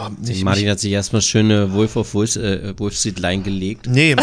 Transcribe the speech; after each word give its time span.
Aber 0.00 0.16
ich, 0.26 0.44
Martin 0.44 0.70
hat 0.70 0.80
sich 0.80 0.92
erstmal 0.92 1.20
schöne 1.20 1.74
Wolf 1.74 1.96
of 1.96 2.14
Wolf, 2.14 2.36
äh, 2.36 2.78
Wolf 2.78 2.94
Street 2.96 3.18
Line 3.18 3.42
gelegt. 3.42 3.86
Nee, 3.86 4.12
äh, 4.12 4.16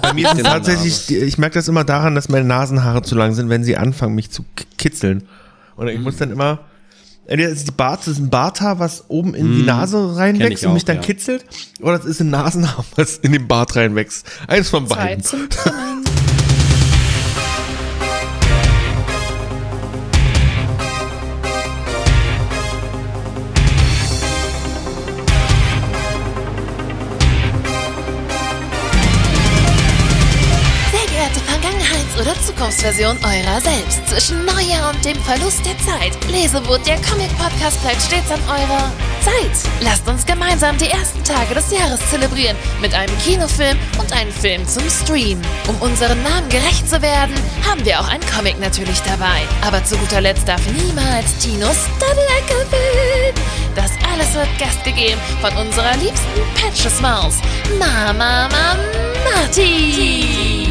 bei 0.00 0.12
mir 0.12 0.28
ist 0.28 0.36
es 0.36 0.42
tatsächlich, 0.44 1.10
ich 1.10 1.38
merke 1.38 1.54
das 1.54 1.66
immer 1.66 1.82
daran, 1.82 2.14
dass 2.14 2.28
meine 2.28 2.44
Nasenhaare 2.44 3.02
zu 3.02 3.16
lang 3.16 3.34
sind, 3.34 3.48
wenn 3.48 3.64
sie 3.64 3.76
anfangen, 3.76 4.14
mich 4.14 4.30
zu 4.30 4.44
kitzeln. 4.76 5.24
Und 5.74 5.88
ich 5.88 5.98
muss 5.98 6.16
dann 6.18 6.30
immer, 6.30 6.60
entweder 7.26 7.50
ist 7.50 7.66
die 7.66 7.72
Bart, 7.72 8.00
das 8.00 8.08
ist 8.08 8.18
ein 8.18 8.30
Barthaar, 8.30 8.78
was 8.78 9.06
oben 9.08 9.34
in 9.34 9.56
die 9.56 9.62
Nase 9.62 9.96
Kenn 9.96 10.16
reinwächst 10.16 10.64
und 10.64 10.74
mich 10.74 10.84
auch, 10.84 10.86
dann 10.86 10.96
ja. 10.96 11.02
kitzelt, 11.02 11.44
oder 11.80 11.98
es 11.98 12.04
ist 12.04 12.20
ein 12.20 12.30
Nasenhaar, 12.30 12.84
was 12.96 13.16
in 13.18 13.32
den 13.32 13.48
Bart 13.48 13.74
reinwächst. 13.74 14.24
Eins 14.46 14.68
von 14.68 14.86
Zeit 14.86 14.98
beiden. 14.98 15.24
zum 15.24 15.48
Zukunftsversion 32.78 33.18
eurer 33.24 33.60
selbst. 33.60 34.08
Zwischen 34.08 34.44
Neujahr 34.44 34.90
und 34.90 35.04
dem 35.04 35.16
Verlust 35.22 35.66
der 35.66 35.76
Zeit. 35.78 36.16
Lesewut, 36.30 36.86
der 36.86 36.96
Comic-Podcast 37.02 37.82
bleibt 37.82 38.00
stets 38.00 38.30
an 38.30 38.40
eurer 38.48 38.92
Seite. 39.20 39.68
Lasst 39.80 40.06
uns 40.06 40.24
gemeinsam 40.24 40.78
die 40.78 40.86
ersten 40.86 41.22
Tage 41.24 41.54
des 41.54 41.70
Jahres 41.72 41.98
zelebrieren. 42.10 42.56
Mit 42.80 42.94
einem 42.94 43.16
Kinofilm 43.18 43.76
und 43.98 44.12
einem 44.12 44.32
Film 44.32 44.66
zum 44.66 44.88
Stream. 44.88 45.40
Um 45.66 45.76
unseren 45.80 46.22
Namen 46.22 46.48
gerecht 46.48 46.88
zu 46.88 47.02
werden, 47.02 47.34
haben 47.68 47.84
wir 47.84 47.98
auch 48.00 48.08
ein 48.08 48.20
Comic 48.34 48.60
natürlich 48.60 49.00
dabei. 49.02 49.42
Aber 49.66 49.82
zu 49.84 49.96
guter 49.96 50.20
Letzt 50.20 50.46
darf 50.46 50.64
niemals 50.66 51.36
Tinos 51.38 51.76
Double 51.98 52.66
fehlen. 52.70 53.34
Das 53.74 53.90
alles 54.12 54.34
wird 54.34 54.58
Gast 54.58 54.84
gegeben 54.84 55.20
von 55.40 55.54
unserer 55.56 55.96
liebsten 55.96 56.40
Patches 56.54 57.00
Maus, 57.00 57.36
Mama 57.78 58.48
Marty. 59.24 60.67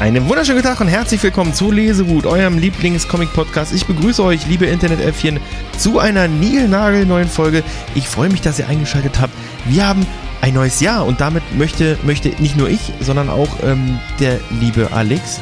Einen 0.00 0.28
wunderschönen 0.28 0.62
Tag 0.62 0.80
und 0.80 0.86
herzlich 0.86 1.20
willkommen 1.24 1.52
zu 1.52 1.72
Lesegut, 1.72 2.24
eurem 2.24 2.56
Lieblings-Comic-Podcast. 2.56 3.72
Ich 3.72 3.84
begrüße 3.84 4.22
euch, 4.22 4.46
liebe 4.46 4.64
Internet-Äffchen, 4.64 5.40
zu 5.76 5.98
einer 5.98 6.28
niegelnagelneuen 6.28 7.28
Folge. 7.28 7.64
Ich 7.96 8.08
freue 8.08 8.28
mich, 8.28 8.40
dass 8.40 8.60
ihr 8.60 8.68
eingeschaltet 8.68 9.20
habt. 9.20 9.32
Wir 9.64 9.88
haben 9.88 10.06
ein 10.40 10.54
neues 10.54 10.78
Jahr 10.78 11.04
und 11.04 11.20
damit 11.20 11.42
möchte, 11.56 11.98
möchte 12.04 12.28
nicht 12.40 12.56
nur 12.56 12.68
ich, 12.68 12.92
sondern 13.00 13.28
auch 13.28 13.48
ähm, 13.64 13.98
der 14.20 14.38
liebe 14.60 14.92
Alex, 14.92 15.40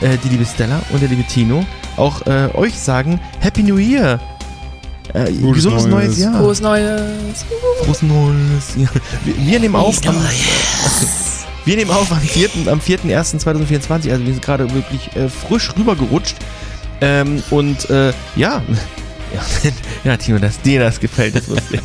äh, 0.00 0.16
die 0.24 0.30
liebe 0.30 0.46
Stella 0.46 0.80
und 0.88 1.02
der 1.02 1.10
liebe 1.10 1.24
Tino 1.24 1.66
auch 1.98 2.26
äh, 2.26 2.48
euch 2.54 2.78
sagen 2.78 3.20
Happy 3.40 3.62
New 3.62 3.76
Year. 3.76 4.18
Äh, 5.12 5.32
gesundes 5.32 5.84
neues, 5.84 5.86
Neues. 5.86 6.18
Jahr. 6.18 6.38
Frohes 6.38 6.60
Neues. 6.62 7.44
Frohes 7.82 8.02
Neues. 8.02 8.74
Ja. 8.76 8.88
Wir, 9.24 9.36
wir 9.46 9.60
nehmen 9.60 9.76
auf 9.76 9.98
am, 10.06 10.16
wir 11.68 11.76
nehmen 11.76 11.90
auf 11.90 12.10
am 12.10 12.20
4. 12.20 12.48
am 12.66 12.80
4.1.2024, 12.80 14.10
also 14.10 14.24
wir 14.24 14.32
sind 14.32 14.40
gerade 14.40 14.72
wirklich 14.72 15.14
äh, 15.14 15.28
frisch 15.28 15.70
rübergerutscht. 15.76 16.36
Ähm, 17.02 17.42
und 17.50 17.88
äh, 17.90 18.12
ja. 18.36 18.62
Ja, 19.34 19.42
ja, 20.04 20.16
Tino, 20.16 20.38
dass 20.38 20.58
dir 20.62 20.80
das 20.80 21.00
gefällt, 21.00 21.36
das 21.36 21.50
wusste 21.50 21.74
ich. 21.74 21.80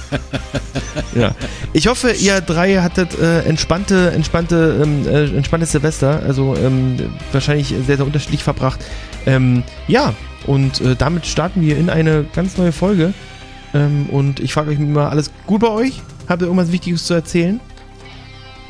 ja. 1.22 1.36
Ich 1.74 1.88
hoffe, 1.88 2.12
ihr 2.12 2.40
drei 2.40 2.78
hattet 2.78 3.20
äh, 3.20 3.42
entspannte, 3.42 4.12
entspannte, 4.12 4.80
ähm, 4.82 5.06
äh, 5.06 5.26
entspanntes 5.26 5.74
Silvester, 5.74 6.24
also 6.26 6.56
ähm, 6.56 6.96
wahrscheinlich 7.34 7.76
sehr, 7.86 7.98
sehr 7.98 8.06
unterschiedlich 8.06 8.46
verbracht. 8.46 8.80
Ähm, 9.26 9.64
ja, 9.90 10.14
und 10.48 10.80
äh, 10.80 10.96
damit 10.96 11.26
starten 11.26 11.60
wir 11.60 11.78
in 11.78 11.90
eine 11.90 12.24
ganz 12.34 12.58
neue 12.58 12.72
Folge. 12.72 13.14
Ähm, 13.74 14.06
und 14.10 14.40
ich 14.40 14.54
frage 14.54 14.72
euch 14.72 14.80
mal, 14.80 15.10
alles 15.10 15.30
gut 15.46 15.60
bei 15.60 15.70
euch? 15.70 16.02
Habt 16.30 16.44
ihr 16.44 16.46
irgendwas 16.46 16.72
Wichtiges 16.72 17.04
zu 17.04 17.14
erzählen? 17.14 17.60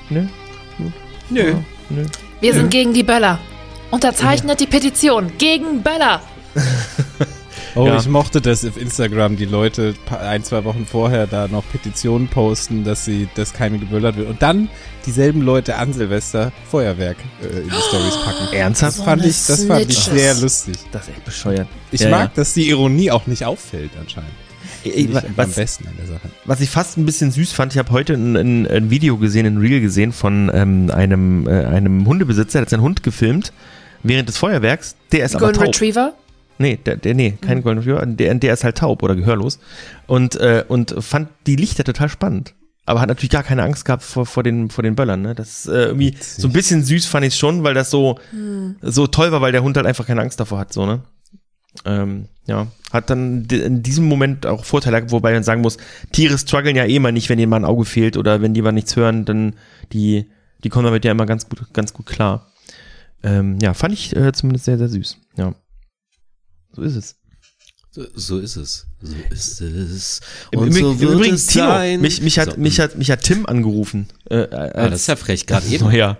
Ne? 0.09 0.29
Nö. 1.29 1.55
Nö. 1.89 2.05
Wir 2.41 2.53
sind 2.53 2.69
gegen 2.69 2.93
die 2.93 3.03
Böller. 3.03 3.39
Unterzeichnet 3.91 4.59
die 4.59 4.65
Petition 4.67 5.31
gegen 5.37 5.81
Böller. 5.83 6.21
Oh, 7.75 7.87
Ja. 7.87 7.97
ich 7.97 8.07
mochte 8.07 8.39
das 8.39 8.63
auf 8.63 8.77
Instagram, 8.77 9.35
die 9.35 9.45
Leute 9.45 9.95
ein, 10.21 10.43
zwei 10.43 10.63
Wochen 10.63 10.85
vorher 10.85 11.25
da 11.25 11.47
noch 11.47 11.63
Petitionen 11.71 12.27
posten, 12.27 12.83
dass 12.83 13.03
sie, 13.03 13.27
dass 13.33 13.51
keine 13.51 13.79
geböllert 13.79 14.15
wird. 14.15 14.29
Und 14.29 14.43
dann 14.43 14.69
dieselben 15.07 15.41
Leute 15.41 15.77
an 15.77 15.91
Silvester 15.91 16.51
Feuerwerk 16.69 17.17
äh, 17.41 17.61
in 17.61 17.69
die 17.69 17.81
Stories 17.89 18.15
packen. 18.25 18.53
Ernsthaft? 18.55 18.99
Das 18.99 19.03
fand 19.03 19.25
ich, 19.25 19.45
das 19.47 19.65
fand 19.65 19.89
ich 19.89 19.97
sehr 19.97 20.35
lustig. 20.35 20.75
Das 20.91 21.03
ist 21.07 21.09
echt 21.15 21.25
bescheuert. 21.25 21.67
Ich 21.91 22.01
Ja, 22.01 22.09
mag, 22.09 22.35
dass 22.35 22.53
die 22.53 22.69
Ironie 22.69 23.09
auch 23.09 23.25
nicht 23.25 23.43
auffällt 23.43 23.89
anscheinend. 23.99 24.29
Ich 24.83 25.13
was, 25.13 25.25
am 25.25 25.51
besten 25.51 25.87
an 25.87 25.93
der 25.97 26.07
Sache. 26.07 26.29
was 26.45 26.61
ich 26.61 26.69
fast 26.69 26.97
ein 26.97 27.05
bisschen 27.05 27.31
süß 27.31 27.51
fand, 27.53 27.73
ich 27.73 27.79
habe 27.79 27.91
heute 27.91 28.13
ein, 28.13 28.35
ein, 28.35 28.67
ein 28.67 28.89
Video 28.89 29.17
gesehen, 29.17 29.45
ein 29.45 29.57
Reel 29.57 29.81
gesehen 29.81 30.11
von 30.11 30.51
ähm, 30.53 30.91
einem, 30.91 31.47
äh, 31.47 31.65
einem 31.65 32.05
Hundebesitzer, 32.05 32.59
der 32.59 32.61
hat 32.63 32.69
seinen 32.69 32.81
Hund 32.81 33.03
gefilmt 33.03 33.53
während 34.03 34.29
des 34.29 34.37
Feuerwerks. 34.37 34.95
Der 35.11 35.25
ist 35.25 35.35
aber 35.35 35.45
Golden 35.45 35.59
taub. 35.59 35.67
Retriever. 35.67 36.13
Nee, 36.59 36.77
der, 36.85 36.97
der, 36.97 37.15
nee, 37.15 37.37
kein 37.41 37.63
Golden 37.63 37.79
Retriever, 37.79 38.05
der, 38.05 38.35
der 38.35 38.53
ist 38.53 38.63
halt 38.63 38.77
taub 38.77 39.01
oder 39.03 39.15
gehörlos. 39.15 39.59
Und, 40.07 40.35
äh, 40.35 40.63
und 40.67 40.95
fand 40.99 41.29
die 41.47 41.55
Lichter 41.55 41.83
total 41.83 42.09
spannend. 42.09 42.53
Aber 42.85 42.99
hat 42.99 43.07
natürlich 43.07 43.31
gar 43.31 43.43
keine 43.43 43.63
Angst 43.63 43.85
gehabt 43.85 44.03
vor, 44.03 44.25
vor, 44.25 44.43
den, 44.43 44.69
vor 44.69 44.83
den 44.83 44.95
Böllern. 44.95 45.21
Ne? 45.21 45.35
Das 45.35 45.59
ist 45.59 45.67
äh, 45.67 45.85
irgendwie 45.85 46.15
so 46.19 46.49
ein 46.49 46.53
bisschen 46.53 46.83
süß 46.83 47.05
fand 47.05 47.25
ich 47.25 47.35
schon, 47.35 47.63
weil 47.63 47.73
das 47.73 47.89
so, 47.89 48.19
so 48.81 49.07
toll 49.07 49.31
war, 49.31 49.39
weil 49.39 49.53
der 49.53 49.63
Hund 49.63 49.77
halt 49.77 49.87
einfach 49.87 50.05
keine 50.05 50.21
Angst 50.21 50.39
davor 50.39 50.59
hat. 50.59 50.73
So, 50.73 50.85
ne? 50.85 50.99
Ähm, 51.85 52.27
ja, 52.45 52.67
hat 52.91 53.09
dann 53.09 53.45
in 53.45 53.83
diesem 53.83 54.05
Moment 54.05 54.45
auch 54.45 54.65
Vorteile, 54.65 55.09
wobei 55.11 55.33
man 55.33 55.43
sagen 55.43 55.61
muss, 55.61 55.77
Tiere 56.11 56.37
strugglen 56.37 56.75
ja 56.75 56.85
eh 56.85 56.95
immer 56.95 57.11
nicht, 57.11 57.29
wenn 57.29 57.39
ihnen 57.39 57.49
mal 57.49 57.57
ein 57.57 57.65
Auge 57.65 57.85
fehlt 57.85 58.17
oder 58.17 58.41
wenn 58.41 58.53
die 58.53 58.61
mal 58.61 58.71
nichts 58.71 58.95
hören, 58.95 59.25
dann 59.25 59.55
die, 59.91 60.29
die 60.63 60.69
kommen 60.69 60.85
damit 60.85 61.03
ja 61.05 61.11
immer 61.11 61.25
ganz 61.25 61.47
gut, 61.49 61.73
ganz 61.73 61.93
gut 61.93 62.05
klar. 62.05 62.51
Ähm, 63.23 63.57
ja, 63.61 63.73
fand 63.73 63.93
ich 63.93 64.15
äh, 64.15 64.31
zumindest 64.33 64.65
sehr, 64.65 64.77
sehr 64.77 64.89
süß. 64.89 65.17
Ja. 65.37 65.55
So 66.73 66.81
ist 66.81 66.95
es. 66.95 67.15
So, 67.91 68.03
so 68.15 68.39
ist 68.39 68.55
es. 68.55 68.87
So 69.01 69.15
ist 69.29 69.61
es. 69.61 70.21
Im, 70.51 70.59
Und 70.59 70.67
im, 70.67 70.73
so 70.73 70.91
im 70.91 70.99
wird 70.99 71.11
Übrigen, 71.11 71.35
es 71.35 71.45
Tino, 71.47 71.65
sein. 71.67 72.01
mich, 72.01 72.21
mich, 72.21 72.39
hat, 72.39 72.53
So, 72.55 72.57
mich, 72.59 72.79
hat, 72.79 72.97
mich 72.97 73.11
hat 73.11 73.21
Tim 73.21 73.45
angerufen. 73.45 74.07
Äh, 74.29 74.47
Ah, 74.51 74.57
als 74.57 74.91
das 74.91 75.01
ist 75.01 75.07
ja 75.07 75.15
frech, 75.15 75.45
gerade 75.45 75.67
eben. 75.67 75.83
Neujahr. 75.85 76.17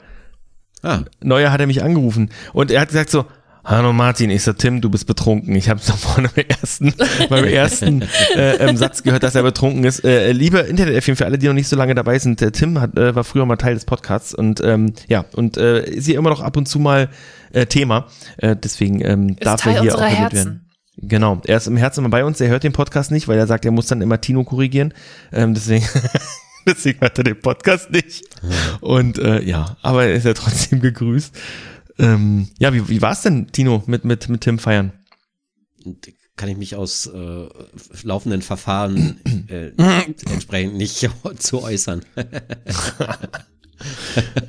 Ah, 0.84 1.02
Neujahr 1.22 1.52
hat 1.52 1.60
er 1.62 1.68
mich 1.68 1.82
angerufen 1.82 2.30
und 2.54 2.70
er 2.70 2.82
hat 2.82 2.90
gesagt 2.90 3.10
so, 3.10 3.26
Hallo 3.66 3.94
Martin, 3.94 4.30
ich 4.30 4.44
sag 4.44 4.58
Tim, 4.58 4.82
du 4.82 4.90
bist 4.90 5.08
betrunken. 5.08 5.56
Ich 5.56 5.70
habe 5.70 5.80
es 5.80 5.90
vorne 6.02 6.30
beim 6.36 6.46
ersten, 6.50 6.94
beim 7.30 7.46
ersten 7.46 8.02
äh, 8.36 8.56
ähm, 8.58 8.76
Satz 8.76 9.04
gehört, 9.04 9.24
dass 9.24 9.36
er 9.36 9.44
betrunken 9.44 9.86
ist. 9.86 10.04
Äh, 10.04 10.34
liebe 10.34 10.60
Internet-Affin, 10.60 11.16
für 11.16 11.26
alle, 11.26 11.38
die 11.38 11.48
noch 11.48 11.54
nicht 11.54 11.70
so 11.70 11.78
lange 11.78 11.96
dabei 11.96 12.20
sind, 12.20 12.42
der 12.42 12.52
Tim 12.52 12.82
hat, 12.82 12.98
äh, 12.98 13.16
war 13.16 13.24
früher 13.24 13.46
mal 13.46 13.56
Teil 13.56 13.76
des 13.76 13.86
Podcasts 13.86 14.34
und 14.34 14.62
ähm, 14.62 14.94
ja, 15.08 15.24
und 15.34 15.56
äh, 15.56 15.86
ist 15.86 16.08
hier 16.08 16.18
immer 16.18 16.30
noch 16.30 16.42
ab 16.42 16.58
und 16.58 16.68
zu 16.68 16.78
mal 16.78 17.10
äh, 17.54 17.66
Thema. 17.66 18.08
Äh, 18.36 18.58
deswegen 18.62 19.00
ähm, 19.00 19.30
Ist 19.30 19.46
darf 19.46 19.62
Teil 19.62 19.76
er 19.76 19.82
hier 19.82 19.96
auch 19.96 20.02
erwähnt 20.02 20.34
werden. 20.34 20.70
Genau, 20.98 21.42
er 21.46 21.58
ist 21.58 21.68
im 21.68 21.78
Herzen 21.78 22.02
immer 22.02 22.10
bei 22.10 22.26
uns, 22.26 22.42
er 22.42 22.50
hört 22.50 22.64
den 22.64 22.74
Podcast 22.74 23.12
nicht, 23.12 23.30
weil 23.30 23.38
er 23.38 23.48
sagt, 23.48 23.64
er 23.64 23.72
muss 23.72 23.88
dann 23.88 24.02
immer 24.02 24.20
Tino 24.20 24.44
korrigieren. 24.44 24.94
Ähm, 25.32 25.54
deswegen, 25.54 25.86
deswegen 26.68 27.00
hört 27.00 27.18
er 27.18 27.24
den 27.24 27.40
Podcast 27.40 27.92
nicht. 27.92 28.26
Und 28.82 29.20
äh, 29.20 29.42
ja, 29.42 29.78
aber 29.82 30.04
er 30.04 30.16
ist 30.16 30.26
ja 30.26 30.34
trotzdem 30.34 30.82
gegrüßt. 30.82 31.34
Ähm, 32.00 32.48
ja, 32.60 32.74
wie, 32.74 32.88
wie 32.90 33.02
war 33.02 33.12
es 33.12 33.22
denn, 33.22 33.48
Tino, 33.52 33.84
mit, 33.86 34.06
mit, 34.06 34.30
mit 34.30 34.42
Tim 34.42 34.60
feiern? 34.60 34.94
kann 36.36 36.50
ich 36.50 36.58
mich 36.58 36.76
aus 36.76 37.06
äh, 37.08 37.48
laufenden 38.04 38.42
Verfahren 38.42 39.20
äh, 39.50 39.72
entsprechend 40.32 40.76
nicht 40.76 41.08
zu 41.38 41.62
äußern. 41.62 42.04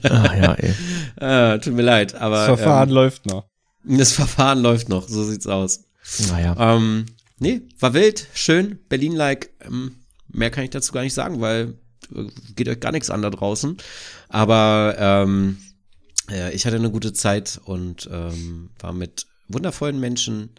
Ah, 0.05 0.33
ja, 0.37 0.55
ey. 0.55 0.75
äh, 1.17 1.59
tut 1.61 1.75
mir 1.75 1.83
leid, 1.83 2.15
aber 2.15 2.37
Das 2.37 2.61
Verfahren 2.61 2.91
läuft 2.91 3.27
noch. 3.27 3.49
ähm, 3.85 3.99
das 3.99 4.13
Verfahren 4.13 4.61
läuft 4.61 4.89
noch, 4.89 5.09
so 5.09 5.25
sieht's 5.25 5.49
aus. 5.49 5.85
Naja. 6.29 6.55
Ähm, 6.77 7.07
nee, 7.41 7.63
war 7.81 7.95
wild, 7.95 8.29
schön, 8.35 8.79
Berlin-like. 8.89 9.51
Ähm, 9.67 9.97
mehr 10.29 10.51
kann 10.51 10.63
ich 10.63 10.71
dazu 10.71 10.93
gar 10.93 11.03
nicht 11.03 11.15
sagen, 11.15 11.41
weil 11.41 11.75
äh, 12.15 12.27
geht 12.55 12.69
euch 12.69 12.79
gar 12.79 12.93
nichts 12.93 13.11
an 13.11 13.23
da 13.23 13.31
draußen. 13.31 13.77
Aber 14.29 14.95
ähm, 14.99 15.59
äh, 16.31 16.55
ich 16.55 16.67
hatte 16.67 16.77
eine 16.77 16.91
gute 16.91 17.13
Zeit 17.13 17.61
und 17.65 18.09
ähm, 18.13 18.71
war 18.79 18.93
mit 18.93 19.27
wundervollen 19.49 20.01
Menschen 20.01 20.55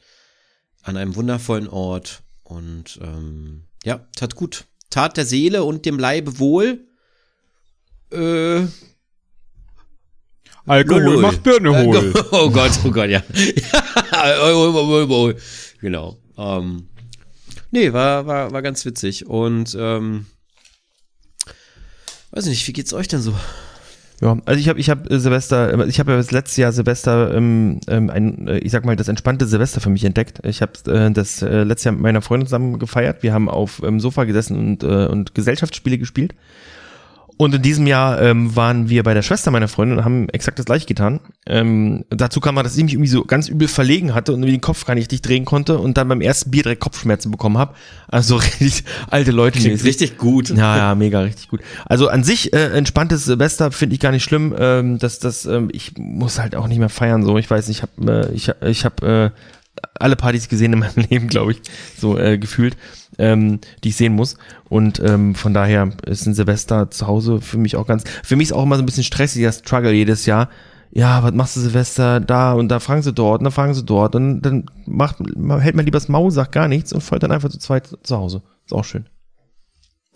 an 0.84 0.98
einem 0.98 1.16
wundervollen 1.16 1.68
Ort 1.68 2.22
und 2.44 3.00
ähm, 3.02 3.64
ja, 3.84 4.08
tat 4.16 4.36
gut. 4.36 4.66
Tat 4.90 5.18
der 5.18 5.26
Seele 5.26 5.64
und 5.64 5.86
dem 5.86 6.00
Leibe 6.00 6.40
wohl. 6.40 6.88
Äh, 8.12 8.66
Alkohol 10.68 11.04
Lulul. 11.04 11.22
macht 11.22 11.44
Birne 11.44 11.84
hohl. 11.84 12.14
Oh 12.32 12.50
Gott, 12.50 12.72
oh 12.84 12.92
Gott, 12.92 13.10
ja. 13.10 13.22
genau. 15.82 16.18
Ähm, 16.38 16.90
nee, 17.72 17.94
war, 17.94 18.26
war, 18.26 18.52
war 18.52 18.62
ganz 18.62 18.86
witzig. 18.86 19.28
Und 19.28 19.76
ähm, 19.80 20.26
weiß 22.32 22.46
nicht, 22.46 22.68
wie 22.68 22.74
geht's 22.74 22.94
euch 22.94 23.08
denn 23.08 23.22
so? 23.22 23.36
Ja, 24.22 24.38
also 24.46 24.60
ich 24.60 24.70
habe 24.70 24.80
ich 24.80 24.90
hab 24.90 25.12
äh, 25.12 25.20
Silvester, 25.20 25.78
äh, 25.78 25.90
ich 25.90 26.00
habe 26.00 26.12
ja 26.12 26.18
das 26.18 26.32
letzte 26.32 26.62
Jahr 26.62 26.72
Silvester, 26.72 27.34
ähm, 27.34 27.82
ähm, 27.88 28.10
ein, 28.10 28.48
äh, 28.48 28.60
ich 28.60 28.72
sag 28.72 28.86
mal, 28.86 28.96
das 28.96 29.10
entspannte 29.10 29.46
Silvester 29.46 29.82
für 29.82 29.90
mich 29.90 30.06
entdeckt. 30.06 30.40
Ich 30.44 30.62
habe 30.62 30.72
äh, 30.88 31.12
das 31.12 31.42
äh, 31.42 31.64
letzte 31.64 31.90
Jahr 31.90 31.94
mit 31.94 32.02
meiner 32.02 32.22
Freundin 32.22 32.48
zusammen 32.48 32.80
gefeiert. 32.80 33.24
Wir 33.24 33.34
haben 33.34 33.50
auf 33.50 33.82
dem 33.82 34.00
Sofa 34.00 34.24
gesessen 34.24 34.58
und, 34.58 34.84
äh, 34.84 35.08
und 35.08 35.36
Gesellschaftsspiele 35.36 35.98
gespielt. 35.98 36.34
Und 37.38 37.54
in 37.54 37.62
diesem 37.62 37.86
Jahr 37.86 38.22
ähm, 38.22 38.56
waren 38.56 38.90
wir 38.90 39.04
bei 39.04 39.14
der 39.14 39.22
Schwester 39.22 39.52
meiner 39.52 39.68
Freundin 39.68 39.98
und 39.98 40.06
haben 40.06 40.30
exakt 40.30 40.58
das 40.58 40.66
gleiche 40.66 40.86
getan. 40.86 41.20
Ähm, 41.46 42.06
dazu 42.10 42.40
kam 42.40 42.56
man, 42.56 42.64
dass 42.64 42.78
ich 42.78 42.84
mich 42.84 42.94
irgendwie 42.94 43.10
so 43.10 43.26
ganz 43.26 43.50
übel 43.50 43.68
verlegen 43.68 44.14
hatte 44.14 44.32
und 44.34 44.42
den 44.42 44.62
Kopf 44.62 44.86
gar 44.86 44.96
nicht 44.96 45.12
richtig 45.12 45.22
drehen 45.22 45.44
konnte 45.44 45.78
und 45.78 45.98
dann 45.98 46.08
beim 46.08 46.22
ersten 46.22 46.52
Bier 46.52 46.64
direkt 46.64 46.82
Kopfschmerzen 46.82 47.32
bekommen 47.32 47.58
habe. 47.58 47.76
Also 48.08 48.36
richtig 48.62 48.86
alte 49.10 49.32
Leute. 49.32 49.60
Klingt 49.60 49.84
richtig 49.84 50.18
gut. 50.18 50.50
Ja, 50.50 50.78
ja, 50.78 50.96
mega, 50.96 51.20
richtig 51.22 51.50
gut. 51.50 51.60
Also 51.86 52.08
an 52.08 52.24
sich 52.24 52.54
äh, 52.54 52.70
entspanntes 52.70 53.26
Silvester 53.26 53.72
finde 53.72 53.96
ich 53.96 54.00
gar 54.00 54.12
nicht 54.12 54.24
schlimm. 54.24 54.56
Ähm, 54.58 54.98
dass 54.98 55.20
das, 55.20 55.46
ähm, 55.46 55.70
ich 55.74 55.98
muss 55.98 56.40
halt 56.40 56.56
auch 56.56 56.68
nicht 56.68 56.80
mehr 56.80 56.90
feiern. 56.90 57.24
So, 57.24 57.38
ich 57.38 57.50
weiß, 57.50 57.68
nicht, 57.68 57.78
ich 57.78 57.82
habe, 57.82 58.28
äh, 58.30 58.34
ich, 58.34 58.52
ich 58.62 58.86
habe 58.86 59.32
äh, 59.34 59.40
alle 60.00 60.16
Partys 60.16 60.50
gesehen 60.50 60.74
in 60.74 60.80
meinem 60.80 61.06
Leben, 61.10 61.28
glaube 61.28 61.54
ich, 61.54 61.62
so 61.98 62.18
äh, 62.18 62.38
gefühlt, 62.38 62.78
ähm, 63.18 63.60
die 63.84 63.90
ich 63.90 63.96
sehen 63.96 64.14
muss. 64.14 64.38
Und 64.70 65.00
ähm, 65.00 65.36
von 65.36 65.54
daher 65.54 65.90
ist 66.06 66.26
ein 66.26 66.34
Silvester 66.34 66.90
zu 66.92 67.08
Hause 67.08 67.42
für 67.42 67.58
mich 67.58 67.76
auch 67.76 67.88
ganz. 67.88 68.04
Für 68.24 68.36
mich 68.36 68.50
ist 68.50 68.54
auch 68.54 68.64
immer 68.64 68.78
so 68.78 68.84
ein 68.84 68.86
bisschen 68.86 69.04
stressiger 69.04 69.52
Struggle 69.52 69.92
jedes 69.92 70.26
Jahr. 70.26 70.50
Ja, 70.92 71.24
was 71.24 71.34
machst 71.34 71.58
du 71.58 71.60
Silvester 71.60 72.20
da 72.22 72.54
und 72.54 72.70
da 72.70 72.80
fragen 72.80 73.02
sie 73.02 73.12
dort, 73.12 73.40
und 73.40 73.44
dann 73.44 73.52
fragen 73.52 73.74
sie 73.74 73.84
dort, 73.84 74.16
dann, 74.16 74.42
dann 74.42 74.66
macht, 74.86 75.18
hält 75.20 75.76
man 75.76 75.84
lieber 75.84 75.98
das 75.98 76.08
Maul, 76.08 76.32
sagt 76.32 76.54
gar 76.54 76.70
nichts 76.70 76.94
und 76.94 77.02
folgt 77.02 77.24
dann 77.24 77.34
einfach 77.34 77.50
zu 77.50 77.60
zweit 77.60 77.90
zu 78.02 78.18
Hause. 78.18 78.44
Ist 78.66 78.74
auch 78.74 78.86
schön. 78.86 79.06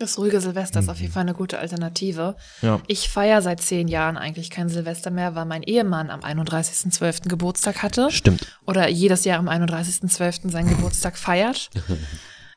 Das 0.00 0.16
ruhige 0.16 0.40
Silvester 0.40 0.80
ist 0.80 0.88
auf 0.88 0.98
jeden 0.98 1.12
Fall 1.12 1.20
eine 1.20 1.34
gute 1.34 1.58
Alternative. 1.58 2.34
Ja. 2.62 2.80
Ich 2.86 3.10
feiere 3.10 3.42
seit 3.42 3.60
zehn 3.60 3.86
Jahren 3.86 4.16
eigentlich 4.16 4.48
kein 4.48 4.70
Silvester 4.70 5.10
mehr, 5.10 5.34
weil 5.34 5.44
mein 5.44 5.62
Ehemann 5.62 6.08
am 6.08 6.20
31.12. 6.20 7.28
Geburtstag 7.28 7.82
hatte. 7.82 8.10
Stimmt. 8.10 8.46
Oder 8.66 8.88
jedes 8.88 9.26
Jahr 9.26 9.38
am 9.38 9.50
31.12. 9.50 10.50
seinen 10.50 10.68
Geburtstag 10.74 11.18
feiert. 11.18 11.68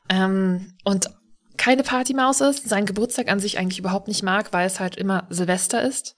ähm, 0.08 0.72
und 0.84 1.10
keine 1.58 1.82
Partymaus 1.82 2.40
ist, 2.40 2.66
seinen 2.66 2.86
Geburtstag 2.86 3.30
an 3.30 3.40
sich 3.40 3.58
eigentlich 3.58 3.78
überhaupt 3.78 4.08
nicht 4.08 4.22
mag, 4.22 4.54
weil 4.54 4.66
es 4.66 4.80
halt 4.80 4.96
immer 4.96 5.26
Silvester 5.28 5.82
ist. 5.82 6.16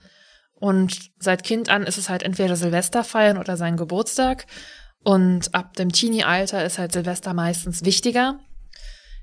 Und 0.55 1.11
seit 1.19 1.43
Kind 1.43 1.71
an 1.71 1.83
ist 1.83 1.99
es 1.99 2.09
halt 2.09 2.23
entweder 2.23 2.55
Silvester 2.55 3.03
feiern 3.03 3.37
oder 3.37 3.57
sein 3.57 3.77
Geburtstag. 3.77 4.47
Und 5.03 5.53
ab 5.57 5.75
dem 5.75 5.91
Teenie-Alter 5.91 6.65
ist 6.65 6.79
halt 6.79 6.93
Silvester 6.93 7.35
meistens 7.35 7.85
wichtiger. 7.85 8.39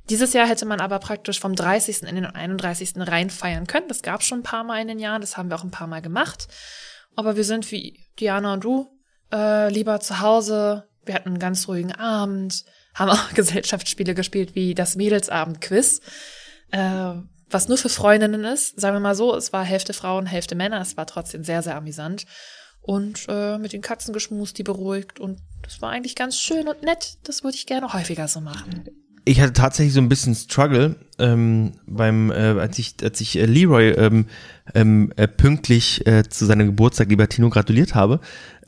Dieses 0.09 0.33
Jahr 0.33 0.47
hätte 0.47 0.65
man 0.65 0.81
aber 0.81 0.99
praktisch 0.99 1.39
vom 1.39 1.55
30. 1.55 2.03
in 2.03 2.15
den 2.15 2.25
31. 2.25 2.93
rein 2.97 3.29
feiern 3.29 3.67
können. 3.67 3.87
Das 3.87 4.01
gab 4.01 4.21
schon 4.21 4.39
ein 4.39 4.43
paar 4.43 4.63
Mal 4.63 4.81
in 4.81 4.87
den 4.89 4.99
Jahren, 4.99 5.21
das 5.21 5.37
haben 5.37 5.49
wir 5.49 5.55
auch 5.55 5.63
ein 5.63 5.71
paar 5.71 5.87
Mal 5.87 6.01
gemacht. 6.01 6.47
Aber 7.15 7.35
wir 7.35 7.43
sind 7.43 7.71
wie 7.71 7.99
Diana 8.19 8.53
und 8.53 8.63
du 8.63 8.89
äh, 9.31 9.69
lieber 9.69 9.99
zu 9.99 10.19
Hause. 10.19 10.89
Wir 11.05 11.15
hatten 11.15 11.29
einen 11.29 11.39
ganz 11.39 11.67
ruhigen 11.67 11.93
Abend, 11.93 12.65
haben 12.93 13.11
auch 13.11 13.29
Gesellschaftsspiele 13.33 14.13
gespielt 14.13 14.55
wie 14.55 14.75
das 14.75 14.95
Mädelsabend-Quiz, 14.95 16.01
äh, 16.71 17.13
was 17.49 17.67
nur 17.69 17.77
für 17.77 17.89
Freundinnen 17.89 18.43
ist. 18.43 18.79
Sagen 18.79 18.95
wir 18.95 18.99
mal 18.99 19.15
so, 19.15 19.35
es 19.35 19.53
war 19.53 19.63
Hälfte 19.63 19.93
Frauen, 19.93 20.25
Hälfte 20.25 20.55
Männer. 20.55 20.81
Es 20.81 20.97
war 20.97 21.07
trotzdem 21.07 21.43
sehr, 21.43 21.61
sehr 21.61 21.75
amüsant. 21.75 22.25
Und 22.81 23.25
äh, 23.29 23.57
mit 23.57 23.71
den 23.71 23.81
Katzen 23.81 24.13
geschmust, 24.13 24.57
die 24.57 24.63
beruhigt. 24.63 25.19
Und 25.19 25.39
das 25.61 25.81
war 25.81 25.91
eigentlich 25.91 26.15
ganz 26.15 26.37
schön 26.37 26.67
und 26.67 26.81
nett. 26.81 27.17
Das 27.23 27.43
würde 27.43 27.55
ich 27.55 27.65
gerne 27.65 27.93
häufiger 27.93 28.27
so 28.27 28.41
machen. 28.41 28.89
Ich 29.25 29.41
hatte 29.41 29.53
tatsächlich 29.53 29.93
so 29.93 30.01
ein 30.01 30.09
bisschen 30.09 30.35
Struggle 30.35 30.95
ähm, 31.19 31.73
beim, 31.85 32.31
äh, 32.31 32.59
als 32.59 32.79
ich, 32.79 32.95
als 33.01 33.21
ich 33.21 33.37
äh, 33.37 33.45
Leroy 33.45 33.91
ähm, 33.91 34.25
ähm, 34.73 35.13
äh, 35.15 35.27
pünktlich 35.27 36.05
äh, 36.05 36.23
zu 36.27 36.45
seinem 36.45 36.67
Geburtstag, 36.67 37.09
lieber 37.09 37.29
Tino, 37.29 37.49
gratuliert 37.49 37.95
habe, 37.95 38.19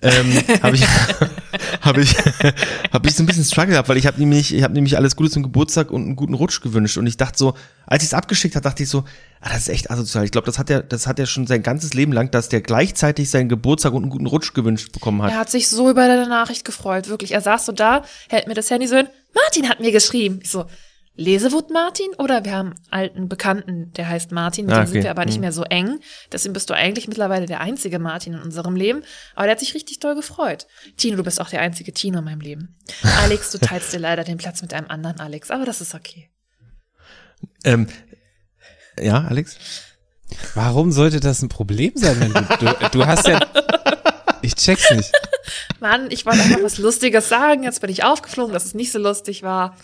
ähm, 0.02 0.34
habe 0.62 0.76
ich, 0.76 0.88
habe 1.82 2.02
ich, 2.02 2.16
habe 2.92 3.08
ich 3.08 3.16
so 3.16 3.24
ein 3.24 3.26
bisschen 3.26 3.44
Struggle 3.44 3.72
gehabt, 3.72 3.90
weil 3.90 3.98
ich 3.98 4.08
habe 4.08 4.20
nämlich, 4.20 4.54
ich 4.54 4.64
habe 4.64 4.74
nämlich 4.74 4.98
alles 4.98 5.16
Gute 5.16 5.30
zum 5.30 5.44
Geburtstag 5.44 5.92
und 5.92 6.04
einen 6.04 6.16
guten 6.16 6.34
Rutsch 6.34 6.62
gewünscht 6.62 6.98
und 6.98 7.08
ich 7.08 7.18
dachte 7.18 7.38
so, 7.38 7.56
als 7.88 8.04
ich 8.04 8.10
es 8.10 8.14
abgeschickt 8.14 8.56
habe, 8.56 8.64
dachte 8.64 8.84
ich 8.84 8.90
so, 8.90 9.06
ah, 9.42 9.50
das 9.50 9.60
ist 9.60 9.70
echt 9.70 9.92
asozial. 9.92 10.26
Ich 10.26 10.32
glaube, 10.32 10.46
das 10.46 10.60
hat 10.60 10.70
er, 10.70 10.82
das 10.82 11.08
hat 11.08 11.20
er 11.20 11.26
schon 11.26 11.48
sein 11.48 11.64
ganzes 11.64 11.94
Leben 11.94 12.12
lang, 12.12 12.32
dass 12.32 12.50
der 12.50 12.62
gleichzeitig 12.62 13.30
seinen 13.30 13.50
Geburtstag 13.50 13.94
und 13.94 14.04
einen 14.04 14.12
guten 14.12 14.26
Rutsch 14.26 14.54
gewünscht 14.54 14.92
bekommen 14.92 15.22
hat. 15.22 15.32
Er 15.32 15.40
hat 15.40 15.52
sich 15.52 15.70
so 15.70 15.90
über 15.90 16.08
deine 16.08 16.28
Nachricht 16.28 16.66
gefreut, 16.66 17.08
wirklich. 17.08 17.32
Er 17.32 17.42
saß 17.42 17.66
so 17.66 17.72
da, 17.72 18.04
hält 18.30 18.48
mir 18.48 18.54
das 18.54 18.70
Handy 18.70 18.88
so 18.88 18.98
hin. 18.98 19.08
Martin 19.34 19.70
hat 19.70 19.80
mir 19.80 19.92
geschrieben. 19.92 20.40
Ich 20.42 20.50
so, 20.50 20.66
Lesewut 21.18 21.70
Martin 21.70 22.08
oder 22.18 22.44
wir 22.44 22.52
haben 22.54 22.70
einen 22.72 22.80
alten 22.92 23.30
Bekannten, 23.30 23.92
der 23.94 24.10
heißt 24.10 24.32
Martin, 24.34 24.66
mit 24.66 24.76
Ah, 24.76 24.80
dem 24.84 24.88
sind 24.88 25.04
wir 25.04 25.10
aber 25.12 25.26
nicht 25.26 25.36
Hm. 25.36 25.42
mehr 25.42 25.52
so 25.54 25.64
eng. 25.64 26.00
Deswegen 26.32 26.54
bist 26.54 26.70
du 26.70 26.74
eigentlich 26.74 27.08
mittlerweile 27.08 27.46
der 27.46 27.62
einzige 27.62 28.00
Martin 28.00 28.34
in 28.34 28.42
unserem 28.42 28.76
Leben. 28.76 29.04
Aber 29.34 29.46
der 29.46 29.52
hat 29.52 29.60
sich 29.60 29.74
richtig 29.74 30.00
doll 30.00 30.16
gefreut. 30.16 30.68
Tino, 30.98 31.16
du 31.16 31.24
bist 31.24 31.40
auch 31.40 31.50
der 31.50 31.62
einzige 31.62 31.94
Tino 31.94 32.20
in 32.20 32.26
meinem 32.26 32.42
Leben. 32.42 32.76
Alex, 33.22 33.52
du 33.52 33.60
teilst 33.60 33.94
dir 33.94 34.00
leider 34.00 34.24
den 34.26 34.38
Platz 34.38 34.62
mit 34.62 34.74
einem 34.74 34.88
anderen 34.90 35.20
Alex, 35.22 35.52
aber 35.52 35.66
das 35.66 35.80
ist 35.80 35.96
okay. 35.96 36.30
Ähm, 37.64 37.88
ja, 39.00 39.24
Alex? 39.24 39.58
Warum 40.54 40.92
sollte 40.92 41.20
das 41.22 41.42
ein 41.42 41.50
Problem 41.50 41.94
sein, 41.96 42.20
wenn 42.20 42.34
du, 42.34 42.42
du, 42.60 42.90
du 42.90 43.06
hast 43.06 43.28
ja, 43.28 43.40
ich 44.42 44.56
check's 44.56 44.92
nicht. 44.92 45.12
Mann, 45.80 46.10
ich 46.12 46.26
wollte 46.26 46.42
einfach 46.42 46.64
was 46.64 46.78
Lustiges 46.78 47.30
sagen. 47.30 47.64
Jetzt 47.64 47.80
bin 47.82 47.90
ich 47.90 48.04
aufgeflogen, 48.04 48.52
dass 48.54 48.66
es 48.66 48.74
nicht 48.74 48.92
so 48.92 49.00
lustig 49.00 49.44
war. 49.44 49.78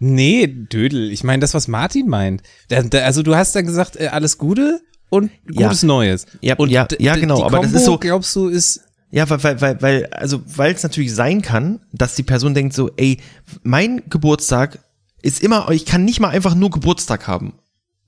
Nee, 0.00 0.46
Dödel, 0.46 1.10
ich 1.10 1.24
meine 1.24 1.40
das, 1.40 1.54
was 1.54 1.68
Martin 1.68 2.08
meint. 2.08 2.42
Da, 2.68 2.82
da, 2.82 3.00
also 3.00 3.22
du 3.22 3.34
hast 3.34 3.54
dann 3.56 3.66
gesagt, 3.66 3.96
äh, 3.96 4.08
alles 4.08 4.38
Gute 4.38 4.80
und 5.10 5.30
Ja. 5.50 5.66
gutes 5.66 5.82
Neues. 5.82 6.26
Ja, 6.40 6.56
und 6.56 6.70
ja, 6.70 6.86
ja, 6.98 7.16
genau, 7.16 7.36
die 7.38 7.42
aber 7.44 7.56
das 7.58 7.66
Kombo, 7.66 7.78
ist 7.78 7.84
so- 7.84 7.98
glaubst 7.98 8.36
du, 8.36 8.48
ist, 8.48 8.82
Ja, 9.10 9.28
weil, 9.30 9.42
weil, 9.42 9.60
weil, 9.62 9.82
weil, 9.82 10.06
also, 10.12 10.42
weil 10.46 10.74
es 10.74 10.82
natürlich 10.82 11.14
sein 11.14 11.40
kann, 11.40 11.80
dass 11.92 12.14
die 12.14 12.22
Person 12.22 12.52
denkt 12.54 12.74
so, 12.74 12.90
ey, 12.96 13.18
mein 13.62 14.02
Geburtstag 14.10 14.80
ist 15.22 15.42
immer, 15.42 15.70
ich 15.70 15.86
kann 15.86 16.04
nicht 16.04 16.20
mal 16.20 16.28
einfach 16.28 16.54
nur 16.54 16.70
Geburtstag 16.70 17.26
haben. 17.26 17.58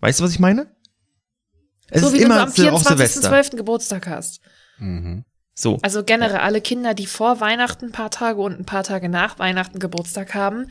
Weißt 0.01 0.21
du, 0.21 0.25
was 0.25 0.33
ich 0.33 0.39
meine? 0.41 0.67
Es 1.89 2.03
so 2.03 2.09
ist 2.09 2.13
wie 2.15 2.19
wenn 2.19 2.27
immer 2.27 2.37
du 2.37 2.43
am 2.43 2.49
Sil- 2.53 2.69
auch 2.71 2.83
Silvester. 2.85 3.31
24.12. 3.31 3.57
Geburtstag 3.57 4.07
hast. 4.07 4.41
So. 5.55 5.79
Also 5.83 6.05
generell 6.05 6.39
alle 6.39 6.61
Kinder, 6.61 6.95
die 6.95 7.07
vor 7.07 7.41
Weihnachten 7.41 7.87
ein 7.87 7.93
paar 7.93 8.11
Tage 8.11 8.41
und 8.41 8.59
ein 8.59 8.65
paar 8.65 8.85
Tage 8.85 9.09
nach 9.09 9.39
Weihnachten 9.39 9.79
Geburtstag 9.79 10.35
haben, 10.35 10.67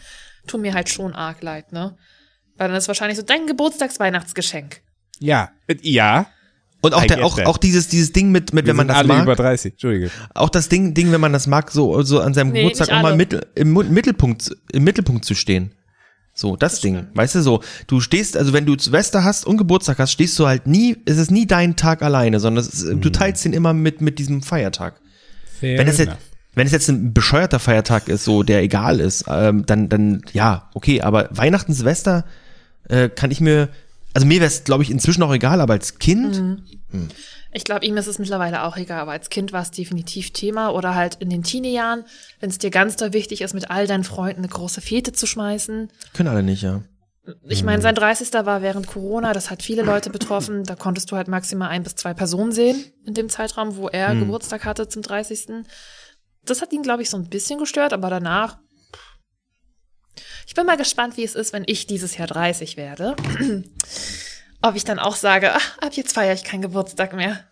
tun 0.48 0.62
mir 0.62 0.74
halt 0.74 0.90
schon 0.90 1.14
arg 1.14 1.42
leid, 1.44 1.72
ne? 1.72 1.96
Weil 2.58 2.68
dann 2.70 2.78
ist 2.78 2.88
wahrscheinlich 2.88 3.18
so 3.18 3.24
dein 3.24 3.48
Geburtstagsweihnachtsgeschenk. 3.48 4.82
ja, 5.20 5.50
ja. 5.82 6.28
Und 6.82 6.94
auch, 6.94 7.04
der, 7.04 7.26
auch, 7.26 7.36
that. 7.36 7.46
auch 7.48 7.58
dieses, 7.58 7.90
dieses 7.90 8.14
Ding 8.14 8.32
mit, 8.32 8.54
mit 8.54 8.64
Wir 8.66 8.70
wenn 8.70 8.78
man 8.78 8.88
das 8.88 8.96
alle 8.98 9.10
mag, 9.10 9.24
über 9.24 9.36
30, 9.36 9.74
Entschuldige. 9.74 10.12
auch 10.34 10.48
das 10.48 10.70
Ding, 10.70 10.94
Ding, 10.94 11.12
wenn 11.12 11.20
man 11.20 11.34
das 11.34 11.46
mag, 11.46 11.72
so, 11.72 12.02
so 12.04 12.22
an 12.22 12.34
seinem 12.34 12.52
Nee, 12.54 12.60
Geburtstag 12.62 12.90
auch 12.90 13.02
mal 13.02 13.18
mittel, 13.18 13.46
im 13.56 13.74
Mittelpunkt, 13.74 14.56
im 14.72 14.86
Mittelpunkt 14.86 15.26
zu 15.26 15.36
stehen. 15.36 15.76
So, 16.34 16.56
das, 16.56 16.80
Ding. 16.80 17.08
Weißt 17.16 17.36
du, 17.36 17.42
so, 17.42 17.62
du 17.88 18.00
stehst, 18.00 18.38
also 18.38 18.54
wenn 18.54 18.66
du 18.66 18.80
Silvester 18.80 19.26
hast 19.26 19.46
und 19.46 19.58
Geburtstag 19.58 19.98
hast, 20.00 20.14
stehst 20.14 20.40
du 20.40 20.48
halt 20.48 20.68
nie, 20.68 20.96
es 21.06 21.18
ist 21.18 21.32
nie 21.32 21.46
dein 21.46 21.76
Tag 21.76 22.02
alleine, 22.02 22.40
sondern 22.40 22.64
ist, 22.64 22.82
Mhm. 22.86 23.02
du 23.02 23.10
teilst 23.10 23.44
den 23.44 23.52
immer 23.52 23.74
mit, 23.74 24.00
mit 24.00 24.18
diesem 24.18 24.42
Feiertag. 24.42 25.02
Fair 25.60 25.80
Wenn 25.80 25.90
es 25.90 25.98
jetzt, 25.98 26.08
enough. 26.08 26.20
Wenn 26.54 26.66
es 26.66 26.74
jetzt 26.74 26.90
ein 26.90 27.14
bescheuerter 27.14 27.60
Feiertag 27.60 28.08
ist, 28.08 28.24
so 28.24 28.44
der 28.44 28.62
egal 28.62 29.00
ist, 29.00 29.26
ähm, 29.28 29.66
dann, 29.66 29.90
dann 29.90 30.22
ja, 30.34 30.70
okay, 30.74 31.02
aber 31.02 31.30
Weihnachten, 31.32 31.74
Silvester 31.74 32.26
äh, 32.88 33.10
kann 33.10 33.32
ich 33.32 33.40
mir, 33.40 33.70
also 34.14 34.26
mir 34.28 34.40
wäre 34.40 34.48
es, 34.48 34.64
glaube 34.64 34.84
ich, 34.84 34.92
inzwischen 34.92 35.24
auch 35.24 35.34
egal, 35.34 35.62
aber 35.62 35.74
als 35.74 36.00
Kind, 36.00 36.42
Mhm. 36.92 37.10
Ich 37.52 37.64
glaube, 37.64 37.86
ihm 37.86 37.98
ist 37.98 38.08
es 38.08 38.20
mittlerweile 38.20 38.64
auch 38.64 38.78
egal, 38.78 39.00
aber 39.00 39.12
als 39.12 39.30
Kind 39.30 39.54
war 39.54 39.62
es 39.62 39.72
definitiv 39.72 40.32
Thema 40.32 40.70
oder 40.70 40.94
halt 40.94 41.16
in 41.16 41.30
den 41.30 41.44
Teenie-Jahren, 41.44 42.06
wenn 42.40 42.50
es 42.50 42.60
dir 42.60 42.70
ganz 42.70 42.96
doll 42.96 43.14
wichtig 43.14 43.42
ist, 43.42 43.54
mit 43.54 43.72
all 43.72 43.88
deinen 43.88 44.04
Freunden 44.04 44.40
eine 44.40 44.48
große 44.48 44.82
Fete 44.82 45.14
zu 45.14 45.26
schmeißen. 45.26 45.90
können 46.14 46.30
alle 46.30 46.44
nicht, 46.44 46.62
ja. 46.62 46.82
Ich 47.48 47.64
meine, 47.64 47.82
sein 47.82 47.94
30. 47.94 48.34
war 48.46 48.64
während 48.64 48.88
Corona, 48.88 49.34
das 49.34 49.52
hat 49.52 49.62
viele 49.62 49.84
Leute 49.84 50.10
betroffen. 50.10 50.64
Da 50.64 50.76
konntest 50.76 51.12
du 51.12 51.16
halt 51.16 51.28
maximal 51.28 51.70
ein 51.70 51.84
bis 51.84 51.96
zwei 51.96 52.16
Personen 52.16 52.52
sehen 52.52 52.84
in 53.06 53.14
dem 53.14 53.30
Zeitraum, 53.30 53.76
wo 53.76 53.88
er 53.88 54.16
Geburtstag 54.16 54.66
hatte 54.66 54.88
zum 54.88 55.04
30. 55.04 55.64
Das 56.50 56.62
hat 56.62 56.74
ihn, 56.74 56.84
glaube 56.84 57.04
ich, 57.04 57.10
so 57.10 57.18
ein 57.18 57.30
bisschen 57.30 57.60
gestört, 57.60 57.94
aber 57.94 58.10
danach. 58.10 58.60
Ich 60.48 60.56
bin 60.56 60.66
mal 60.66 60.78
gespannt, 60.78 61.16
wie 61.18 61.24
es 61.24 61.36
ist, 61.36 61.54
wenn 61.54 61.64
ich 61.68 61.86
dieses 61.86 62.18
Jahr 62.18 62.28
30 62.28 62.76
werde. 62.76 63.16
Ob 64.62 64.76
ich 64.76 64.84
dann 64.84 65.00
auch 65.00 65.16
sage, 65.16 65.54
ach, 65.54 65.78
ab 65.78 65.94
jetzt 65.94 66.14
feiere 66.14 66.34
ich 66.34 66.44
keinen 66.44 66.62
Geburtstag 66.62 67.14
mehr. 67.14 67.49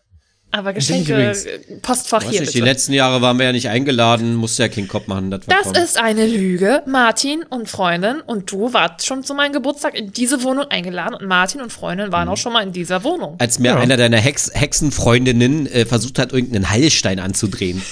Aber 0.58 0.74
Geschenke, 0.74 1.14
äh, 1.32 1.36
Postfach 1.82 2.24
Weiß 2.24 2.32
hier 2.32 2.42
nicht, 2.42 2.54
die 2.54 2.58
bitte. 2.60 2.72
letzten 2.72 2.94
Jahre 2.94 3.22
waren 3.22 3.38
wir 3.38 3.46
ja 3.46 3.52
nicht 3.52 3.70
eingeladen, 3.70 4.36
musste 4.36 4.64
ja 4.64 4.70
King 4.70 4.88
Kopf 4.88 5.08
machen. 5.08 5.30
Das, 5.32 5.42
Das 5.46 5.72
ist 5.84 5.98
eine 6.02 6.26
Lüge. 6.26 6.82
Martin 6.88 7.44
und 7.50 7.70
Freundin 7.70 8.22
und 8.26 8.52
du 8.52 8.74
wart 8.74 9.04
schon 9.04 9.24
zu 9.24 9.34
meinem 9.36 9.54
Geburtstag 9.54 9.94
in 9.96 10.12
diese 10.12 10.42
Wohnung 10.44 10.66
eingeladen 10.70 11.14
und 11.14 11.28
Martin 11.28 11.62
und 11.62 11.72
Freundin 11.72 12.12
waren 12.12 12.28
auch 12.28 12.38
schon 12.38 12.54
mal 12.54 12.64
in 12.64 12.72
dieser 12.72 13.04
Wohnung. 13.04 13.36
Als 13.40 13.60
mir 13.60 13.70
Ja. 13.70 13.78
einer 13.78 13.98
deiner 13.98 14.18
Hex 14.18 14.50
Hexenfreundinnen 14.54 15.68
äh, 15.68 15.86
versucht 15.86 16.18
hat, 16.20 16.34
irgendeinen 16.34 16.70
Heilstein 16.70 17.20
anzudrehen. 17.20 17.82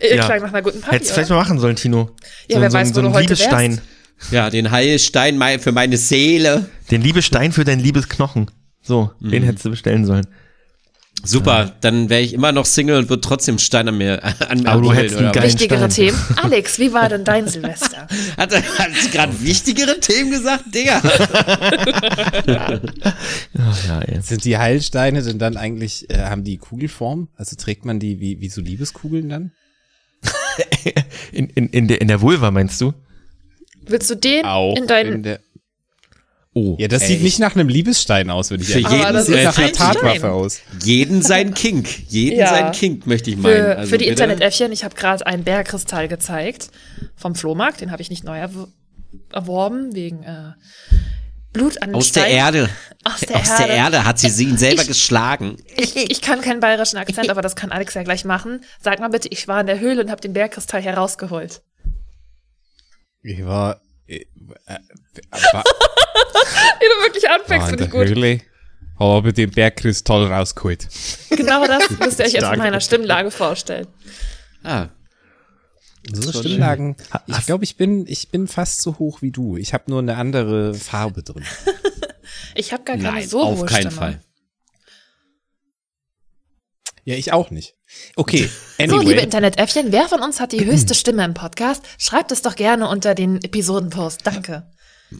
Ja. 0.00 0.24
Klang 0.26 0.42
nach 0.42 0.48
einer 0.48 0.62
guten 0.62 0.80
Party. 0.80 0.96
Hättest 0.96 1.12
vielleicht 1.12 1.30
mal 1.30 1.36
machen 1.36 1.58
sollen, 1.58 1.76
Tino. 1.76 2.10
Ja, 2.48 2.56
so, 2.56 2.62
wer 2.62 2.70
so, 2.70 2.76
weiß, 2.78 2.88
so 2.90 2.96
wo 2.96 3.00
du 3.02 3.06
ein 3.08 3.12
heute 3.14 3.22
Liebesstein. 3.34 3.80
wärst. 4.18 4.32
Ja, 4.32 4.50
den 4.50 4.70
Heilstein 4.70 5.40
für 5.58 5.72
meine 5.72 5.96
Seele. 5.96 6.68
Den 6.90 7.02
Liebesstein 7.02 7.52
für 7.52 7.64
dein 7.64 7.80
Liebesknochen. 7.80 8.50
So, 8.82 9.10
den 9.20 9.42
hättest 9.42 9.64
du 9.64 9.70
bestellen 9.70 10.04
sollen. 10.04 10.26
Super, 11.24 11.72
dann 11.80 12.08
wäre 12.08 12.20
ich 12.20 12.34
immer 12.34 12.52
noch 12.52 12.66
Single 12.66 12.98
und 12.98 13.08
würde 13.08 13.20
trotzdem 13.20 13.58
Stein 13.58 13.88
an 13.88 13.98
mir, 13.98 14.22
an 14.48 14.60
mir 14.60 14.68
Aber 14.68 14.82
du 14.82 14.92
hättest 14.92 15.16
einen 15.16 15.32
geilen 15.32 15.46
Wichtigere 15.48 15.90
Stein. 15.90 15.90
Themen. 15.90 16.18
Alex, 16.36 16.78
wie 16.78 16.92
war 16.92 17.08
denn 17.08 17.24
dein 17.24 17.48
Silvester? 17.48 18.06
Hat 18.36 18.52
er 18.52 18.62
gerade 19.10 19.40
wichtigere 19.42 19.98
Themen 19.98 20.30
gesagt? 20.30 20.64
Digga. 20.72 21.02
Ach, 23.58 23.88
ja, 23.88 24.00
ey. 24.02 24.20
Sind 24.22 24.44
die 24.44 24.56
Heilsteine 24.56 25.22
denn 25.22 25.38
dann 25.38 25.56
eigentlich, 25.56 26.08
äh, 26.10 26.18
haben 26.18 26.44
die 26.44 26.58
Kugelform? 26.58 27.28
Also 27.36 27.56
trägt 27.56 27.84
man 27.84 27.98
die 27.98 28.20
wie, 28.20 28.40
wie 28.40 28.48
so 28.48 28.60
Liebeskugeln 28.60 29.28
dann? 29.28 29.52
In, 31.32 31.48
in, 31.50 31.68
in, 31.68 31.88
der, 31.88 32.00
in 32.00 32.08
der 32.08 32.20
Vulva 32.20 32.50
meinst 32.50 32.80
du? 32.80 32.94
Willst 33.88 34.10
du 34.10 34.16
den 34.16 34.44
in 34.76 34.86
deinen. 34.86 35.38
Der, 36.56 36.62
Oh. 36.62 36.76
ja, 36.78 36.88
das 36.88 37.02
Ey. 37.02 37.08
sieht 37.08 37.22
nicht 37.22 37.38
nach 37.38 37.54
einem 37.54 37.68
Liebesstein 37.68 38.30
aus, 38.30 38.48
würde 38.50 38.62
ich 38.64 38.70
Für 38.70 38.80
sagen. 38.80 38.94
jeden, 38.94 39.04
Aber 39.06 39.12
das 39.18 39.26
sieht 39.26 39.36
äh, 39.36 39.44
nach 39.44 39.54
für, 39.54 39.62
einer. 39.64 39.72
Tatwaffe 39.72 40.32
aus. 40.32 40.60
jeden 40.82 41.20
sein 41.22 41.52
Kink. 41.54 41.86
Jeden 42.08 42.38
Ja. 42.38 42.48
sein 42.48 42.72
Kink, 42.72 43.06
möchte 43.06 43.30
ich 43.30 43.36
meinen. 43.36 43.52
Für, 43.54 43.76
Also 43.78 43.90
für 43.90 43.98
die. 43.98 44.06
Internetäffchen, 44.08 44.72
ich 44.72 44.82
habe 44.84 44.94
gerade 44.94 45.26
einen 45.26 45.44
Bergkristall 45.44 46.08
gezeigt 46.08 46.68
vom 47.14 47.34
Flohmarkt, 47.34 47.80
den 47.82 47.90
habe 47.90 48.00
ich 48.02 48.08
nicht 48.10 48.24
neu 48.24 48.38
erw 48.38 48.68
erworben, 49.32 49.94
wegen 49.94 50.22
äh, 50.24 50.52
Blut 51.52 51.80
an 51.82 51.90
den 51.90 51.96
Aus 51.96 52.12
der 52.12 52.22
Stein. 52.22 52.34
Erde. 52.36 52.68
Aus 53.04 53.20
der 53.20 53.36
Aus 53.36 53.56
der 53.56 53.66
Erde. 53.68 53.72
Erde 53.96 54.04
hat 54.04 54.18
sie, 54.18 54.28
sie 54.30 54.44
ihn 54.44 54.58
selber 54.58 54.82
Ich- 54.82 54.88
geschlagen. 54.88 55.56
Ich, 55.76 55.94
ich 55.96 56.20
kann 56.22 56.40
keinen 56.42 56.60
bayerischen 56.60 56.96
Akzent, 56.98 57.30
aber 57.30 57.40
das 57.42 57.54
kann 57.56 57.70
Alex 57.72 57.94
ja 57.94 58.02
gleich 58.02 58.24
machen. 58.24 58.60
Sag 58.80 58.98
mal 59.00 59.08
bitte, 59.08 59.28
ich 59.28 59.46
war 59.48 59.60
in 59.60 59.66
der 59.66 59.80
Höhle 59.80 60.02
und 60.02 60.10
habe 60.10 60.20
den 60.20 60.32
Bergkristall 60.32 60.82
herausgeholt. 60.82 61.62
Ich 63.22 63.44
war, 63.44 63.80
Wie 65.32 66.86
du 66.86 67.02
wirklich 67.04 67.28
anfängst, 67.28 67.68
in 67.68 67.78
finde 67.78 67.84
ich 67.84 67.90
gut. 67.90 68.06
Höhle, 68.06 68.40
habe 68.98 69.32
den 69.32 69.50
Bergkristall 69.50 70.26
rausgeholt. 70.32 70.88
Genau 71.30 71.66
das 71.66 71.90
müsst 71.98 72.18
ihr 72.18 72.26
euch 72.26 72.32
jetzt 72.32 72.52
in 72.52 72.58
meiner 72.58 72.80
Stimmlage 72.80 73.30
vorstellen. 73.30 73.86
Ah, 74.62 74.88
So 76.12 76.32
Stimmlagen. 76.32 76.96
Ich 77.26 77.46
glaube, 77.46 77.64
ich 77.64 77.76
bin, 77.76 78.06
ich 78.06 78.30
bin 78.30 78.46
fast 78.48 78.80
so 78.82 78.98
hoch 78.98 79.22
wie 79.22 79.30
du. 79.32 79.56
Ich 79.56 79.74
habe 79.74 79.84
nur 79.88 79.98
eine 80.00 80.16
andere 80.16 80.74
Farbe 80.74 81.22
drin. 81.22 81.44
Ich 82.56 82.72
habe 82.72 82.82
gar 82.84 82.96
keine 82.96 83.12
nein, 83.12 83.28
so 83.28 83.40
auf 83.42 83.58
hohe 83.60 83.66
keinen 83.66 83.82
Stimme. 83.82 83.92
Fall. 83.96 84.20
Ja, 87.04 87.14
ich 87.14 87.32
auch 87.32 87.50
nicht. 87.50 87.74
Okay, 88.16 88.50
So, 88.78 88.82
anyway. 88.82 89.04
liebe 89.04 89.20
Internetäffchen, 89.20 89.92
wer 89.92 90.08
von 90.08 90.20
uns 90.22 90.40
hat 90.40 90.52
die 90.52 90.64
höchste 90.64 90.94
Stimme 90.94 91.24
im 91.24 91.34
Podcast? 91.34 91.84
Schreibt 91.98 92.32
es 92.32 92.42
doch 92.42 92.56
gerne 92.56 92.88
unter 92.88 93.14
den 93.14 93.42
Episodenpost. 93.42 94.26
Danke. 94.26 94.68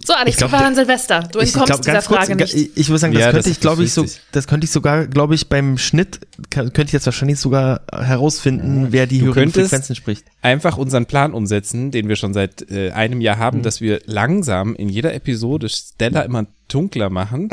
So, 0.04 0.14
Alex, 0.14 0.30
Ich 0.30 0.36
glaub, 0.38 0.50
wie 0.50 0.54
war 0.54 0.62
dein 0.62 0.74
Silvester? 0.74 1.20
Du 1.32 1.38
Ich, 1.38 1.50
ich 1.50 1.54
entkommst 1.54 1.66
glaube, 1.68 1.82
dieser 1.82 1.92
ganz 1.92 2.06
kurz, 2.06 2.18
Frage 2.26 2.36
nicht. 2.36 2.54
ich, 2.54 2.76
ich 2.76 2.88
würde 2.88 2.98
sagen, 2.98 3.12
das 3.14 3.20
Ja, 3.20 3.26
könnte 3.30 3.42
das 3.44 3.52
ich, 3.52 3.60
glaube 3.60 3.84
ich, 3.84 3.92
so, 3.92 4.04
das 4.32 4.46
könnte 4.48 4.64
ich 4.64 4.70
sogar, 4.72 5.06
glaube 5.06 5.34
ich, 5.36 5.48
beim 5.48 5.78
Schnitt, 5.78 6.20
kann, 6.50 6.72
könnte 6.72 6.86
ich 6.88 6.92
jetzt 6.92 7.06
wahrscheinlich 7.06 7.38
sogar 7.38 7.82
herausfinden, 7.92 8.88
wer 8.90 9.06
die 9.06 9.20
Du 9.20 9.26
höheren 9.26 9.52
Frequenzen 9.52 9.94
spricht. 9.94 10.24
einfach 10.42 10.76
unseren 10.76 11.06
Plan 11.06 11.32
umsetzen, 11.32 11.92
den 11.92 12.08
wir 12.08 12.16
schon 12.16 12.34
seit 12.34 12.68
äh, 12.70 12.90
einem 12.90 13.20
Jahr 13.20 13.36
Mhm. 13.36 13.40
haben, 13.40 13.62
dass 13.62 13.80
wir 13.80 14.00
langsam 14.06 14.74
in 14.74 14.88
jeder 14.88 15.14
Episode 15.14 15.68
Stella 15.68 16.22
immer 16.22 16.46
dunkler 16.68 17.08
machen 17.10 17.48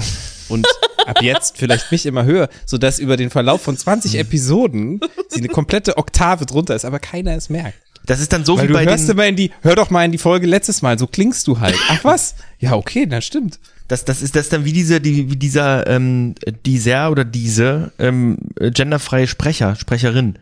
und 0.50 0.66
ab 1.06 1.22
jetzt 1.22 1.58
vielleicht 1.58 1.92
mich 1.92 2.06
immer 2.08 2.26
höher, 2.26 2.50
sodass 2.66 2.98
über 2.98 3.16
den 3.16 3.30
Verlauf 3.30 3.62
von 3.62 3.76
Mhm. 3.76 3.80
20 3.84 4.18
Episoden 4.18 5.00
sie 5.30 5.40
eine 5.40 5.50
komplette 5.50 5.98
Oktave 5.98 6.46
drunter 6.48 6.76
ist, 6.76 6.86
aber 6.86 6.98
keiner 7.00 7.36
es 7.36 7.50
merkt. 7.50 7.78
Das 8.06 8.20
ist 8.20 8.34
dann 8.34 8.44
so 8.44 8.58
Weil 8.58 8.64
wie 8.64 8.68
du 8.68 8.74
bei 8.74 8.86
hörst 8.86 9.08
den, 9.08 9.12
immer 9.12 9.28
in 9.28 9.36
die, 9.36 9.52
hör 9.62 9.76
doch 9.76 9.90
mal 9.90 10.04
in 10.04 10.12
die 10.12 10.18
Folge 10.18 10.46
letztes 10.46 10.82
Mal, 10.82 11.00
so 11.00 11.08
klingst 11.08 11.48
du 11.48 11.60
halt. 11.60 11.76
Ach 11.90 12.04
was? 12.04 12.36
Ja, 12.60 12.74
okay, 12.74 13.06
na 13.10 13.22
stimmt. 13.22 13.60
das, 13.88 14.06
das 14.06 14.22
ist 14.22 14.36
das 14.36 14.50
dann 14.50 14.66
wie 14.66 14.74
diese, 14.74 15.00
die, 15.00 15.30
wie 15.30 15.36
dieser, 15.36 15.88
ähm, 15.88 16.36
dieser 16.66 17.12
oder 17.12 17.24
diese, 17.26 17.92
ähm, 18.00 18.38
äh, 18.60 18.72
genderfreie 18.72 19.28
Sprecher, 19.28 19.76
Sprecherin. 19.76 20.38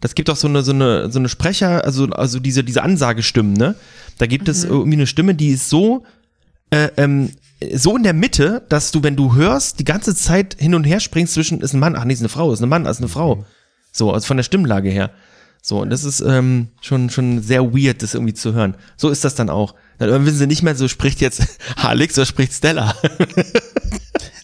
Das 0.00 0.14
gibt 0.14 0.30
auch 0.30 0.36
so 0.36 0.48
eine, 0.48 0.62
so 0.62 0.72
eine, 0.72 1.10
so 1.10 1.18
eine 1.18 1.28
Sprecher, 1.28 1.84
also, 1.84 2.06
also 2.06 2.38
diese, 2.38 2.64
diese 2.64 2.82
Ansagestimmen, 2.82 3.54
ne? 3.54 3.74
Da 4.18 4.26
gibt 4.26 4.48
es 4.48 4.64
irgendwie 4.64 4.96
eine 4.96 5.06
Stimme, 5.06 5.34
die 5.34 5.50
ist 5.50 5.68
so, 5.68 6.04
äh, 6.70 6.88
ähm, 6.96 7.30
so 7.74 7.96
in 7.96 8.02
der 8.02 8.12
Mitte, 8.12 8.64
dass 8.68 8.90
du, 8.92 9.02
wenn 9.02 9.16
du 9.16 9.34
hörst, 9.34 9.78
die 9.78 9.84
ganze 9.84 10.14
Zeit 10.14 10.56
hin 10.58 10.74
und 10.74 10.84
her 10.84 11.00
springst 11.00 11.34
zwischen, 11.34 11.60
ist 11.60 11.72
ein 11.72 11.80
Mann, 11.80 11.96
ach 11.96 12.04
nee, 12.04 12.12
ist 12.12 12.20
eine 12.20 12.28
Frau, 12.28 12.52
ist 12.52 12.62
ein 12.62 12.68
Mann, 12.68 12.86
ist 12.86 12.98
eine 12.98 13.08
Frau. 13.08 13.44
So, 13.92 14.12
also 14.12 14.26
von 14.26 14.36
der 14.36 14.44
Stimmlage 14.44 14.90
her. 14.90 15.10
So, 15.68 15.80
und 15.80 15.90
das 15.90 16.04
ist 16.04 16.20
ähm, 16.20 16.68
schon, 16.80 17.10
schon 17.10 17.42
sehr 17.42 17.64
weird, 17.74 18.00
das 18.00 18.14
irgendwie 18.14 18.34
zu 18.34 18.54
hören. 18.54 18.76
So 18.96 19.08
ist 19.10 19.24
das 19.24 19.34
dann 19.34 19.50
auch. 19.50 19.74
Dann 19.98 20.24
wissen 20.24 20.38
sie 20.38 20.46
nicht 20.46 20.62
mehr, 20.62 20.76
so 20.76 20.86
spricht 20.86 21.20
jetzt 21.20 21.42
Alex 21.76 22.16
oder 22.16 22.24
spricht 22.26 22.52
Stella. 22.52 22.94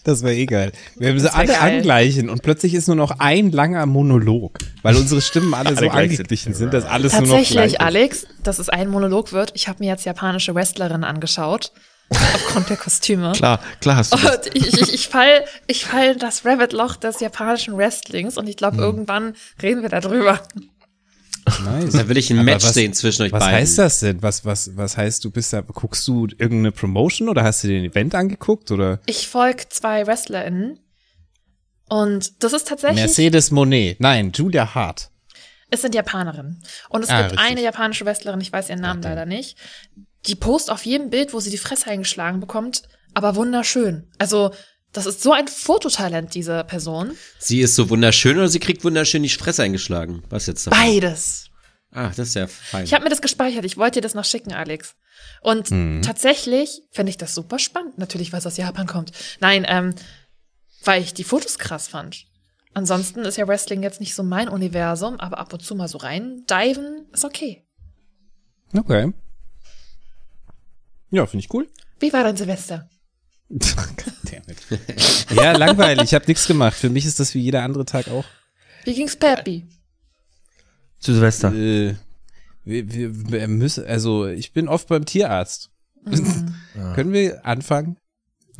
Das 0.05 0.21
wäre 0.21 0.35
eh 0.35 0.45
geil. 0.45 0.73
Wir 0.97 1.07
haben 1.11 1.19
sie 1.19 1.33
alle 1.33 1.47
geil. 1.47 1.77
angleichen 1.77 2.29
und 2.29 2.41
plötzlich 2.43 2.73
ist 2.73 2.87
nur 2.87 2.97
noch 2.97 3.19
ein 3.19 3.51
langer 3.53 3.85
Monolog, 3.85 4.57
weil 4.81 4.97
unsere 4.97 5.21
Stimmen 5.21 5.53
alle, 5.53 5.69
so 5.77 5.89
Alle 5.89 5.91
sind. 5.91 5.91
angeglichen 6.11 6.53
sind, 6.53 6.73
dass 6.73 6.83
alles 6.83 7.13
nur 7.13 7.21
noch 7.21 7.27
gleich 7.29 7.47
Tatsächlich. 7.47 7.79
Alex, 7.81 8.27
dass 8.43 8.59
es 8.59 8.67
ein 8.67 8.89
Monolog 8.89 9.31
wird. 9.31 9.53
Ich 9.55 9.69
habe 9.69 9.79
mir 9.81 9.87
jetzt 9.87 10.03
japanische 10.05 10.53
Wrestlerinnen 10.53 11.05
angeschaut. 11.05 11.71
Aufgrund 12.09 12.69
der 12.69 12.75
Kostüme. 12.77 13.31
Klar, 13.31 13.61
klar 13.79 13.95
hast 13.95 14.13
du 14.13 14.17
das. 14.17 14.35
Und 14.45 14.55
ich, 14.55 14.73
ich, 14.73 14.93
ich 14.93 15.07
fall, 15.07 15.45
ich 15.67 15.85
fall 15.85 16.11
in 16.11 16.19
das 16.19 16.45
Rabbit-Loch 16.45 16.97
des 16.97 17.21
japanischen 17.21 17.77
Wrestlings 17.77 18.37
und 18.37 18.47
ich 18.49 18.57
glaube, 18.57 18.75
Hm. 18.77 18.83
irgendwann 18.83 19.33
reden 19.61 19.81
wir 19.83 19.89
darüber. 19.89 20.41
Nice. 21.65 21.91
Da 21.93 22.07
will 22.07 22.17
ich 22.17 22.29
ein 22.31 22.37
Aber 22.37 22.45
Match 22.45 22.63
was- 22.65 22.73
sehen 22.73 22.93
zwischen 22.93 23.23
euch 23.23 23.31
Was 23.31 23.39
beiden. 23.41 23.55
heißt 23.59 23.77
das 23.77 23.99
denn? 23.99 24.21
Was, 24.21 24.45
was, 24.45 24.75
was 24.77 24.95
heißt, 24.97 25.23
du 25.25 25.31
bist 25.31 25.51
da, 25.53 25.61
guckst 25.61 26.07
du 26.07 26.25
irgendeine 26.37 26.71
Promotion 26.71 27.27
oder 27.29 27.43
hast 27.43 27.63
du 27.63 27.67
den 27.67 27.83
Event 27.83 28.15
angeguckt 28.15 28.71
oder? 28.71 28.99
Ich 29.05 29.27
folge 29.27 29.67
zwei 29.69 30.07
WrestlerInnen 30.07 30.79
und 31.89 32.43
das 32.43 32.53
ist 32.53 32.67
tatsächlich, 32.67 32.99
Mercedes 33.01 33.51
Monet. 33.51 33.99
Nein, 33.99 34.31
Julia 34.33 34.73
Hart. 34.73 35.09
es 35.69 35.81
sind 35.81 35.95
Japanerinnen. 35.95 36.61
Und 36.89 37.03
es 37.03 37.09
Ah, 37.09 37.21
gibt 37.23 37.31
richtig. 37.33 37.47
eine 37.51 37.61
japanische 37.61 38.05
Wrestlerin, 38.05 38.39
ich 38.41 38.51
weiß 38.53 38.69
ihren 38.69 38.81
Namen 38.81 39.01
leider 39.01 39.25
nicht, 39.25 39.57
die 40.27 40.35
post 40.35 40.69
auf 40.71 40.85
jedem 40.85 41.09
Bild, 41.09 41.33
wo 41.33 41.39
sie 41.39 41.49
die 41.49 41.57
Fresse 41.57 41.87
eingeschlagen 41.89 42.39
bekommt, 42.39 42.83
aber 43.13 43.35
wunderschön. 43.35 44.07
Also, 44.17 44.51
das 44.93 45.05
ist 45.05 45.21
so 45.21 45.33
ein 45.33 45.47
Fototalent, 45.47 46.33
diese 46.35 46.63
Person. 46.63 47.17
Sie 47.39 47.61
ist 47.61 47.75
so 47.75 47.89
wunderschön 47.89 48.37
oder 48.37 48.47
sie 48.47 48.59
kriegt 48.59 48.83
wunderschön 48.83 49.23
die 49.23 49.29
Fresse 49.29 49.63
eingeschlagen? 49.63 50.23
Was 50.29 50.45
jetzt 50.45 50.67
davon? 50.67 50.79
Beides. 50.79 51.49
Ah, 51.91 52.09
das 52.15 52.29
ist 52.29 52.35
ja 52.35 52.47
fein. 52.47 52.85
Ich 52.85 52.93
habe 52.93 53.03
mir 53.03 53.09
das 53.09 53.21
gespeichert. 53.21 53.65
Ich 53.65 53.77
wollte 53.77 53.99
dir 53.99 54.01
das 54.01 54.15
noch 54.15 54.25
schicken, 54.25 54.53
Alex. 54.53 54.95
Und 55.41 55.69
tatsächlich 56.03 56.81
finde 56.91 57.11
ich 57.11 57.17
das 57.17 57.35
super 57.35 57.59
spannend. 57.59 57.97
Natürlich, 57.97 58.31
weil 58.31 58.39
es 58.39 58.47
aus 58.47 58.57
Japan 58.57 58.87
kommt. 58.87 59.11
Nein, 59.41 59.65
ähm, 59.67 59.93
weil 60.83 61.01
ich 61.01 61.13
die 61.13 61.23
Fotos 61.23 61.59
krass 61.59 61.87
fand. 61.87 62.25
Ansonsten 62.73 63.19
ist 63.21 63.37
ja 63.37 63.47
Wrestling 63.47 63.83
jetzt 63.83 63.99
nicht 63.99 64.15
so 64.15 64.23
mein 64.23 64.49
Universum, 64.49 65.19
aber 65.19 65.37
ab 65.37 65.53
und 65.53 65.63
zu 65.63 65.75
mal 65.75 65.87
so 65.87 65.99
rein 65.99 66.43
diven 66.49 67.05
ist 67.11 67.25
okay. 67.25 67.63
Okay. 68.75 69.13
Ja, 71.11 71.27
finde 71.27 71.45
ich 71.45 71.53
cool. 71.53 71.69
Wie 71.99 72.11
war 72.11 72.23
dein 72.23 72.37
Silvester? 72.37 72.89
Ja, 75.35 75.51
langweilig. 75.53 76.05
Ich 76.05 76.13
habe 76.13 76.25
nichts 76.27 76.47
gemacht. 76.47 76.75
Für 76.75 76.89
mich 76.89 77.05
ist 77.05 77.19
das 77.19 77.33
wie 77.33 77.39
jeder 77.39 77.63
andere 77.63 77.85
Tag 77.85 78.07
auch. 78.09 78.25
Wie 78.83 78.93
ging's 78.93 79.15
Peppy? 79.15 79.65
Zu 80.99 81.13
Silvester. 81.13 81.53
Äh, 81.53 81.95
wir, 82.65 82.93
wir, 82.93 83.31
wir 83.31 83.47
müssen, 83.47 83.85
also 83.85 84.27
ich 84.27 84.53
bin 84.53 84.67
oft 84.67 84.87
beim 84.87 85.05
Tierarzt. 85.05 85.69
Können 86.95 87.13
wir 87.13 87.45
anfangen? 87.45 87.97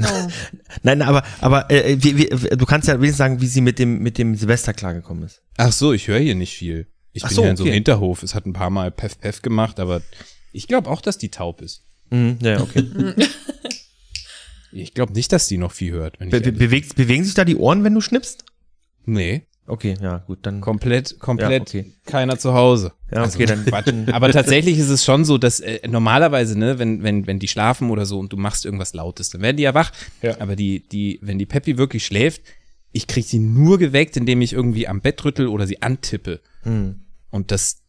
Oh. 0.02 0.04
Nein, 0.84 1.02
aber, 1.02 1.24
aber 1.40 1.70
äh, 1.70 1.98
wie, 2.02 2.18
wie, 2.18 2.28
du 2.28 2.66
kannst 2.66 2.88
ja 2.88 2.96
wenigstens 2.96 3.18
sagen, 3.18 3.42
wie 3.42 3.48
sie 3.48 3.62
mit 3.62 3.80
dem, 3.80 4.00
mit 4.00 4.18
dem 4.18 4.36
Silvester 4.36 4.74
klargekommen 4.74 5.24
ist. 5.24 5.42
Ach 5.58 5.72
so, 5.72 5.94
ich 5.94 6.08
höre 6.08 6.20
hier 6.20 6.36
nicht 6.36 6.56
viel. 6.56 6.88
Ich 7.12 7.24
Ach 7.24 7.30
bin 7.30 7.36
so, 7.36 7.44
ja 7.44 7.50
in 7.52 7.58
so 7.58 7.64
einem 7.64 7.70
okay. 7.70 7.76
Hinterhof. 7.76 8.24
Es 8.24 8.34
hat 8.34 8.46
ein 8.46 8.54
paar 8.54 8.70
Mal 8.70 8.92
Pef 8.92 9.20
Pef 9.20 9.42
gemacht, 9.42 9.80
aber 9.80 10.02
ich 10.52 10.68
glaube 10.68 10.90
auch, 10.90 11.02
dass 11.02 11.18
die 11.18 11.30
taub 11.30 11.62
ist. 11.62 11.84
Mhm, 12.10 12.40
ja, 12.42 12.60
okay. 12.60 12.84
Ich 14.74 14.94
glaube 14.94 15.14
nicht, 15.14 15.32
dass 15.32 15.48
die 15.48 15.58
noch 15.58 15.72
viel 15.72 15.92
hört. 15.94 16.18
Be 16.20 16.42
be 16.42 16.52
bewegt, 16.52 16.96
bewegen 16.96 17.24
sich 17.24 17.34
da 17.34 17.46
die 17.46 17.56
Ohren, 17.56 17.84
wenn 17.84 17.94
du 17.94 18.02
schnippst? 18.02 18.46
nee, 19.06 19.44
Okay, 19.66 19.96
ja, 20.02 20.18
gut, 20.28 20.40
dann. 20.42 20.60
komplett, 20.60 21.20
komplett 21.20 21.74
Ja, 21.74 21.80
okay. 21.80 21.94
keiner 22.06 22.38
zu 22.38 22.54
Hause. 22.54 22.92
Ja, 23.14 23.24
okay, 23.24 23.46
dann- 23.46 23.64
Quatsch. 23.66 23.88
Aber 24.12 24.30
tatsächlich 24.30 24.78
ist 24.78 24.90
es 24.90 25.06
schon 25.06 25.24
so, 25.24 25.38
dass 25.38 25.62
äh, 25.62 25.88
normalerweise, 25.88 26.60
ne, 26.60 26.80
wenn, 26.80 27.02
wenn, 27.02 27.28
wenn 27.28 27.40
die 27.40 27.48
schlafen 27.48 27.90
oder 27.90 28.06
so 28.06 28.20
und 28.20 28.34
du 28.34 28.36
machst 28.38 28.66
irgendwas 28.66 28.94
Lautes, 28.94 29.30
dann 29.30 29.42
werden 29.42 29.56
die 29.56 29.64
ja 29.64 29.74
wach. 29.74 29.94
Ja. 30.22 30.38
Aber 30.42 30.58
die, 30.58 30.82
die, 30.90 31.18
wenn 31.22 31.38
die 31.40 31.46
Peppi 31.46 31.78
wirklich 31.78 32.06
schläft, 32.06 32.42
ich 32.92 33.08
krieg 33.08 33.24
sie 33.26 33.40
nur 33.40 33.78
geweckt, 33.78 34.18
indem 34.18 34.42
ich 34.42 34.52
irgendwie 34.52 34.86
am 34.86 35.00
Bett 35.00 35.24
rüttel 35.24 35.48
oder 35.48 35.66
sie 35.66 35.82
antippe. 35.82 36.42
Hm. 36.64 37.00
Und 37.32 37.52
das, 37.52 37.83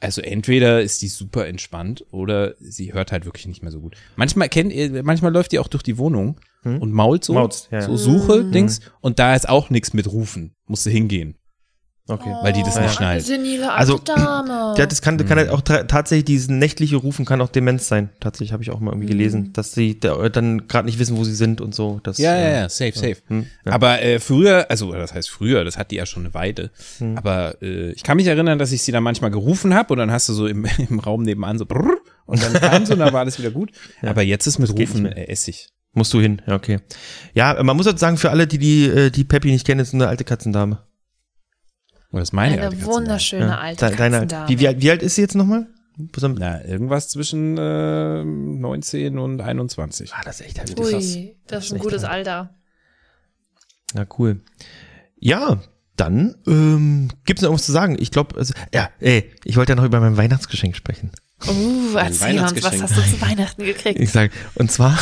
also 0.00 0.20
entweder 0.20 0.82
ist 0.82 1.02
die 1.02 1.08
super 1.08 1.46
entspannt 1.46 2.04
oder 2.10 2.54
sie 2.58 2.92
hört 2.92 3.12
halt 3.12 3.24
wirklich 3.24 3.46
nicht 3.46 3.62
mehr 3.62 3.72
so 3.72 3.80
gut. 3.80 3.96
Manchmal 4.16 4.48
kennt 4.48 4.72
ihr, 4.72 5.02
manchmal 5.02 5.32
läuft 5.32 5.52
die 5.52 5.58
auch 5.58 5.68
durch 5.68 5.82
die 5.82 5.98
Wohnung 5.98 6.38
und 6.64 6.92
mault 6.92 7.24
so, 7.24 7.34
Mault's, 7.34 7.68
ja, 7.70 7.82
so 7.82 7.96
Suche, 7.96 8.44
Dings. 8.44 8.80
Und 9.00 9.18
da 9.18 9.34
ist 9.34 9.48
auch 9.48 9.70
nichts 9.70 9.94
mit 9.94 10.10
Rufen. 10.10 10.54
Musst 10.66 10.84
du 10.86 10.90
hingehen. 10.90 11.37
Okay. 12.10 12.34
Weil 12.42 12.54
die 12.54 12.62
das 12.62 12.80
nicht 12.80 12.94
schnallt. 12.94 13.22
senile 13.24 13.64
alte 13.70 13.78
Also, 13.78 13.98
Dame. 13.98 14.74
Ja, 14.78 14.86
das 14.86 15.02
kann, 15.02 15.18
kann 15.26 15.36
halt 15.36 15.50
auch 15.50 15.60
ta- 15.60 15.82
tatsächlich 15.84 16.24
dieses 16.24 16.48
nächtliche 16.48 16.96
Rufen 16.96 17.26
kann 17.26 17.40
auch 17.42 17.50
Demenz 17.50 17.86
sein. 17.86 18.08
Tatsächlich 18.18 18.52
habe 18.54 18.62
ich 18.62 18.70
auch 18.70 18.80
mal 18.80 18.92
irgendwie 18.92 19.08
gelesen, 19.08 19.52
dass 19.52 19.72
sie 19.72 20.00
da, 20.00 20.28
dann 20.30 20.66
gerade 20.68 20.86
nicht 20.86 20.98
wissen, 20.98 21.18
wo 21.18 21.24
sie 21.24 21.34
sind 21.34 21.60
und 21.60 21.74
so. 21.74 22.00
Das, 22.02 22.16
Ja, 22.16 22.34
ja, 22.34 22.40
äh, 22.46 22.52
ja, 22.62 22.68
safe, 22.70 22.92
safe. 22.94 23.16
hm, 23.28 23.46
ja. 23.66 23.72
Aber 23.72 24.00
äh, 24.00 24.20
früher, 24.20 24.70
also 24.70 24.92
das 24.92 25.12
heißt 25.12 25.28
früher, 25.28 25.64
das 25.64 25.76
hat 25.76 25.90
die 25.90 25.96
ja 25.96 26.06
schon 26.06 26.24
eine 26.24 26.32
Weile. 26.34 26.70
Hm. 26.98 27.18
Aber 27.18 27.60
äh, 27.60 27.90
ich 27.92 28.02
kann 28.04 28.16
mich 28.16 28.26
erinnern, 28.26 28.58
dass 28.58 28.72
ich 28.72 28.80
sie 28.82 28.90
dann 28.92 29.02
manchmal 29.02 29.30
gerufen 29.30 29.74
habe 29.74 29.92
und 29.92 29.98
dann 29.98 30.10
hast 30.10 30.28
du 30.30 30.32
so 30.32 30.46
im, 30.46 30.66
im 30.88 30.98
Raum 31.00 31.22
nebenan 31.24 31.58
so 31.58 31.66
brrr, 31.66 31.98
und 32.24 32.42
dann 32.42 32.52
kam 32.54 32.86
sie 32.86 32.92
und 32.94 32.98
dann 33.00 33.12
war 33.12 33.20
alles 33.20 33.38
wieder 33.38 33.50
gut. 33.50 33.70
Aber 34.02 34.22
jetzt 34.22 34.46
ist 34.46 34.58
mit 34.58 34.74
geht 34.74 34.88
Rufen 34.88 35.02
nicht 35.04 35.16
äh, 35.16 35.28
Essig. 35.28 35.68
Musst 35.94 36.12
du 36.14 36.20
hin, 36.20 36.40
ja, 36.46 36.54
okay. 36.54 36.78
Ja, 37.34 37.60
man 37.62 37.76
muss 37.76 37.86
halt 37.86 37.98
sagen, 37.98 38.18
für 38.18 38.30
alle, 38.30 38.46
die 38.46 38.58
die, 38.58 38.84
äh, 38.86 39.10
die 39.10 39.24
Peppy 39.24 39.50
nicht 39.50 39.66
kennen, 39.66 39.80
ist 39.80 39.92
eine 39.94 40.06
alte 40.08 40.24
Katzendame. 40.24 40.78
Oder 42.10 42.22
ist 42.22 42.32
meine 42.32 42.54
eine 42.54 42.62
alte 42.64 42.76
Katze 42.76 42.88
wunderschöne 42.90 43.46
Ja. 43.46 43.58
alte 43.58 43.86
De- 43.86 43.96
deine- 43.96 44.16
Katzendame. 44.20 44.48
Wie, 44.48 44.58
wie, 44.60 44.68
alt- 44.68 44.80
wie 44.80 44.90
alt 44.90 45.02
ist 45.02 45.14
sie 45.16 45.20
jetzt 45.22 45.34
nochmal? 45.34 45.66
Na, 46.22 46.64
irgendwas 46.64 47.08
zwischen 47.08 47.58
äh, 47.58 48.24
19 48.24 49.18
und 49.18 49.40
21. 49.40 50.12
Ah, 50.14 50.20
das 50.24 50.40
ist 50.40 50.46
echt 50.46 50.58
heftig. 50.60 50.76
krass. 50.76 50.92
Ui, 51.16 51.36
das 51.48 51.64
ist 51.66 51.72
ein 51.72 51.78
gutes 51.80 52.02
krass. 52.02 52.10
Alter. 52.12 52.54
Ja, 53.94 54.06
cool. 54.18 54.40
Ja, 55.18 55.60
dann 55.96 56.36
ähm, 56.46 57.08
gibt's 57.24 57.42
noch 57.42 57.52
was 57.52 57.66
zu 57.66 57.72
sagen. 57.72 57.96
Ich 57.98 58.12
glaube, 58.12 58.36
also, 58.36 58.54
ja, 58.72 58.90
ey, 59.00 59.32
ich 59.44 59.56
wollte 59.56 59.72
ja 59.72 59.76
noch 59.76 59.84
über 59.84 59.98
mein 60.00 60.16
Weihnachtsgeschenk 60.16 60.76
sprechen. 60.76 61.10
Uh, 61.46 61.96
erzähl 61.96 62.40
uns, 62.40 62.62
was 62.64 62.82
hast 62.82 62.96
du 62.96 63.00
zu 63.02 63.20
Weihnachten 63.20 63.62
gekriegt? 63.64 64.00
Ich 64.00 64.10
sage, 64.10 64.32
und 64.56 64.72
zwar, 64.72 64.98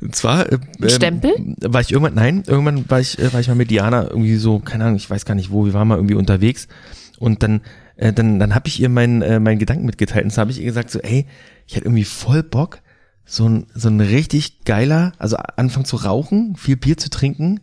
und 0.00 0.16
zwar, 0.16 0.50
äh, 0.50 0.58
Ein 0.80 0.90
Stempel? 0.90 1.34
Ähm, 1.36 1.56
war 1.60 1.82
ich 1.82 1.92
irgendwann, 1.92 2.14
nein, 2.14 2.42
irgendwann 2.46 2.88
war 2.88 3.00
ich, 3.00 3.18
äh, 3.18 3.32
war 3.32 3.40
ich 3.40 3.48
mal 3.48 3.54
mit 3.54 3.70
Diana 3.70 4.04
irgendwie 4.04 4.36
so, 4.36 4.60
keine 4.60 4.84
Ahnung, 4.84 4.96
ich 4.96 5.08
weiß 5.08 5.26
gar 5.26 5.34
nicht 5.34 5.50
wo, 5.50 5.66
wir 5.66 5.74
waren 5.74 5.88
mal 5.88 5.96
irgendwie 5.96 6.14
unterwegs 6.14 6.68
und 7.18 7.42
dann, 7.42 7.60
äh, 7.96 8.14
dann, 8.14 8.38
dann 8.38 8.54
habe 8.54 8.68
ich 8.68 8.80
ihr 8.80 8.88
meinen, 8.88 9.20
äh, 9.20 9.38
meinen 9.38 9.58
Gedanken 9.58 9.84
mitgeteilt 9.84 10.24
und 10.24 10.30
so 10.30 10.40
habe 10.40 10.50
ich 10.50 10.58
ihr 10.58 10.66
gesagt 10.66 10.90
so, 10.90 11.00
ey, 11.00 11.26
ich 11.66 11.76
hätte 11.76 11.84
irgendwie 11.84 12.04
voll 12.04 12.42
Bock, 12.42 12.80
so 13.26 13.46
ein, 13.46 13.66
so 13.74 13.88
ein 13.88 14.00
richtig 14.00 14.64
geiler, 14.64 15.12
also 15.18 15.36
anfangen 15.36 15.84
zu 15.84 15.96
rauchen, 15.96 16.56
viel 16.56 16.76
Bier 16.76 16.96
zu 16.96 17.10
trinken 17.10 17.60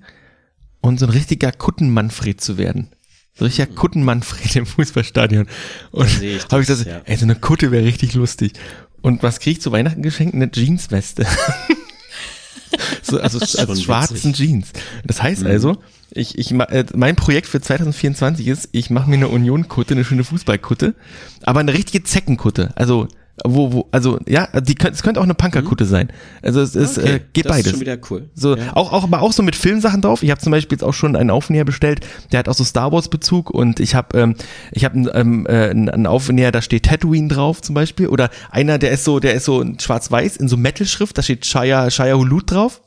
und 0.82 1.00
so 1.00 1.08
ein 1.08 1.12
richtiger 1.12 1.52
Kutten-Manfred 1.52 2.40
zu 2.40 2.58
werden. 2.58 2.90
So 3.38 3.46
richtiger 3.46 3.68
Kutten-Manfred 3.68 4.56
im 4.56 4.66
Fußballstadion. 4.66 5.48
Und 5.92 6.22
ich 6.22 6.44
habe 6.52 6.62
ich 6.62 6.68
das, 6.68 6.86
ja. 6.86 7.02
ey, 7.06 7.18
so 7.18 7.26
eine 7.26 7.36
Kutte 7.36 7.72
wäre 7.72 7.84
richtig 7.84 8.14
lustig. 8.14 8.54
Und 9.02 9.24
was 9.24 9.40
krieg 9.40 9.54
ich 9.54 9.62
zu 9.62 9.72
Weihnachten 9.72 10.02
geschenkt? 10.02 10.36
Eine 10.36 10.50
Jeansweste. 10.54 11.26
so, 13.02 13.20
also 13.20 13.40
als 13.40 13.82
schwarzen 13.82 14.16
witzig. 14.32 14.36
Jeans. 14.36 14.72
Das 15.04 15.18
Mhm. 15.18 15.24
heißt 15.24 15.46
also, 15.46 15.78
ich, 16.12 16.38
ich, 16.38 16.52
äh, 16.52 16.86
mein 16.96 17.16
Projekt 17.16 17.48
für 17.48 17.60
2024 17.60 18.48
ist, 18.48 18.70
ich 18.72 18.90
mache 18.90 19.10
mir 19.10 19.16
eine 19.16 19.28
Union-Kutte, 19.30 19.94
eine 19.96 20.06
schöne 20.06 20.24
Fußballkutte, 20.24 20.96
aber 21.42 21.60
eine 21.60 21.74
richtige 21.74 22.04
Zeckenkutte. 22.04 22.72
Also, 22.76 23.08
wo, 23.44 23.74
wo, 23.74 23.88
also, 23.92 24.20
ja, 24.28 24.48
die 24.62 24.76
es 24.80 25.02
könnte 25.02 25.20
auch 25.20 25.24
eine 25.24 25.34
Punkerkutte 25.34 25.86
sein. 25.86 26.10
Also, 26.44 26.62
es 26.62 26.76
ist, 26.76 27.00
Okay, 27.00 27.16
äh, 27.16 27.20
geht 27.34 27.46
das 27.46 27.52
beides. 27.52 27.66
ist 27.66 27.72
schon 27.72 27.80
wieder 27.82 27.98
cool. 28.12 28.30
So, 28.36 28.56
auch, 28.74 28.94
auch, 28.94 29.04
aber 29.04 29.22
auch 29.24 29.34
so 29.34 29.42
mit 29.42 29.56
Filmsachen 29.56 30.02
drauf. 30.02 30.22
Ich 30.22 30.30
habe 30.30 30.40
zum 30.40 30.52
Beispiel 30.52 30.76
jetzt 30.76 30.84
auch 30.84 30.94
schon 30.94 31.16
einen 31.16 31.32
Aufnäher 31.32 31.66
bestellt, 31.66 32.06
der 32.32 32.40
hat 32.40 32.48
auch 32.50 32.54
so 32.54 32.64
Star 32.64 32.92
Wars 32.92 33.10
Bezug 33.10 33.50
und 33.50 33.80
ich 33.80 33.96
habe 33.96 34.18
ähm, 34.20 34.36
ich 34.72 34.86
habe 34.86 35.00
ähm, 35.16 35.48
äh, 35.48 35.70
einen 35.70 36.06
Aufnäher, 36.06 36.52
da 36.52 36.62
steht 36.62 36.86
Tatooine 36.86 37.28
drauf 37.28 37.62
zum 37.62 37.74
Beispiel 37.74 38.08
oder 38.08 38.30
einer, 38.52 38.78
der 38.78 38.92
ist 38.92 39.04
so, 39.04 39.20
der 39.20 39.34
ist 39.34 39.46
so 39.46 39.62
in 39.62 39.80
schwarz-weiß 39.80 40.38
in 40.38 40.48
so 40.48 40.56
Metal-Schrift, 40.56 41.18
da 41.18 41.24
steht 41.24 41.46
Shia, 41.46 41.90
Shia 41.90 42.14
Hulut 42.16 42.52
drauf. 42.52 42.82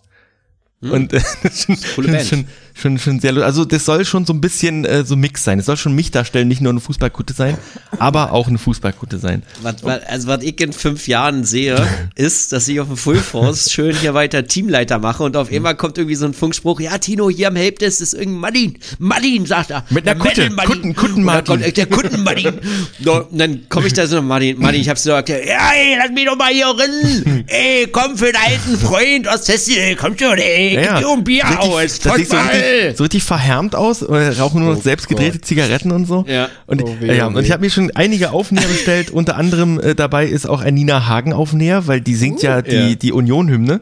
Und 0.80 1.12
äh, 1.12 1.20
das 1.42 1.44
ist 1.44 1.64
schon, 1.64 1.76
Coole 1.96 2.08
Band. 2.12 2.24
schon, 2.26 2.44
schon, 2.78 2.98
schon 2.98 3.20
sehr, 3.20 3.34
also 3.38 3.64
das 3.64 3.84
soll 3.84 4.04
schon 4.04 4.26
so 4.26 4.32
ein 4.32 4.40
bisschen 4.40 4.84
äh, 4.84 5.04
so 5.04 5.16
Mix 5.16 5.44
sein. 5.44 5.58
Es 5.58 5.66
soll 5.66 5.76
schon 5.76 5.94
mich 5.94 6.10
darstellen, 6.10 6.48
nicht 6.48 6.60
nur 6.60 6.70
eine 6.72 6.80
Fußballkutte 6.80 7.32
sein, 7.34 7.56
aber 7.98 8.32
auch 8.32 8.48
eine 8.48 8.58
Fußballkutte 8.58 9.18
sein. 9.18 9.42
Was, 9.62 9.82
was, 9.82 10.02
also 10.04 10.28
was 10.28 10.42
ich 10.42 10.60
in 10.60 10.72
fünf 10.72 11.08
Jahren 11.08 11.44
sehe, 11.44 11.76
ist, 12.14 12.52
dass 12.52 12.68
ich 12.68 12.80
auf 12.80 12.88
dem 12.88 12.96
Full 12.96 13.16
Force 13.18 13.70
schön 13.72 13.96
hier 13.96 14.14
weiter 14.14 14.46
Teamleiter 14.46 14.98
mache 14.98 15.22
und 15.22 15.36
auf 15.36 15.50
einmal 15.50 15.74
kommt 15.74 15.98
irgendwie 15.98 16.14
so 16.16 16.26
ein 16.26 16.34
Funkspruch, 16.34 16.80
ja 16.80 16.98
Tino, 16.98 17.30
hier 17.30 17.48
am 17.48 17.56
Helpdesk 17.56 18.00
ist 18.00 18.12
irgendein 18.14 18.40
Martin. 18.40 18.78
Martin, 18.98 19.46
sagt 19.46 19.70
er. 19.70 19.84
Mit 19.90 20.06
einer 20.08 20.18
Kutte. 20.18 20.48
Kutten- 20.50 20.94
Kutten- 20.94 21.22
Martin. 21.22 21.60
kommt 21.62 21.76
der 21.76 21.86
Kutten 21.86 22.22
Martin. 22.22 22.60
so, 23.02 23.24
und 23.26 23.38
dann 23.38 23.68
komme 23.68 23.86
ich 23.86 23.92
da 23.94 24.06
so, 24.06 24.20
Martin, 24.22 24.58
Martin, 24.60 24.80
ich 24.80 24.88
hab's 24.88 25.02
dir 25.02 25.12
erklärt, 25.12 25.46
ja, 25.46 25.70
ey, 25.74 25.96
lass 25.98 26.10
mich 26.10 26.24
doch 26.26 26.36
mal 26.36 26.52
hier 26.52 26.66
rein. 26.66 27.44
ey, 27.48 27.86
komm 27.90 28.16
für 28.16 28.26
den 28.26 28.36
alten 28.36 28.78
Freund 28.78 29.28
aus 29.28 29.44
Tessil, 29.44 29.96
komm 29.96 30.16
schon, 30.18 30.38
ey, 30.38 30.76
gib 30.76 30.98
dir 30.98 31.08
ein 31.08 31.24
Bier 31.24 31.60
aus. 31.60 31.98
das 32.00 32.12
Fußball. 32.12 32.65
Richtig, 32.66 32.96
so 32.96 33.04
richtig 33.04 33.24
verhärmt 33.24 33.74
aus, 33.74 34.02
rauchen 34.08 34.62
nur 34.62 34.72
noch 34.74 34.78
Oh 34.78 34.82
selbst 34.82 35.08
gedrehte 35.08 35.40
Zigaretten 35.40 35.92
und 35.92 36.06
so. 36.06 36.24
Ja. 36.28 36.48
Und, 36.66 36.82
Oh 36.82 36.96
weh, 37.00 37.16
ja, 37.16 37.26
und 37.26 37.38
ich 37.38 37.52
habe 37.52 37.62
mir 37.62 37.70
schon 37.70 37.90
einige 37.94 38.30
Aufnäher 38.30 38.68
bestellt, 38.68 39.10
unter 39.10 39.36
anderem 39.36 39.80
äh, 39.80 39.94
dabei 39.94 40.26
ist 40.26 40.48
auch 40.48 40.60
ein 40.60 40.74
Nina 40.74 41.06
Hagen 41.06 41.32
Aufnäher, 41.32 41.86
weil 41.86 42.00
die 42.00 42.14
singt 42.14 42.42
ja 42.42 42.62
die, 42.62 42.90
ja. 42.90 42.94
die 42.94 43.12
Union-Hymne. 43.12 43.80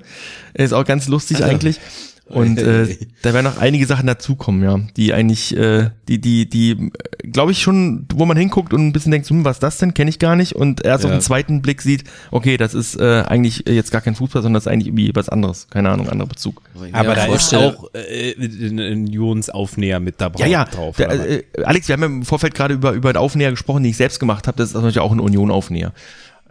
Ist 0.54 0.72
auch 0.72 0.84
ganz 0.84 1.08
lustig 1.08 1.42
eigentlich. 1.42 1.80
Und 2.26 2.58
äh, 2.58 2.96
da 3.20 3.34
werden 3.34 3.44
noch 3.44 3.58
einige 3.58 3.84
Sachen 3.86 4.06
dazukommen, 4.06 4.62
ja, 4.62 4.80
die 4.96 5.12
eigentlich, 5.12 5.54
äh, 5.56 5.90
die, 6.08 6.18
die, 6.20 6.48
die, 6.48 6.90
glaube 7.30 7.52
ich 7.52 7.60
schon, 7.60 8.06
wo 8.14 8.24
man 8.24 8.36
hinguckt 8.38 8.72
und 8.72 8.86
ein 8.86 8.92
bisschen 8.94 9.12
denkt, 9.12 9.28
hm, 9.28 9.44
was 9.44 9.56
ist 9.56 9.62
das 9.62 9.76
denn, 9.76 9.92
kenne 9.92 10.08
ich 10.08 10.18
gar 10.18 10.34
nicht. 10.34 10.54
Und 10.56 10.82
erst 10.84 11.04
auf 11.04 11.10
Ja. 11.10 11.18
den 11.18 11.20
zweiten 11.22 11.60
Blick 11.60 11.82
sieht, 11.82 12.04
okay, 12.30 12.56
das 12.56 12.72
ist 12.72 12.98
äh, 12.98 13.24
eigentlich 13.26 13.64
jetzt 13.68 13.90
gar 13.90 14.00
kein 14.00 14.14
Fußball, 14.14 14.40
sondern 14.40 14.54
das 14.54 14.64
ist 14.66 14.72
eigentlich 14.72 14.86
irgendwie 14.88 15.10
was 15.14 15.28
anderes, 15.28 15.68
keine 15.68 15.90
Ahnung, 15.90 16.08
anderer 16.08 16.28
Bezug. 16.28 16.62
Aber 16.92 17.08
Ja, 17.10 17.14
da 17.14 17.34
ist 17.34 17.54
auch 17.54 17.90
äh, 17.92 18.32
ein 18.38 19.06
Unionsaufnäher 19.08 20.00
mit 20.00 20.20
dabei 20.20 20.40
Ja, 20.40 20.46
ja. 20.46 20.64
drauf. 20.64 20.96
Der, 20.96 21.10
äh, 21.10 21.42
Alex, 21.64 21.88
wir 21.88 21.92
haben 21.92 22.00
ja 22.00 22.06
im 22.06 22.24
Vorfeld 22.24 22.54
gerade 22.54 22.72
über, 22.74 22.92
über 22.92 23.10
einen 23.10 23.18
Aufnäher 23.18 23.50
gesprochen, 23.50 23.82
den 23.82 23.90
ich 23.90 23.96
selbst 23.98 24.18
gemacht 24.18 24.46
habe. 24.46 24.56
Das 24.56 24.68
ist 24.68 24.74
natürlich 24.74 25.00
auch 25.00 25.12
ein 25.12 25.20
Union-Aufnäher. 25.20 25.92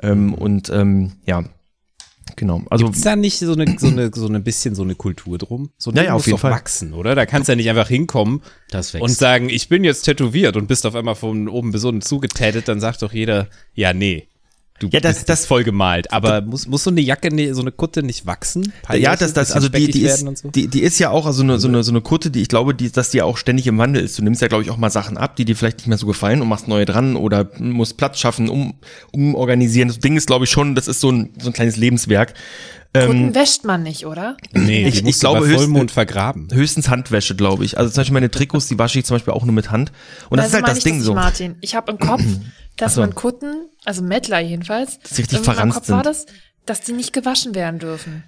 Ähm, 0.01 0.33
und 0.35 0.69
ähm, 0.69 1.13
ja, 1.25 1.43
genau. 2.35 2.61
Also 2.69 2.85
Gibt's 2.85 3.01
da 3.01 3.15
nicht 3.15 3.39
so 3.39 3.53
eine, 3.53 3.77
so 3.79 3.87
eine, 3.87 4.11
so 4.13 4.25
eine 4.27 4.39
bisschen 4.39 4.75
so 4.75 4.83
eine 4.83 4.95
Kultur 4.95 5.37
drum? 5.37 5.69
So 5.77 5.91
ein 5.91 5.95
Ja, 5.95 6.01
Ding 6.03 6.07
ja, 6.07 6.13
auf 6.13 6.19
muss 6.19 6.25
jeden 6.27 6.35
doch 6.37 6.41
Fall. 6.41 6.51
wachsen, 6.51 6.93
oder? 6.93 7.15
Da 7.15 7.25
kannst 7.25 7.47
du 7.47 7.53
ja 7.53 7.55
nicht 7.55 7.69
einfach 7.69 7.87
hinkommen 7.87 8.41
Das 8.69 8.93
wächst. 8.93 9.03
und 9.03 9.11
sagen, 9.11 9.49
ich 9.49 9.69
bin 9.69 9.83
jetzt 9.83 10.03
tätowiert 10.03 10.55
und 10.57 10.67
bist 10.67 10.85
auf 10.85 10.95
einmal 10.95 11.15
von 11.15 11.47
oben 11.47 11.71
bis 11.71 11.83
unten 11.83 12.01
zugetätet, 12.01 12.67
dann 12.67 12.79
sagt 12.79 13.01
doch 13.01 13.13
jeder, 13.13 13.47
ja, 13.73 13.93
nee. 13.93 14.27
Du 14.79 14.87
Ja, 14.91 14.99
das- 14.99 15.17
bist 15.17 15.29
das- 15.29 15.45
voll 15.45 15.63
gemalt. 15.63 16.11
Aber 16.11 16.41
muss, 16.41 16.67
muss 16.67 16.83
so 16.83 16.89
eine 16.89 16.99
Jacke, 16.99 17.33
ne- 17.33 17.53
so 17.53 17.61
eine 17.61 17.71
Kutte 17.71 18.03
nicht 18.03 18.25
wachsen? 18.25 18.73
Ja, 18.93 19.15
das, 19.15 19.31
das, 19.33 19.51
also 19.51 19.69
die, 19.69 19.89
die 19.89 20.01
ist, 20.01 20.19
so? 20.39 20.49
die, 20.49 20.67
die 20.67 20.81
ist 20.81 20.99
ja 20.99 21.09
auch 21.11 21.25
also 21.25 21.43
eine, 21.43 21.59
so 21.59 21.67
eine, 21.67 21.83
so 21.83 21.91
eine 21.91 22.01
Kutte, 22.01 22.31
die 22.31 22.41
ich 22.41 22.47
glaube, 22.49 22.73
die, 22.73 22.91
dass 22.91 23.11
die 23.11 23.17
ja 23.19 23.23
auch 23.25 23.37
ständig 23.37 23.67
im 23.67 23.77
Wandel 23.77 24.03
ist. 24.03 24.17
Du 24.17 24.23
nimmst 24.23 24.41
ja, 24.41 24.47
glaube 24.47 24.63
ich, 24.63 24.71
auch 24.71 24.77
mal 24.77 24.89
Sachen 24.89 25.15
ab, 25.15 25.35
die 25.35 25.45
dir 25.45 25.55
vielleicht 25.55 25.77
nicht 25.77 25.87
mehr 25.87 25.97
so 25.97 26.07
gefallen 26.07 26.41
und 26.41 26.47
machst 26.49 26.67
neue 26.67 26.85
dran 26.85 27.15
oder 27.15 27.49
musst 27.59 27.97
Platz 27.97 28.19
schaffen, 28.19 28.49
um, 28.49 28.73
umorganisieren. 29.11 29.87
Das 29.89 29.99
Ding 29.99 30.17
ist, 30.17 30.27
glaube 30.27 30.45
ich, 30.45 30.51
schon, 30.51 30.75
das 30.75 30.87
ist 30.87 30.99
so 30.99 31.11
ein, 31.11 31.29
so 31.39 31.49
ein 31.49 31.53
kleines 31.53 31.77
Lebenswerk. 31.77 32.33
Kutten 32.95 33.33
wäscht 33.33 33.63
man 33.63 33.81
nicht, 33.81 34.05
oder? 34.05 34.37
Nee, 34.51 34.87
ich- 34.87 35.03
ich 35.03 35.19
glaube 35.19 35.39
höchstens- 35.39 35.55
Vollmond 35.63 35.89
vergraben. 35.91 36.47
Höchstens 36.51 36.89
Handwäsche, 36.89 37.35
glaube 37.35 37.65
ich. 37.65 37.77
Also 37.77 37.89
zum 37.89 38.01
Beispiel 38.01 38.13
meine 38.13 38.29
Trikots, 38.29 38.67
die 38.67 38.77
wasche 38.77 38.99
ich 38.99 39.05
zum 39.05 39.15
Beispiel 39.15 39.33
auch 39.33 39.43
nur 39.45 39.53
mit 39.53 39.71
Hand. 39.71 39.91
Und 40.29 40.37
das 40.37 40.45
Also 40.47 40.57
ist 40.57 40.63
halt 40.63 40.77
das 40.77 40.83
Ding 40.83 41.01
so. 41.01 41.15
Martin. 41.15 41.55
Ich 41.61 41.73
habe 41.73 41.91
im 41.91 41.97
Kopf, 41.97 42.21
dass 42.77 42.95
so. 42.95 43.01
man 43.01 43.15
Kutten, 43.15 43.69
also 43.85 44.01
Mettler 44.01 44.39
jedenfalls, 44.39 44.99
Dass 44.99 45.15
sie 45.15 45.21
richtig 45.21 45.39
verranzt 45.39 45.75
Kopf 45.75 45.89
war 45.89 46.03
sind. 46.03 46.05
das, 46.05 46.25
dass 46.65 46.81
die 46.81 46.93
nicht 46.93 47.13
gewaschen 47.13 47.55
werden 47.55 47.79
dürfen. 47.79 48.23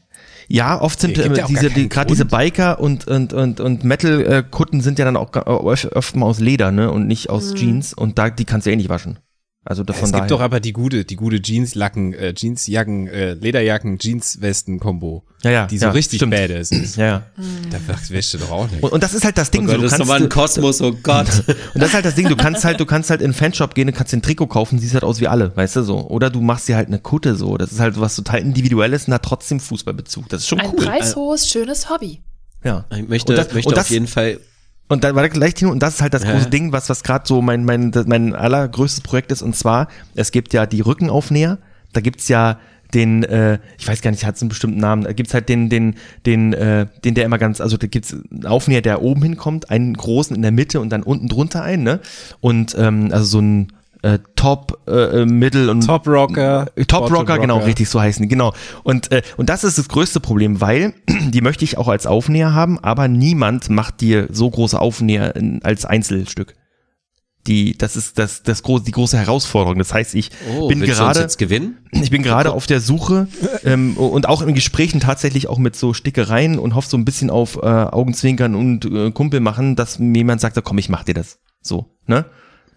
Ja, 0.48 0.80
oft 0.80 1.00
sind 1.00 1.18
äh, 1.18 1.34
ja 1.36 1.48
diese, 1.48 1.70
die, 1.70 1.90
gerade 1.90 2.08
diese 2.08 2.26
Biker 2.26 2.80
und, 2.80 3.08
und, 3.08 3.34
und, 3.34 3.60
und 3.60 3.84
Metal-Kutten 3.84 4.82
sind 4.82 5.00
ja 5.00 5.06
dann 5.06 5.18
auch 5.18 5.34
öfter 5.34 6.18
mal 6.20 6.28
aus 6.28 6.40
Leder, 6.40 6.72
ne? 6.72 6.92
Und 6.92 7.08
nicht 7.08 7.30
aus 7.30 7.54
Jeans. 7.56 7.94
Und 7.94 8.18
da, 8.20 8.30
die 8.30 8.46
kannst 8.46 8.68
du 8.68 8.72
eh 8.72 8.76
nicht 8.76 8.90
waschen. 8.90 9.20
Also 9.68 9.84
das 9.84 9.98
von 9.98 10.06
Es 10.06 10.12
daher. 10.12 10.22
gibt 10.26 10.32
doch 10.32 10.42
aber 10.42 10.60
die 10.60 10.74
gute, 10.74 11.06
die 11.06 11.16
gute 11.16 11.42
Jeanslacken, 11.42 12.14
äh, 12.14 12.34
Jeansjacken, 12.38 13.08
äh, 13.08 13.34
Lederjacken, 13.34 13.98
Jeanswesten-Kombo. 14.00 15.24
Ja, 15.44 15.52
ja, 15.52 15.66
Die 15.68 15.78
so 15.78 15.88
ja, 15.88 15.92
richtig 15.92 16.18
stimmt. 16.20 16.34
badass 16.34 16.72
ist. 16.72 16.96
ja, 16.98 17.06
ja. 17.06 17.24
Da 17.72 17.78
wäscht 18.10 18.34
du 18.34 18.38
doch 18.38 18.52
auch 18.52 18.70
nicht. 18.70 18.82
Und, 18.84 18.92
und 18.94 19.04
das 19.04 19.14
ist 19.14 19.26
halt 19.26 19.38
das 19.38 19.52
Ding. 19.52 19.64
Oh 19.64 19.66
so, 19.68 19.72
Gott, 19.74 19.78
du 19.80 19.82
das 19.84 19.92
ist 19.94 19.98
kannst, 19.98 20.08
nochmal 20.10 20.22
ein 20.24 20.30
Kosmos, 20.30 20.82
oh 20.82 20.94
Gott. 21.04 21.28
und 21.74 21.80
das 21.82 21.90
ist 21.90 21.94
halt 21.96 22.06
das 22.06 22.16
Ding, 22.16 22.30
du 22.30 22.36
kannst 22.36 22.64
halt, 22.64 22.80
du 22.80 22.86
kannst 22.86 23.10
halt 23.10 23.22
in 23.22 23.30
den 23.32 23.34
Fanshop 23.34 23.76
gehen, 23.76 23.88
du 23.88 23.94
kannst 23.94 24.14
den 24.14 24.22
Trikot 24.22 24.48
kaufen, 24.48 24.80
siehst 24.80 24.94
halt 24.94 25.04
aus 25.04 25.20
wie 25.20 25.28
alle, 25.28 25.56
weißt 25.56 25.76
du 25.78 25.84
so. 25.84 26.08
Oder 26.10 26.30
du 26.30 26.42
machst 26.42 26.68
dir 26.68 26.76
halt 26.76 26.88
eine 26.88 27.00
Kutte 27.00 27.36
so. 27.36 27.58
Das 27.58 27.72
ist 27.72 27.80
halt 27.80 28.00
was 28.00 28.16
total 28.16 28.40
individuelles 28.42 29.08
und 29.08 29.14
hat 29.14 29.24
trotzdem 29.24 29.60
Fußballbezug. 29.60 30.30
Das 30.30 30.42
ist 30.42 30.48
schon 30.48 30.60
Ein 30.60 30.72
cool. 30.78 30.86
preishohes, 30.86 31.48
schönes 31.50 31.90
Hobby. 31.90 32.22
Ja. 32.64 32.86
Ich 32.96 33.08
möchte, 33.08 33.34
Und 33.34 33.38
das- 33.38 33.54
möchte 33.54 33.70
und 33.70 33.74
auf 33.76 33.80
das- 33.82 33.90
jeden 33.90 34.08
Fall 34.08 34.40
Und 34.88 35.04
da 35.04 35.16
war 35.16 35.24
da 35.24 35.30
gleich 35.30 35.56
hin 35.58 35.70
und 35.70 35.80
das 35.82 35.96
ist 35.96 36.02
halt 36.02 36.14
das 36.14 36.24
Ja. 36.24 36.32
große 36.34 36.50
Ding, 36.50 36.72
was 36.72 36.90
was 36.90 37.04
gerade 37.04 37.28
so 37.28 37.42
mein 37.42 37.66
mein 37.66 37.92
mein 38.06 38.36
allergrößtes 38.36 39.02
Projekt 39.02 39.32
ist 39.32 39.42
und 39.42 39.56
zwar 39.56 39.88
es 40.14 40.32
gibt 40.32 40.54
ja 40.54 40.66
die 40.66 40.82
Rückenaufnäher, 40.82 41.58
da 41.94 42.02
gibt's 42.02 42.28
ja 42.28 42.60
den 42.94 43.24
äh, 43.24 43.58
ich 43.80 43.88
weiß 43.88 44.02
gar 44.02 44.12
nicht, 44.12 44.24
hat 44.26 44.40
einen 44.40 44.50
bestimmten 44.50 44.80
Namen, 44.80 45.04
da 45.06 45.14
gibt's 45.14 45.34
halt 45.34 45.50
den 45.50 45.70
den 45.70 45.96
den 46.28 46.54
äh, 46.54 46.86
den 47.04 47.16
der 47.16 47.26
immer 47.26 47.40
ganz 47.40 47.62
also 47.62 47.78
da 47.78 47.88
gibt's 47.88 48.14
einen 48.14 48.46
Aufnäher, 48.46 48.82
der 48.82 49.02
oben 49.02 49.24
hinkommt, 49.24 49.72
einen 49.72 49.96
großen 49.96 50.36
in 50.36 50.44
der 50.44 50.52
Mitte 50.52 50.80
und 50.80 50.90
dann 50.92 51.02
unten 51.02 51.28
drunter 51.30 51.64
einen, 51.64 51.84
ne? 51.84 52.00
Und 52.40 52.76
ähm, 52.78 53.10
also 53.12 53.26
so 53.26 53.40
ein 53.40 53.68
äh, 54.06 54.20
Top, 54.36 54.78
äh, 54.88 55.26
Middle 55.26 55.72
und 55.72 55.86
Top 55.86 56.08
Rocker. 56.08 56.68
Top 56.88 57.02
Bottom 57.02 57.18
Rocker, 57.18 57.40
genau, 57.40 57.58
richtig 57.58 57.90
so 57.90 58.00
heißen 58.00 58.30
genau. 58.30 58.54
Und, 58.84 59.12
äh, 59.12 59.24
und 59.36 59.50
das 59.50 59.64
ist 59.64 59.80
das 59.80 59.90
größte 59.90 60.20
Problem, 60.20 60.62
weil 60.62 60.94
die 61.30 61.42
möchte 61.42 61.66
ich 61.66 61.78
auch 61.80 61.88
als 61.88 62.06
Aufnäher 62.06 62.54
haben, 62.54 62.78
aber 62.80 63.08
niemand 63.08 63.70
macht 63.72 64.02
dir 64.02 64.28
so 64.32 64.50
große 64.50 64.80
Aufnäher 64.80 65.36
in, 65.36 65.64
als 65.64 65.86
Einzelstück. 65.86 66.54
die, 67.48 67.78
das 67.78 67.96
ist 67.96 68.18
das, 68.20 68.44
das 68.44 68.62
große, 68.62 68.86
die 68.86 68.92
große 68.92 69.18
Herausforderung. 69.18 69.80
Das 69.80 69.92
heißt, 69.94 70.14
ich 70.16 70.30
Oh, 70.56 70.68
bin 70.68 70.82
gerade, 70.82 71.20
jetzt 71.20 71.38
gewinnen? 71.38 71.78
ich 71.92 72.12
bin 72.12 72.22
gerade 72.22 72.52
auf 72.52 72.68
der 72.68 72.82
Suche 72.82 73.28
ähm, 73.64 73.98
und 73.98 74.28
auch 74.28 74.44
in 74.44 74.54
Gesprächen 74.54 75.00
tatsächlich 75.00 75.48
auch 75.48 75.58
mit 75.58 75.76
so 75.76 75.94
Stickereien 75.94 76.60
und 76.60 76.76
hoffe 76.76 76.90
so 76.90 76.98
ein 76.98 77.06
bisschen 77.06 77.32
auf 77.32 77.58
äh, 77.58 77.66
Augenzwinkern 77.66 78.54
und 78.54 78.86
äh, 78.86 79.12
Kumpel 79.12 79.40
machen, 79.40 79.76
dass 79.76 79.98
mir 79.98 80.20
jemand 80.20 80.42
sagt, 80.42 80.60
komm, 80.64 80.78
ich 80.78 80.90
mach 80.90 81.04
dir 81.04 81.16
das. 81.16 81.40
So, 81.62 81.88
ne? 82.06 82.26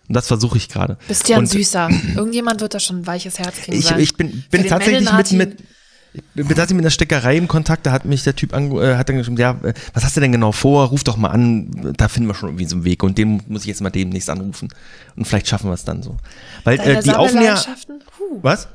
Und 0.09 0.17
das 0.17 0.27
versuche 0.27 0.57
ich 0.57 0.69
gerade. 0.69 0.97
Bist 1.07 1.29
ja 1.29 1.37
ein 1.37 1.41
Und 1.41 1.47
Süßer. 1.47 1.89
Irgendjemand 2.17 2.61
wird 2.61 2.75
da 2.75 2.81
schon 2.81 3.01
ein 3.01 3.07
weiches 3.07 3.39
Herz 3.39 3.57
kriegen. 3.57 3.79
Ich, 3.79 3.87
sein. 3.87 4.01
ich 4.01 4.17
bin, 4.17 4.45
bin 4.51 4.67
tatsächlich 4.67 5.13
mit, 5.13 5.33
mit, 5.33 5.59
ich 6.15 6.23
bin 6.35 6.49
tatsächlich 6.49 6.77
mit 6.77 6.85
einer 6.85 6.91
Steckerei 6.91 7.37
im 7.37 7.49
Kontakt, 7.49 7.85
da 7.87 7.93
hat 7.93 8.05
mich 8.05 8.25
der 8.25 8.35
Typ 8.35 8.55
ange, 8.55 8.81
äh, 8.83 8.97
hat 8.97 9.09
dann 9.09 9.19
geschrieben, 9.19 9.37
ja, 9.37 9.53
äh, 9.63 9.75
was 9.93 10.05
hast 10.05 10.17
du 10.17 10.21
denn 10.21 10.33
genau 10.33 10.53
vor? 10.53 10.89
Ruf 10.89 11.05
doch 11.05 11.17
mal 11.17 11.29
an, 11.29 11.95
da 11.97 12.09
finden 12.09 12.29
wir 12.29 12.35
schon 12.35 12.51
irgendwie 12.51 12.65
so 12.65 12.77
einen 12.77 12.85
Weg 12.85 13.03
und 13.03 13.19
den 13.19 13.43
muss 13.49 13.63
ich 13.63 13.69
jetzt 13.69 13.83
mal 13.83 13.91
demnächst 13.91 14.31
anrufen 14.31 14.69
und 15.17 15.27
vielleicht 15.27 15.49
schaffen 15.49 15.69
wir 15.69 15.75
es 15.75 15.85
dann 15.85 16.03
so. 16.03 16.17
Weil 16.65 16.79
Deine 16.79 16.99
äh, 16.99 17.03
die 17.03 17.11
Aufnäher? 17.11 17.63
Huh. 18.19 18.39
was? 18.43 18.69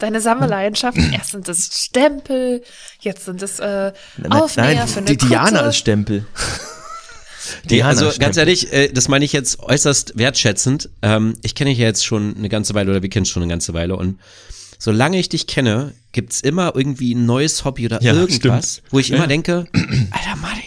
Deine 0.00 0.20
Sammelleidenschaften? 0.20 1.12
Erst 1.12 1.30
sind 1.30 1.48
es 1.48 1.84
Stempel, 1.84 2.62
jetzt 3.00 3.24
sind 3.24 3.40
es 3.40 3.60
äh, 3.60 3.92
Nein, 4.16 4.32
Aufnäher 4.32 4.88
für 4.88 4.98
eine 4.98 5.06
die 5.06 5.16
Diana 5.16 5.60
ist 5.60 5.76
Stempel. 5.76 6.26
Diana 7.68 7.88
also 7.88 8.10
ganz 8.18 8.36
ehrlich, 8.36 8.72
äh, 8.72 8.88
das 8.92 9.08
meine 9.08 9.24
ich 9.24 9.32
jetzt 9.32 9.60
äußerst 9.60 10.16
wertschätzend. 10.16 10.88
Ähm, 11.02 11.34
ich 11.42 11.54
kenne 11.54 11.70
dich 11.70 11.78
ja 11.78 11.86
jetzt 11.86 12.04
schon 12.04 12.36
eine 12.36 12.48
ganze 12.48 12.74
Weile 12.74 12.90
oder 12.90 13.02
wir 13.02 13.08
kennen 13.10 13.26
schon 13.26 13.42
eine 13.42 13.50
ganze 13.50 13.74
Weile 13.74 13.96
und 13.96 14.18
solange 14.78 15.18
ich 15.18 15.28
dich 15.28 15.46
kenne, 15.46 15.92
gibt's 16.12 16.40
immer 16.40 16.72
irgendwie 16.74 17.14
ein 17.14 17.24
neues 17.24 17.64
Hobby 17.64 17.86
oder 17.86 18.02
Ja, 18.02 18.14
irgendwas, 18.14 18.74
stimmt. 18.76 18.92
wo 18.92 18.98
ich 18.98 19.10
immer 19.10 19.26
denke, 19.26 19.66
Alter 19.74 20.36
Martin. 20.40 20.62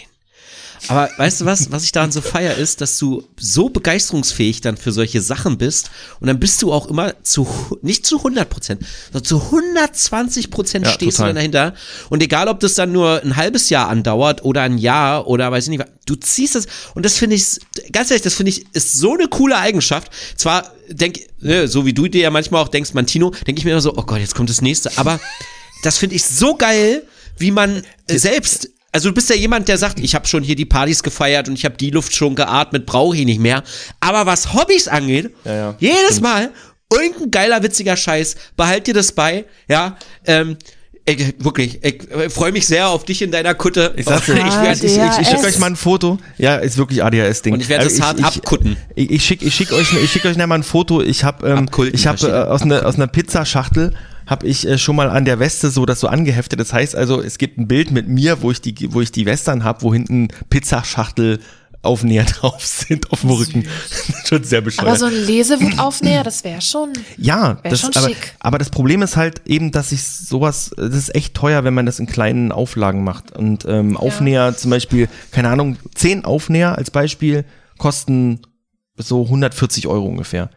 Aber 0.89 1.09
weißt 1.17 1.41
du 1.41 1.45
was, 1.45 1.71
was 1.71 1.83
ich 1.83 1.91
daran 1.91 2.11
so 2.11 2.21
feier, 2.21 2.55
ist, 2.55 2.81
dass 2.81 2.97
du 2.97 3.23
so 3.37 3.69
begeisterungsfähig 3.69 4.61
dann 4.61 4.77
für 4.77 4.91
solche 4.91 5.21
Sachen 5.21 5.57
bist 5.57 5.89
und 6.19 6.27
dann 6.27 6.39
bist 6.39 6.61
du 6.61 6.71
auch 6.71 6.87
immer 6.87 7.13
zu, 7.23 7.47
nicht 7.81 8.05
zu 8.05 8.17
100 8.17 8.49
Prozent, 8.49 8.85
sondern 9.11 9.25
zu 9.25 9.41
120 9.41 10.51
Prozent 10.51 10.85
Ja, 10.85 10.91
stehst 10.91 11.17
total. 11.17 11.33
du 11.33 11.39
dann 11.39 11.51
dahinter. 11.51 11.73
Und 12.09 12.21
egal, 12.23 12.47
ob 12.47 12.59
das 12.59 12.75
dann 12.75 12.91
nur 12.91 13.21
ein 13.23 13.35
halbes 13.35 13.69
Jahr 13.69 13.89
andauert 13.89 14.43
oder 14.43 14.61
ein 14.61 14.77
Jahr 14.77 15.27
oder 15.27 15.51
weiß 15.51 15.65
ich 15.65 15.69
nicht, 15.69 15.85
du 16.05 16.15
ziehst 16.15 16.55
es 16.55 16.67
und 16.93 17.03
das 17.05 17.17
finde 17.17 17.35
ich, 17.35 17.59
ganz 17.91 18.11
ehrlich, 18.11 18.23
das 18.23 18.35
finde 18.35 18.51
ich, 18.51 18.65
ist 18.73 18.93
so 18.93 19.13
eine 19.13 19.27
coole 19.27 19.57
Eigenschaft. 19.57 20.11
Zwar 20.35 20.71
denk, 20.89 21.19
ne, 21.39 21.67
so 21.67 21.85
wie 21.85 21.93
du 21.93 22.07
dir 22.07 22.21
ja 22.21 22.29
manchmal 22.29 22.61
auch 22.61 22.67
denkst, 22.67 22.93
Mantino, 22.93 23.31
denke 23.47 23.59
ich 23.59 23.65
mir 23.65 23.71
immer 23.71 23.81
so, 23.81 23.93
oh 23.95 24.03
Gott, 24.03 24.19
jetzt 24.19 24.35
kommt 24.35 24.49
das 24.49 24.61
nächste, 24.61 24.97
aber 24.97 25.19
das 25.83 25.97
finde 25.97 26.15
ich 26.15 26.23
so 26.25 26.55
geil, 26.55 27.03
wie 27.37 27.51
man 27.51 27.83
selbst 28.07 28.69
also 28.95 29.09
du 29.09 29.13
bist 29.13 29.29
ja 29.29 29.35
jemand, 29.35 29.67
der 29.67 29.77
sagt, 29.77 29.99
ich 29.99 30.15
habe 30.15 30.25
schon 30.25 30.41
hier 30.41 30.55
die 30.55 30.63
Partys 30.63 31.03
gefeiert 31.03 31.49
und 31.49 31.55
ich 31.55 31.65
habe 31.65 31.75
die 31.75 31.89
Luft 31.89 32.15
schon 32.15 32.33
geatmet, 32.33 32.85
brauche 32.85 33.17
ich 33.17 33.25
nicht 33.25 33.41
mehr. 33.41 33.61
Aber 33.99 34.25
was 34.25 34.53
Hobbys 34.53 34.87
angeht, 34.87 35.31
ja, 35.43 35.75
jedes 35.79 36.21
Mal 36.21 36.49
irgendein 36.93 37.29
geiler, 37.29 37.61
witziger 37.61 37.97
Scheiß, 37.97 38.37
behalt 38.55 38.87
dir 38.87 38.93
das 38.93 39.11
bei, 39.11 39.43
ja. 39.67 39.97
Ähm, 40.25 40.55
ich, 41.07 41.35
wirklich, 41.39 41.83
ich 41.83 42.09
äh, 42.09 42.29
freue 42.29 42.53
mich 42.53 42.65
sehr 42.67 42.87
auf 42.87 43.03
dich 43.03 43.21
in 43.21 43.31
deiner 43.31 43.53
Kutte. 43.53 43.93
Ich 43.97 44.05
sag's 44.05 44.27
dir, 44.27 44.37
ich 44.37 44.45
ich, 44.45 44.53
werd- 44.55 44.81
ich, 44.81 44.95
ich, 44.95 44.97
ich, 44.97 45.19
ich 45.19 45.27
schicke 45.27 45.45
euch 45.45 45.59
mal 45.59 45.67
ein 45.71 45.75
Foto. 45.75 46.17
Ja, 46.37 46.55
ist 46.55 46.77
wirklich 46.77 47.03
ADHS-Ding. 47.03 47.53
Und 47.53 47.59
ich 47.59 47.67
werde 47.67 47.83
Also 47.83 47.97
es 47.97 48.01
hart 48.01 48.17
ich, 48.19 48.25
abkutten. 48.25 48.77
Ich, 48.95 49.11
ich 49.11 49.25
schicke 49.25 49.43
ich 49.43 49.53
schick 49.53 49.73
euch, 49.73 49.91
ich 49.91 50.09
schick 50.09 50.23
euch 50.23 50.37
mal 50.37 50.51
ein 50.53 50.63
Foto. 50.63 51.01
Ich 51.01 51.25
habe 51.25 51.47
ähm, 51.47 51.69
ich 51.91 52.07
hab, 52.07 52.23
äh, 52.23 52.31
aus, 52.31 52.61
einer 52.61 52.85
aus 52.85 52.95
einer 52.95 53.07
Pizzaschachtel 53.07 53.93
habe 54.27 54.47
ich 54.47 54.67
äh, 54.67 54.77
schon 54.77 54.95
mal 54.95 55.09
an 55.09 55.25
der 55.25 55.39
Weste 55.39 55.69
so 55.69 55.85
das 55.85 55.99
so 55.99 56.07
angeheftet. 56.07 56.59
Das 56.59 56.73
heißt 56.73 56.95
also, 56.95 57.21
es 57.21 57.37
gibt 57.37 57.57
ein 57.57 57.67
Bild 57.67 57.91
mit 57.91 58.07
mir, 58.07 58.41
wo 58.41 58.51
ich 58.51 58.61
die, 58.61 58.93
wo 58.93 59.01
ich 59.01 59.11
die 59.11 59.25
Western 59.25 59.63
habe, 59.63 59.81
wo 59.81 59.93
hinten 59.93 60.29
Pizzaschachtel 60.49 61.39
Aufnäher 61.85 62.23
drauf 62.25 62.65
sind 62.65 63.11
auf 63.11 63.21
dem 63.21 63.29
Rücken. 63.29 63.67
schon 64.25 64.43
sehr 64.43 64.61
bescheuert. 64.61 64.87
Aber 64.87 64.97
so 64.97 65.05
ein 65.05 65.13
Lesewutaufnäher, 65.13 66.23
das 66.23 66.43
wäre 66.43 66.61
schon. 66.61 66.93
Ja, 67.17 67.59
Wär 67.61 67.71
das, 67.71 67.79
schon 67.79 67.91
aber, 67.95 68.07
schick. 68.07 68.35
aber 68.39 68.57
das 68.57 68.69
Problem 68.69 69.01
ist 69.01 69.15
halt 69.15 69.43
eben, 69.45 69.71
dass 69.71 69.91
ich 69.91 70.03
sowas, 70.03 70.71
das 70.75 70.95
ist 70.95 71.15
echt 71.15 71.35
teuer, 71.35 71.63
wenn 71.63 71.73
man 71.73 71.85
das 71.85 71.99
in 71.99 72.07
kleinen 72.07 72.51
Auflagen 72.51 73.03
macht. 73.03 73.35
Und 73.35 73.65
ähm, 73.65 73.95
Aufnäher 73.95 74.57
zum 74.57 74.71
Beispiel, 74.71 75.07
keine 75.31 75.49
Ahnung, 75.49 75.77
zehn 75.93 76.25
Aufnäher 76.25 76.77
als 76.77 76.91
Beispiel 76.91 77.45
kosten 77.77 78.41
so 78.97 79.23
140 79.23 79.87
Euro 79.87 80.05
ungefähr. 80.05 80.49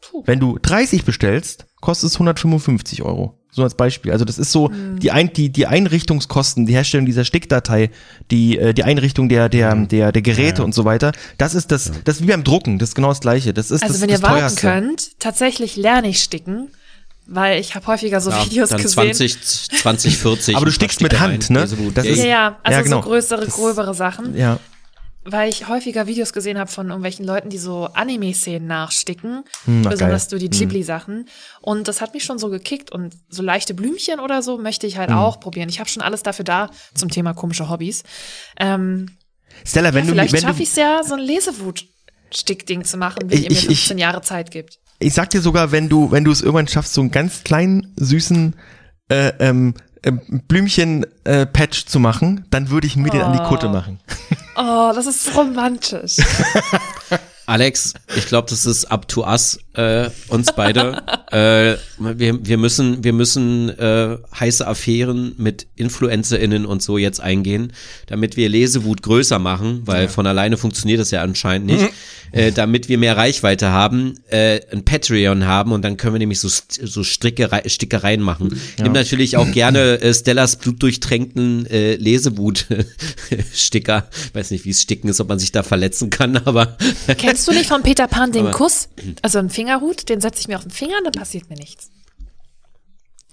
Puh. 0.00 0.22
Wenn 0.24 0.40
du 0.40 0.58
30 0.58 1.04
bestellst, 1.04 1.66
kostet 1.80 2.08
es 2.10 2.14
155 2.16 3.02
Euro. 3.02 3.34
So 3.52 3.64
als 3.64 3.74
Beispiel. 3.74 4.12
Also 4.12 4.24
das 4.24 4.38
ist 4.38 4.52
so 4.52 4.68
Hm. 4.70 5.00
die, 5.00 5.10
ein, 5.10 5.32
die, 5.32 5.48
die 5.50 5.66
Einrichtungskosten, 5.66 6.66
die 6.66 6.72
Herstellung 6.74 7.04
dieser 7.04 7.24
Stickdatei, 7.24 7.90
die, 8.30 8.56
äh, 8.58 8.72
die 8.72 8.84
Einrichtung 8.84 9.28
der, 9.28 9.48
der, 9.48 9.74
der, 9.74 10.12
der 10.12 10.22
Geräte 10.22 10.62
und 10.62 10.72
so 10.72 10.84
weiter. 10.84 11.10
Das 11.36 11.54
ist 11.56 11.72
das, 11.72 11.90
das 12.04 12.16
ist 12.16 12.22
wie 12.22 12.26
beim 12.30 12.44
Drucken, 12.44 12.78
das 12.78 12.90
ist 12.90 12.94
genau 12.94 13.08
das 13.08 13.20
Gleiche. 13.20 13.52
Das 13.52 13.72
ist 13.72 13.82
Also 13.82 13.94
das, 13.94 14.02
wenn 14.02 14.08
das 14.08 14.20
ihr 14.20 14.22
warten 14.22 14.38
teuerste. 14.38 14.60
könnt, 14.60 15.18
tatsächlich 15.18 15.74
lerne 15.76 16.08
ich 16.10 16.20
sticken, 16.22 16.68
weil 17.26 17.58
ich 17.60 17.74
habe 17.74 17.86
häufiger 17.88 18.20
so 18.20 18.30
Ja, 18.30 18.44
Videos 18.44 18.68
dann 18.68 18.82
gesehen. 18.82 19.12
20, 19.14 19.42
20, 19.42 20.18
40. 20.18 20.56
Aber 20.56 20.66
du 20.66 20.72
stickst 20.72 21.00
mit 21.00 21.18
Hand, 21.18 21.50
ne? 21.50 21.66
Das 21.94 22.04
Ja, 22.04 22.10
ist- 22.12 22.18
ja, 22.18 22.24
ja, 22.26 22.58
also 22.62 22.76
Ja, 22.78 22.82
genau. 22.84 23.02
so 23.02 23.08
größere, 23.08 23.46
gröbere 23.48 23.94
Sachen, 23.94 24.36
Ja. 24.36 24.60
Weil 25.24 25.50
ich 25.50 25.68
häufiger 25.68 26.06
Videos 26.06 26.32
gesehen 26.32 26.58
habe 26.58 26.70
von 26.70 26.86
irgendwelchen 26.88 27.26
Leuten, 27.26 27.50
die 27.50 27.58
so 27.58 27.86
Anime-Szenen 27.92 28.66
nachsticken, 28.66 29.44
Hm, 29.66 29.82
besonders 29.82 30.28
geil. 30.28 30.38
du 30.38 30.48
die 30.48 30.50
Ghibli-Sachen. 30.58 31.26
Und 31.60 31.88
das 31.88 32.00
hat 32.00 32.14
mich 32.14 32.24
schon 32.24 32.38
so 32.38 32.48
gekickt 32.48 32.90
und 32.90 33.14
so 33.28 33.42
leichte 33.42 33.74
Blümchen 33.74 34.18
oder 34.20 34.42
so 34.42 34.56
möchte 34.58 34.86
ich 34.86 34.94
Hm. 34.94 35.00
halt 35.00 35.10
auch 35.12 35.38
probieren. 35.40 35.68
Ich 35.68 35.78
habe 35.80 35.90
schon 35.90 36.02
alles 36.02 36.22
dafür 36.22 36.44
da 36.44 36.70
zum 36.94 37.10
Thema 37.10 37.34
komische 37.34 37.68
Hobbys. 37.68 38.02
Ähm, 38.58 39.10
Stella, 39.66 39.92
wenn 39.92 40.04
ja, 40.06 40.12
du, 40.12 40.18
vielleicht 40.20 40.40
schaffe 40.42 40.62
ich 40.62 40.70
es 40.70 40.76
ja, 40.76 41.02
so 41.04 41.14
ein 41.14 41.20
Lesewut-Stickding 41.20 42.84
zu 42.84 42.96
machen, 42.96 43.24
wenn 43.30 43.38
Ich- 43.38 43.44
ihr 43.44 43.50
mir 43.50 43.56
ich- 43.58 43.66
15 43.66 43.98
Jahre 43.98 44.22
Zeit 44.22 44.50
gibt. 44.50 44.78
ich 45.00 45.12
sag 45.12 45.28
dir 45.30 45.40
sogar, 45.42 45.70
wenn 45.72 45.88
du, 45.88 46.10
wenn 46.10 46.24
du 46.24 46.30
es 46.30 46.40
irgendwann 46.40 46.68
schaffst, 46.68 46.94
so 46.94 47.00
einen 47.02 47.10
ganz 47.10 47.44
kleinen, 47.44 47.92
süßen, 47.96 48.54
äh, 49.10 49.32
ähm, 49.40 49.74
ähm, 50.02 50.20
Blümchen-Patch 50.48 51.84
zu 51.86 52.00
machen, 52.00 52.46
dann 52.50 52.70
würde 52.70 52.86
ich 52.86 52.96
mir 52.96 53.10
den 53.10 53.20
an 53.22 53.32
die 53.34 53.42
Kutte 53.48 53.68
Oh. 53.68 53.72
machen. 53.72 54.00
Oh, 54.62 54.92
das 54.94 55.06
ist 55.06 55.34
romantisch. 55.34 56.16
Alex, 57.46 57.94
ich 58.14 58.26
glaube, 58.26 58.48
das 58.50 58.66
ist 58.66 58.84
up 58.92 59.08
to 59.08 59.26
us, 59.26 59.58
äh, 59.72 60.10
uns 60.28 60.52
beide. 60.52 61.02
äh, 61.32 61.76
wir, 61.98 62.46
wir 62.46 62.58
müssen, 62.58 63.02
wir 63.02 63.12
müssen 63.12 63.70
äh, 63.70 64.18
heiße 64.38 64.64
Affären 64.66 65.34
mit 65.38 65.66
InfluencerInnen 65.76 66.66
und 66.66 66.82
so 66.82 66.98
jetzt 66.98 67.20
eingehen, 67.20 67.72
damit 68.06 68.36
wir 68.36 68.48
Lesewut 68.50 69.02
größer 69.02 69.38
machen, 69.38 69.82
weil 69.86 70.08
von 70.08 70.26
alleine 70.26 70.58
funktioniert 70.58 71.00
das 71.00 71.10
ja 71.10 71.22
anscheinend 71.22 71.66
nicht. 71.68 71.92
Äh, 72.32 72.52
damit 72.52 72.88
wir 72.88 72.96
mehr 72.96 73.16
Reichweite 73.16 73.70
haben, 73.70 74.14
äh, 74.28 74.60
ein 74.70 74.84
Patreon 74.84 75.46
haben 75.46 75.72
und 75.72 75.82
dann 75.82 75.96
können 75.96 76.14
wir 76.14 76.20
nämlich 76.20 76.38
so, 76.38 76.48
so 76.48 77.02
Strickerei, 77.02 77.68
Stickereien 77.68 78.20
machen. 78.20 78.60
Nimm 78.78 78.92
natürlich 78.92 79.36
auch 79.36 79.50
gerne 79.50 80.00
äh, 80.00 80.14
Stellas 80.14 80.56
blutdurchtränkten 80.56 81.66
äh, 81.66 81.96
Lesewut-Sticker. 81.96 84.08
Weiß 84.32 84.52
nicht, 84.52 84.64
wie 84.64 84.70
es 84.70 84.80
sticken 84.80 85.08
ist, 85.08 85.20
ob 85.20 85.28
man 85.28 85.40
sich 85.40 85.50
da 85.50 85.62
verletzen 85.62 86.10
kann, 86.10 86.36
aber 86.44 86.76
Kennst 87.18 87.48
du 87.48 87.52
nicht 87.52 87.66
von 87.66 87.82
Peter 87.82 88.06
Pan 88.06 88.32
den 88.32 88.46
Aber- 88.46 88.56
Kuss? 88.56 88.88
Also 89.22 89.38
einen 89.38 89.50
Fingerhut, 89.50 90.08
den 90.08 90.20
setze 90.20 90.40
ich 90.40 90.48
mir 90.48 90.56
auf 90.56 90.62
den 90.62 90.70
Finger 90.70 90.98
und 90.98 91.04
dann 91.04 91.20
passiert 91.20 91.50
mir 91.50 91.56
nichts. 91.56 91.90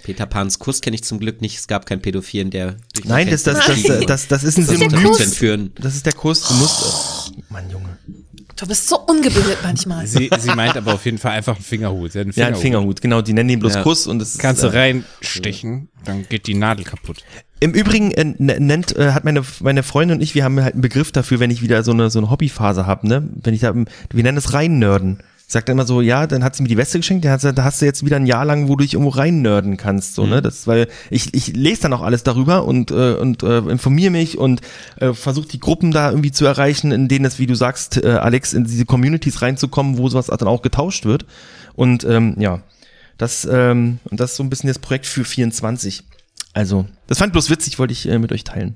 Peter 0.04 0.26
Pans 0.26 0.60
Kuss 0.60 0.82
kenne 0.82 0.96
ich 0.96 1.04
zum 1.04 1.20
Glück 1.20 1.42
nicht. 1.42 1.58
Es 1.58 1.68
gab 1.68 1.86
keinen 1.86 2.02
Pädophilen, 2.02 2.50
der 2.50 2.78
durch 2.94 3.04
die 3.04 3.10
Nein, 3.10 3.30
das, 3.30 3.44
das, 3.44 3.66
das, 3.66 4.06
das, 4.06 4.28
das, 4.28 4.44
ist 4.44 4.58
ein 4.58 4.66
Synonym. 4.66 5.72
Das 5.76 5.96
ist 5.96 6.06
der 6.06 6.14
Kuss. 6.14 6.48
Du 6.48 6.54
musst, 6.54 6.84
oh, 6.84 7.42
Mann, 7.50 7.70
Junge. 7.70 7.98
Du 8.60 8.65
bist 8.65 8.89
so 8.89 9.00
ungebildet 9.00 9.60
manchmal. 9.63 10.08
Sie, 10.08 10.30
sie 10.39 10.56
meint 10.56 10.76
aber 10.76 10.96
auf 10.96 11.06
jeden 11.06 11.20
Fall 11.20 11.34
einfach 11.34 11.56
einen 11.56 11.63
Fingerhut. 11.63 12.12
Sie 12.13 12.20
hat 12.20 12.26
einen 12.26 12.34
Ja, 12.36 12.48
ein 12.48 12.56
Fingerhut. 12.56 12.62
Fingerhut, 12.62 13.02
genau. 13.02 13.22
Die 13.22 13.34
nennen 13.34 13.50
den 13.50 13.60
bloß 13.60 13.76
Ja. 13.76 13.84
Kuss 13.84 14.08
und 14.08 14.20
das 14.20 14.32
ist, 14.36 14.39
Kannst 14.39 14.63
du 14.63 14.67
äh, 14.67 14.78
reinstechen, 14.78 15.89
dann 16.04 16.26
geht 16.28 16.48
die 16.48 16.56
Nadel 16.56 16.84
kaputt. 16.84 17.24
Im 17.60 17.72
Übrigen 17.74 18.12
äh, 18.12 18.24
nennt, 18.60 18.96
äh, 18.96 19.12
hat 19.12 19.26
meine, 19.26 19.43
meine 19.62 19.84
Freundin 19.84 20.17
und 20.17 20.24
ich, 20.24 20.36
wir 20.36 20.43
haben 20.43 20.62
halt 20.62 20.74
einen 20.74 20.82
Begriff 20.82 21.12
dafür, 21.12 21.39
wenn 21.39 21.52
ich 21.52 21.62
wieder 21.62 21.84
so 21.84 21.91
eine, 21.91 22.10
so 22.10 22.20
eine 22.20 22.30
Hobbyphase 22.30 22.86
habe, 22.86 23.08
ne? 23.08 23.30
Wenn 23.43 23.54
ich 23.54 23.62
da, 23.62 23.74
wir 23.76 24.24
nennen 24.24 24.38
es 24.38 24.54
reinnörden. 24.54 25.22
Sagt 25.50 25.70
immer 25.70 25.86
so, 25.86 26.02
ja, 26.02 26.28
dann 26.28 26.44
hat 26.44 26.58
sie 26.58 26.64
mir 26.64 26.68
die 26.68 26.76
Weste 26.76 27.00
geschenkt, 27.00 27.24
dann 27.24 27.32
hat 27.32 27.40
sie, 27.40 27.54
da 27.54 27.64
hast 27.64 27.82
du 27.82 27.86
jetzt 27.86 28.06
wieder 28.06 28.18
ein 28.18 28.26
Jahr 28.26 28.44
lang, 28.44 28.68
wo 28.68 28.76
du 28.76 28.84
dich 28.84 28.96
irgendwo 28.96 29.12
reinnörden 29.12 29.78
kannst, 29.78 30.16
so, 30.16 30.26
ne? 30.26 30.42
Das, 30.42 30.68
weil 30.68 30.90
ich, 31.10 31.34
ich 31.34 31.56
lese 31.56 31.84
dann 31.84 31.94
auch 31.94 32.02
alles 32.02 32.24
darüber 32.24 32.66
und, 32.66 32.92
äh, 32.92 33.14
und 33.14 33.44
äh, 33.44 33.60
informiere 33.60 34.12
mich 34.12 34.38
und 34.38 34.60
äh, 34.98 35.14
versuche 35.14 35.48
die 35.48 35.62
Gruppen 35.62 35.92
da 35.92 36.10
irgendwie 36.10 36.34
zu 36.34 36.46
erreichen, 36.46 36.92
in 36.92 37.08
denen 37.08 37.24
es, 37.24 37.40
wie 37.40 37.48
du 37.48 37.56
sagst, 37.56 38.04
äh, 38.04 38.10
Alex, 38.10 38.52
in 38.52 38.66
diese 38.66 38.86
Communities 38.86 39.42
reinzukommen, 39.42 39.98
wo 39.98 40.10
sowas 40.10 40.28
dann 40.28 40.50
auch 40.50 40.62
getauscht 40.62 41.06
wird. 41.06 41.26
Und 41.76 42.04
ähm, 42.04 42.36
ja, 42.38 42.62
das, 43.18 43.48
ähm, 43.50 44.00
und 44.04 44.20
das 44.20 44.32
ist 44.32 44.38
so 44.38 44.44
ein 44.44 44.50
bisschen 44.50 44.68
das 44.68 44.80
Projekt 44.80 45.06
für 45.06 45.24
24. 45.24 46.04
Also, 46.54 46.88
das 47.08 47.20
fand 47.20 47.30
ich 47.30 47.34
bloß 47.34 47.50
witzig, 47.50 47.80
wollte 47.80 47.94
ich 47.94 48.08
äh, 48.10 48.20
mit 48.20 48.34
euch 48.34 48.44
teilen. 48.44 48.76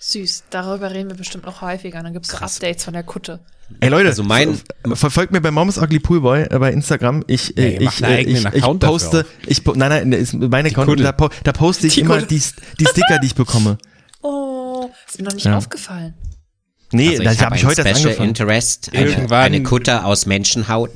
Süß. 0.00 0.44
Darüber 0.48 0.92
reden 0.92 1.10
wir 1.10 1.16
bestimmt 1.16 1.44
noch 1.44 1.60
häufiger. 1.60 2.02
Dann 2.02 2.14
gibt's 2.14 2.30
so 2.30 2.38
Updates 2.38 2.84
von 2.84 2.94
der 2.94 3.02
Kutte. 3.02 3.40
Ey 3.80 3.88
Leute, 3.90 4.08
Also 4.08 4.22
mein- 4.24 4.54
ver- 4.84 4.96
verfolgt 4.96 5.32
mir 5.32 5.40
bei 5.40 5.50
Moms 5.50 5.78
Ugly 5.78 6.00
Poolboy 6.00 6.42
äh, 6.50 6.58
bei 6.58 6.72
Instagram. 6.72 7.22
Ich, 7.26 7.48
Ja, 7.56 7.62
äh, 7.64 7.74
ihr 7.74 7.80
ich, 7.82 8.02
äh, 8.02 8.06
eigenen 8.06 8.46
ich, 8.52 8.64
ich 8.64 8.78
poste, 8.80 9.26
ich, 9.46 9.62
po- 9.62 9.74
nein, 9.76 9.90
nein, 10.10 10.12
ist 10.12 10.34
mein 10.34 10.66
Account, 10.66 10.98
da, 11.00 11.12
po, 11.12 11.28
da 11.44 11.52
poste 11.52 11.86
ich 11.86 11.94
Die 11.94 12.00
immer 12.00 12.20
die, 12.22 12.42
die 12.80 12.86
Sticker, 12.86 13.18
die 13.20 13.26
ich 13.26 13.34
bekomme. 13.34 13.78
Oh, 14.22 14.88
ist 15.06 15.18
mir 15.18 15.26
noch 15.26 15.34
nicht 15.34 15.44
Ja. 15.46 15.56
aufgefallen. 15.56 16.14
Nee, 16.90 17.10
Also 17.10 17.22
da 17.24 17.32
ich 17.32 17.38
habe 17.40 17.46
habe 17.50 17.56
ich 17.56 17.64
heute 17.66 17.82
erst 17.82 18.00
Special 18.00 18.06
angefangen. 18.14 18.28
Interest, 18.30 18.90
eine, 18.94 19.10
Irgendwann- 19.10 19.42
eine 19.44 19.62
Kutter 19.62 20.06
aus 20.06 20.24
Menschenhaut. 20.24 20.90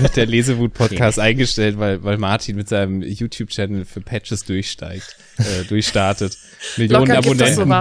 wird 0.00 0.16
der 0.16 0.26
Lesewut-Podcast 0.26 1.20
eingestellt, 1.20 1.78
weil, 1.78 2.02
weil 2.02 2.18
Martin 2.18 2.56
mit 2.56 2.68
seinem 2.68 3.00
YouTube-Channel 3.02 3.84
für 3.84 4.00
Patches 4.00 4.44
durchsteigt, 4.44 5.16
äh, 5.38 5.64
durchstartet. 5.68 6.36
Millionen 6.76 7.06
Locker 7.06 7.18
Abonnenten. 7.18 7.72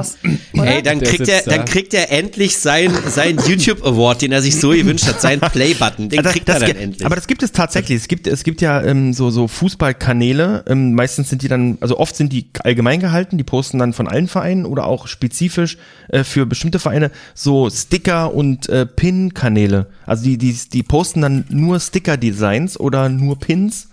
Ey, 0.54 0.82
dann 0.82 1.02
kriegt 1.02 1.28
er, 1.28 1.42
da. 1.42 1.52
dann 1.52 1.65
kriegt 1.65 1.94
er 1.94 2.12
endlich 2.12 2.58
sein, 2.58 2.92
sein 3.08 3.38
YouTube 3.48 3.86
Award, 3.86 4.22
den 4.22 4.32
er 4.32 4.42
sich 4.42 4.60
so 4.60 4.70
gewünscht 4.70 5.06
hat, 5.06 5.22
seinen 5.22 5.42
Play-Button. 5.42 6.10
Den 6.10 6.20
Also 6.20 6.32
kriegt 6.32 6.48
das 6.48 6.62
er 6.62 6.68
dann 6.70 6.78
endlich. 6.78 7.06
Aber 7.06 7.15
das 7.15 7.28
gibt 7.28 7.44
es 7.44 7.52
tatsächlich. 7.52 7.98
Es 7.98 8.08
gibt, 8.08 8.28
es 8.28 8.44
gibt 8.44 8.62
ja 8.62 8.82
ähm, 8.82 9.13
so, 9.13 9.30
so 9.30 9.48
Fußballkanäle. 9.48 10.65
Ähm, 10.68 10.94
meistens 10.94 11.30
sind 11.30 11.42
die 11.42 11.48
dann, 11.48 11.78
also 11.82 11.98
oft 11.98 12.15
sind 12.15 12.32
die 12.32 12.50
allgemein 12.60 13.00
gehalten. 13.00 13.38
Die 13.38 13.44
posten 13.44 13.80
dann 13.80 13.94
von 13.94 14.08
allen 14.08 14.28
Vereinen 14.28 14.65
oder 14.65 14.86
auch 14.86 15.08
spezifisch 15.08 15.78
äh, 16.10 16.24
für 16.24 16.46
bestimmte 16.46 16.80
Vereine 16.80 17.12
so 17.34 17.70
Sticker 17.70 18.34
und 18.34 18.70
äh, 18.70 18.86
Pin-Kanäle. 18.86 19.88
Also 20.06 20.24
die, 20.24 20.38
die, 20.38 20.58
die 20.72 20.84
posten 20.84 21.22
dann 21.22 21.46
nur 21.50 21.80
Sticker-Designs 21.80 22.80
oder 22.80 23.10
nur 23.10 23.39
Pins. 23.39 23.88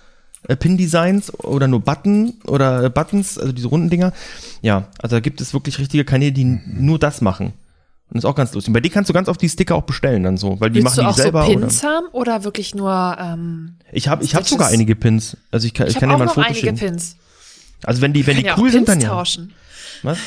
Äh, 0.49 0.57
Pin-Designs 0.57 1.33
oder 1.41 1.69
nur 1.69 1.81
Button 1.81 2.35
oder 2.47 2.85
äh, 2.85 2.91
Buttons, 2.91 3.39
also 3.39 3.53
diese 3.53 3.69
runden 3.69 3.91
Dinger. 3.91 4.13
Ja, 4.63 4.89
also 5.03 5.17
da 5.17 5.21
gibt 5.21 5.41
es 5.41 5.53
wirklich 5.53 5.79
richtige 5.79 6.05
Kanäle, 6.05 6.33
die 6.33 6.43
n- 6.43 6.63
nur 6.81 6.99
das 6.99 7.21
machen. 7.21 7.53
Und 8.09 8.19
ist 8.19 8.25
auch 8.25 8.37
ganz 8.37 8.55
lustig. 8.55 8.73
Bei 8.73 8.81
denen 8.81 8.95
kannst 8.95 9.11
du 9.11 9.13
ganz 9.15 9.29
oft 9.29 9.43
die 9.43 9.49
Sticker 9.49 9.75
auch 9.75 9.83
bestellen 9.83 10.23
dann 10.23 10.37
so, 10.37 10.61
weil 10.61 10.71
die 10.71 10.83
Willst 10.85 10.97
du 10.97 11.03
machen 11.03 11.11
auch 11.11 11.17
die 11.17 11.23
selber. 11.23 11.43
so 11.45 11.51
oder 11.53 11.61
Pins 11.61 11.83
haben 11.83 12.07
oder 12.13 12.45
wirklich 12.45 12.75
nur 12.75 13.17
ähm, 13.21 13.75
ich 13.91 14.07
habe 14.07 14.23
ich 14.23 14.35
hab 14.37 14.47
sogar 14.47 14.69
einige 14.69 14.95
Pins. 14.95 15.37
Also 15.51 15.67
ich 15.67 15.75
kann, 15.75 15.89
ich 15.89 15.95
Ich 15.95 16.01
kann 16.01 16.09
dir 16.11 16.15
mal 16.17 16.23
ein 16.23 16.27
noch 16.27 16.35
Foto 16.35 16.47
einige 16.47 16.61
schicken. 16.61 16.77
Pins. 16.79 17.17
Also 17.83 18.03
wenn 18.03 18.13
die, 18.13 18.25
wenn 18.27 18.37
die 18.37 18.45
ja 18.45 18.55
cool 18.59 18.71
sind, 18.71 18.89
dann 18.89 19.01
ja. 19.01 19.09
tauschen. 19.09 19.53
Was? 20.03 20.19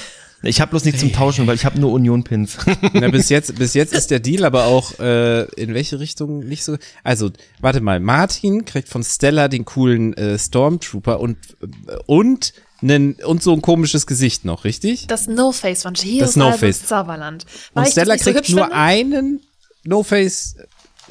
Ich 0.41 0.61
habe 0.61 0.69
bloß 0.69 0.85
nicht 0.85 0.99
zum 0.99 1.11
Tauschen, 1.11 1.47
weil 1.47 1.55
ich 1.55 1.65
habe 1.65 1.79
nur 1.79 1.91
Union-Pins. 1.91 2.57
Na, 2.93 3.09
bis 3.09 3.27
jetzt, 3.29 3.55
bis 3.57 3.73
jetzt 3.73 3.93
ist 3.93 4.09
der 4.09 4.19
Deal 4.19 4.45
aber 4.45 4.65
auch 4.65 4.97
äh, 4.99 5.43
in 5.55 5.73
welche 5.73 5.99
Richtung 5.99 6.39
nicht 6.39 6.63
so. 6.63 6.77
Also, 7.03 7.29
warte 7.59 7.81
mal, 7.81 7.99
Martin 7.99 8.63
kriegt 8.63 8.87
von 8.87 9.03
Stella 9.03 9.47
den 9.49 9.65
coolen 9.65 10.13
äh, 10.15 10.39
Stormtrooper 10.39 11.19
und 11.19 11.37
äh, 11.61 11.95
und 12.05 12.53
nen, 12.81 13.15
und 13.25 13.43
so 13.43 13.51
ein 13.53 13.61
komisches 13.61 14.07
Gesicht 14.07 14.45
noch, 14.45 14.63
richtig? 14.63 15.07
Das 15.07 15.27
No-Face 15.27 15.83
von 15.83 15.95
Shield 15.95 16.21
Das 16.21 16.37
No-Face. 16.37 16.85
Zauberland. 16.85 17.45
und 17.73 17.81
Weil 17.83 17.91
Stella 17.91 18.17
so 18.17 18.23
kriegt 18.23 18.37
hübsch 18.37 18.49
nur 18.51 18.61
finde. 18.65 18.75
einen 18.77 19.41
No-Face 19.83 20.55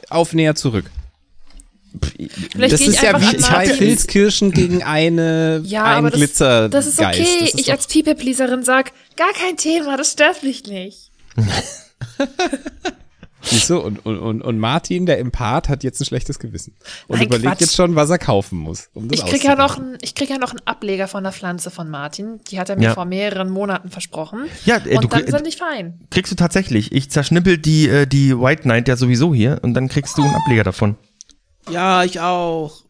Aufnäher 0.08 0.54
zurück. 0.54 0.90
Vielleicht 2.52 2.72
das 2.74 2.80
ist 2.80 3.02
ja 3.02 3.20
wie 3.20 3.36
zwei. 3.38 3.66
Filzkirschen 3.68 4.50
gegen 4.52 4.82
eine 4.84 5.62
Ja, 5.64 5.84
ein 5.84 5.96
aber 5.98 6.10
das, 6.10 6.18
Glitzergeist. 6.18 6.74
das 6.74 6.86
ist 6.86 6.98
okay. 7.00 7.26
Das 7.40 7.48
ist 7.54 7.60
ich 7.60 7.70
als 7.72 7.86
People-Pleaserin 7.86 8.62
sag, 8.62 8.92
gar 9.16 9.32
kein 9.32 9.56
Thema, 9.56 9.96
das 9.96 10.12
stört 10.12 10.42
mich 10.42 10.64
nicht. 10.66 11.10
Siehst 13.40 13.70
du? 13.70 13.78
Und, 13.78 14.04
und, 14.04 14.42
und, 14.42 14.58
Martin, 14.58 15.06
der 15.06 15.20
Empath, 15.20 15.68
hat 15.68 15.84
jetzt 15.84 16.00
ein 16.00 16.04
schlechtes 16.04 16.38
Gewissen. 16.40 16.74
Und 17.06 17.18
Nein, 17.18 17.28
überlegt 17.28 17.46
Quatsch. 17.48 17.60
jetzt 17.60 17.76
schon, 17.76 17.94
was 17.94 18.10
er 18.10 18.18
kaufen 18.18 18.58
muss. 18.58 18.90
Um 18.94 19.08
das 19.08 19.20
Ich 19.20 19.24
krieg 19.26 19.42
ja 19.44 19.54
noch 19.54 19.66
auszuprobieren. 19.66 19.94
einen, 19.94 19.98
ich 20.02 20.14
krieg 20.16 20.28
ja 20.28 20.38
noch 20.38 20.50
einen 20.50 20.60
Ableger 20.66 21.06
von 21.08 21.22
der 21.22 21.32
Pflanze 21.32 21.70
von 21.70 21.88
Martin. 21.88 22.40
Die 22.50 22.58
hat 22.58 22.68
er 22.68 22.76
mir 22.76 22.82
Ja. 22.86 22.94
vor 22.94 23.04
mehreren 23.04 23.48
Monaten 23.48 23.90
versprochen. 23.90 24.40
Ja, 24.66 24.76
äh, 24.84 24.96
und 24.96 25.04
du 25.04 25.08
dann 25.08 25.20
krieg- 25.24 25.30
sind 25.30 25.46
ich 25.46 25.56
fein. 25.56 26.00
kriegst 26.10 26.32
du 26.32 26.36
tatsächlich. 26.36 26.90
Ich 26.92 27.10
zerschnippel 27.10 27.58
die, 27.58 27.88
äh, 27.88 28.06
die 28.06 28.38
White 28.38 28.62
Knight 28.62 28.88
ja 28.88 28.96
sowieso 28.96 29.32
hier 29.32 29.60
und 29.62 29.72
dann 29.74 29.88
kriegst 29.88 30.18
du 30.18 30.24
einen 30.24 30.34
Ableger 30.34 30.64
davon. 30.64 30.96
Ja, 31.70 32.04
ich 32.04 32.20
auch. 32.20 32.84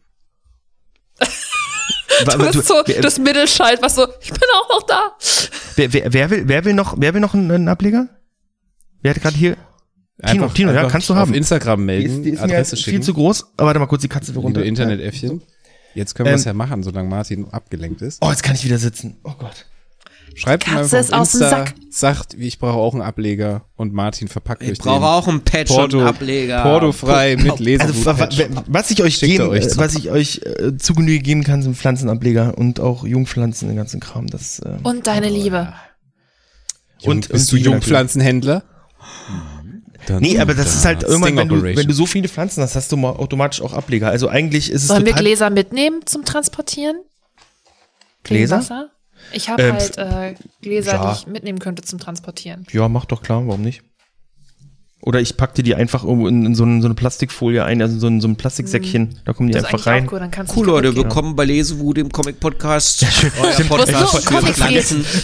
Du 2.25 2.37
bist 2.37 2.67
so 2.67 2.81
wer, 2.85 3.01
das 3.01 3.17
Mittelschalt, 3.17 3.81
was 3.81 3.95
so, 3.95 4.05
ich 4.21 4.29
bin 4.29 4.41
auch 4.53 4.69
noch 4.79 4.83
da. 4.85 5.15
wer, 5.77 5.93
wer, 5.93 6.11
wer, 6.13 6.29
will, 6.29 6.43
wer 6.47 6.65
will 6.65 6.73
noch, 6.73 6.95
wer 6.97 7.13
will 7.13 7.21
noch 7.21 7.33
einen, 7.33 7.67
Ableger? 7.69 8.09
Wer 9.01 9.13
hat 9.15 9.21
gerade 9.21 9.37
hier? 9.37 9.55
Tino, 10.25 10.43
Einfach- 10.43 10.53
Tino, 10.53 10.71
ja, 10.71 10.79
einfach 10.79 10.91
kannst 10.91 11.07
du 11.09 11.13
auf 11.13 11.19
haben. 11.19 11.33
Instagram 11.33 11.79
Die 11.79 11.85
melden, 11.85 12.09
ist, 12.17 12.23
die 12.25 12.29
ist 12.31 12.39
mir 12.41 12.43
Adresse 12.43 12.75
viel 12.75 12.83
schicken. 12.85 13.03
zu 13.03 13.13
groß. 13.13 13.53
Aber 13.55 13.67
warte 13.67 13.79
mal 13.79 13.85
kurz, 13.85 14.01
die 14.01 14.09
Katze 14.09 14.35
will 14.35 14.41
runter. 14.41 14.63
Internetäffchen. 14.65 15.41
Jetzt 15.95 16.13
können 16.13 16.27
wir 16.27 16.35
es 16.35 16.41
Ähm, 16.45 16.47
ja 16.49 16.53
machen, 16.55 16.83
solange 16.83 17.07
Martin 17.07 17.47
abgelenkt 17.51 18.01
ist. 18.01 18.17
Oh, 18.21 18.29
jetzt 18.29 18.43
kann 18.43 18.55
ich 18.55 18.65
wieder 18.65 18.77
sitzen. 18.79 19.17
Oh 19.23 19.33
Gott. 19.39 19.65
Schreibt 20.39 20.63
Katze 20.65 20.97
einfach 20.97 20.99
ist 20.99 21.13
auf 21.13 21.19
aus 21.21 21.31
dem 21.33 21.41
Insta, 21.41 21.49
Sack. 21.57 21.75
sagt, 21.89 22.33
ich 22.35 22.59
brauche 22.59 22.77
auch 22.77 22.93
einen 22.93 23.01
Ableger 23.01 23.65
und 23.75 23.93
Martin 23.93 24.27
verpackt 24.27 24.63
Ich 24.63 24.71
euch 24.71 24.77
brauche 24.79 24.99
den. 24.99 25.03
auch 25.03 25.27
einen 25.27 25.41
Patch 25.41 25.71
Porto, 25.71 25.97
und 25.97 26.03
einen 26.03 26.15
Ableger. 26.15 26.63
Portofrei 26.63 27.35
mit 27.35 27.51
Also, 27.81 28.05
wa- 28.05 28.19
wa- 28.19 28.63
was 28.67 28.91
ich 28.91 29.03
euch 29.03 29.19
geben, 29.19 29.49
euch 29.49 29.65
äh, 29.65 29.67
zu. 29.67 29.77
was 29.77 29.95
ich 29.95 30.09
euch 30.09 30.41
äh, 30.45 30.77
zu 30.77 30.93
Genüge 30.93 31.19
geben 31.19 31.43
kann, 31.43 31.61
sind 31.61 31.75
Pflanzenableger 31.75 32.57
und 32.57 32.79
auch 32.79 33.05
Jungpflanzen, 33.05 33.67
den 33.67 33.77
ganzen 33.77 33.99
Kram. 33.99 34.27
Das, 34.27 34.59
äh, 34.59 34.77
Und 34.83 35.07
deine 35.07 35.29
Liebe. 35.29 35.73
und, 37.03 37.09
und- 37.11 37.29
bist 37.29 37.51
und 37.53 37.59
du 37.59 37.63
Jungpflanzenhändler? 37.71 38.63
Dann- 40.07 40.21
Nee, 40.21 40.39
aber 40.39 40.53
das 40.53 40.73
ist 40.73 40.85
halt 40.85 41.03
irgendwann, 41.03 41.35
wenn 41.35 41.49
du, 41.49 41.61
wenn 41.61 41.87
du 41.87 41.93
so 41.93 42.05
viele 42.05 42.27
Pflanzen 42.29 42.63
hast, 42.63 42.75
hast 42.75 42.91
du 42.91 42.97
mal 42.97 43.11
automatisch 43.11 43.61
auch 43.61 43.73
Ableger. 43.73 44.07
Also 44.09 44.27
eigentlich 44.29 44.71
ist 44.71 44.83
es 44.83 44.87
Sollen 44.87 45.05
wir. 45.05 45.13
Gläser 45.13 45.49
mitnehmen 45.49 45.99
zum 46.05 46.23
Transportieren? 46.25 46.95
Gläser? 48.23 48.57
Wasser? 48.59 48.89
Ich 49.33 49.49
habe 49.49 49.63
Ähm, 49.63 49.73
halt 49.73 49.97
äh, 49.97 50.35
Gläser, 50.61 50.93
ja. 50.93 51.11
die 51.13 51.19
ich 51.19 51.27
mitnehmen 51.27 51.59
könnte 51.59 51.83
zum 51.83 51.99
Transportieren. 51.99 52.65
Ja, 52.71 52.87
mach 52.89 53.05
doch 53.05 53.21
klar, 53.21 53.45
warum 53.47 53.61
nicht? 53.61 53.81
Oder 55.01 55.21
ich 55.21 55.37
pack 55.37 55.55
dir 55.55 55.63
die 55.63 55.75
einfach 55.75 56.03
irgendwo 56.03 56.27
in, 56.27 56.45
in 56.45 56.55
so, 56.55 56.65
ein, 56.65 56.81
so 56.81 56.87
eine 56.87 56.93
Plastikfolie 56.93 57.63
ein, 57.63 57.81
also 57.81 57.97
so 57.97 58.07
ein, 58.07 58.19
so 58.19 58.27
ein 58.27 58.35
Plastiksäckchen, 58.35 59.21
da 59.23 59.31
kommen 59.31 59.47
die 59.47 59.53
Das 59.53 59.63
einfach 59.63 59.85
rein. 59.87 60.09
cool, 60.11 60.29
Cool, 60.53 60.65
Leute, 60.65 60.89
gehen. 60.89 60.97
willkommen 61.03 61.37
bei 61.37 61.45
Lesewut, 61.45 61.95
dem 61.95 62.11
Comic-Podcast. 62.11 63.05
Euer 63.41 63.43
Wo 63.43 63.47
ist 63.47 63.67
Podcast 63.69 64.27
für 64.27 64.53
Pflanzen. 64.53 65.05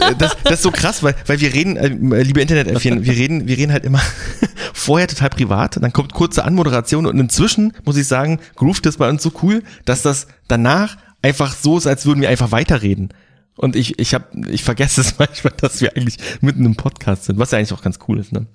Äh, 0.00 0.14
das, 0.18 0.36
das 0.42 0.52
ist 0.54 0.62
so 0.62 0.70
krass, 0.72 1.02
weil, 1.04 1.14
weil 1.26 1.40
wir 1.40 1.52
reden, 1.54 1.76
äh, 1.76 1.88
liebe 2.22 2.40
Internetäffchen, 2.40 3.04
wir 3.04 3.12
reden, 3.12 3.46
wir 3.46 3.56
reden 3.56 3.70
halt 3.72 3.84
immer 3.84 4.00
vorher 4.72 5.06
total 5.06 5.30
privat, 5.30 5.80
dann 5.80 5.92
kommt 5.92 6.12
kurze 6.12 6.44
Anmoderation 6.44 7.06
und 7.06 7.18
inzwischen, 7.20 7.72
muss 7.84 7.96
ich 7.96 8.08
sagen, 8.08 8.40
groovt 8.56 8.84
das 8.86 8.96
bei 8.96 9.08
uns 9.08 9.22
so 9.22 9.30
cool, 9.42 9.62
dass 9.84 10.02
das 10.02 10.26
danach 10.48 10.96
einfach 11.22 11.54
so 11.54 11.78
ist, 11.78 11.86
als 11.86 12.04
würden 12.04 12.20
wir 12.20 12.28
einfach 12.30 12.50
weiterreden. 12.50 13.10
Und 13.56 13.76
ich, 13.76 13.98
ich 13.98 14.14
hab, 14.14 14.34
ich 14.48 14.64
vergesse 14.64 15.00
es 15.00 15.18
manchmal, 15.18 15.52
dass 15.56 15.80
wir 15.80 15.96
eigentlich 15.96 16.16
mitten 16.40 16.64
im 16.64 16.74
Podcast 16.76 17.24
sind, 17.24 17.38
was 17.38 17.50
ja 17.50 17.58
eigentlich 17.58 17.72
auch 17.72 17.82
ganz 17.82 17.98
cool 18.08 18.18
ist, 18.18 18.32
ne? 18.32 18.46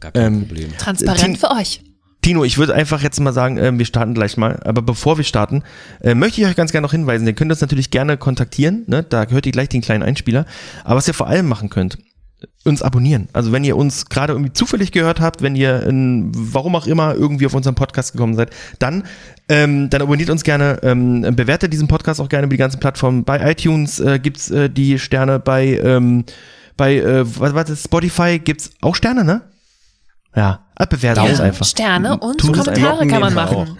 Gar 0.00 0.12
kein 0.12 0.34
Ähm, 0.34 0.46
Problem. 0.46 0.76
Transparent 0.78 1.38
für 1.38 1.50
euch. 1.50 1.82
Tino, 2.22 2.44
ich 2.44 2.58
würde 2.58 2.74
einfach 2.74 3.02
jetzt 3.02 3.18
mal 3.20 3.32
sagen, 3.32 3.56
äh, 3.56 3.76
wir 3.76 3.86
starten 3.86 4.14
gleich 4.14 4.36
mal. 4.36 4.60
Aber 4.64 4.82
bevor 4.82 5.16
wir 5.16 5.24
starten, 5.24 5.62
äh, 6.00 6.14
möchte 6.14 6.40
ich 6.40 6.46
euch 6.46 6.56
ganz 6.56 6.70
gerne 6.70 6.84
noch 6.86 6.92
hinweisen, 6.92 7.26
ihr 7.26 7.32
könnt 7.32 7.50
uns 7.50 7.60
natürlich 7.60 7.90
gerne 7.90 8.16
kontaktieren, 8.18 8.84
ne? 8.86 9.02
da 9.02 9.26
hört 9.26 9.46
ihr 9.46 9.52
gleich 9.52 9.70
den 9.70 9.80
kleinen 9.80 10.02
Einspieler. 10.02 10.44
Aber 10.84 10.96
was 10.96 11.08
ihr 11.08 11.14
vor 11.14 11.28
allem 11.28 11.48
machen 11.48 11.70
könnt, 11.70 11.98
uns 12.64 12.82
abonnieren. 12.82 13.28
Also 13.32 13.52
wenn 13.52 13.64
ihr 13.64 13.76
uns 13.76 14.06
gerade 14.06 14.34
irgendwie 14.34 14.52
zufällig 14.52 14.92
gehört 14.92 15.20
habt, 15.20 15.42
wenn 15.42 15.56
ihr 15.56 15.82
in, 15.82 16.30
warum 16.34 16.76
auch 16.76 16.86
immer 16.86 17.14
irgendwie 17.14 17.46
auf 17.46 17.54
unseren 17.54 17.74
Podcast 17.74 18.12
gekommen 18.12 18.34
seid, 18.34 18.50
dann 18.78 19.04
ähm, 19.48 19.88
dann 19.90 20.02
abonniert 20.02 20.30
uns 20.30 20.44
gerne, 20.44 20.78
ähm, 20.82 21.22
bewertet 21.34 21.72
diesen 21.72 21.88
Podcast 21.88 22.20
auch 22.20 22.28
gerne 22.28 22.46
über 22.46 22.54
die 22.54 22.58
ganzen 22.58 22.78
Plattformen. 22.78 23.24
Bei 23.24 23.50
iTunes 23.50 23.98
äh, 24.00 24.18
gibt's 24.18 24.50
äh, 24.50 24.68
die 24.68 24.98
Sterne, 24.98 25.38
bei 25.38 25.78
ähm, 25.78 26.24
bei 26.76 26.96
äh, 26.96 27.24
was, 27.38 27.54
was 27.54 27.70
ist 27.70 27.84
Spotify 27.84 28.38
gibt's 28.38 28.70
auch 28.80 28.94
Sterne, 28.94 29.24
ne? 29.24 29.42
Ja, 30.36 30.66
bewertet 30.88 31.24
uns 31.24 31.40
einfach. 31.40 31.66
Sterne 31.66 32.18
und 32.18 32.38
Tut 32.38 32.52
Kommentare 32.52 33.06
kann 33.06 33.20
man 33.20 33.34
machen. 33.34 33.78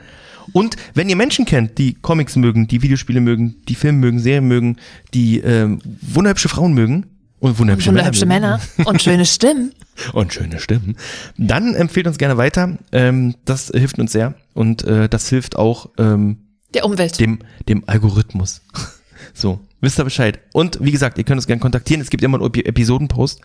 Und 0.52 0.74
wenn 0.94 1.08
ihr 1.08 1.16
Menschen 1.16 1.44
kennt, 1.44 1.78
die 1.78 1.94
Comics 1.94 2.34
mögen, 2.34 2.66
die 2.66 2.82
Videospiele 2.82 3.20
mögen, 3.20 3.56
die 3.68 3.76
Filme 3.76 3.98
mögen, 3.98 4.18
Serien 4.18 4.48
mögen, 4.48 4.76
die 5.14 5.38
ähm, 5.38 5.80
wunderhübsche 6.00 6.48
Frauen 6.48 6.72
mögen 6.72 7.19
und 7.40 7.58
wunderhübsche, 7.58 7.88
Wunderhübsche 7.88 8.26
Männer, 8.26 8.60
Männer 8.76 8.88
und 8.88 9.02
schöne 9.02 9.26
Stimmen. 9.26 9.74
und 10.12 10.32
schöne 10.32 10.60
Stimmen, 10.60 10.96
dann 11.36 11.74
empfehlt 11.74 12.06
uns 12.06 12.18
gerne 12.18 12.36
weiter. 12.36 12.78
Ähm, 12.92 13.34
das 13.44 13.68
hilft 13.74 13.98
uns 13.98 14.12
sehr 14.12 14.34
und 14.54 14.84
äh, 14.84 15.08
das 15.08 15.28
hilft 15.28 15.56
auch 15.56 15.90
ähm, 15.98 16.38
Der 16.74 16.84
Umwelt. 16.84 17.18
dem, 17.18 17.40
dem 17.68 17.84
Algorithmus. 17.86 18.62
So, 19.32 19.60
wisst 19.80 19.98
ihr 20.00 20.04
Bescheid. 20.04 20.40
Und 20.52 20.78
wie 20.82 20.90
gesagt, 20.90 21.16
ihr 21.18 21.24
könnt 21.24 21.38
uns 21.38 21.46
gerne 21.46 21.60
kontaktieren. 21.60 22.00
Es 22.00 22.10
gibt 22.10 22.24
immer 22.24 22.38
einen 22.38 22.46
Epi- 22.50 22.64
Episodenpost. 22.66 23.40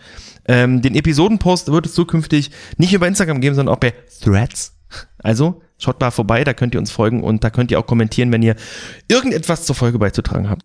Ähm, 0.48 0.82
den 0.82 0.96
Episodenpost 0.96 1.72
wird 1.72 1.86
es 1.86 1.94
zukünftig 1.94 2.50
nicht 2.78 2.94
über 2.94 3.08
Instagram 3.08 3.40
geben, 3.40 3.56
sondern 3.56 3.76
auch 3.76 3.80
bei 3.80 3.94
Threads. 4.24 4.74
Also 5.20 5.62
schaut 5.78 6.02
da 6.02 6.12
vorbei, 6.12 6.44
da 6.44 6.54
könnt 6.54 6.74
ihr 6.74 6.80
uns 6.80 6.92
folgen 6.92 7.24
und 7.24 7.44
da 7.44 7.50
könnt 7.52 7.72
ihr 7.72 7.80
auch 7.80 7.86
kommentieren, 7.86 8.32
wenn 8.32 8.42
ihr 8.42 8.56
irgendetwas 9.10 9.66
zur 9.66 9.76
Folge 9.76 10.00
beizutragen 10.00 10.50
habt. 10.50 10.64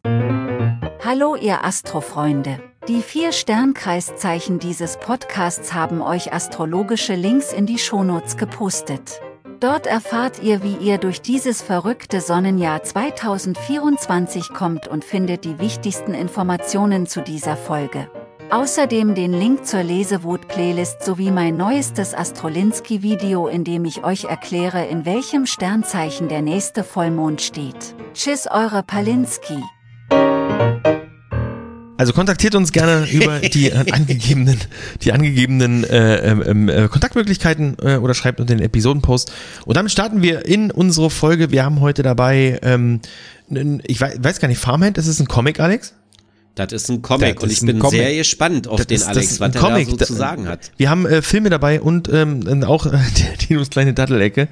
Hallo 1.05 1.37
ihr 1.37 1.65
Astrofreunde. 1.65 2.61
Die 2.89 3.03
vier 3.03 3.33
Sternkreiszeichen 3.33 4.59
dieses 4.59 4.97
Podcasts 4.97 5.75
haben 5.75 6.01
euch 6.01 6.33
astrologische 6.33 7.15
Links 7.15 7.53
in 7.53 7.67
die 7.67 7.79
Shownotes 7.79 8.39
gepostet. 8.39 9.21
Dort 9.61 9.87
erfahrt 9.87 10.43
ihr, 10.43 10.63
wie 10.63 10.77
ihr 10.77 10.97
durch 10.97 11.21
dieses 11.21 11.61
verrückte 11.61 12.23
Sonnenjahr 12.23 12.83
2024 12.83 14.55
kommt 14.55 14.89
und 14.89 15.05
findet 15.05 15.45
die 15.45 15.59
wichtigsten 15.59 16.15
Informationen 16.15 17.07
zu 17.07 17.21
dieser 17.21 17.59
Folge. 17.59 18.11
Außerdem 18.51 19.15
den 19.15 19.35
Link 19.35 19.67
zur 19.67 19.83
Lesewut-Playlist 19.83 21.03
sowie 21.05 21.31
mein 21.31 21.59
neuestes 21.59 22.15
Astrolinski-Video, 22.15 23.47
in 23.47 23.63
dem 23.63 23.85
ich 23.85 24.03
euch 24.03 24.25
erkläre, 24.25 24.87
in 24.87 25.05
welchem 25.05 25.45
Sternzeichen 25.45 26.29
der 26.29 26.41
nächste 26.41 26.83
Vollmond 26.83 27.43
steht. 27.43 27.95
Tschüss, 28.15 28.49
eure 28.51 28.83
Palinski. 28.83 29.63
Also 32.01 32.15
kontaktiert 32.15 32.55
uns 32.55 32.73
gerne 32.73 33.07
über 33.13 33.41
die 33.41 33.69
äh, 33.69 33.93
angegebenen, 33.93 34.57
die 35.03 35.13
angegebenen 35.13 35.85
äh, 35.85 36.31
ähm, 36.31 36.71
äh, 36.71 36.89
Kontaktmöglichkeiten 36.89 37.77
äh, 37.83 37.97
oder 37.97 38.15
schreibt 38.15 38.41
unter 38.41 38.55
den 38.55 38.65
Episodenpost. 38.65 39.31
Und 39.67 39.77
damit 39.77 39.93
starten 39.93 40.23
wir 40.23 40.47
in 40.47 40.71
unsere 40.71 41.11
Folge. 41.11 41.51
Wir 41.51 41.63
haben 41.63 41.81
heute 41.83 42.03
dabei, 42.03 42.59
ähm, 42.63 43.01
ich 43.85 44.01
weiß, 44.01 44.15
weiß 44.23 44.41
gar 44.41 44.49
nicht, 44.49 44.57
Farmhand, 44.57 44.97
ist 44.97 45.09
es 45.09 45.21
ein 45.21 45.29
Comic, 45.29 45.61
Alex? 45.61 45.93
Das 46.55 46.73
ist 46.73 46.89
ein 46.89 47.03
Comic 47.03 47.35
Das 47.35 47.43
und 47.45 47.51
ist 47.53 47.61
ich 47.61 47.67
bin 47.67 47.79
Comic. 47.79 48.01
sehr 48.01 48.15
gespannt 48.17 48.67
auf 48.67 48.79
Das 48.79 48.87
den 48.87 48.95
ist- 48.97 49.03
das 49.03 49.17
Alex, 49.19 49.33
ist 49.33 49.41
was 49.41 49.55
Comic. 49.57 49.85
da 49.85 49.91
so 49.91 49.97
zu 49.99 50.15
sagen 50.15 50.49
hat. 50.49 50.73
Wir 50.79 50.89
haben 50.89 51.05
äh, 51.05 51.21
Filme 51.21 51.51
dabei 51.51 51.83
und 51.83 52.09
ähm, 52.11 52.65
auch 52.65 52.87
äh, 52.93 52.99
Dinos 53.51 53.69
kleine 53.69 53.93
Dattelecke 53.93 54.49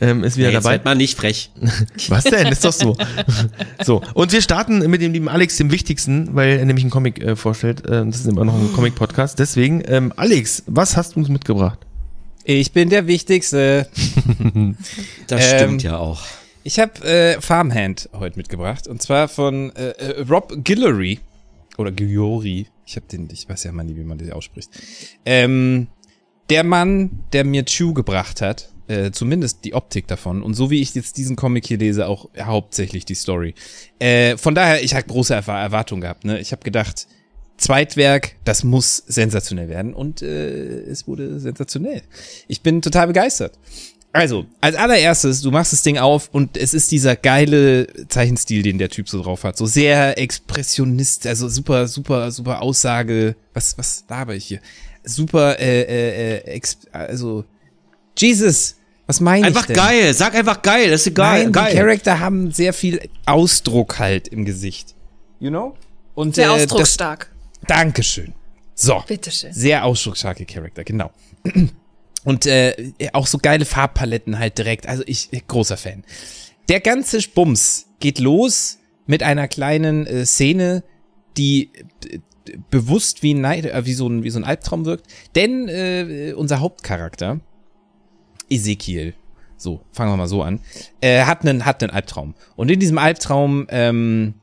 ähm, 0.00 0.24
ist 0.24 0.36
wieder 0.36 0.48
Ja, 0.48 0.54
jetzt 0.54 0.64
dabei. 0.64 0.76
seid 0.76 0.84
mal 0.84 0.94
nicht 0.94 1.16
frech. 1.16 1.50
Was 2.08 2.24
denn? 2.24 2.46
Ist 2.48 2.64
doch 2.64 2.72
so. 2.72 2.96
so. 3.84 4.02
Und 4.14 4.32
wir 4.32 4.40
starten 4.42 4.78
mit 4.90 5.00
dem 5.02 5.12
lieben 5.12 5.28
Alex, 5.28 5.56
dem 5.56 5.70
wichtigsten, 5.70 6.34
weil 6.34 6.58
er 6.58 6.64
nämlich 6.64 6.84
einen 6.84 6.90
Comic 6.90 7.20
äh, 7.22 7.36
vorstellt. 7.36 7.84
Äh, 7.86 8.04
das 8.06 8.20
ist 8.20 8.26
immer 8.26 8.44
noch 8.44 8.54
ein 8.54 8.72
Comic-Podcast. 8.72 9.38
Deswegen, 9.38 9.82
ähm, 9.86 10.12
Alex, 10.16 10.62
was 10.66 10.96
hast 10.96 11.14
du 11.16 11.20
uns 11.20 11.28
mitgebracht? 11.28 11.78
Ich 12.44 12.72
bin 12.72 12.88
der 12.90 13.06
Wichtigste. 13.06 13.88
Das 15.26 15.52
Ähm, 15.52 15.58
stimmt 15.58 15.82
ja 15.82 15.98
auch. 15.98 16.22
Ich 16.64 16.78
habe 16.78 17.02
äh, 17.04 17.40
Farmhand 17.40 18.08
heute 18.12 18.36
mitgebracht 18.36 18.86
und 18.86 19.00
zwar 19.02 19.28
von 19.28 19.74
äh, 19.76 19.90
äh, 19.90 20.22
Rob 20.28 20.52
Guillory 20.64 21.20
oder 21.76 21.92
Guillory. 21.92 22.66
Ich 22.86 22.96
habe 22.96 23.06
den, 23.06 23.28
ich 23.32 23.48
weiß 23.48 23.64
ja 23.64 23.72
mal 23.72 23.84
nie, 23.84 23.96
wie 23.96 24.04
man 24.04 24.18
das 24.18 24.30
ausspricht. 24.30 24.70
Ähm, 25.24 25.86
der 26.50 26.64
Mann, 26.64 27.20
der 27.32 27.44
mir 27.44 27.64
Chew 27.64 27.92
gebracht 27.92 28.40
hat, 28.40 28.70
äh, 28.88 29.10
zumindest 29.12 29.64
die 29.64 29.74
Optik 29.74 30.06
davon 30.08 30.42
und 30.42 30.54
so 30.54 30.70
wie 30.70 30.80
ich 30.80 30.94
jetzt 30.94 31.16
diesen 31.16 31.36
Comic 31.36 31.66
hier 31.66 31.78
lese, 31.78 32.06
auch 32.06 32.28
hauptsächlich 32.40 33.04
die 33.04 33.14
Story. 33.14 33.54
Äh, 33.98 34.36
von 34.36 34.54
daher, 34.54 34.82
ich 34.82 34.94
habe 34.94 35.06
große 35.06 35.36
Erwa- 35.36 35.62
Erwartungen 35.62 36.00
gehabt. 36.00 36.24
Ne? 36.24 36.40
Ich 36.40 36.52
habe 36.52 36.64
gedacht, 36.64 37.06
Zweitwerk, 37.58 38.36
das 38.44 38.64
muss 38.64 39.02
sensationell 39.06 39.68
werden 39.68 39.92
und 39.92 40.22
äh, 40.22 40.80
es 40.82 41.06
wurde 41.06 41.40
sensationell. 41.40 42.02
Ich 42.46 42.60
bin 42.62 42.82
total 42.82 43.08
begeistert. 43.08 43.58
Also, 44.10 44.46
als 44.62 44.74
allererstes, 44.74 45.42
du 45.42 45.50
machst 45.50 45.74
das 45.74 45.82
Ding 45.82 45.98
auf 45.98 46.30
und 46.32 46.56
es 46.56 46.72
ist 46.72 46.90
dieser 46.90 47.14
geile 47.14 47.86
Zeichenstil, 48.08 48.62
den 48.62 48.78
der 48.78 48.88
Typ 48.88 49.06
so 49.06 49.22
drauf 49.22 49.44
hat. 49.44 49.58
So 49.58 49.66
sehr 49.66 50.16
expressionist, 50.16 51.26
also 51.26 51.46
super, 51.48 51.86
super, 51.88 52.30
super 52.30 52.62
Aussage. 52.62 53.36
Was, 53.52 53.76
was 53.76 54.04
laber 54.08 54.34
ich 54.34 54.46
hier? 54.46 54.60
Super, 55.04 55.60
äh, 55.60 55.82
äh, 55.82 56.36
äh, 56.36 56.40
ex, 56.52 56.78
also, 56.90 57.44
Jesus, 58.16 58.76
was 59.08 59.20
meine 59.20 59.40
ich 59.40 59.46
Einfach 59.46 59.64
denn? 59.64 59.74
geil, 59.74 60.12
sag 60.12 60.34
einfach 60.34 60.60
geil, 60.60 60.90
ist 60.90 61.06
egal. 61.06 61.44
Nein, 61.44 61.52
geil. 61.52 61.70
die 61.72 61.78
Charakter 61.78 62.20
haben 62.20 62.52
sehr 62.52 62.74
viel 62.74 63.00
Ausdruck 63.24 63.98
halt 63.98 64.28
im 64.28 64.44
Gesicht. 64.44 64.94
You 65.40 65.48
know? 65.48 65.76
Und 66.14 66.34
Sehr 66.34 66.50
äh, 66.50 66.52
das, 66.52 66.62
ausdrucksstark. 66.64 67.32
Dankeschön. 67.66 68.34
So. 68.74 69.02
Bitteschön. 69.06 69.52
Sehr 69.54 69.86
ausdrucksstarke 69.86 70.44
Charakter, 70.44 70.84
genau. 70.84 71.10
Und 72.24 72.44
äh, 72.44 72.92
auch 73.14 73.26
so 73.26 73.38
geile 73.38 73.64
Farbpaletten 73.64 74.38
halt 74.38 74.58
direkt. 74.58 74.86
Also 74.86 75.02
ich, 75.06 75.28
ich 75.30 75.46
großer 75.46 75.78
Fan. 75.78 76.04
Der 76.68 76.80
ganze 76.80 77.18
Bums 77.34 77.86
geht 78.00 78.18
los 78.18 78.78
mit 79.06 79.22
einer 79.22 79.48
kleinen 79.48 80.06
äh, 80.06 80.26
Szene, 80.26 80.84
die 81.38 81.70
äh, 82.10 82.18
bewusst 82.70 83.22
wie 83.22 83.32
ein, 83.32 83.40
Neid, 83.40 83.64
äh, 83.64 83.86
wie, 83.86 83.94
so 83.94 84.06
ein, 84.06 84.22
wie 84.22 84.30
so 84.30 84.38
ein 84.38 84.44
Albtraum 84.44 84.84
wirkt. 84.84 85.06
Denn 85.34 85.68
äh, 85.68 86.34
unser 86.36 86.60
Hauptcharakter, 86.60 87.40
Ezekiel, 88.50 89.14
so, 89.56 89.80
fangen 89.92 90.12
wir 90.12 90.16
mal 90.16 90.28
so 90.28 90.42
an, 90.42 90.60
äh, 91.00 91.24
hat 91.24 91.42
einen 91.42 91.64
hat 91.64 91.82
einen 91.82 91.90
Albtraum. 91.90 92.34
Und 92.56 92.70
in 92.70 92.78
diesem 92.78 92.98
Albtraum 92.98 93.66
ähm, 93.70 94.34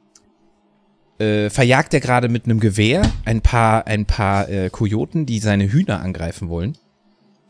äh, 1.20 1.50
verjagt 1.50 1.94
er 1.94 2.02
gerade 2.02 2.28
mit 2.30 2.46
einem 2.46 2.60
Gewehr 2.60 3.10
ein 3.24 3.42
paar 3.42 3.88
ein 3.88 4.06
paar 4.06 4.50
äh, 4.50 4.70
Kojoten, 4.70 5.26
die 5.26 5.40
seine 5.40 5.72
Hühner 5.72 6.02
angreifen 6.02 6.50
wollen 6.50 6.78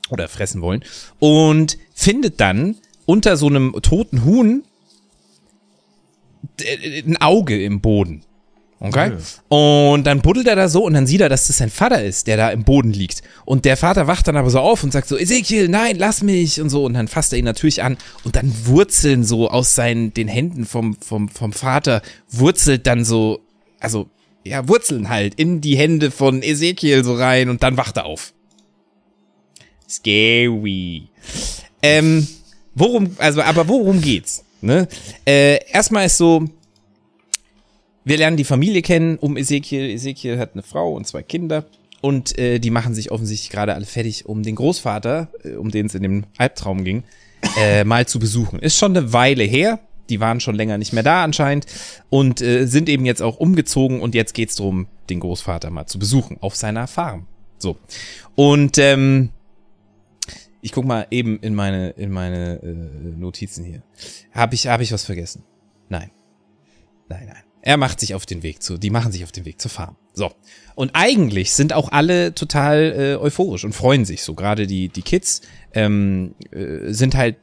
oder 0.09 0.27
fressen 0.27 0.61
wollen 0.61 0.83
und 1.19 1.77
findet 1.93 2.39
dann 2.39 2.77
unter 3.05 3.37
so 3.37 3.47
einem 3.47 3.75
toten 3.81 4.23
Huhn 4.23 4.63
äh, 6.61 7.01
ein 7.01 7.17
Auge 7.17 7.63
im 7.63 7.81
Boden. 7.81 8.23
Okay? 8.87 9.13
Und 9.49 10.05
dann 10.05 10.21
buddelt 10.21 10.47
er 10.47 10.55
da 10.55 10.67
so 10.67 10.83
und 10.83 10.93
dann 10.93 11.07
sieht 11.07 11.21
er, 11.21 11.29
dass 11.29 11.47
das 11.47 11.57
sein 11.57 11.69
Vater 11.69 12.03
ist, 12.03 12.27
der 12.27 12.37
da 12.37 12.49
im 12.49 12.63
Boden 12.63 12.91
liegt. 12.91 13.21
Und 13.45 13.65
der 13.65 13.77
Vater 13.77 14.07
wacht 14.07 14.27
dann 14.27 14.37
aber 14.37 14.49
so 14.49 14.59
auf 14.59 14.83
und 14.83 14.91
sagt 14.91 15.07
so, 15.07 15.17
Ezekiel, 15.17 15.67
nein, 15.67 15.95
lass 15.97 16.21
mich 16.21 16.61
und 16.61 16.69
so. 16.69 16.85
Und 16.85 16.93
dann 16.93 17.07
fasst 17.07 17.33
er 17.33 17.39
ihn 17.39 17.45
natürlich 17.45 17.83
an 17.83 17.97
und 18.23 18.35
dann 18.35 18.53
wurzeln 18.65 19.23
so 19.23 19.49
aus 19.49 19.75
seinen, 19.75 20.13
den 20.13 20.27
Händen 20.27 20.65
vom, 20.65 20.95
vom, 20.95 21.29
vom 21.29 21.53
Vater, 21.53 22.01
wurzelt 22.29 22.87
dann 22.87 23.05
so, 23.05 23.39
also, 23.79 24.07
ja, 24.43 24.67
Wurzeln 24.67 25.09
halt 25.09 25.35
in 25.35 25.61
die 25.61 25.77
Hände 25.77 26.11
von 26.11 26.43
Ezekiel 26.43 27.03
so 27.03 27.15
rein 27.15 27.49
und 27.49 27.63
dann 27.63 27.77
wacht 27.77 27.97
er 27.97 28.05
auf. 28.05 28.33
Scary. 29.89 31.09
Ähm, 31.81 32.27
worum, 32.75 33.15
also, 33.17 33.41
aber 33.41 33.67
worum 33.67 34.01
geht's? 34.01 34.43
Ne? 34.61 34.87
Äh, 35.25 35.59
erstmal 35.71 36.05
ist 36.05 36.17
so, 36.17 36.45
wir 38.05 38.17
lernen 38.17 38.37
die 38.37 38.43
Familie 38.43 38.81
kennen 38.81 39.17
um 39.17 39.35
Ezekiel. 39.35 39.89
Ezekiel 39.89 40.37
hat 40.37 40.53
eine 40.53 40.63
Frau 40.63 40.93
und 40.93 41.05
zwei 41.05 41.23
Kinder. 41.23 41.65
Und 42.01 42.37
äh, 42.37 42.59
die 42.59 42.69
machen 42.69 42.93
sich 42.93 43.11
offensichtlich 43.11 43.49
gerade 43.49 43.73
alle 43.73 43.85
fertig, 43.85 44.27
um 44.27 44.43
den 44.43 44.55
Großvater, 44.55 45.29
äh, 45.43 45.53
um 45.53 45.71
den 45.71 45.87
es 45.87 45.95
in 45.95 46.03
dem 46.03 46.25
Albtraum 46.37 46.83
ging, 46.83 47.03
äh, 47.59 47.83
mal 47.83 48.07
zu 48.07 48.19
besuchen. 48.19 48.59
Ist 48.59 48.77
schon 48.77 48.95
eine 48.95 49.11
Weile 49.11 49.43
her. 49.43 49.79
Die 50.09 50.19
waren 50.19 50.39
schon 50.39 50.53
länger 50.53 50.77
nicht 50.77 50.93
mehr 50.93 51.01
da 51.01 51.23
anscheinend 51.23 51.65
und 52.11 52.41
äh, 52.41 52.67
sind 52.67 52.89
eben 52.89 53.05
jetzt 53.05 53.23
auch 53.23 53.37
umgezogen 53.37 54.01
und 54.01 54.13
jetzt 54.13 54.35
geht's 54.35 54.55
drum, 54.55 54.85
den 55.09 55.19
Großvater 55.19 55.71
mal 55.71 55.87
zu 55.87 55.97
besuchen 55.97 56.37
auf 56.41 56.55
seiner 56.55 56.85
Farm. 56.85 57.25
So. 57.57 57.75
Und 58.35 58.77
ähm, 58.77 59.31
ich 60.61 60.73
guck 60.73 60.85
mal 60.85 61.07
eben 61.09 61.39
in 61.39 61.55
meine 61.55 61.89
in 61.91 62.11
meine 62.11 62.61
äh, 62.61 63.17
Notizen 63.17 63.65
hier. 63.65 63.81
Habe 64.31 64.53
ich 64.53 64.67
habe 64.67 64.83
ich 64.83 64.91
was 64.91 65.05
vergessen? 65.05 65.43
Nein. 65.89 66.11
Nein, 67.09 67.25
nein. 67.27 67.44
Er 67.65 67.77
macht 67.77 67.99
sich 67.99 68.13
auf 68.13 68.27
den 68.27 68.43
Weg 68.43 68.61
zu, 68.61 68.77
die 68.77 68.91
machen 68.91 69.11
sich 69.11 69.23
auf 69.23 69.31
den 69.31 69.43
Weg 69.43 69.59
zur 69.59 69.71
Farm. 69.71 69.95
So. 70.13 70.31
Und 70.75 70.91
eigentlich 70.93 71.51
sind 71.51 71.73
auch 71.73 71.91
alle 71.91 72.35
total 72.35 72.93
äh, 72.95 73.15
euphorisch 73.19 73.65
und 73.65 73.73
freuen 73.73 74.05
sich 74.05 74.21
so. 74.21 74.35
Gerade 74.35 74.67
die, 74.67 74.87
die 74.87 75.01
Kids 75.01 75.41
ähm, 75.73 76.35
äh, 76.51 76.93
sind 76.93 77.15
halt 77.15 77.37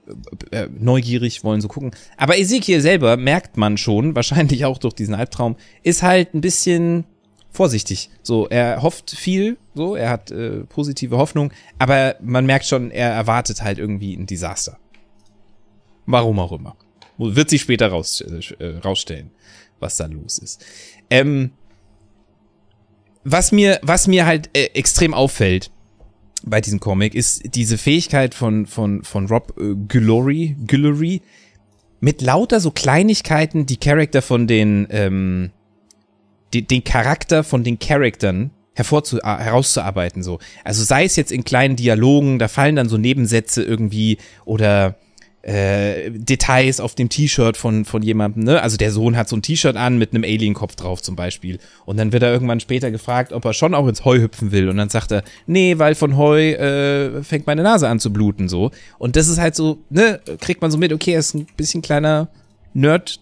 äh, 0.52 0.68
neugierig, 0.78 1.42
wollen 1.42 1.60
so 1.60 1.66
gucken. 1.66 1.90
Aber 2.16 2.38
Ezekiel 2.38 2.80
selber, 2.80 3.16
merkt 3.16 3.56
man 3.56 3.76
schon, 3.76 4.14
wahrscheinlich 4.14 4.64
auch 4.64 4.78
durch 4.78 4.94
diesen 4.94 5.14
Albtraum, 5.14 5.56
ist 5.82 6.04
halt 6.04 6.34
ein 6.34 6.40
bisschen 6.40 7.04
vorsichtig. 7.50 8.08
So, 8.22 8.46
er 8.46 8.80
hofft 8.80 9.10
viel, 9.10 9.56
so, 9.74 9.96
er 9.96 10.08
hat 10.08 10.30
äh, 10.30 10.60
positive 10.60 11.16
Hoffnung, 11.16 11.52
aber 11.80 12.14
man 12.20 12.46
merkt 12.46 12.66
schon, 12.66 12.92
er 12.92 13.10
erwartet 13.10 13.62
halt 13.62 13.78
irgendwie 13.78 14.14
ein 14.14 14.26
Desaster. 14.26 14.78
Warum 16.06 16.38
auch 16.38 16.52
immer. 16.52 16.76
Wird 17.18 17.50
sich 17.50 17.62
später 17.62 17.88
raus, 17.88 18.20
äh, 18.20 18.66
rausstellen, 18.84 19.32
was 19.82 19.96
da 19.96 20.06
los 20.06 20.38
ist. 20.38 20.64
Ähm, 21.10 21.50
was 23.24 23.52
mir, 23.52 23.78
was 23.82 24.06
mir 24.06 24.26
halt 24.26 24.50
äh, 24.52 24.70
extrem 24.74 25.14
auffällt 25.14 25.70
bei 26.44 26.60
diesem 26.60 26.80
Comic, 26.80 27.14
ist 27.14 27.54
diese 27.54 27.78
Fähigkeit 27.78 28.34
von, 28.34 28.66
von, 28.66 29.04
von 29.04 29.26
Rob 29.26 29.54
äh, 29.58 29.74
Guillory, 29.88 30.56
Guillory, 30.66 31.22
mit 32.00 32.20
lauter 32.20 32.58
so 32.58 32.72
Kleinigkeiten 32.72 33.66
die 33.66 33.76
Charakter 33.76 34.22
von 34.22 34.46
den, 34.48 34.88
ähm, 34.90 35.50
die, 36.52 36.66
den 36.66 36.82
Charakter 36.82 37.44
von 37.44 37.62
den 37.62 37.78
Charaktern 37.78 38.50
hervorzu 38.74 39.18
äh, 39.18 39.22
herauszuarbeiten 39.22 40.22
so. 40.22 40.40
Also 40.64 40.82
sei 40.82 41.04
es 41.04 41.14
jetzt 41.16 41.30
in 41.30 41.44
kleinen 41.44 41.76
Dialogen, 41.76 42.38
da 42.38 42.48
fallen 42.48 42.74
dann 42.74 42.88
so 42.88 42.98
Nebensätze 42.98 43.62
irgendwie 43.62 44.18
oder 44.44 44.96
äh, 45.42 46.10
Details 46.10 46.78
auf 46.78 46.94
dem 46.94 47.08
T-Shirt 47.08 47.56
von, 47.56 47.84
von 47.84 48.02
jemandem, 48.02 48.44
ne? 48.44 48.62
Also 48.62 48.76
der 48.76 48.92
Sohn 48.92 49.16
hat 49.16 49.28
so 49.28 49.36
ein 49.36 49.42
T-Shirt 49.42 49.76
an 49.76 49.98
mit 49.98 50.14
einem 50.14 50.22
Alien-Kopf 50.22 50.76
drauf 50.76 51.02
zum 51.02 51.16
Beispiel. 51.16 51.58
Und 51.84 51.96
dann 51.96 52.12
wird 52.12 52.22
er 52.22 52.32
irgendwann 52.32 52.60
später 52.60 52.92
gefragt, 52.92 53.32
ob 53.32 53.44
er 53.44 53.52
schon 53.52 53.74
auch 53.74 53.88
ins 53.88 54.04
Heu 54.04 54.20
hüpfen 54.20 54.52
will. 54.52 54.68
Und 54.68 54.76
dann 54.76 54.88
sagt 54.88 55.10
er, 55.10 55.24
nee, 55.46 55.78
weil 55.78 55.96
von 55.96 56.16
Heu 56.16 56.52
äh, 56.52 57.24
fängt 57.24 57.48
meine 57.48 57.64
Nase 57.64 57.88
an 57.88 57.98
zu 57.98 58.12
bluten, 58.12 58.48
so. 58.48 58.70
Und 58.98 59.16
das 59.16 59.26
ist 59.26 59.38
halt 59.38 59.56
so, 59.56 59.78
ne, 59.90 60.20
kriegt 60.40 60.62
man 60.62 60.70
so 60.70 60.78
mit, 60.78 60.92
okay, 60.92 61.12
er 61.14 61.18
ist 61.18 61.34
ein 61.34 61.46
bisschen 61.56 61.82
kleiner 61.82 62.28
Nerd, 62.72 63.18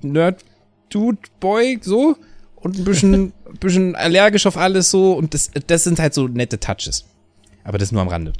Nerd, 0.00 0.42
Dude, 0.88 1.18
Boy, 1.40 1.78
so. 1.82 2.16
Und 2.56 2.78
ein 2.78 2.84
bisschen, 2.84 3.32
bisschen 3.60 3.94
allergisch 3.96 4.46
auf 4.46 4.56
alles 4.56 4.90
so. 4.90 5.12
Und 5.12 5.34
das, 5.34 5.50
das 5.66 5.84
sind 5.84 6.00
halt 6.00 6.14
so 6.14 6.26
nette 6.26 6.58
Touches. 6.58 7.04
Aber 7.64 7.76
das 7.76 7.92
nur 7.92 8.00
am 8.00 8.08
Rande. 8.08 8.32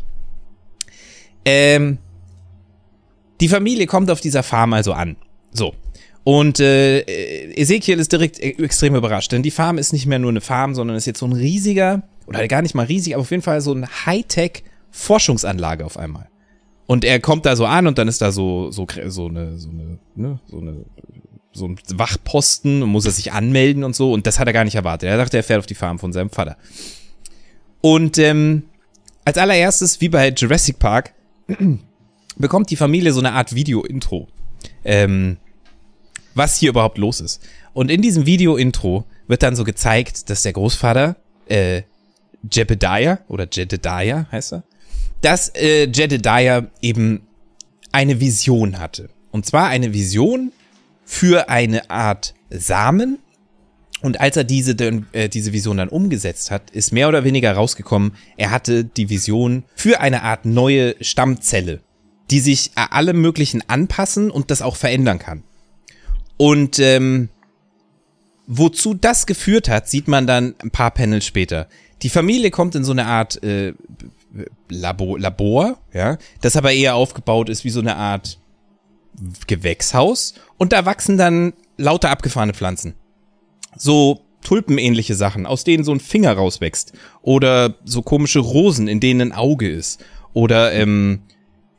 Ähm, 1.45 1.99
die 3.43 3.49
Familie 3.49 3.87
kommt 3.87 4.11
auf 4.11 4.21
dieser 4.21 4.43
Farm 4.43 4.73
also 4.73 4.93
an. 4.93 5.17
So. 5.53 5.75
Und 6.25 6.61
äh, 6.61 7.01
Ezekiel 7.55 7.99
ist 7.99 8.13
direkt 8.13 8.39
e- 8.39 8.63
extrem 8.63 8.95
überrascht, 8.95 9.33
denn 9.33 9.43
die 9.43 9.51
Farm 9.51 9.79
ist 9.79 9.93
nicht 9.93 10.07
mehr 10.07 10.21
nur 10.21 10.31
eine 10.31 10.41
Farm, 10.41 10.77
sondern 10.77 10.97
ist 10.97 11.07
jetzt 11.07 11.19
so 11.19 11.27
ein 11.27 11.33
riesiger, 11.33 12.03
oder 12.27 12.47
gar 12.47 12.63
nicht 12.63 12.77
mal 12.77 12.87
riesig, 12.87 13.15
aber 13.15 13.23
auf 13.23 13.31
jeden 13.33 13.43
Fall 13.43 13.61
so 13.61 13.73
ein 13.73 13.87
Hightech-Forschungsanlage 14.07 15.85
auf 15.85 15.97
einmal. 15.97 16.29
Und 16.87 17.05
er 17.05 17.19
kommt 17.19 17.45
da 17.45 17.57
so 17.57 17.67
an 17.67 17.89
und 17.89 17.99
dann 17.99 18.07
ist 18.07 18.23
da 18.23 18.31
so, 18.31 18.71
so, 18.71 18.87
so 19.07 19.27
eine, 19.27 19.59
so 19.59 19.71
eine, 19.71 19.99
ne, 20.15 20.39
so 20.47 20.59
eine 20.59 20.85
so 21.55 21.67
ein 21.67 21.77
Wachposten 21.93 22.83
und 22.83 22.89
muss 22.89 23.05
er 23.05 23.13
sich 23.13 23.33
anmelden 23.33 23.85
und 23.85 23.95
so. 23.95 24.13
Und 24.13 24.27
das 24.27 24.39
hat 24.39 24.47
er 24.47 24.55
gar 24.55 24.65
nicht 24.65 24.77
erwartet. 24.77 25.11
Er 25.11 25.19
dachte, 25.19 25.37
er 25.37 25.43
fährt 25.43 25.59
auf 25.59 25.67
die 25.67 25.75
Farm 25.75 25.99
von 25.99 26.13
seinem 26.13 26.31
Vater. 26.31 26.57
Und 27.83 28.17
ähm, 28.17 28.63
als 29.27 29.37
allererstes, 29.37 30.01
wie 30.01 30.09
bei 30.09 30.31
Jurassic 30.31 30.79
Park, 30.79 31.13
bekommt 32.43 32.69
die 32.69 32.77
Familie 32.77 33.13
so 33.15 33.21
eine 33.21 33.33
Art 33.33 33.55
Video-Intro. 33.55 34.29
Ähm, 34.85 35.39
was 36.35 36.57
hier 36.57 36.71
überhaupt 36.71 36.99
los 36.99 37.21
ist. 37.21 37.43
Und 37.73 37.91
in 37.91 38.03
diesem 38.03 38.27
Video-Intro 38.27 39.05
wird 39.27 39.43
dann 39.43 39.57
so 39.57 39.65
gezeigt, 39.65 40.29
dass 40.31 40.43
der 40.43 40.53
Großvater, 40.53 41.17
äh, 41.49 41.83
Jebediah 42.51 43.21
oder 43.29 43.47
Jedediah 43.51 44.27
heißt 44.33 44.55
er, 44.55 44.65
dass 45.21 45.49
äh, 45.55 45.85
Jedediah 45.85 46.67
eben 46.81 47.23
eine 47.93 48.21
Vision 48.21 48.79
hatte. 48.79 49.11
Und 49.31 49.47
zwar 49.47 49.69
eine 49.69 49.93
Vision 49.93 50.53
für 51.05 51.49
eine 51.49 51.89
Art 51.91 52.35
Samen. 52.51 53.19
Und 54.01 54.21
als 54.21 54.37
er 54.37 54.45
diese, 54.45 54.73
äh, 55.13 55.29
diese 55.29 55.53
Vision 55.53 55.77
dann 55.77 55.89
umgesetzt 55.89 56.51
hat, 56.51 56.71
ist 56.71 56.93
mehr 56.93 57.09
oder 57.09 57.23
weniger 57.23 57.53
rausgekommen, 57.53 58.17
er 58.37 58.51
hatte 58.51 58.85
die 58.85 59.09
Vision 59.09 59.63
für 59.77 60.01
eine 60.01 60.23
Art 60.23 60.45
neue 60.45 60.97
Stammzelle, 61.01 61.81
die 62.31 62.41
sich 62.41 62.73
allem 62.75 63.21
Möglichen 63.21 63.63
anpassen 63.69 64.31
und 64.31 64.51
das 64.51 64.63
auch 64.63 64.77
verändern 64.77 65.19
kann. 65.19 65.43
Und 66.37 66.79
ähm, 66.79 67.29
wozu 68.47 68.95
das 68.95 69.27
geführt 69.27 69.69
hat, 69.69 69.89
sieht 69.89 70.09
man 70.09 70.27
dann 70.27 70.55
ein 70.63 70.71
paar 70.71 70.91
Panels 70.91 71.25
später. 71.25 71.69
Die 72.03 72.09
Familie 72.09 72.51
kommt 72.51 72.75
in 72.75 72.85
so 72.85 72.93
eine 72.93 73.07
Art 73.07 73.43
äh, 73.43 73.75
Labor, 74.69 75.19
Labor, 75.19 75.79
ja, 75.93 76.19
das 76.41 76.57
aber 76.57 76.73
eher 76.73 76.95
aufgebaut 76.95 77.49
ist 77.49 77.65
wie 77.65 77.71
so 77.71 77.81
eine 77.81 77.97
Art 77.97 78.39
Gewächshaus 79.47 80.35
und 80.57 80.73
da 80.73 80.87
wachsen 80.87 81.19
dann 81.19 81.53
lauter 81.77 82.11
abgefahrene 82.11 82.55
Pflanzen. 82.55 82.95
So 83.77 84.23
tulpenähnliche 84.43 85.15
Sachen, 85.15 85.47
aus 85.47 85.65
denen 85.65 85.85
so 85.85 85.93
ein 85.93 86.01
Finger 86.01 86.33
rauswächst 86.33 86.93
oder 87.21 87.77
so 87.85 88.03
komische 88.03 88.41
Rosen, 88.41 88.89
in 88.89 89.01
denen 89.01 89.21
ein 89.21 89.33
Auge 89.33 89.71
ist 89.71 90.05
oder 90.33 90.73
ähm, 90.73 91.23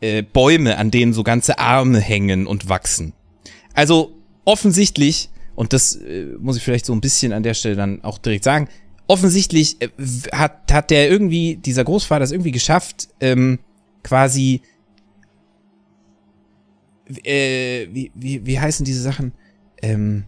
äh, 0.04 0.22
Bäume, 0.22 0.78
an 0.78 0.92
denen 0.92 1.14
so 1.14 1.24
ganze 1.24 1.60
Arme 1.60 2.00
hängen 2.00 2.46
und 2.46 2.68
wachsen. 2.68 3.14
Also 3.74 4.12
offensichtlich, 4.44 5.30
und 5.56 5.72
das 5.72 5.96
äh, 5.96 6.26
muss 6.40 6.58
ich 6.58 6.64
vielleicht 6.64 6.86
so 6.86 6.92
ein 6.94 7.00
bisschen 7.00 7.32
an 7.32 7.42
der 7.42 7.54
Stelle 7.54 7.78
dann 7.78 8.04
auch 8.04 8.18
direkt 8.18 8.44
sagen, 8.44 8.68
offensichtlich 9.08 9.82
äh, 9.82 9.88
hat, 10.34 10.72
hat 10.74 10.92
der 10.92 11.10
irgendwie, 11.10 11.56
dieser 11.56 11.86
Großvater 11.86 12.22
es 12.22 12.34
irgendwie 12.34 12.52
geschafft, 12.52 13.08
ähm, 13.22 13.60
quasi, 14.04 14.62
äh, 17.24 17.88
wie, 17.90 18.12
wie, 18.14 18.46
wie 18.46 18.60
heißen 18.60 18.86
diese 18.86 19.02
Sachen? 19.02 19.32
Ähm, 19.82 20.26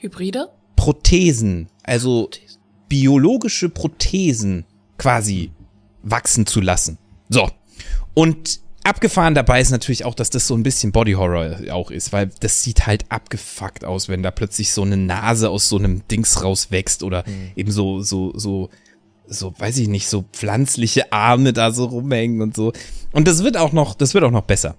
Hybride? 0.00 0.50
Prothesen, 0.76 1.68
also 1.82 2.28
biologische 2.90 3.70
Prothesen 3.70 4.66
quasi 4.98 5.50
wachsen 6.02 6.44
zu 6.44 6.60
lassen. 6.60 6.98
So. 7.30 7.50
Und 8.12 8.65
abgefahren 8.86 9.34
dabei 9.34 9.60
ist 9.60 9.70
natürlich 9.70 10.04
auch, 10.04 10.14
dass 10.14 10.30
das 10.30 10.46
so 10.46 10.54
ein 10.54 10.62
bisschen 10.62 10.92
Body 10.92 11.12
Horror 11.12 11.56
auch 11.72 11.90
ist, 11.90 12.12
weil 12.12 12.30
das 12.40 12.62
sieht 12.62 12.86
halt 12.86 13.04
abgefuckt 13.08 13.84
aus, 13.84 14.08
wenn 14.08 14.22
da 14.22 14.30
plötzlich 14.30 14.72
so 14.72 14.82
eine 14.82 14.96
Nase 14.96 15.50
aus 15.50 15.68
so 15.68 15.76
einem 15.76 16.06
Dings 16.08 16.42
rauswächst 16.42 17.02
oder 17.02 17.24
mhm. 17.26 17.50
eben 17.56 17.70
so, 17.72 18.00
so, 18.00 18.32
so, 18.38 18.70
so, 19.26 19.52
weiß 19.58 19.78
ich 19.78 19.88
nicht, 19.88 20.08
so 20.08 20.24
pflanzliche 20.32 21.12
Arme 21.12 21.52
da 21.52 21.72
so 21.72 21.86
rumhängen 21.86 22.40
und 22.40 22.54
so. 22.54 22.72
Und 23.12 23.26
das 23.26 23.42
wird 23.42 23.56
auch 23.56 23.72
noch, 23.72 23.94
das 23.94 24.14
wird 24.14 24.22
auch 24.22 24.30
noch 24.30 24.44
besser. 24.44 24.76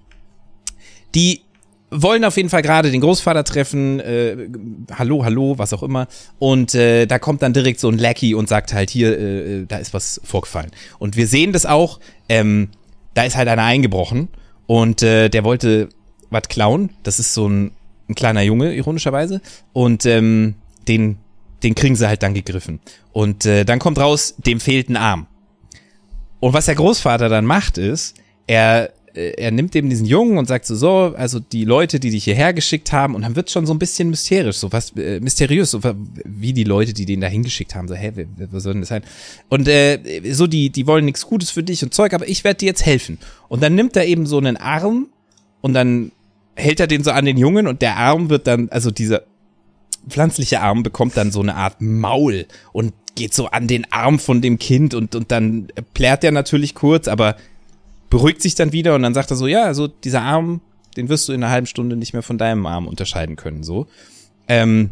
Die 1.14 1.42
wollen 1.90 2.24
auf 2.24 2.38
jeden 2.38 2.50
Fall 2.50 2.62
gerade 2.62 2.92
den 2.92 3.02
Großvater 3.02 3.44
treffen, 3.44 4.00
äh, 4.00 4.50
hallo, 4.94 5.24
hallo, 5.26 5.58
was 5.58 5.74
auch 5.74 5.84
immer. 5.84 6.08
Und 6.40 6.76
äh, 6.76 7.06
da 7.08 7.20
kommt 7.20 7.42
dann 7.42 7.54
direkt 7.54 7.80
so 7.80 7.90
ein 7.90 7.98
Lackey 7.98 8.36
und 8.36 8.48
sagt 8.48 8.74
halt, 8.74 8.90
hier, 8.90 9.18
äh, 9.18 9.66
da 9.66 9.78
ist 9.78 9.94
was 9.94 10.22
vorgefallen. 10.24 10.72
Und 11.00 11.18
wir 11.18 11.28
sehen 11.28 11.52
das 11.52 11.66
auch, 11.66 12.00
ähm, 12.30 12.70
da 13.18 13.24
ist 13.24 13.36
halt 13.36 13.48
einer 13.48 13.64
eingebrochen 13.64 14.28
und 14.68 15.02
äh, 15.02 15.30
der 15.30 15.44
wollte 15.44 15.90
was 16.30 16.44
klauen. 16.50 16.92
Das 17.02 17.18
ist 17.18 17.34
so 17.34 17.50
ein, 17.50 17.72
ein 18.08 18.14
kleiner 18.14 18.42
Junge, 18.42 18.76
ironischerweise. 18.76 19.42
Und 19.74 20.06
ähm, 20.06 20.54
den, 20.88 21.18
den 21.64 21.74
kriegen 21.74 21.96
sie 21.96 22.08
halt 22.08 22.22
dann 22.22 22.36
gegriffen. 22.36 22.80
Und 23.14 23.48
äh, 23.48 23.66
dann 23.66 23.80
kommt 23.80 23.98
raus, 23.98 24.36
dem 24.38 24.60
fehlt 24.60 24.90
ein 24.90 24.98
Arm. 24.98 25.26
Und 26.40 26.54
was 26.54 26.66
der 26.66 26.76
Großvater 26.76 27.28
dann 27.28 27.46
macht, 27.46 27.80
ist, 27.80 28.16
er 28.46 28.92
er 29.18 29.52
nimmt 29.52 29.76
eben 29.76 29.90
diesen 29.90 30.06
Jungen 30.06 30.38
und 30.38 30.48
sagt 30.48 30.66
so, 30.66 30.76
so, 30.76 31.14
also 31.18 31.40
die 31.40 31.66
Leute, 31.66 32.00
die 32.00 32.12
dich 32.12 32.26
hierher 32.26 32.54
geschickt 32.54 32.92
haben, 32.92 33.16
und 33.16 33.24
dann 33.24 33.36
wird 33.36 33.50
schon 33.50 33.66
so 33.66 33.74
ein 33.74 33.80
bisschen 33.80 34.10
mysterisch, 34.10 34.58
so 34.58 34.72
was 34.72 34.92
äh, 34.96 35.20
mysteriös, 35.20 35.72
so 35.72 35.82
wie 36.24 36.54
die 36.54 36.64
Leute, 36.64 36.94
die 36.94 37.06
den 37.06 37.22
da 37.22 37.28
hingeschickt 37.28 37.76
haben, 37.76 37.88
so, 37.88 37.96
hä, 37.96 38.12
wer 38.14 38.60
soll 38.60 38.74
denn 38.74 38.82
das 38.82 38.90
sein? 38.90 39.04
Und 39.50 39.68
äh, 39.68 40.22
so, 40.32 40.48
die, 40.48 40.70
die 40.70 40.88
wollen 40.88 41.06
nichts 41.06 41.26
Gutes 41.26 41.50
für 41.50 41.64
dich 41.64 41.84
und 41.84 41.94
Zeug, 41.94 42.14
aber 42.14 42.28
ich 42.28 42.44
werde 42.44 42.60
dir 42.60 42.68
jetzt 42.68 42.86
helfen. 42.86 43.18
Und 43.50 43.64
dann 43.64 43.76
nimmt 43.76 43.96
er 43.96 44.06
eben 44.06 44.26
so 44.26 44.38
einen 44.38 44.58
Arm 44.58 45.08
und 45.62 45.74
dann 45.74 46.12
hält 46.56 46.80
er 46.80 46.88
den 46.88 47.04
so 47.04 47.12
an 47.12 47.26
den 47.26 47.38
Jungen 47.38 47.68
und 47.68 47.82
der 47.82 47.98
Arm 47.98 48.30
wird 48.30 48.48
dann, 48.48 48.70
also 48.70 48.92
dieser 48.92 49.24
pflanzliche 50.08 50.62
Arm 50.62 50.84
bekommt 50.84 51.18
dann 51.18 51.32
so 51.32 51.42
eine 51.42 51.56
Art 51.56 51.82
Maul 51.82 52.46
und 52.72 52.94
geht 53.16 53.34
so 53.34 53.48
an 53.48 53.68
den 53.68 53.92
Arm 53.92 54.20
von 54.20 54.42
dem 54.42 54.60
Kind 54.60 54.94
und, 54.94 55.16
und 55.16 55.32
dann 55.32 55.68
plärt 55.94 56.24
er 56.24 56.32
natürlich 56.32 56.76
kurz, 56.76 57.08
aber 57.08 57.36
beruhigt 58.10 58.42
sich 58.42 58.56
dann 58.56 58.72
wieder 58.72 58.96
und 58.96 59.04
dann 59.04 59.14
sagt 59.14 59.32
er 59.32 59.38
so, 59.38 59.48
ja, 59.48 59.64
also 59.64 59.88
dieser 59.88 60.22
Arm, 60.22 60.62
den 60.96 61.10
wirst 61.10 61.28
du 61.28 61.34
in 61.34 61.44
einer 61.44 61.52
halben 61.52 61.68
Stunde 61.68 61.96
nicht 61.96 62.14
mehr 62.14 62.24
von 62.24 62.38
deinem 62.38 62.66
Arm 62.66 62.88
unterscheiden 62.88 63.36
können, 63.36 63.64
so. 63.64 63.88
Ähm, 64.48 64.92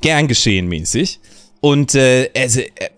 gern 0.00 0.28
geschehen 0.28 0.68
mäßig. 0.68 1.20
Und 1.60 1.94
äh, 1.94 2.30
also, 2.36 2.60
äh, 2.60 2.90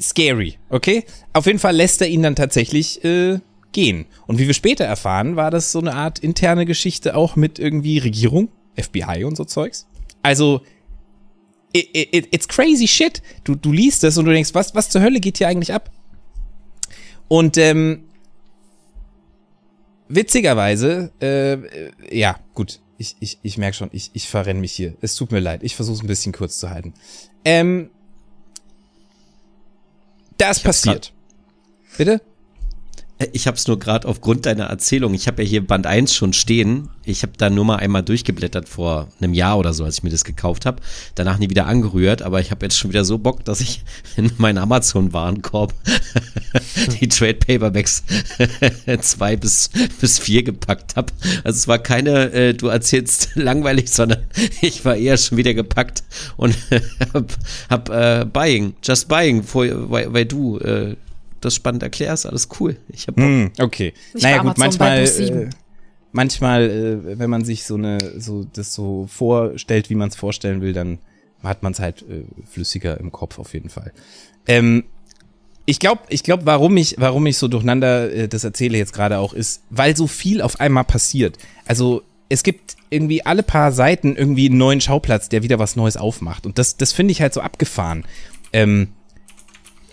scary, 0.00 0.58
okay? 0.68 1.04
Auf 1.32 1.46
jeden 1.46 1.58
Fall 1.58 1.74
lässt 1.74 2.00
er 2.02 2.08
ihn 2.08 2.22
dann 2.22 2.36
tatsächlich 2.36 3.02
äh, 3.04 3.38
gehen. 3.72 4.06
Und 4.26 4.38
wie 4.38 4.46
wir 4.46 4.54
später 4.54 4.84
erfahren, 4.84 5.36
war 5.36 5.50
das 5.50 5.72
so 5.72 5.78
eine 5.78 5.94
Art 5.94 6.18
interne 6.18 6.66
Geschichte 6.66 7.16
auch 7.16 7.36
mit 7.36 7.58
irgendwie 7.58 7.98
Regierung, 7.98 8.48
FBI 8.76 9.24
und 9.24 9.36
so 9.36 9.44
Zeugs. 9.44 9.86
Also, 10.22 10.62
it, 11.72 11.88
it, 11.92 12.28
it's 12.32 12.48
crazy 12.48 12.86
shit. 12.86 13.22
Du, 13.44 13.54
du 13.54 13.72
liest 13.72 14.02
das 14.02 14.18
und 14.18 14.26
du 14.26 14.32
denkst, 14.32 14.50
was, 14.54 14.74
was 14.74 14.88
zur 14.88 15.02
Hölle 15.02 15.20
geht 15.20 15.38
hier 15.38 15.48
eigentlich 15.48 15.72
ab? 15.72 15.90
Und 17.28 17.56
ähm, 17.58 18.04
witzigerweise, 20.08 21.12
äh, 21.20 21.90
ja, 22.16 22.38
gut, 22.54 22.80
ich, 22.98 23.16
ich, 23.20 23.38
ich 23.42 23.58
merke 23.58 23.76
schon, 23.76 23.90
ich, 23.92 24.10
ich 24.14 24.28
verrenne 24.28 24.60
mich 24.60 24.72
hier. 24.72 24.94
Es 25.00 25.14
tut 25.14 25.32
mir 25.32 25.40
leid, 25.40 25.62
ich 25.62 25.76
versuche 25.76 25.96
es 25.96 26.02
ein 26.02 26.06
bisschen 26.06 26.32
kurz 26.32 26.58
zu 26.58 26.70
halten. 26.70 26.94
Ähm, 27.44 27.90
das 30.38 30.60
passiert. 30.60 31.12
Bitte? 31.96 32.20
Ich 33.32 33.46
habe 33.46 33.56
es 33.56 33.66
nur 33.66 33.78
gerade 33.78 34.06
aufgrund 34.06 34.44
deiner 34.44 34.64
Erzählung. 34.64 35.14
Ich 35.14 35.26
habe 35.26 35.42
ja 35.42 35.48
hier 35.48 35.66
Band 35.66 35.86
1 35.86 36.14
schon 36.14 36.34
stehen. 36.34 36.90
Ich 37.02 37.22
habe 37.22 37.32
da 37.38 37.48
nur 37.48 37.64
mal 37.64 37.76
einmal 37.76 38.02
durchgeblättert 38.02 38.68
vor 38.68 39.08
einem 39.20 39.32
Jahr 39.32 39.58
oder 39.58 39.72
so, 39.72 39.84
als 39.84 39.98
ich 39.98 40.02
mir 40.02 40.10
das 40.10 40.24
gekauft 40.24 40.66
habe. 40.66 40.82
Danach 41.14 41.38
nie 41.38 41.48
wieder 41.48 41.66
angerührt, 41.66 42.20
aber 42.20 42.40
ich 42.40 42.50
habe 42.50 42.66
jetzt 42.66 42.76
schon 42.76 42.90
wieder 42.90 43.06
so 43.06 43.16
Bock, 43.16 43.42
dass 43.46 43.60
ich 43.60 43.82
in 44.18 44.30
meinen 44.36 44.58
Amazon-Warenkorb 44.58 45.72
die 47.00 47.08
Trade 47.08 47.34
Paperbacks 47.34 48.04
zwei 49.00 49.36
bis, 49.36 49.70
bis 49.98 50.18
vier 50.18 50.42
gepackt 50.42 50.96
habe. 50.96 51.10
Also 51.42 51.56
es 51.56 51.68
war 51.68 51.78
keine, 51.78 52.32
äh, 52.32 52.52
du 52.52 52.68
erzählst 52.68 53.30
langweilig, 53.34 53.88
sondern 53.88 54.24
ich 54.60 54.84
war 54.84 54.94
eher 54.94 55.16
schon 55.16 55.38
wieder 55.38 55.54
gepackt 55.54 56.04
und 56.36 56.54
hab, 57.14 57.32
hab 57.70 57.88
äh, 57.88 58.26
buying, 58.30 58.74
just 58.82 59.08
buying, 59.08 59.42
weil, 59.54 60.12
weil 60.12 60.26
du 60.26 60.58
äh, 60.58 60.96
das 61.46 61.54
spannend 61.54 61.82
erklärst, 61.82 62.26
alles 62.26 62.48
cool. 62.60 62.76
Ich 62.88 63.06
hab 63.06 63.16
mm, 63.16 63.52
okay. 63.60 63.94
Ich 64.14 64.22
naja, 64.22 64.42
gut, 64.42 64.58
manchmal, 64.58 65.04
äh, 65.04 65.48
manchmal, 66.12 66.70
äh, 66.70 67.18
wenn 67.18 67.30
man 67.30 67.44
sich 67.44 67.64
so 67.64 67.76
eine, 67.76 67.98
so 68.18 68.44
das 68.52 68.74
so 68.74 69.06
vorstellt, 69.06 69.88
wie 69.90 69.94
man 69.94 70.08
es 70.08 70.16
vorstellen 70.16 70.60
will, 70.60 70.72
dann 70.72 70.98
hat 71.42 71.62
man 71.62 71.72
es 71.72 71.80
halt 71.80 72.02
äh, 72.02 72.24
flüssiger 72.50 72.98
im 72.98 73.12
Kopf 73.12 73.38
auf 73.38 73.54
jeden 73.54 73.70
Fall. 73.70 73.92
Ähm, 74.46 74.84
ich 75.64 75.78
glaube, 75.78 76.02
ich 76.08 76.22
glaube, 76.22 76.46
warum 76.46 76.76
ich, 76.76 76.96
warum 76.98 77.26
ich 77.26 77.38
so 77.38 77.48
durcheinander 77.48 78.12
äh, 78.12 78.28
das 78.28 78.44
erzähle 78.44 78.78
jetzt 78.78 78.92
gerade 78.92 79.18
auch, 79.18 79.32
ist, 79.32 79.62
weil 79.70 79.96
so 79.96 80.06
viel 80.06 80.40
auf 80.40 80.60
einmal 80.60 80.84
passiert. 80.84 81.38
Also 81.66 82.02
es 82.28 82.42
gibt 82.42 82.76
irgendwie 82.90 83.24
alle 83.24 83.42
paar 83.42 83.72
Seiten 83.72 84.16
irgendwie 84.16 84.48
einen 84.48 84.58
neuen 84.58 84.80
Schauplatz, 84.80 85.28
der 85.28 85.42
wieder 85.42 85.58
was 85.58 85.76
Neues 85.76 85.96
aufmacht. 85.96 86.46
Und 86.46 86.58
das, 86.58 86.76
das 86.76 86.92
finde 86.92 87.12
ich 87.12 87.20
halt 87.20 87.34
so 87.34 87.40
abgefahren. 87.40 88.04
Ähm, 88.52 88.88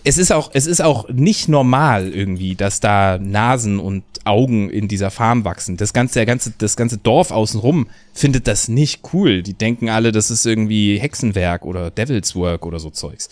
es 0.03 0.17
ist 0.17 0.31
auch, 0.31 0.51
es 0.53 0.67
ist 0.67 0.81
auch 0.81 1.07
nicht 1.09 1.47
normal 1.47 2.09
irgendwie, 2.09 2.55
dass 2.55 2.79
da 2.79 3.17
Nasen 3.17 3.79
und 3.79 4.03
Augen 4.25 4.69
in 4.69 4.87
dieser 4.87 5.11
Farm 5.11 5.45
wachsen. 5.45 5.77
Das 5.77 5.93
ganze, 5.93 6.15
der 6.15 6.25
ganze, 6.25 6.53
das 6.57 6.75
ganze 6.75 6.97
Dorf 6.97 7.31
außenrum 7.31 7.87
findet 8.13 8.47
das 8.47 8.67
nicht 8.67 9.01
cool. 9.13 9.43
Die 9.43 9.53
denken 9.53 9.89
alle, 9.89 10.11
das 10.11 10.29
ist 10.29 10.45
irgendwie 10.45 10.97
Hexenwerk 10.99 11.65
oder 11.65 11.89
Devil's 11.89 12.35
Work 12.35 12.65
oder 12.65 12.79
so 12.79 12.89
Zeugs. 12.89 13.29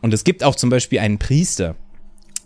Und 0.00 0.14
es 0.14 0.24
gibt 0.24 0.44
auch 0.44 0.54
zum 0.54 0.70
Beispiel 0.70 1.00
einen 1.00 1.18
Priester, 1.18 1.76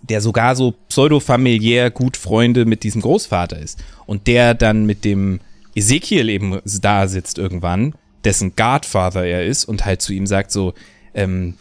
der 0.03 0.21
sogar 0.21 0.57
so 0.57 0.75
pseudo-familiär 0.89 1.91
gut 1.91 2.17
Freunde 2.17 2.65
mit 2.65 2.83
diesem 2.83 3.03
Großvater 3.03 3.59
ist. 3.59 3.83
Und 4.07 4.27
der 4.27 4.55
dann 4.55 4.87
mit 4.87 5.05
dem 5.05 5.41
Ezekiel 5.75 6.29
eben 6.29 6.61
da 6.65 7.09
sitzt 7.09 7.39
irgendwann, 7.39 7.95
dessen 8.25 8.57
Godfather 8.57 9.25
er 9.25 9.45
ist 9.45 9.65
und 9.65 9.85
halt 9.85 10.01
zu 10.01 10.13
ihm 10.13 10.27
sagt 10.27 10.51
so, 10.51 10.75
ähm, 11.15 11.55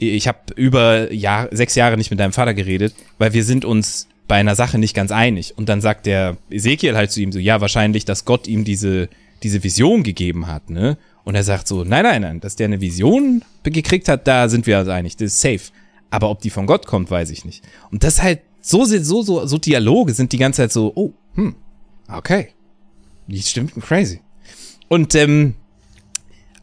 ich 0.00 0.26
habe 0.26 0.38
über 0.56 1.12
Jahr, 1.12 1.48
sechs 1.52 1.74
Jahre 1.74 1.96
nicht 1.96 2.10
mit 2.10 2.18
deinem 2.18 2.32
Vater 2.32 2.54
geredet, 2.54 2.94
weil 3.18 3.32
wir 3.32 3.44
sind 3.44 3.64
uns 3.64 4.08
bei 4.26 4.36
einer 4.36 4.54
Sache 4.54 4.78
nicht 4.78 4.94
ganz 4.94 5.10
einig. 5.10 5.54
Und 5.56 5.68
dann 5.68 5.80
sagt 5.80 6.06
der 6.06 6.36
Ezekiel 6.50 6.96
halt 6.96 7.10
zu 7.10 7.20
ihm 7.20 7.32
so, 7.32 7.38
ja, 7.38 7.60
wahrscheinlich, 7.60 8.04
dass 8.04 8.24
Gott 8.24 8.46
ihm 8.46 8.64
diese, 8.64 9.08
diese 9.42 9.62
Vision 9.62 10.02
gegeben 10.02 10.46
hat, 10.46 10.70
ne? 10.70 10.96
Und 11.22 11.34
er 11.34 11.44
sagt 11.44 11.68
so, 11.68 11.84
nein, 11.84 12.04
nein, 12.04 12.22
nein, 12.22 12.40
dass 12.40 12.56
der 12.56 12.64
eine 12.66 12.80
Vision 12.80 13.44
gekriegt 13.62 14.08
hat, 14.08 14.26
da 14.26 14.48
sind 14.48 14.66
wir 14.66 14.78
uns 14.78 14.88
einig, 14.88 15.16
das 15.16 15.34
ist 15.34 15.40
safe. 15.40 15.72
Aber 16.08 16.30
ob 16.30 16.40
die 16.40 16.50
von 16.50 16.66
Gott 16.66 16.86
kommt, 16.86 17.10
weiß 17.10 17.30
ich 17.30 17.44
nicht. 17.44 17.62
Und 17.90 18.02
das 18.02 18.22
halt, 18.22 18.40
so, 18.62 18.84
so, 18.84 19.22
so, 19.22 19.46
so 19.46 19.58
Dialoge 19.58 20.14
sind 20.14 20.32
die 20.32 20.38
ganze 20.38 20.62
Zeit 20.62 20.72
so, 20.72 20.92
oh, 20.94 21.12
hm, 21.34 21.54
okay. 22.08 22.48
Die 23.26 23.40
stimmt 23.42 23.74
crazy. 23.82 24.20
Und, 24.88 25.14
ähm, 25.14 25.54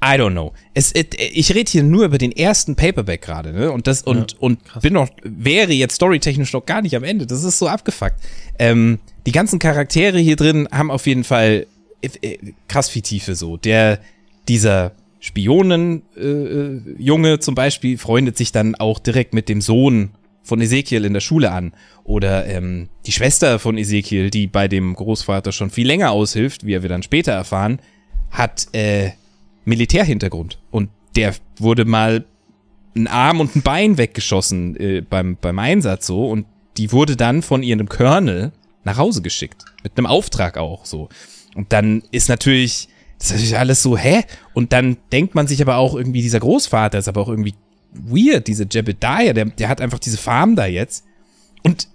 I 0.04 0.16
don't 0.16 0.32
know. 0.32 0.54
Es, 0.74 0.94
it, 0.94 1.16
ich 1.20 1.54
rede 1.56 1.72
hier 1.72 1.84
nur 1.84 2.06
über 2.06 2.18
den 2.18 2.32
ersten 2.32 2.76
Paperback 2.76 3.22
gerade, 3.22 3.52
ne? 3.52 3.72
Und 3.72 3.88
das 3.88 4.04
und 4.04 4.34
Ja, 4.34 4.38
und 4.40 4.60
bin 4.82 4.94
noch 4.94 5.10
wäre 5.24 5.74
jetzt 5.74 5.96
storytechnisch 5.96 6.54
noch 6.54 6.66
gar 6.66 6.82
nicht 6.82 6.96
am 6.96 7.04
Ende. 7.04 7.26
Das 7.26 7.44
ist 7.44 7.58
so 7.58 7.68
abgefuckt. 7.68 8.16
Ähm, 8.60 9.00
die 9.26 9.32
ganzen 9.32 9.60
Charaktere 9.60 10.20
hier 10.20 10.36
drin 10.36 10.68
haben 10.72 10.92
auf 10.92 11.08
jeden 11.08 11.24
Fall 11.24 11.66
äh, 12.02 12.10
äh, 12.22 12.38
krass 12.68 12.90
viel 12.90 13.02
Tiefe 13.02 13.36
so. 13.36 13.58
Der 13.58 14.00
dieser 14.48 14.92
Spionen 15.20 16.04
äh, 16.16 16.22
äh, 16.22 16.82
Junge 17.00 17.40
zum 17.40 17.56
Beispiel 17.56 17.98
freundet 17.98 18.38
sich 18.38 18.52
dann 18.52 18.76
auch 18.76 19.00
direkt 19.00 19.34
mit 19.34 19.50
dem 19.50 19.62
Sohn 19.62 20.12
von 20.44 20.62
Ezekiel 20.62 21.06
in 21.06 21.14
der 21.14 21.22
Schule 21.22 21.52
an. 21.52 21.74
Oder 22.04 22.46
ähm, 22.46 22.90
die 23.06 23.12
Schwester 23.12 23.60
von 23.60 23.78
Ezekiel, 23.78 24.30
die 24.30 24.48
bei 24.48 24.68
dem 24.68 24.94
Großvater 24.94 25.52
schon 25.52 25.72
viel 25.72 25.88
länger 25.88 26.12
aushilft, 26.12 26.66
wie 26.66 26.82
wir 26.82 26.90
dann 26.90 27.04
später 27.04 27.34
erfahren, 27.34 27.80
hat 28.30 28.68
äh, 28.74 29.12
Militärhintergrund. 29.68 30.60
Und 30.72 30.90
der 31.16 31.36
wurde 31.58 31.86
mal 31.86 32.26
ein 32.96 33.08
Arm 33.08 33.40
und 33.40 33.56
ein 33.56 33.62
Bein 33.62 33.98
weggeschossen 33.98 34.76
äh, 34.78 35.02
beim, 35.02 35.38
beim 35.40 35.60
Einsatz 35.60 36.08
so. 36.08 36.30
Und 36.30 36.46
die 36.78 36.92
wurde 36.92 37.16
dann 37.16 37.42
von 37.42 37.64
ihrem 37.64 37.90
Colonel 37.90 38.52
nach 38.84 38.98
Hause 38.98 39.22
geschickt. 39.22 39.66
Mit 39.84 39.98
einem 39.98 40.08
Auftrag 40.08 40.58
auch 40.58 40.86
so. 40.86 41.10
Und 41.56 41.74
dann 41.74 42.04
ist 42.12 42.30
natürlich, 42.30 42.88
das 43.18 43.28
ist 43.28 43.34
natürlich 43.34 43.58
alles 43.58 43.84
so, 43.84 43.98
hä? 43.98 44.24
Und 44.54 44.74
dann 44.74 44.98
denkt 45.12 45.36
man 45.36 45.48
sich 45.48 45.62
aber 45.62 45.78
auch 45.78 45.96
irgendwie, 45.96 46.22
dieser 46.22 46.40
Großvater 46.40 46.98
ist 46.98 47.08
aber 47.08 47.22
auch 47.22 47.30
irgendwie 47.30 47.56
weird, 47.94 48.48
diese 48.48 48.66
Jebediah, 48.70 49.34
der, 49.34 49.46
der 49.46 49.70
hat 49.70 49.82
einfach 49.82 50.00
diese 50.00 50.18
Farm 50.18 50.56
da 50.56 50.66
jetzt. 50.66 51.04
Und 51.64 51.90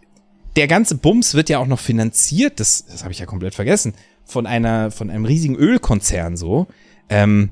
der 0.56 0.66
ganze 0.68 0.96
Bums 0.96 1.34
wird 1.34 1.48
ja 1.48 1.58
auch 1.58 1.66
noch 1.66 1.78
finanziert, 1.78 2.60
das, 2.60 2.84
das 2.86 3.02
habe 3.02 3.12
ich 3.12 3.18
ja 3.18 3.26
komplett 3.26 3.54
vergessen, 3.54 3.94
von 4.24 4.46
einer, 4.46 4.90
von 4.90 5.10
einem 5.10 5.24
riesigen 5.24 5.56
Ölkonzern 5.56 6.36
so. 6.36 6.66
Ähm, 7.08 7.50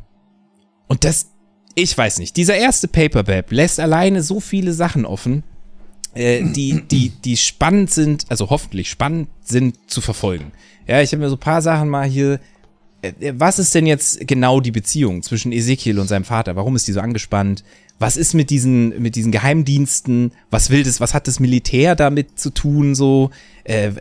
und 0.91 1.05
das, 1.05 1.31
ich 1.77 1.97
weiß 1.97 2.19
nicht, 2.19 2.37
dieser 2.37 2.57
erste 2.57 2.89
Paperback 2.89 3.53
lässt 3.53 3.79
alleine 3.79 4.25
so 4.25 4.41
viele 4.41 4.73
Sachen 4.73 5.07
offen, 5.07 5.45
äh, 6.15 6.43
die, 6.43 6.83
die, 6.83 7.11
die 7.11 7.37
spannend 7.37 7.93
sind, 7.93 8.27
also 8.29 8.51
hoffentlich 8.51 8.91
spannend 8.91 9.29
sind 9.41 9.79
zu 9.89 10.01
verfolgen. 10.01 10.51
Ja, 10.89 11.01
ich 11.01 11.13
habe 11.13 11.23
mir 11.23 11.29
so 11.29 11.37
ein 11.37 11.41
paar 11.41 11.63
Sachen 11.63 11.89
mal 11.89 12.09
hier. 12.09 12.41
äh, 13.03 13.13
Was 13.37 13.61
ist 13.61 13.73
denn 13.73 13.87
jetzt 13.87 14.27
genau 14.27 14.61
die 14.61 14.73
Beziehung 14.73 15.23
zwischen 15.23 15.53
Ezekiel 15.53 16.01
und 16.01 16.09
seinem 16.09 16.25
Vater? 16.25 16.57
Warum 16.57 16.75
ist 16.75 16.89
die 16.89 16.93
so 16.93 17.01
angespannt? 17.01 17.63
Was 18.01 18.17
ist 18.17 18.35
mit 18.35 18.51
diesen, 18.51 19.01
mit 19.01 19.15
diesen 19.15 19.31
Geheimdiensten? 19.31 20.33
Was 20.51 20.71
will 20.71 20.83
das, 20.83 20.99
was 20.99 21.15
hat 21.15 21.29
das 21.29 21.39
Militär 21.39 21.95
damit 21.95 22.41
zu 22.41 22.51
tun? 22.51 22.97
So, 22.97 23.31
äh, 23.63 23.93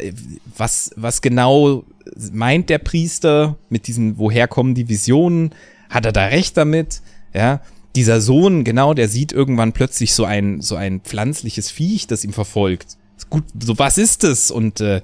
was, 0.57 0.89
was 0.95 1.21
genau 1.21 1.83
meint 2.31 2.71
der 2.71 2.79
Priester 2.79 3.59
mit 3.69 3.85
diesen, 3.85 4.17
woher 4.17 4.47
kommen 4.47 4.73
die 4.73 4.89
Visionen? 4.89 5.53
Hat 5.89 6.05
er 6.05 6.11
da 6.11 6.25
recht 6.25 6.55
damit? 6.57 7.01
Ja, 7.33 7.61
dieser 7.95 8.21
Sohn, 8.21 8.63
genau, 8.63 8.93
der 8.93 9.09
sieht 9.09 9.31
irgendwann 9.31 9.73
plötzlich 9.73 10.13
so 10.13 10.25
ein, 10.25 10.61
so 10.61 10.75
ein 10.75 11.01
pflanzliches 11.01 11.71
Viech, 11.71 12.07
das 12.07 12.23
ihm 12.23 12.33
verfolgt. 12.33 12.97
Gut, 13.29 13.43
so 13.61 13.77
was 13.77 13.97
ist 13.97 14.23
es? 14.23 14.51
Und 14.51 14.79
äh, 14.81 15.01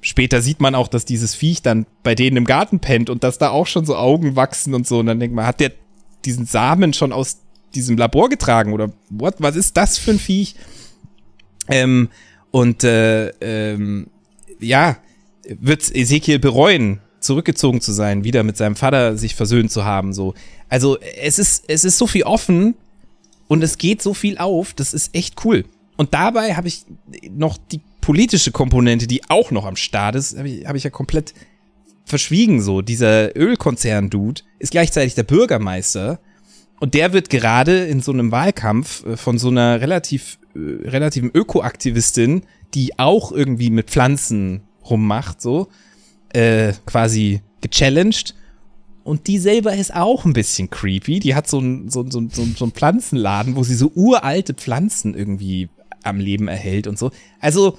später 0.00 0.40
sieht 0.40 0.60
man 0.60 0.74
auch, 0.74 0.88
dass 0.88 1.04
dieses 1.04 1.34
Viech 1.34 1.62
dann 1.62 1.86
bei 2.02 2.14
denen 2.14 2.36
im 2.36 2.44
Garten 2.44 2.80
pennt 2.80 3.10
und 3.10 3.22
dass 3.24 3.38
da 3.38 3.50
auch 3.50 3.66
schon 3.66 3.84
so 3.84 3.96
Augen 3.96 4.36
wachsen 4.36 4.74
und 4.74 4.86
so. 4.86 5.00
Und 5.00 5.06
dann 5.06 5.20
denkt 5.20 5.36
man, 5.36 5.46
hat 5.46 5.60
der 5.60 5.72
diesen 6.24 6.46
Samen 6.46 6.92
schon 6.92 7.12
aus 7.12 7.38
diesem 7.74 7.96
Labor 7.96 8.28
getragen 8.28 8.72
oder 8.72 8.92
what? 9.10 9.36
Was 9.38 9.56
ist 9.56 9.76
das 9.76 9.98
für 9.98 10.12
ein 10.12 10.18
Viech? 10.18 10.54
Ähm, 11.68 12.08
und 12.50 12.84
äh, 12.84 13.28
ähm, 13.40 14.08
ja, 14.58 14.96
wird 15.46 15.94
Ezekiel 15.94 16.38
bereuen, 16.38 17.00
zurückgezogen 17.20 17.80
zu 17.80 17.92
sein, 17.92 18.24
wieder 18.24 18.42
mit 18.42 18.56
seinem 18.56 18.76
Vater 18.76 19.16
sich 19.16 19.34
versöhnt 19.34 19.70
zu 19.70 19.84
haben. 19.84 20.12
So, 20.12 20.34
also 20.68 20.98
es 21.20 21.38
ist 21.38 21.64
es 21.68 21.84
ist 21.84 21.98
so 21.98 22.06
viel 22.06 22.24
offen 22.24 22.74
und 23.48 23.62
es 23.62 23.78
geht 23.78 24.02
so 24.02 24.14
viel 24.14 24.38
auf. 24.38 24.74
Das 24.74 24.94
ist 24.94 25.14
echt 25.14 25.44
cool. 25.44 25.64
Und 25.96 26.14
dabei 26.14 26.54
habe 26.54 26.68
ich 26.68 26.84
noch 27.30 27.58
die 27.58 27.80
politische 28.00 28.52
Komponente, 28.52 29.06
die 29.06 29.28
auch 29.28 29.50
noch 29.50 29.66
am 29.66 29.76
Start 29.76 30.14
ist, 30.14 30.36
habe 30.36 30.48
ich, 30.48 30.66
hab 30.66 30.74
ich 30.74 30.84
ja 30.84 30.90
komplett 30.90 31.34
verschwiegen. 32.04 32.62
So 32.62 32.80
dieser 32.80 33.36
Ölkonzern-Dude 33.36 34.42
ist 34.58 34.70
gleichzeitig 34.70 35.14
der 35.14 35.22
Bürgermeister 35.24 36.18
und 36.80 36.94
der 36.94 37.12
wird 37.12 37.28
gerade 37.30 37.84
in 37.84 38.00
so 38.00 38.12
einem 38.12 38.32
Wahlkampf 38.32 39.04
äh, 39.04 39.16
von 39.16 39.38
so 39.38 39.48
einer 39.48 39.80
relativ 39.80 40.38
äh, 40.54 40.88
relativen 40.88 41.30
Ökoaktivistin, 41.32 42.42
die 42.74 42.98
auch 42.98 43.32
irgendwie 43.32 43.70
mit 43.70 43.90
Pflanzen 43.90 44.62
rummacht, 44.88 45.40
so 45.40 45.68
äh, 46.32 46.72
quasi 46.86 47.40
gechallenged. 47.60 48.34
Und 49.02 49.26
die 49.26 49.38
selber 49.38 49.74
ist 49.74 49.94
auch 49.94 50.24
ein 50.24 50.32
bisschen 50.32 50.70
creepy. 50.70 51.20
Die 51.20 51.34
hat 51.34 51.48
so 51.48 51.58
einen 51.58 51.90
so, 51.90 52.04
so, 52.08 52.22
so, 52.30 52.44
so 52.56 52.64
einen 52.64 52.72
Pflanzenladen, 52.72 53.56
wo 53.56 53.62
sie 53.62 53.74
so 53.74 53.90
uralte 53.94 54.54
Pflanzen 54.54 55.14
irgendwie 55.14 55.68
am 56.02 56.20
Leben 56.20 56.48
erhält 56.48 56.86
und 56.86 56.98
so. 56.98 57.10
Also, 57.40 57.78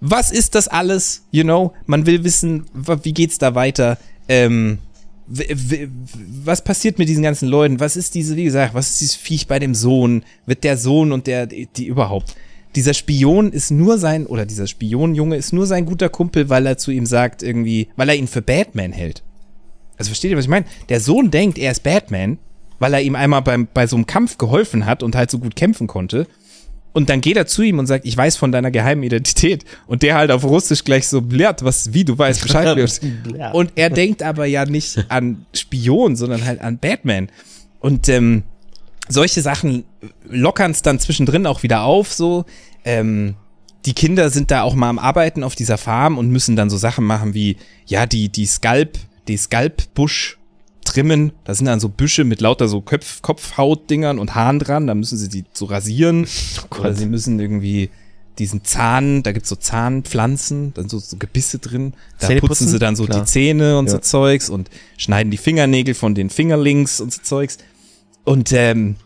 was 0.00 0.30
ist 0.30 0.54
das 0.54 0.68
alles? 0.68 1.24
You 1.30 1.42
know, 1.42 1.72
man 1.86 2.06
will 2.06 2.24
wissen, 2.24 2.66
wie 2.74 3.14
geht's 3.14 3.38
da 3.38 3.54
weiter? 3.54 3.98
Ähm, 4.28 4.78
was 5.26 6.62
passiert 6.62 6.98
mit 6.98 7.08
diesen 7.08 7.22
ganzen 7.22 7.48
Leuten? 7.48 7.80
Was 7.80 7.96
ist 7.96 8.14
diese, 8.14 8.36
wie 8.36 8.44
gesagt, 8.44 8.74
was 8.74 8.90
ist 8.90 9.00
dieses 9.00 9.16
Viech 9.16 9.48
bei 9.48 9.58
dem 9.58 9.74
Sohn? 9.74 10.24
Wird 10.44 10.62
der 10.62 10.76
Sohn 10.76 11.10
und 11.10 11.26
der, 11.26 11.46
die 11.46 11.86
überhaupt? 11.86 12.36
Dieser 12.76 12.94
Spion 12.94 13.52
ist 13.52 13.70
nur 13.70 13.98
sein, 13.98 14.26
oder 14.26 14.46
dieser 14.46 14.66
Spionjunge 14.66 15.36
ist 15.36 15.52
nur 15.52 15.66
sein 15.66 15.86
guter 15.86 16.10
Kumpel, 16.10 16.50
weil 16.50 16.66
er 16.66 16.76
zu 16.76 16.90
ihm 16.90 17.06
sagt, 17.06 17.42
irgendwie, 17.42 17.88
weil 17.96 18.10
er 18.10 18.14
ihn 18.14 18.28
für 18.28 18.42
Batman 18.42 18.92
hält. 18.92 19.22
Also 19.96 20.10
versteht 20.10 20.30
ihr, 20.30 20.36
was 20.36 20.44
ich 20.44 20.50
meine? 20.50 20.66
Der 20.90 21.00
Sohn 21.00 21.30
denkt, 21.30 21.58
er 21.58 21.72
ist 21.72 21.82
Batman, 21.82 22.38
weil 22.78 22.92
er 22.92 23.00
ihm 23.00 23.16
einmal 23.16 23.42
beim, 23.42 23.66
bei 23.72 23.86
so 23.86 23.96
einem 23.96 24.06
Kampf 24.06 24.36
geholfen 24.36 24.84
hat 24.84 25.02
und 25.02 25.16
halt 25.16 25.30
so 25.30 25.38
gut 25.38 25.56
kämpfen 25.56 25.86
konnte. 25.86 26.26
Und 26.92 27.10
dann 27.10 27.20
geht 27.20 27.36
er 27.36 27.46
zu 27.46 27.62
ihm 27.62 27.78
und 27.78 27.86
sagt, 27.86 28.06
ich 28.06 28.16
weiß 28.16 28.36
von 28.36 28.52
deiner 28.52 28.70
geheimen 28.70 29.02
Identität. 29.02 29.64
Und 29.86 30.02
der 30.02 30.14
halt 30.14 30.30
auf 30.30 30.44
Russisch 30.44 30.84
gleich 30.84 31.08
so, 31.08 31.20
blärt, 31.20 31.64
was, 31.64 31.92
wie, 31.92 32.04
du 32.04 32.16
weißt 32.16 32.42
Bescheid. 32.42 32.78
und 33.52 33.72
er 33.74 33.90
denkt 33.90 34.22
aber 34.22 34.46
ja 34.46 34.64
nicht 34.64 35.04
an 35.08 35.44
Spion, 35.54 36.16
sondern 36.16 36.44
halt 36.44 36.60
an 36.60 36.78
Batman. 36.78 37.28
Und 37.80 38.08
ähm, 38.08 38.44
solche 39.08 39.40
Sachen 39.40 39.84
lockern 40.28 40.70
es 40.70 40.82
dann 40.82 40.98
zwischendrin 40.98 41.46
auch 41.46 41.62
wieder 41.62 41.82
auf, 41.82 42.12
so. 42.12 42.44
Ähm, 42.84 43.34
die 43.84 43.94
Kinder 43.94 44.30
sind 44.30 44.50
da 44.50 44.62
auch 44.62 44.74
mal 44.74 44.88
am 44.88 44.98
Arbeiten 44.98 45.44
auf 45.44 45.54
dieser 45.54 45.78
Farm 45.78 46.18
und 46.18 46.30
müssen 46.30 46.56
dann 46.56 46.70
so 46.70 46.76
Sachen 46.76 47.04
machen 47.04 47.34
wie, 47.34 47.56
ja, 47.86 48.06
die, 48.06 48.28
die 48.28 48.46
Skalp, 48.46 48.98
die 49.28 49.36
Skalpbusch 49.36 50.38
trimmen. 50.84 51.32
Da 51.44 51.54
sind 51.54 51.66
dann 51.66 51.80
so 51.80 51.88
Büsche 51.88 52.24
mit 52.24 52.40
lauter 52.40 52.68
so 52.68 52.80
Köpf, 52.80 53.22
Kopfhautdingern 53.22 54.18
und 54.18 54.34
Haaren 54.34 54.58
dran. 54.58 54.86
Da 54.86 54.94
müssen 54.94 55.18
sie 55.18 55.28
die 55.28 55.44
so 55.52 55.66
rasieren. 55.66 56.26
Oder 56.78 56.94
sie 56.94 57.06
müssen 57.06 57.38
irgendwie 57.38 57.90
diesen 58.38 58.64
Zahn, 58.64 59.22
da 59.22 59.32
gibt's 59.32 59.48
so 59.48 59.56
Zahnpflanzen, 59.56 60.74
dann 60.74 60.88
so, 60.88 60.98
so 60.98 61.16
Gebisse 61.16 61.58
drin. 61.58 61.94
Da 62.18 62.26
Zähne 62.26 62.40
putzen 62.40 62.48
putzen? 62.48 62.68
sie 62.68 62.78
dann 62.78 62.96
so 62.96 63.06
Klar. 63.06 63.20
die 63.20 63.26
Zähne 63.26 63.78
und 63.78 63.88
so 63.88 63.96
Ja. 63.96 64.02
Zeugs 64.02 64.50
und 64.50 64.68
schneiden 64.98 65.30
die 65.30 65.38
Fingernägel 65.38 65.94
von 65.94 66.14
den 66.14 66.28
Fingerlings 66.28 67.00
und 67.00 67.12
so 67.12 67.22
Zeugs. 67.22 67.58
Und 68.26 68.52
ähm, 68.52 68.96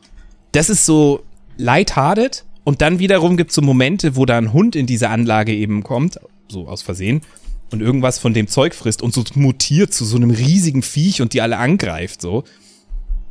das 0.50 0.68
ist 0.68 0.84
so 0.84 1.22
lighthearted. 1.56 2.44
Und 2.64 2.80
dann 2.80 2.98
wiederum 2.98 3.36
gibt's 3.36 3.54
so 3.54 3.62
Momente, 3.62 4.16
wo 4.16 4.26
da 4.26 4.36
ein 4.36 4.52
Hund 4.52 4.74
in 4.74 4.86
diese 4.86 5.08
Anlage 5.08 5.54
eben 5.54 5.82
kommt, 5.84 6.18
so 6.48 6.66
aus 6.66 6.82
Versehen, 6.82 7.22
und 7.70 7.80
irgendwas 7.80 8.18
von 8.18 8.34
dem 8.34 8.48
Zeug 8.48 8.74
frisst 8.74 9.02
und 9.02 9.14
so 9.14 9.22
mutiert 9.34 9.94
zu 9.94 10.04
so 10.04 10.16
einem 10.16 10.30
riesigen 10.30 10.82
Viech 10.82 11.22
und 11.22 11.32
die 11.34 11.40
alle 11.40 11.58
angreift, 11.58 12.20
so. 12.20 12.42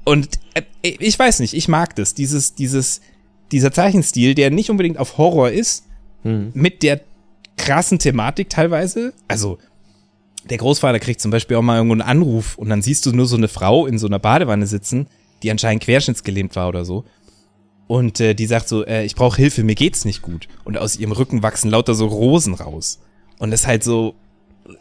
Und 0.06 0.40
äh, 0.54 0.62
ich 0.82 1.20
weiß 1.20 1.42
nicht, 1.42 1.54
ich 1.54 1.68
mag 1.68 1.96
das, 1.96 2.14
dieses, 2.14 2.56
dieses, 2.56 3.02
dieser 3.52 3.72
Zeichenstil, 3.72 4.34
der 4.34 4.50
nicht 4.50 4.70
unbedingt 4.70 4.98
auf 4.98 5.18
Horror 5.18 5.52
ist, 5.52 5.86
mit 6.54 6.84
der 6.84 7.02
krassen 7.58 8.00
Thematik 8.00 8.50
teilweise. 8.50 9.14
Also, 9.28 9.58
der 10.50 10.58
Großvater 10.58 11.00
kriegt 11.00 11.22
zum 11.22 11.32
Beispiel 11.32 11.58
auch 11.58 11.62
mal 11.62 11.78
irgendwo 11.78 11.94
einen 11.94 12.02
Anruf 12.02 12.58
und 12.58 12.70
dann 12.70 12.82
siehst 12.82 13.06
du 13.06 13.12
nur 13.12 13.26
so 13.26 13.38
eine 13.38 13.48
Frau 13.48 13.86
in 13.86 13.98
so 13.98 14.08
einer 14.08 14.20
Badewanne 14.20 14.68
sitzen, 14.68 15.08
die 15.44 15.52
anscheinend 15.52 15.84
querschnittsgelähmt 15.84 16.56
war 16.56 16.68
oder 16.70 16.86
so. 16.86 17.06
Und 17.88 18.20
äh, 18.20 18.34
die 18.36 18.46
sagt 18.46 18.68
so, 18.70 18.86
äh, 18.86 19.04
ich 19.06 19.16
brauche 19.16 19.38
Hilfe, 19.38 19.64
mir 19.64 19.76
geht's 19.76 20.06
nicht 20.06 20.22
gut. 20.22 20.48
Und 20.64 20.78
aus 20.78 20.96
ihrem 20.98 21.12
Rücken 21.12 21.42
wachsen 21.42 21.72
lauter 21.72 21.96
so 21.96 22.06
Rosen 22.08 22.54
raus. 22.54 23.00
Und 23.40 23.52
das 23.52 23.62
ist 23.62 23.68
halt 23.68 23.84
so, 23.84 24.14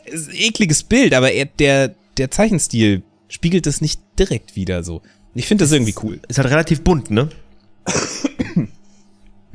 ist 0.05 0.29
ein 0.29 0.35
ekliges 0.37 0.83
Bild, 0.83 1.15
aber 1.15 1.33
er, 1.33 1.47
der, 1.47 1.95
der 2.19 2.31
Zeichenstil 2.31 3.03
spiegelt 3.29 3.67
es 3.67 3.81
nicht 3.81 4.01
direkt 4.19 4.57
wieder 4.57 4.83
so. 4.83 5.01
Ich 5.35 5.47
finde 5.47 5.65
das 5.65 5.73
irgendwie 5.73 5.95
cool. 6.03 6.21
Ist 6.29 6.39
halt 6.39 6.51
relativ 6.51 6.83
bunt, 6.83 7.11
ne? 7.11 7.29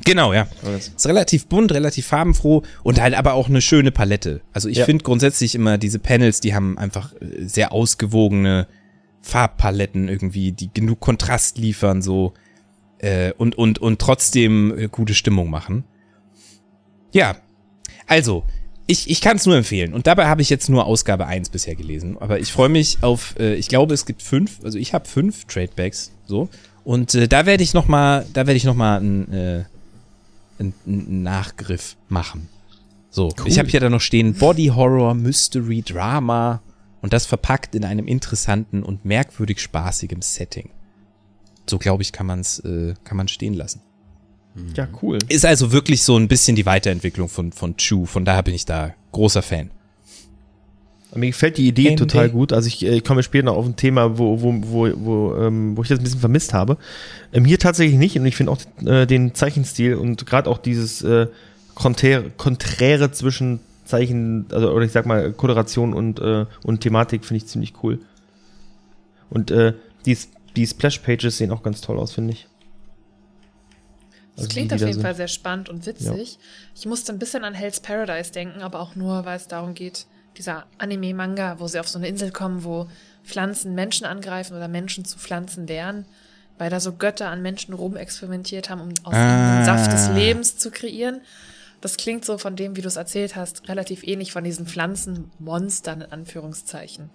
Genau, 0.04 0.32
ja. 0.34 0.46
Ist 0.76 1.06
relativ 1.06 1.46
bunt, 1.46 1.72
relativ 1.72 2.06
farbenfroh 2.06 2.62
und 2.82 3.00
halt 3.00 3.14
aber 3.14 3.32
auch 3.34 3.48
eine 3.48 3.62
schöne 3.62 3.90
Palette. 3.90 4.42
Also 4.52 4.68
ich 4.68 4.78
Ja. 4.78 4.84
finde 4.84 5.02
grundsätzlich 5.02 5.54
immer 5.54 5.78
diese 5.78 5.98
Panels, 5.98 6.40
die 6.40 6.54
haben 6.54 6.76
einfach 6.76 7.12
äh, 7.14 7.46
sehr 7.46 7.72
ausgewogene 7.72 8.66
Farbpaletten 9.24 10.08
irgendwie, 10.08 10.52
die 10.52 10.70
genug 10.72 11.00
Kontrast 11.00 11.56
liefern 11.56 12.02
so 12.02 12.34
äh, 12.98 13.32
und 13.38 13.56
und 13.56 13.78
und 13.78 13.98
trotzdem 13.98 14.78
äh, 14.78 14.88
gute 14.88 15.14
Stimmung 15.14 15.48
machen. 15.48 15.84
Ja, 17.12 17.36
also 18.06 18.44
ich, 18.86 19.08
ich 19.08 19.22
kann 19.22 19.38
es 19.38 19.46
nur 19.46 19.56
empfehlen. 19.56 19.94
Und 19.94 20.06
dabei 20.06 20.26
habe 20.26 20.42
ich 20.42 20.50
jetzt 20.50 20.68
nur 20.68 20.84
Ausgabe 20.84 21.26
1 21.26 21.48
bisher 21.48 21.74
gelesen. 21.74 22.18
Aber 22.20 22.38
ich 22.38 22.52
freue 22.52 22.68
mich 22.68 22.98
auf, 23.00 23.34
äh, 23.38 23.54
ich 23.54 23.68
glaube, 23.68 23.94
es 23.94 24.04
gibt 24.04 24.20
fünf, 24.20 24.60
also 24.62 24.78
ich 24.78 24.92
habe 24.92 25.08
fünf 25.08 25.46
Tradebacks, 25.46 26.12
so. 26.26 26.50
Und 26.84 27.14
äh, 27.14 27.26
da 27.26 27.46
werde 27.46 27.62
ich 27.62 27.72
noch 27.72 27.88
mal, 27.88 28.26
da 28.34 28.46
werde 28.46 28.58
ich 28.58 28.64
noch 28.64 28.74
mal 28.74 29.00
ein, 29.00 29.32
äh, 29.32 29.64
einen, 30.58 30.74
einen 30.86 31.22
Nachgriff 31.22 31.96
machen. 32.10 32.50
So, 33.08 33.32
ich 33.46 33.58
habe 33.58 33.70
hier 33.70 33.80
dann 33.80 33.92
noch 33.92 34.02
stehen 34.02 34.34
Body 34.34 34.66
Horror, 34.66 35.14
Mystery, 35.14 35.80
Drama 35.80 36.60
und 37.04 37.12
das 37.12 37.26
verpackt 37.26 37.74
in 37.74 37.84
einem 37.84 38.06
interessanten 38.06 38.82
und 38.82 39.04
merkwürdig 39.04 39.60
spaßigem 39.60 40.22
Setting. 40.22 40.70
So 41.68 41.76
glaube 41.76 42.02
ich, 42.02 42.12
kann 42.12 42.24
man's, 42.24 42.60
äh, 42.60 42.94
kann 43.04 43.18
man 43.18 43.28
stehen 43.28 43.52
lassen. 43.52 43.82
Ja, 44.74 44.88
cool. 45.02 45.18
Ist 45.28 45.44
also 45.44 45.70
wirklich 45.70 46.02
so 46.02 46.16
ein 46.16 46.28
bisschen 46.28 46.56
die 46.56 46.64
Weiterentwicklung 46.64 47.28
von 47.28 47.52
von 47.52 47.76
Chu. 47.76 48.06
Von 48.06 48.24
daher 48.24 48.42
bin 48.42 48.54
ich 48.54 48.64
da 48.64 48.94
großer 49.12 49.42
Fan. 49.42 49.70
Mir 51.14 51.26
gefällt 51.26 51.58
die 51.58 51.68
Idee 51.68 51.88
Andy. 51.88 51.96
total 51.96 52.30
gut. 52.30 52.54
Also 52.54 52.68
ich, 52.68 52.82
äh, 52.82 52.96
ich 52.96 53.04
komme 53.04 53.22
später 53.22 53.44
noch 53.44 53.56
auf 53.56 53.66
ein 53.66 53.76
Thema, 53.76 54.16
wo, 54.16 54.40
wo, 54.40 54.54
wo, 54.62 54.90
wo, 54.96 55.36
ähm, 55.36 55.76
wo 55.76 55.82
ich 55.82 55.90
das 55.90 55.98
ein 55.98 56.04
bisschen 56.04 56.20
vermisst 56.20 56.54
habe. 56.54 56.78
Ähm, 57.34 57.44
hier 57.44 57.58
tatsächlich 57.58 57.98
nicht. 57.98 58.18
Und 58.18 58.24
ich 58.24 58.34
finde 58.34 58.50
auch 58.50 58.60
äh, 58.82 59.04
den 59.04 59.34
Zeichenstil 59.34 59.96
und 59.96 60.24
gerade 60.24 60.48
auch 60.48 60.56
dieses 60.56 61.02
äh, 61.02 61.26
Konträre 61.74 63.12
zwischen 63.12 63.60
Zeichen, 63.84 64.46
also 64.50 64.70
oder 64.72 64.84
ich 64.84 64.92
sag 64.92 65.06
mal 65.06 65.32
Koloration 65.32 65.92
und, 65.94 66.20
äh, 66.20 66.46
und 66.64 66.80
Thematik 66.80 67.24
finde 67.24 67.38
ich 67.44 67.46
ziemlich 67.46 67.74
cool. 67.82 68.00
Und 69.30 69.50
äh, 69.50 69.74
die, 70.06 70.16
die 70.56 70.66
Splash-Pages 70.66 71.38
sehen 71.38 71.50
auch 71.50 71.62
ganz 71.62 71.80
toll 71.80 71.98
aus, 71.98 72.12
finde 72.12 72.32
ich. 72.34 72.46
Das 74.36 74.44
Also 74.44 74.48
klingt 74.50 74.70
die, 74.70 74.74
auf 74.74 74.78
die 74.78 74.82
da 74.82 74.86
jeden 74.88 74.94
sind. 74.94 75.02
Fall 75.02 75.14
sehr 75.14 75.28
spannend 75.28 75.68
und 75.68 75.86
witzig. 75.86 76.38
Ich 76.74 76.86
musste 76.86 77.12
ein 77.12 77.18
bisschen 77.18 77.44
an 77.44 77.54
Hell's 77.54 77.80
Paradise 77.80 78.32
denken, 78.32 78.62
aber 78.62 78.80
auch 78.80 78.96
nur, 78.96 79.24
weil 79.24 79.36
es 79.36 79.48
darum 79.48 79.74
geht, 79.74 80.06
dieser 80.36 80.66
Anime-Manga, 80.78 81.60
wo 81.60 81.68
sie 81.68 81.78
auf 81.78 81.88
so 81.88 81.98
eine 81.98 82.08
Insel 82.08 82.32
kommen, 82.32 82.64
wo 82.64 82.88
Pflanzen 83.22 83.74
Menschen 83.74 84.06
angreifen 84.06 84.56
oder 84.56 84.66
Menschen 84.66 85.04
zu 85.04 85.18
Pflanzen 85.18 85.68
werden, 85.68 86.04
weil 86.58 86.70
da 86.70 86.80
so 86.80 86.92
Götter 86.92 87.28
an 87.30 87.42
Menschen 87.42 87.74
rumexperimentiert 87.74 88.70
haben, 88.70 88.80
um 88.80 88.88
aus 89.04 89.12
ihnen 89.14 89.22
Ah. 89.22 89.56
den 89.58 89.64
Saft 89.64 89.92
des 89.92 90.08
Lebens 90.10 90.56
zu 90.58 90.70
kreieren. 90.72 91.20
Das 91.84 91.98
klingt 91.98 92.24
so 92.24 92.38
von 92.38 92.56
dem, 92.56 92.76
wie 92.76 92.80
du 92.80 92.88
es 92.88 92.96
erzählt 92.96 93.36
hast, 93.36 93.68
relativ 93.68 94.04
ähnlich 94.04 94.32
von 94.32 94.42
diesen 94.42 94.66
Pflanzenmonstern 94.66 96.00
in 96.00 96.12
Anführungszeichen. 96.12 97.10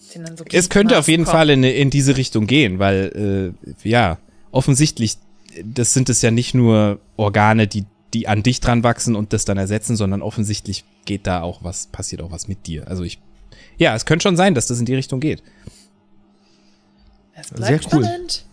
so 0.00 0.44
Es 0.50 0.70
könnte 0.70 0.98
auf 0.98 1.06
jeden 1.06 1.24
kommen. 1.24 1.36
Fall 1.36 1.50
in, 1.50 1.62
in 1.62 1.90
diese 1.90 2.16
Richtung 2.16 2.46
gehen, 2.46 2.78
weil 2.78 3.52
äh, 3.84 3.86
ja 3.86 4.16
offensichtlich 4.52 5.18
das 5.62 5.92
sind 5.92 6.08
es 6.08 6.22
ja 6.22 6.30
nicht 6.30 6.54
nur 6.54 6.98
Organe, 7.18 7.66
die 7.66 7.84
die 8.14 8.26
an 8.26 8.42
dich 8.42 8.60
dran 8.60 8.84
wachsen 8.84 9.14
und 9.14 9.34
das 9.34 9.44
dann 9.44 9.58
ersetzen, 9.58 9.96
sondern 9.96 10.22
offensichtlich 10.22 10.84
geht 11.04 11.26
da 11.26 11.42
auch 11.42 11.62
was, 11.62 11.88
passiert 11.88 12.22
auch 12.22 12.30
was 12.30 12.48
mit 12.48 12.66
dir. 12.66 12.88
Also 12.88 13.04
ich, 13.04 13.18
ja, 13.76 13.94
es 13.94 14.06
könnte 14.06 14.22
schon 14.22 14.36
sein, 14.38 14.54
dass 14.54 14.66
das 14.66 14.78
in 14.78 14.86
die 14.86 14.94
Richtung 14.94 15.20
geht. 15.20 15.42
Es 17.34 17.48
Sehr 17.48 17.72
cool. 17.72 17.82
spannend. 17.82 18.46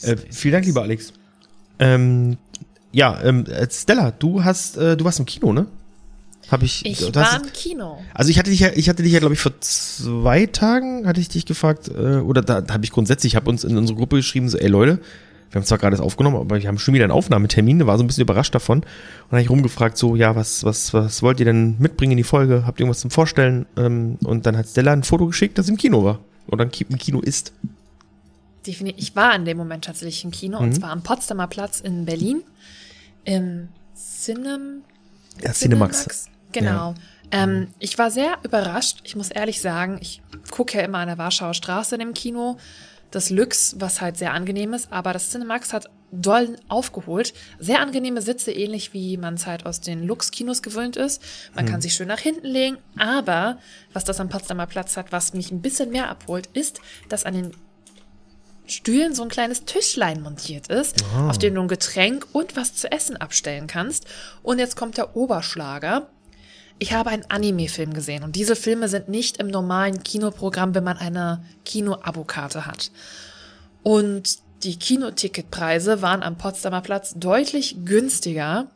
Äh, 0.00 0.16
vielen 0.30 0.52
Dank, 0.52 0.64
lieber 0.64 0.80
Alex. 0.80 1.12
Ähm, 1.78 2.38
ja, 2.92 3.20
ähm, 3.22 3.46
äh, 3.46 3.66
Stella, 3.70 4.10
du 4.12 4.44
hast, 4.44 4.76
äh, 4.76 4.96
du 4.96 5.04
warst 5.04 5.18
im 5.18 5.26
Kino, 5.26 5.52
ne? 5.52 5.66
Hab 6.50 6.62
ich. 6.62 6.84
Ich 6.84 7.14
war 7.14 7.36
im 7.42 7.52
Kino. 7.52 7.98
also 8.12 8.30
ich 8.30 8.38
hatte 8.38 8.50
dich 8.50 8.60
ja, 8.60 8.68
ich 8.74 8.88
hatte 8.88 9.02
dich 9.02 9.12
ja, 9.12 9.20
glaube 9.20 9.32
ich, 9.34 9.40
vor 9.40 9.52
zwei 9.60 10.46
Tagen 10.46 11.06
hatte 11.06 11.20
ich 11.20 11.28
dich 11.28 11.46
gefragt, 11.46 11.88
äh, 11.88 12.16
oder 12.18 12.42
da, 12.42 12.60
da 12.60 12.74
habe 12.74 12.84
ich 12.84 12.90
grundsätzlich, 12.90 13.32
ich 13.32 13.36
habe 13.36 13.48
uns 13.48 13.64
in 13.64 13.76
unsere 13.78 13.96
Gruppe 13.96 14.16
geschrieben, 14.16 14.48
so, 14.48 14.58
ey 14.58 14.68
Leute, 14.68 14.98
wir 15.50 15.60
haben 15.60 15.66
zwar 15.66 15.78
gerade 15.78 15.96
das 15.96 16.04
aufgenommen, 16.04 16.36
aber 16.36 16.60
wir 16.60 16.68
haben 16.68 16.78
schon 16.78 16.94
wieder 16.94 17.04
einen 17.04 17.12
Aufnahmetermin, 17.12 17.86
war 17.86 17.96
so 17.96 18.04
ein 18.04 18.06
bisschen 18.06 18.22
überrascht 18.22 18.54
davon. 18.54 18.78
Und 18.80 18.84
dann 19.30 19.38
habe 19.38 19.42
ich 19.42 19.50
rumgefragt, 19.50 19.96
so, 19.98 20.16
ja, 20.16 20.34
was, 20.34 20.64
was, 20.64 20.92
was 20.94 21.22
wollt 21.22 21.40
ihr 21.40 21.46
denn 21.46 21.76
mitbringen 21.78 22.12
in 22.12 22.16
die 22.18 22.22
Folge? 22.24 22.64
Habt 22.66 22.80
ihr 22.80 22.84
irgendwas 22.84 23.00
zum 23.00 23.10
Vorstellen? 23.10 23.66
Ähm, 23.76 24.16
und 24.24 24.44
dann 24.46 24.56
hat 24.56 24.66
Stella 24.66 24.92
ein 24.94 25.02
Foto 25.04 25.26
geschickt, 25.26 25.58
das 25.58 25.68
im 25.68 25.76
Kino 25.76 26.04
war. 26.04 26.20
Oder 26.48 26.64
im 26.64 26.70
Ki- 26.70 26.86
im 26.88 26.96
Kino 26.98 27.20
ist. 27.20 27.52
Definitiv. 28.66 29.02
Ich 29.02 29.14
war 29.16 29.34
in 29.34 29.44
dem 29.44 29.56
Moment 29.58 29.84
tatsächlich 29.84 30.24
im 30.24 30.30
Kino 30.30 30.58
und 30.58 30.68
Mhm. 30.70 30.72
zwar 30.72 30.90
am 30.90 31.02
Potsdamer 31.02 31.46
Platz 31.48 31.80
in 31.80 32.04
Berlin 32.06 32.42
im 33.24 33.68
Cinem 33.94 34.82
Ja, 35.42 35.52
Cinemax. 35.52 36.26
Genau. 36.52 36.94
Ähm, 37.30 37.68
ich 37.78 37.98
war 37.98 38.10
sehr 38.10 38.38
überrascht. 38.42 39.00
Ich 39.04 39.16
muss 39.16 39.30
ehrlich 39.30 39.60
sagen, 39.60 39.98
ich 40.00 40.20
gucke 40.50 40.76
ja 40.76 40.84
immer 40.84 40.98
an 40.98 41.08
der 41.08 41.18
Warschauer 41.18 41.54
Straße 41.54 41.94
in 41.94 42.00
dem 42.00 42.14
Kino. 42.14 42.58
Das 43.10 43.30
Lux, 43.30 43.76
was 43.78 44.00
halt 44.00 44.16
sehr 44.16 44.32
angenehm 44.32 44.72
ist, 44.74 44.92
aber 44.92 45.12
das 45.12 45.30
Cinemax 45.30 45.72
hat 45.72 45.88
doll 46.12 46.56
aufgeholt. 46.68 47.32
Sehr 47.58 47.80
angenehme 47.80 48.22
Sitze, 48.22 48.52
ähnlich 48.52 48.92
wie 48.92 49.16
man 49.16 49.34
es 49.34 49.46
halt 49.46 49.66
aus 49.66 49.80
den 49.80 50.06
Lux-Kinos 50.06 50.62
gewöhnt 50.62 50.96
ist. 50.96 51.22
Man 51.54 51.66
kann 51.66 51.80
sich 51.80 51.94
schön 51.94 52.08
nach 52.08 52.20
hinten 52.20 52.46
legen, 52.46 52.76
aber 52.98 53.58
was 53.92 54.04
das 54.04 54.20
am 54.20 54.28
Potsdamer 54.28 54.66
Platz 54.66 54.96
hat, 54.96 55.10
was 55.10 55.32
mich 55.32 55.50
ein 55.50 55.62
bisschen 55.62 55.90
mehr 55.90 56.10
abholt, 56.10 56.48
ist, 56.52 56.80
dass 57.08 57.24
an 57.24 57.34
den 57.34 57.52
Stühlen 58.66 59.14
so 59.14 59.22
ein 59.22 59.28
kleines 59.28 59.64
Tischlein 59.64 60.22
montiert 60.22 60.68
ist, 60.68 61.04
auf 61.28 61.38
dem 61.38 61.54
du 61.54 61.60
ein 61.62 61.68
Getränk 61.68 62.26
und 62.32 62.56
was 62.56 62.74
zu 62.74 62.90
essen 62.90 63.16
abstellen 63.16 63.66
kannst. 63.66 64.06
Und 64.42 64.58
jetzt 64.58 64.76
kommt 64.76 64.96
der 64.96 65.16
Oberschlager. 65.16 66.08
Ich 66.78 66.92
habe 66.92 67.10
einen 67.10 67.24
Anime-Film 67.28 67.92
gesehen 67.92 68.24
und 68.24 68.34
diese 68.34 68.56
Filme 68.56 68.88
sind 68.88 69.08
nicht 69.08 69.36
im 69.36 69.48
normalen 69.48 70.02
Kinoprogramm, 70.02 70.74
wenn 70.74 70.84
man 70.84 70.96
eine 70.96 71.44
Kino-Abokarte 71.64 72.66
hat. 72.66 72.90
Und 73.82 74.38
die 74.62 74.78
Kinoticketpreise 74.78 76.02
waren 76.02 76.22
am 76.22 76.38
Potsdamer 76.38 76.80
Platz 76.80 77.14
deutlich 77.16 77.84
günstiger, 77.84 78.68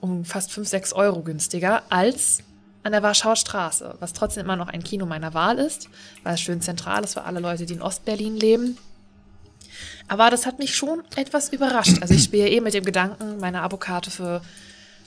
um 0.00 0.24
fast 0.24 0.52
5, 0.52 0.68
6 0.68 0.92
Euro 0.92 1.22
günstiger, 1.22 1.82
als 1.88 2.38
an 2.82 2.92
der 2.92 3.02
Warschauer 3.02 3.36
Straße, 3.36 3.96
was 4.00 4.12
trotzdem 4.12 4.44
immer 4.44 4.56
noch 4.56 4.68
ein 4.68 4.82
Kino 4.82 5.06
meiner 5.06 5.34
Wahl 5.34 5.58
ist, 5.58 5.88
weil 6.22 6.34
es 6.34 6.40
schön 6.40 6.60
zentral 6.60 7.04
ist 7.04 7.14
für 7.14 7.24
alle 7.24 7.40
Leute, 7.40 7.64
die 7.64 7.74
in 7.74 7.82
Ostberlin 7.82 8.36
leben. 8.36 8.76
Aber 10.08 10.30
das 10.30 10.46
hat 10.46 10.58
mich 10.58 10.74
schon 10.76 11.02
etwas 11.16 11.50
überrascht. 11.52 11.98
Also 12.00 12.14
ich 12.14 12.24
spiele 12.24 12.48
eh 12.48 12.60
mit 12.60 12.74
dem 12.74 12.84
Gedanken, 12.84 13.38
meine 13.40 13.62
Abokarte 13.62 14.10
für 14.10 14.42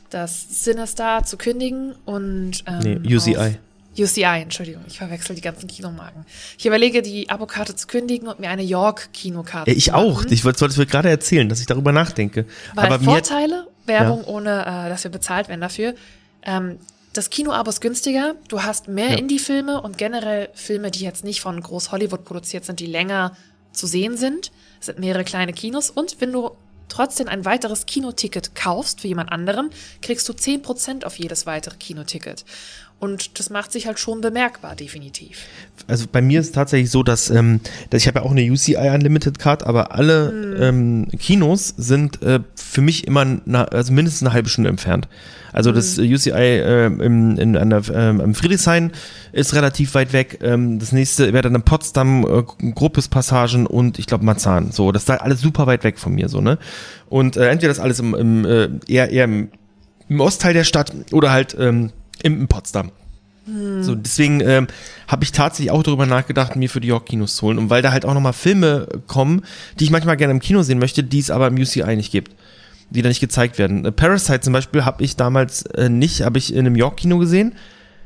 das 0.09 0.63
Sinister 0.63 1.23
zu 1.23 1.37
kündigen 1.37 1.95
und 2.05 2.63
ähm, 2.67 2.99
Nee, 3.01 3.15
UCI. 3.15 3.57
UCI, 3.97 4.41
Entschuldigung, 4.41 4.83
ich 4.87 4.97
verwechsel 4.97 5.35
die 5.35 5.41
ganzen 5.41 5.67
Kinomarken. 5.67 6.25
Ich 6.57 6.65
überlege, 6.65 7.01
die 7.01 7.29
Abokarte 7.29 7.75
zu 7.75 7.87
kündigen 7.87 8.27
und 8.27 8.39
mir 8.39 8.49
eine 8.49 8.63
York-Kinokarte 8.63 9.71
Ja, 9.71 9.77
ich 9.77 9.93
auch. 9.93 10.25
Ich 10.25 10.43
wollte 10.43 10.65
es 10.65 10.75
gerade 10.87 11.09
erzählen, 11.09 11.47
dass 11.47 11.59
ich 11.61 11.65
darüber 11.65 11.91
nachdenke. 11.91 12.45
Weil 12.73 12.85
Aber 12.91 13.03
Vorteile, 13.03 13.67
Werbung 13.85 14.23
ohne, 14.25 14.61
äh, 14.61 14.89
dass 14.89 15.03
wir 15.05 15.11
bezahlt 15.11 15.47
werden 15.47 15.61
dafür. 15.61 15.95
Ähm, 16.43 16.77
das 17.13 17.29
Kino-Abo 17.29 17.69
ist 17.69 17.79
günstiger. 17.79 18.35
Du 18.49 18.63
hast 18.63 18.89
mehr 18.89 19.11
Ja. 19.11 19.17
Indie-Filme 19.17 19.81
und 19.81 19.97
generell 19.97 20.49
Filme, 20.53 20.91
die 20.91 20.99
jetzt 21.03 21.23
nicht 21.23 21.39
von 21.39 21.59
Groß 21.61 21.93
Hollywood 21.93 22.25
produziert 22.25 22.65
sind, 22.65 22.81
die 22.81 22.87
länger 22.87 23.35
zu 23.71 23.87
sehen 23.87 24.17
sind. 24.17 24.51
Sind 24.85 24.99
mehrere 24.99 25.23
kleine 25.23 25.53
Kinos. 25.53 25.89
Und 25.89 26.21
wenn 26.21 26.31
du 26.31 26.51
trotzdem 26.89 27.27
ein 27.27 27.45
weiteres 27.45 27.85
Kinoticket 27.85 28.55
kaufst 28.55 29.01
für 29.01 29.07
jemand 29.07 29.31
anderen, 29.31 29.69
kriegst 30.01 30.29
du 30.29 30.33
10% 30.33 31.05
auf 31.05 31.17
jedes 31.17 31.45
weitere 31.45 31.75
Kinoticket. 31.75 32.45
Und 33.05 33.37
das 33.37 33.51
macht 33.51 33.71
sich 33.71 33.85
halt 33.85 33.99
schon 33.99 34.19
bemerkbar, 34.21 34.75
definitiv. 34.75 35.45
also 35.85 36.07
bei 36.11 36.23
mir 36.23 36.39
ist 36.39 36.47
es 36.47 36.51
tatsächlich 36.53 36.89
so, 36.89 37.03
dass, 37.03 37.29
ähm, 37.29 37.59
dass 37.91 38.01
ich 38.01 38.07
habe 38.07 38.17
ja 38.17 38.25
auch 38.25 38.31
eine 38.31 38.41
UCI 38.51 38.77
Unlimited 38.77 39.37
Card, 39.37 39.61
aber 39.63 39.91
alle 39.91 40.57
ähm, 40.59 41.07
Kinos 41.19 41.75
sind 41.77 42.23
äh, 42.23 42.39
für 42.55 42.81
mich 42.81 43.05
immer 43.05 43.41
na, 43.45 43.65
also 43.65 43.93
mindestens 43.93 44.23
eine 44.23 44.33
halbe 44.33 44.49
Stunde 44.49 44.71
entfernt. 44.71 45.07
Also 45.53 45.71
das 45.71 45.99
äh, 45.99 46.11
UCI 46.11 46.31
äh, 46.31 46.85
im, 46.87 47.37
in, 47.37 47.55
an 47.55 47.69
der, 47.69 47.83
ähm, 47.93 48.21
am 48.21 48.33
Friedrichshain 48.33 48.91
ist 49.33 49.53
relativ 49.53 49.93
weit 49.93 50.11
weg. 50.11 50.39
Ähm, 50.41 50.79
das 50.79 50.91
nächste 50.91 51.31
wäre 51.31 51.43
dann 51.43 51.53
in 51.53 51.61
Potsdam, 51.61 52.25
äh, 52.25 52.71
Gruppes 52.71 53.07
Passagen 53.07 53.67
und 53.67 53.99
ich 53.99 54.07
glaube 54.07 54.25
Marzahn. 54.25 54.71
So, 54.71 54.91
das 54.91 55.03
ist 55.03 55.09
da 55.09 55.17
alles 55.17 55.41
super 55.41 55.67
weit 55.67 55.83
weg 55.83 55.99
von 55.99 56.15
mir 56.15 56.27
so 56.27 56.41
ne. 56.41 56.57
Und 57.07 57.37
äh, 57.37 57.49
entweder 57.49 57.69
das 57.69 57.79
alles 57.79 57.99
im, 57.99 58.15
im 58.15 58.45
äh, 58.45 58.69
eher 58.87 59.11
eher 59.11 59.25
im, 59.25 59.49
im 60.09 60.19
Ostteil 60.21 60.55
der 60.55 60.63
Stadt 60.63 60.91
oder 61.11 61.31
halt 61.31 61.55
ähm, 61.59 61.75
im, 61.75 61.91
in 62.33 62.47
Potsdam. 62.47 62.91
So, 63.81 63.93
deswegen 63.93 64.41
ähm, 64.41 64.65
habe 65.07 65.23
ich 65.23 65.31
tatsächlich 65.31 65.69
auch 65.69 65.83
darüber 65.83 66.07
nachgedacht, 66.07 66.55
mir 66.55 66.67
für 66.67 66.81
die 66.81 66.87
York-Kinos 66.87 67.35
zu 67.35 67.45
holen. 67.45 67.59
Und 67.59 67.69
weil 67.69 67.83
da 67.83 67.91
halt 67.91 68.03
auch 68.03 68.15
nochmal 68.15 68.33
Filme 68.33 68.87
kommen, 69.05 69.43
die 69.79 69.83
ich 69.83 69.91
manchmal 69.91 70.17
gerne 70.17 70.31
im 70.31 70.39
Kino 70.39 70.63
sehen 70.63 70.79
möchte, 70.79 71.03
die 71.03 71.19
es 71.19 71.29
aber 71.29 71.47
im 71.47 71.55
UCI 71.55 71.95
nicht 71.95 72.11
gibt. 72.11 72.31
Die 72.89 73.03
da 73.03 73.09
nicht 73.09 73.19
gezeigt 73.19 73.59
werden. 73.59 73.85
Äh, 73.85 73.91
Parasite 73.91 74.41
zum 74.41 74.53
Beispiel 74.53 74.83
habe 74.83 75.03
ich 75.03 75.15
damals 75.15 75.61
äh, 75.67 75.89
nicht, 75.89 76.23
habe 76.23 76.39
ich 76.39 76.53
in 76.53 76.65
einem 76.65 76.75
York-Kino 76.75 77.19
gesehen. 77.19 77.53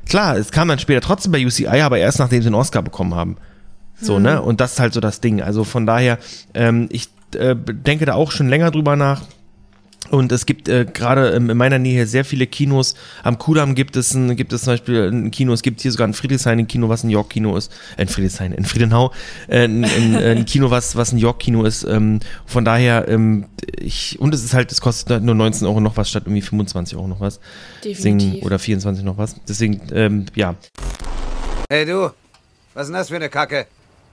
klar, 0.06 0.36
es 0.36 0.52
kam 0.52 0.68
dann 0.68 0.78
später 0.78 1.00
trotzdem 1.00 1.32
bei 1.32 1.44
UCI, 1.44 1.80
aber 1.80 1.96
erst 1.96 2.18
nachdem 2.18 2.42
sie 2.42 2.48
einen 2.48 2.54
Oscar 2.54 2.82
bekommen 2.82 3.14
haben. 3.14 3.38
So, 3.98 4.18
ne? 4.18 4.42
Und 4.42 4.60
das 4.60 4.72
ist 4.72 4.80
halt 4.80 4.92
so 4.92 5.00
das 5.00 5.20
Ding. 5.20 5.40
Also 5.42 5.64
von 5.64 5.86
daher, 5.86 6.18
ähm, 6.52 6.88
ich 6.90 7.08
äh, 7.34 7.54
denke 7.56 8.04
da 8.04 8.14
auch 8.14 8.30
schon 8.30 8.48
länger 8.48 8.70
drüber 8.70 8.96
nach. 8.96 9.22
Und 10.08 10.32
es 10.32 10.46
gibt 10.46 10.68
äh, 10.68 10.86
gerade 10.86 11.28
in 11.28 11.56
meiner 11.56 11.78
Nähe 11.78 12.06
sehr 12.06 12.24
viele 12.24 12.46
Kinos. 12.46 12.96
Am 13.22 13.38
Kudamm 13.38 13.74
gibt 13.74 13.96
es 13.96 14.12
ein, 14.14 14.34
gibt 14.34 14.52
es 14.52 14.62
zum 14.62 14.72
Beispiel 14.72 15.08
ein 15.08 15.30
Kino. 15.30 15.52
Es 15.52 15.62
gibt 15.62 15.80
hier 15.80 15.92
sogar 15.92 16.08
ein 16.08 16.14
Friedrichshain 16.14 16.58
ein 16.58 16.66
Kino, 16.66 16.88
was 16.88 17.04
ein 17.04 17.10
York-Kino 17.10 17.56
ist. 17.56 17.72
Äh, 17.96 18.02
in 18.02 18.08
Friedrichshain, 18.08 18.52
in 18.52 18.64
Friedenau. 18.64 19.12
Äh, 19.46 19.64
ein, 19.64 19.84
ein, 19.84 20.16
ein 20.16 20.44
Kino, 20.46 20.70
was, 20.70 20.96
was 20.96 21.12
ein 21.12 21.18
York-Kino 21.18 21.64
ist. 21.64 21.84
Ähm, 21.84 22.20
von 22.44 22.64
daher, 22.64 23.06
ähm, 23.08 23.46
ich, 23.78 24.18
und 24.18 24.34
es 24.34 24.42
ist 24.42 24.52
halt, 24.52 24.72
es 24.72 24.80
kostet 24.80 25.10
halt 25.10 25.22
nur 25.22 25.34
19 25.34 25.66
Euro 25.68 25.80
noch 25.80 25.96
was 25.96 26.10
statt 26.10 26.24
irgendwie 26.26 26.42
25 26.42 26.96
Euro 26.96 27.06
noch 27.06 27.20
was. 27.20 27.38
Deswegen, 27.84 28.18
Definitiv. 28.18 28.44
oder 28.44 28.58
24 28.58 29.04
noch 29.04 29.18
was. 29.18 29.36
Deswegen, 29.48 29.80
ähm, 29.92 30.26
ja. 30.34 30.56
Hey 31.70 31.86
du, 31.86 32.10
was 32.74 32.84
ist 32.84 32.88
denn 32.88 32.94
das 32.94 33.08
für 33.10 33.16
eine 33.16 33.28
Kacke? 33.28 33.66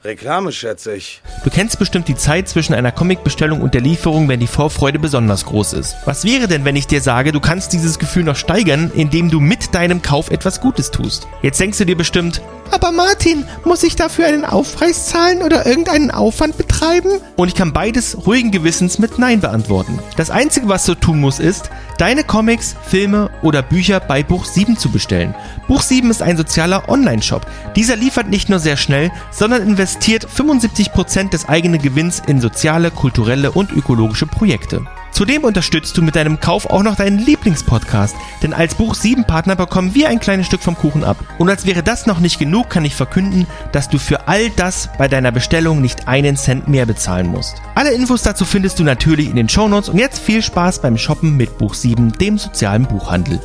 Reklame, 0.07 0.53
schätze 0.53 0.95
ich. 0.95 1.21
Du 1.43 1.49
kennst 1.49 1.77
bestimmt 1.79 2.07
die 2.07 2.15
Zeit 2.15 2.47
zwischen 2.47 2.73
einer 2.73 2.93
Comicbestellung 2.93 3.61
und 3.61 3.73
der 3.73 3.81
Lieferung, 3.81 4.29
wenn 4.29 4.39
die 4.39 4.47
Vorfreude 4.47 4.99
besonders 4.99 5.45
groß 5.45 5.73
ist. 5.73 5.97
Was 6.05 6.23
wäre 6.23 6.47
denn, 6.47 6.63
wenn 6.63 6.77
ich 6.77 6.87
dir 6.87 7.01
sage, 7.01 7.33
du 7.33 7.41
kannst 7.41 7.73
dieses 7.73 7.99
Gefühl 7.99 8.23
noch 8.23 8.37
steigern, 8.37 8.89
indem 8.95 9.29
du 9.29 9.41
mit 9.41 9.75
deinem 9.75 10.01
Kauf 10.01 10.31
etwas 10.31 10.61
Gutes 10.61 10.91
tust? 10.91 11.27
Jetzt 11.41 11.59
denkst 11.59 11.77
du 11.77 11.85
dir 11.85 11.97
bestimmt, 11.97 12.41
aber 12.71 12.91
Martin, 12.91 13.45
muss 13.63 13.83
ich 13.83 13.95
dafür 13.95 14.27
einen 14.27 14.43
Aufpreis 14.43 15.07
zahlen 15.07 15.41
oder 15.41 15.65
irgendeinen 15.65 16.11
Aufwand 16.11 16.57
betreiben? 16.57 17.11
Und 17.37 17.47
ich 17.47 17.55
kann 17.55 17.71
beides 17.71 18.25
ruhigen 18.25 18.51
Gewissens 18.51 18.99
mit 18.99 19.19
Nein 19.19 19.39
beantworten. 19.39 19.99
Das 20.17 20.29
Einzige, 20.29 20.67
was 20.67 20.85
du 20.85 20.95
tun 20.95 21.21
musst, 21.21 21.39
ist, 21.39 21.69
deine 21.97 22.25
Comics, 22.25 22.75
Filme 22.85 23.29
oder 23.41 23.61
Bücher 23.61 24.01
bei 24.01 24.21
Buch 24.21 24.43
7 24.43 24.77
zu 24.77 24.89
bestellen. 24.89 25.33
Buch 25.69 25.81
7 25.81 26.11
ist 26.11 26.21
ein 26.21 26.35
sozialer 26.35 26.89
Online-Shop. 26.89 27.45
Dieser 27.77 27.95
liefert 27.95 28.27
nicht 28.27 28.49
nur 28.49 28.59
sehr 28.59 28.75
schnell, 28.75 29.11
sondern 29.31 29.61
investiert 29.61 29.96
75% 30.01 31.29
des 31.29 31.47
eigenen 31.47 31.81
Gewinns 31.81 32.21
in 32.27 32.41
soziale, 32.41 32.91
kulturelle 32.91 33.51
und 33.51 33.71
ökologische 33.71 34.25
Projekte. 34.25 34.85
Zudem 35.11 35.43
unterstützt 35.43 35.97
du 35.97 36.03
mit 36.03 36.15
deinem 36.15 36.39
Kauf 36.39 36.69
auch 36.69 36.83
noch 36.83 36.95
deinen 36.95 37.17
Lieblingspodcast, 37.17 38.15
denn 38.43 38.53
als 38.53 38.75
Buch 38.75 38.93
7 38.93 39.25
Partner 39.25 39.55
bekommen 39.55 39.95
wir 39.95 40.09
ein 40.09 40.19
kleines 40.19 40.45
Stück 40.45 40.61
vom 40.61 40.77
Kuchen 40.77 41.03
ab. 41.03 41.17
Und 41.39 41.49
als 41.49 41.65
wäre 41.65 41.81
das 41.81 42.05
noch 42.05 42.19
nicht 42.19 42.37
genug, 42.37 42.69
kann 42.69 42.85
ich 42.85 42.93
verkünden, 42.93 43.47
dass 43.71 43.89
du 43.89 43.97
für 43.97 44.27
all 44.27 44.49
das 44.51 44.89
bei 44.97 45.07
deiner 45.07 45.31
Bestellung 45.31 45.81
nicht 45.81 46.07
einen 46.07 46.37
Cent 46.37 46.67
mehr 46.67 46.85
bezahlen 46.85 47.27
musst. 47.27 47.55
Alle 47.73 47.93
Infos 47.93 48.21
dazu 48.21 48.45
findest 48.45 48.77
du 48.79 48.83
natürlich 48.83 49.29
in 49.29 49.35
den 49.35 49.49
Shownotes 49.49 49.89
und 49.89 49.97
jetzt 49.97 50.19
viel 50.19 50.43
Spaß 50.43 50.81
beim 50.81 50.97
Shoppen 50.97 51.35
mit 51.35 51.57
Buch 51.57 51.73
7, 51.73 52.11
dem 52.13 52.37
sozialen 52.37 52.85
Buchhandel. 52.85 53.39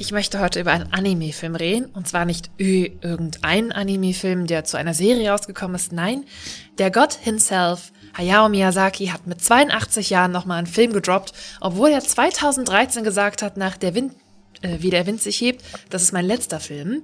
Ich 0.00 0.12
möchte 0.12 0.38
heute 0.38 0.60
über 0.60 0.70
einen 0.70 0.92
Anime-Film 0.92 1.56
reden. 1.56 1.86
Und 1.86 2.06
zwar 2.06 2.24
nicht 2.24 2.50
irgendein 2.56 3.72
Anime-Film, 3.72 4.46
der 4.46 4.62
zu 4.62 4.76
einer 4.76 4.94
Serie 4.94 5.30
rausgekommen 5.30 5.74
ist. 5.74 5.90
Nein, 5.90 6.24
der 6.78 6.92
Gott 6.92 7.14
himself, 7.14 7.92
Hayao 8.16 8.48
Miyazaki, 8.48 9.08
hat 9.08 9.26
mit 9.26 9.42
82 9.42 10.10
Jahren 10.10 10.30
nochmal 10.30 10.58
einen 10.58 10.68
Film 10.68 10.92
gedroppt, 10.92 11.32
obwohl 11.60 11.90
er 11.90 12.00
2013 12.00 13.02
gesagt 13.02 13.42
hat, 13.42 13.56
nach 13.56 13.76
der 13.76 13.96
Wind, 13.96 14.14
äh, 14.62 14.76
wie 14.78 14.90
der 14.90 15.04
Wind 15.06 15.20
sich 15.20 15.40
hebt, 15.40 15.64
das 15.90 16.02
ist 16.02 16.12
mein 16.12 16.24
letzter 16.24 16.60
Film. 16.60 17.02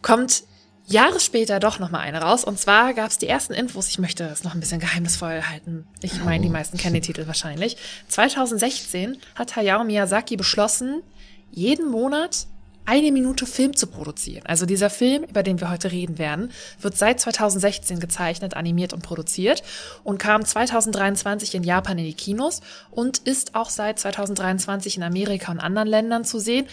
Kommt 0.00 0.44
Jahre 0.86 1.20
später 1.20 1.60
doch 1.60 1.78
nochmal 1.78 2.00
eine 2.00 2.22
raus. 2.22 2.42
Und 2.42 2.58
zwar 2.58 2.94
gab 2.94 3.10
es 3.10 3.18
die 3.18 3.28
ersten 3.28 3.52
Infos, 3.52 3.88
ich 3.88 3.98
möchte 3.98 4.26
das 4.26 4.44
noch 4.44 4.54
ein 4.54 4.60
bisschen 4.60 4.80
geheimnisvoll 4.80 5.42
halten. 5.42 5.86
Ich 6.00 6.24
meine, 6.24 6.42
die 6.42 6.50
meisten 6.50 6.78
kennen 6.78 6.94
den 6.94 7.02
Titel 7.02 7.26
wahrscheinlich. 7.26 7.76
2016 8.08 9.18
hat 9.34 9.56
Hayao 9.56 9.84
Miyazaki 9.84 10.36
beschlossen, 10.36 11.02
jeden 11.50 11.90
Monat 11.90 12.46
eine 12.86 13.12
Minute 13.12 13.46
Film 13.46 13.76
zu 13.76 13.86
produzieren. 13.86 14.44
Also 14.46 14.66
dieser 14.66 14.90
Film, 14.90 15.22
über 15.24 15.42
den 15.42 15.60
wir 15.60 15.70
heute 15.70 15.92
reden 15.92 16.18
werden, 16.18 16.50
wird 16.80 16.96
seit 16.96 17.20
2016 17.20 18.00
gezeichnet, 18.00 18.54
animiert 18.54 18.92
und 18.92 19.02
produziert 19.02 19.62
und 20.02 20.18
kam 20.18 20.44
2023 20.44 21.54
in 21.54 21.62
Japan 21.62 21.98
in 21.98 22.04
die 22.04 22.14
Kinos 22.14 22.62
und 22.90 23.18
ist 23.18 23.54
auch 23.54 23.70
seit 23.70 24.00
2023 24.00 24.96
in 24.96 25.02
Amerika 25.04 25.52
und 25.52 25.60
anderen 25.60 25.88
Ländern 25.88 26.24
zu 26.24 26.40
sehen, 26.40 26.66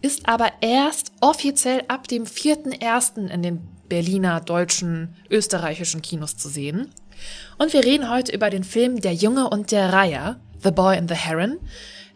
ist 0.00 0.28
aber 0.28 0.52
erst 0.60 1.12
offiziell 1.20 1.82
ab 1.88 2.06
dem 2.06 2.24
4.1. 2.24 3.28
in 3.28 3.42
den 3.42 3.68
Berliner, 3.88 4.40
deutschen, 4.40 5.16
österreichischen 5.30 6.02
Kinos 6.02 6.36
zu 6.36 6.48
sehen. 6.48 6.90
Und 7.58 7.72
wir 7.72 7.84
reden 7.84 8.10
heute 8.10 8.32
über 8.32 8.50
den 8.50 8.64
Film 8.64 9.00
Der 9.00 9.14
Junge 9.14 9.48
und 9.48 9.72
der 9.72 9.92
Reiher, 9.92 10.40
The 10.62 10.70
Boy 10.70 10.98
and 10.98 11.10
the 11.10 11.16
Heron. 11.16 11.58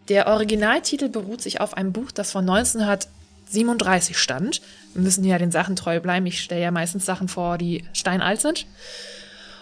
Der 0.09 0.27
Originaltitel 0.27 1.07
beruht 1.07 1.41
sich 1.41 1.61
auf 1.61 1.75
einem 1.75 1.93
Buch, 1.93 2.11
das 2.11 2.31
von 2.31 2.49
1937 2.49 4.17
stand. 4.17 4.61
Wir 4.93 5.03
müssen 5.03 5.23
ja 5.23 5.37
den 5.37 5.51
Sachen 5.51 5.75
treu 5.75 5.99
bleiben. 5.99 6.25
Ich 6.25 6.41
stelle 6.41 6.61
ja 6.61 6.71
meistens 6.71 7.05
Sachen 7.05 7.27
vor, 7.27 7.59
die 7.59 7.85
steinalt 7.93 8.41
sind. 8.41 8.65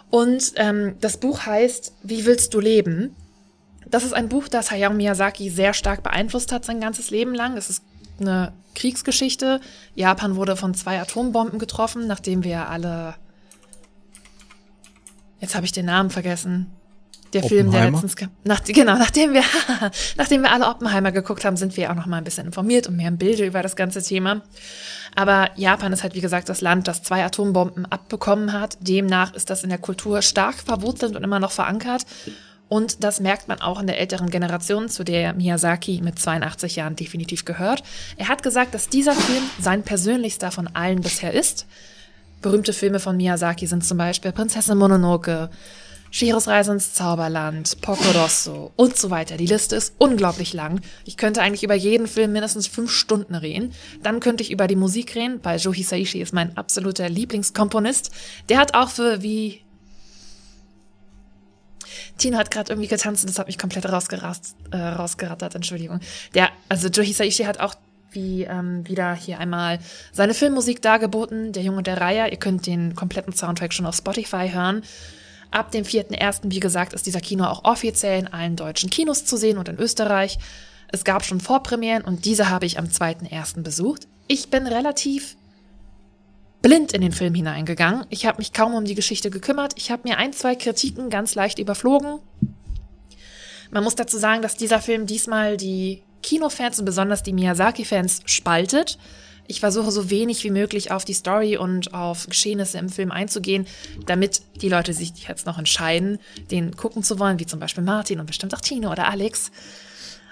Und 0.10 0.54
ähm, 0.56 0.95
das 1.02 1.18
Buch 1.18 1.45
heißt 1.45 1.93
Wie 2.02 2.26
willst 2.26 2.54
du 2.54 2.62
leben? 2.62 3.14
Das 3.86 4.04
ist 4.04 4.14
ein 4.14 4.30
Buch, 4.30 4.48
das 4.48 4.72
Hayao 4.72 4.93
Miyazaki 4.93 5.50
sehr 5.50 5.74
stark 5.74 6.04
beeinflusst 6.04 6.52
hat 6.52 6.66
sein 6.66 6.82
ganzes 6.82 7.10
Leben 7.10 7.34
lang. 7.34 7.58
Es 7.58 7.70
ist 7.70 7.84
eine 8.20 8.54
Kriegsgeschichte. 8.76 9.62
Japan 9.95 10.36
wurde 10.36 10.56
von 10.56 10.74
zwei 10.74 11.00
Atombomben 11.00 11.60
getroffen, 11.60 12.08
nachdem 12.08 12.43
wir 12.43 12.70
alle. 12.70 13.16
Jetzt 15.39 15.56
habe 15.56 15.66
ich 15.66 15.72
den 15.72 15.86
Namen 15.86 16.10
vergessen. 16.10 16.72
Der 17.34 17.43
Film, 17.43 17.71
der 17.71 17.91
letztens 17.91 18.15
kam. 18.15 18.30
Nach, 18.43 18.63
genau, 18.63 18.97
nachdem 18.97 19.34
wir, 19.34 19.43
nachdem 20.17 20.43
wir 20.43 20.51
alle 20.51 20.67
Oppenheimer 20.67 21.11
geguckt 21.11 21.45
haben, 21.45 21.57
sind 21.57 21.75
wir 21.78 21.91
auch 21.91 21.95
noch 21.95 22.05
mal 22.05 22.17
ein 22.17 22.23
bisschen 22.23 22.45
informiert 22.45 22.88
und 22.88 22.95
mehr 22.95 23.09
im 23.09 23.17
Bilde 23.17 23.45
über 23.45 23.61
das 23.61 23.75
ganze 23.75 24.01
Thema. 24.01 24.41
Aber 25.15 25.49
Japan 25.55 25.93
ist 25.93 26.03
halt, 26.03 26.15
wie 26.15 26.21
gesagt, 26.21 26.47
das 26.49 26.61
Land, 26.61 26.88
das 26.88 27.03
zwei 27.03 27.25
Atombomben 27.25 27.86
abbekommen 27.86 28.53
hat. 28.53 28.78
Demnach 28.82 29.34
ist 29.34 29.49
das 29.49 29.63
in 29.63 29.69
der 29.69 29.80
Kultur 29.80 30.21
stark 30.21 30.55
verwurzelt 30.55 31.15
und 31.15 31.23
immer 31.23 31.39
noch 31.39 31.51
verankert. 31.51 32.03
Und 32.69 33.03
das 33.03 33.19
merkt 33.19 33.47
man 33.47 33.61
auch 33.61 33.80
in 33.80 33.88
der 33.88 33.99
älteren 33.99 34.30
Generation, 34.30 34.89
zu 34.89 35.03
der 35.03 35.34
Miyazaki 35.34 36.01
mit 36.03 36.19
82 36.19 36.75
Jahren 36.75 36.95
definitiv 36.95 37.45
gehört. 37.45 37.84
Er 38.17 38.28
hat 38.28 38.43
gesagt, 38.43 38.73
dass 38.73 38.89
dieser 38.89 39.13
Film 39.13 39.43
sein 39.59 39.84
persönlichster 39.84 40.51
von 40.51 40.67
allen 40.73 41.01
bisher 41.01 41.34
ist. 41.34 41.65
Berühmte 42.41 42.73
Filme 42.73 42.99
von 42.99 43.17
Miyazaki 43.17 43.67
sind 43.67 43.86
zum 43.86 43.97
Beispiel 43.97 44.32
Prinzessin 44.32 44.78
Mononoke, 44.78 45.49
Shiros 46.12 46.47
Reise 46.47 46.74
ins 46.74 46.93
Zauberland, 46.93 47.82
Porco 47.82 48.12
Rosso 48.12 48.72
und 48.76 48.97
so 48.97 49.10
weiter. 49.10 49.38
Die 49.38 49.45
Liste 49.45 49.76
ist 49.76 49.93
unglaublich 49.97 50.53
lang. 50.53 50.82
Ich 51.05 51.18
könnte 51.18 51.41
eigentlich 51.41 51.64
über 51.64 51.76
jeden 51.76 52.08
Film 52.08 52.32
mindestens 52.32 52.68
fünf 52.68 52.91
Stunden 52.91 53.36
reden. 53.36 53.74
Dann 54.03 54.20
könnte 54.20 54.43
ich 54.43 54.51
über 54.51 54.68
die 54.68 54.76
Musik 54.76 55.16
reden, 55.16 55.39
weil 55.43 55.60
Joe 55.60 55.74
Hisaishi 55.74 56.22
ist 56.22 56.34
mein 56.34 56.55
absoluter 56.58 57.10
Lieblingskomponist. 57.10 58.12
Der 58.49 58.60
hat 58.60 58.74
auch 58.74 58.89
für 58.89 59.22
wie 59.22 59.62
Tino 62.18 62.38
hat 62.38 62.51
gerade 62.51 62.72
irgendwie 62.72 62.88
getanzt 62.88 63.24
und 63.24 63.30
das 63.30 63.38
hat 63.38 63.47
mich 63.47 63.60
komplett 63.60 63.86
rausgerast, 63.86 64.55
äh, 64.72 64.78
rausgerattert, 64.78 65.55
Entschuldigung. 65.55 65.99
Der, 66.34 66.49
also 66.68 66.88
Joe 66.88 67.05
Hisaishi 67.05 67.43
hat 67.43 67.60
auch 67.60 67.76
wie 68.12 68.43
ähm, 68.43 68.88
wieder 68.88 69.14
hier 69.14 69.39
einmal 69.39 69.80
seine 70.12 70.34
Filmmusik 70.34 70.82
dargeboten, 70.82 71.51
Der 71.51 71.62
Junge 71.64 71.80
und 71.80 71.88
der 71.88 72.01
Reiher. 72.01 72.32
Ihr 72.32 72.38
könnt 72.38 72.66
den 72.66 72.95
kompletten 72.95 73.34
Soundtrack 73.34 73.74
schon 73.74 73.86
auf 73.86 73.95
Spotify 73.95 74.49
hören. 74.49 74.82
Ab 75.52 75.72
dem 75.72 75.86
4.1., 75.86 76.41
wie 76.45 76.60
gesagt, 76.60 76.93
ist 76.93 77.06
dieser 77.06 77.22
Kino 77.22 77.45
auch 77.45 77.64
offiziell 77.64 78.20
in 78.20 78.28
allen 78.28 78.56
deutschen 78.56 78.89
Kinos 78.89 79.26
zu 79.26 79.38
sehen 79.38 79.58
und 79.58 79.70
in 79.70 79.78
Österreich. 79.78 80.38
Es 80.89 81.04
gab 81.04 81.26
schon 81.26 81.39
Vorpremieren 81.39 82.04
und 82.04 82.26
diese 82.26 82.50
habe 82.50 82.66
ich 82.66 82.80
am 82.80 82.86
2.1. 82.86 83.62
besucht. 83.62 84.08
Ich 84.28 84.50
bin 84.50 84.68
relativ 84.68 85.36
blind 86.62 86.91
in 86.93 87.02
den 87.02 87.12
Film 87.12 87.34
hineingegangen. 87.34 88.06
Ich 88.10 88.26
habe 88.26 88.39
mich 88.39 88.54
kaum 88.54 88.74
um 88.74 88.86
die 88.86 88.95
Geschichte 88.95 89.30
gekümmert. 89.30 89.74
Ich 89.78 89.91
habe 89.91 90.08
mir 90.08 90.18
ein, 90.18 90.34
zwei 90.34 90.56
Kritiken 90.56 91.10
ganz 91.10 91.36
leicht 91.36 91.60
überflogen. 91.60 92.20
Man 93.72 93.84
muss 93.84 93.95
dazu 93.95 94.18
sagen, 94.18 94.41
dass 94.41 94.56
dieser 94.56 94.82
Film 94.82 95.06
diesmal 95.06 95.58
die 95.58 96.04
Kinofans 96.24 96.80
und 96.80 96.86
besonders 96.86 97.24
die 97.24 97.34
Miyazaki-Fans 97.34 98.22
spaltet. 98.26 98.98
Ich 99.48 99.62
versuche 99.62 99.91
so 99.91 100.10
wenig 100.10 100.43
wie 100.43 100.52
möglich 100.52 100.91
auf 100.91 101.06
die 101.06 101.14
Story 101.14 101.58
und 101.58 101.93
auf 101.93 102.28
Geschehnisse 102.28 102.78
im 102.78 102.89
Film 102.89 103.12
einzugehen, 103.12 103.66
damit 104.06 104.41
die 104.62 104.70
Leute 104.70 104.93
sich 104.93 105.12
jetzt 105.28 105.45
noch 105.45 105.58
entscheiden, 105.58 106.20
den 106.52 106.76
gucken 106.76 107.02
zu 107.02 107.18
wollen, 107.18 107.39
wie 107.39 107.45
zum 107.45 107.60
Beispiel 107.60 107.84
Martin 107.84 108.20
und 108.20 108.26
bestimmt 108.26 108.54
auch 108.54 108.62
Tino 108.62 108.91
oder 108.91 109.08
Alex. 109.08 109.52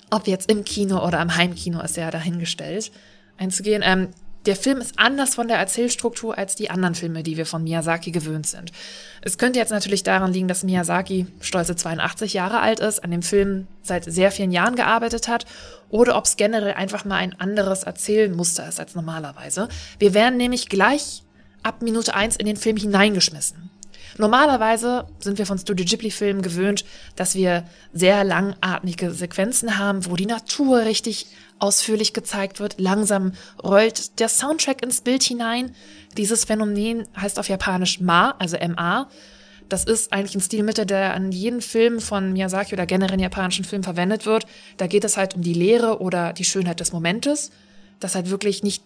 Ob 0.10 0.28
jetzt 0.28 0.52
im 0.52 0.66
Kino 0.66 1.06
oder 1.06 1.22
im 1.22 1.36
Heimkino 1.36 1.82
ist 1.82 1.98
ja 1.98 2.12
dahingestellt, 2.12 2.92
einzugehen. 3.38 3.82
Ähm, 3.86 4.10
der 4.46 4.56
Film 4.56 4.80
ist 4.80 4.98
anders 4.98 5.36
von 5.36 5.48
der 5.48 5.58
Erzählstruktur 5.58 6.38
als 6.38 6.56
die 6.56 6.70
anderen 6.70 6.96
Filme, 6.96 7.24
die 7.24 7.38
wir 7.38 7.46
von 7.46 7.64
Miyazaki 7.64 8.12
gewöhnt 8.12 8.48
sind. 8.48 8.72
Es 9.22 9.38
könnte 9.38 9.60
jetzt 9.60 9.72
natürlich 9.72 10.04
daran 10.04 10.34
liegen, 10.34 10.48
dass 10.48 10.64
Miyazaki 10.64 11.28
stolze 11.42 11.76
82 11.76 12.34
Jahre 12.34 12.60
alt 12.60 12.80
ist, 12.80 13.04
an 13.04 13.12
dem 13.12 13.24
Film 13.24 13.68
seit 13.82 14.06
sehr 14.06 14.32
vielen 14.32 14.52
Jahren 14.52 14.76
gearbeitet 14.76 15.28
hat, 15.28 15.46
oder 15.90 16.18
ob 16.18 16.26
es 16.26 16.38
generell 16.38 16.74
einfach 16.74 17.06
mal 17.06 17.18
ein 17.18 17.40
anderes 17.40 17.84
Erzählmuster 17.84 18.68
ist 18.68 18.80
als 18.80 18.96
normalerweise. 18.96 19.68
Wir 20.00 20.14
werden 20.14 20.38
nämlich 20.38 20.70
gleich 20.70 21.24
ab 21.64 21.82
Minute 21.82 22.14
1 22.14 22.36
in 22.36 22.46
den 22.46 22.58
Film 22.58 22.78
hineingeschmissen. 22.78 23.70
Normalerweise 24.18 25.08
sind 25.20 25.38
wir 25.38 25.46
von 25.46 25.58
Studio 25.58 25.86
Ghibli-Filmen 25.86 26.42
gewöhnt, 26.42 26.86
dass 27.16 27.36
wir 27.36 27.66
sehr 27.92 28.24
langatmige 28.24 29.12
Sequenzen 29.12 29.78
haben, 29.78 30.06
wo 30.06 30.16
die 30.16 30.26
Natur 30.26 30.86
richtig 30.86 31.28
ausführlich 31.60 32.14
gezeigt 32.14 32.60
wird. 32.60 32.80
Langsam 32.80 33.34
rollt 33.62 34.20
der 34.20 34.30
Soundtrack 34.30 34.84
ins 34.84 35.02
Bild 35.02 35.24
hinein. 35.24 35.76
Dieses 36.18 36.46
Phänomen 36.46 37.08
heißt 37.20 37.40
auf 37.40 37.50
Japanisch 37.50 38.00
Ma, 38.00 38.32
also 38.40 38.58
MA. 38.58 39.10
Das 39.68 39.84
ist 39.84 40.14
eigentlich 40.14 40.36
ein 40.36 40.42
Stilmittel, 40.42 40.86
der 40.86 41.14
an 41.14 41.32
jeden 41.32 41.62
Film 41.62 42.00
von 42.00 42.34
Miyazaki 42.34 42.74
oder 42.74 42.86
generell 42.86 43.20
japanischen 43.20 43.66
Filmen 43.66 43.84
verwendet 43.84 44.26
wird. 44.26 44.46
Da 44.78 44.88
geht 44.88 45.04
es 45.04 45.18
halt 45.18 45.36
um 45.36 45.42
die 45.42 45.54
Leere 45.54 46.02
oder 46.02 46.34
die 46.34 46.46
Schönheit 46.46 46.80
des 46.80 46.94
Momentes. 46.94 47.52
Das 48.00 48.16
halt 48.16 48.30
wirklich 48.30 48.64
nicht 48.64 48.84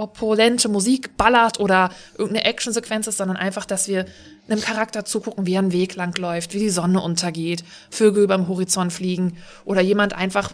opulente 0.00 0.68
Musik 0.68 1.16
ballert 1.16 1.60
oder 1.60 1.90
irgendeine 2.16 2.46
Actionsequenz 2.46 3.06
ist, 3.06 3.18
sondern 3.18 3.36
einfach, 3.36 3.66
dass 3.66 3.86
wir 3.86 4.06
einem 4.48 4.60
Charakter 4.60 5.04
zugucken, 5.04 5.46
wie 5.46 5.54
er 5.54 5.60
einen 5.60 5.72
Weg 5.72 5.94
lang 5.94 6.16
läuft, 6.18 6.54
wie 6.54 6.58
die 6.58 6.70
Sonne 6.70 7.00
untergeht, 7.00 7.62
Vögel 7.90 8.26
beim 8.26 8.48
Horizont 8.48 8.92
fliegen 8.92 9.36
oder 9.64 9.80
jemand 9.80 10.14
einfach 10.14 10.52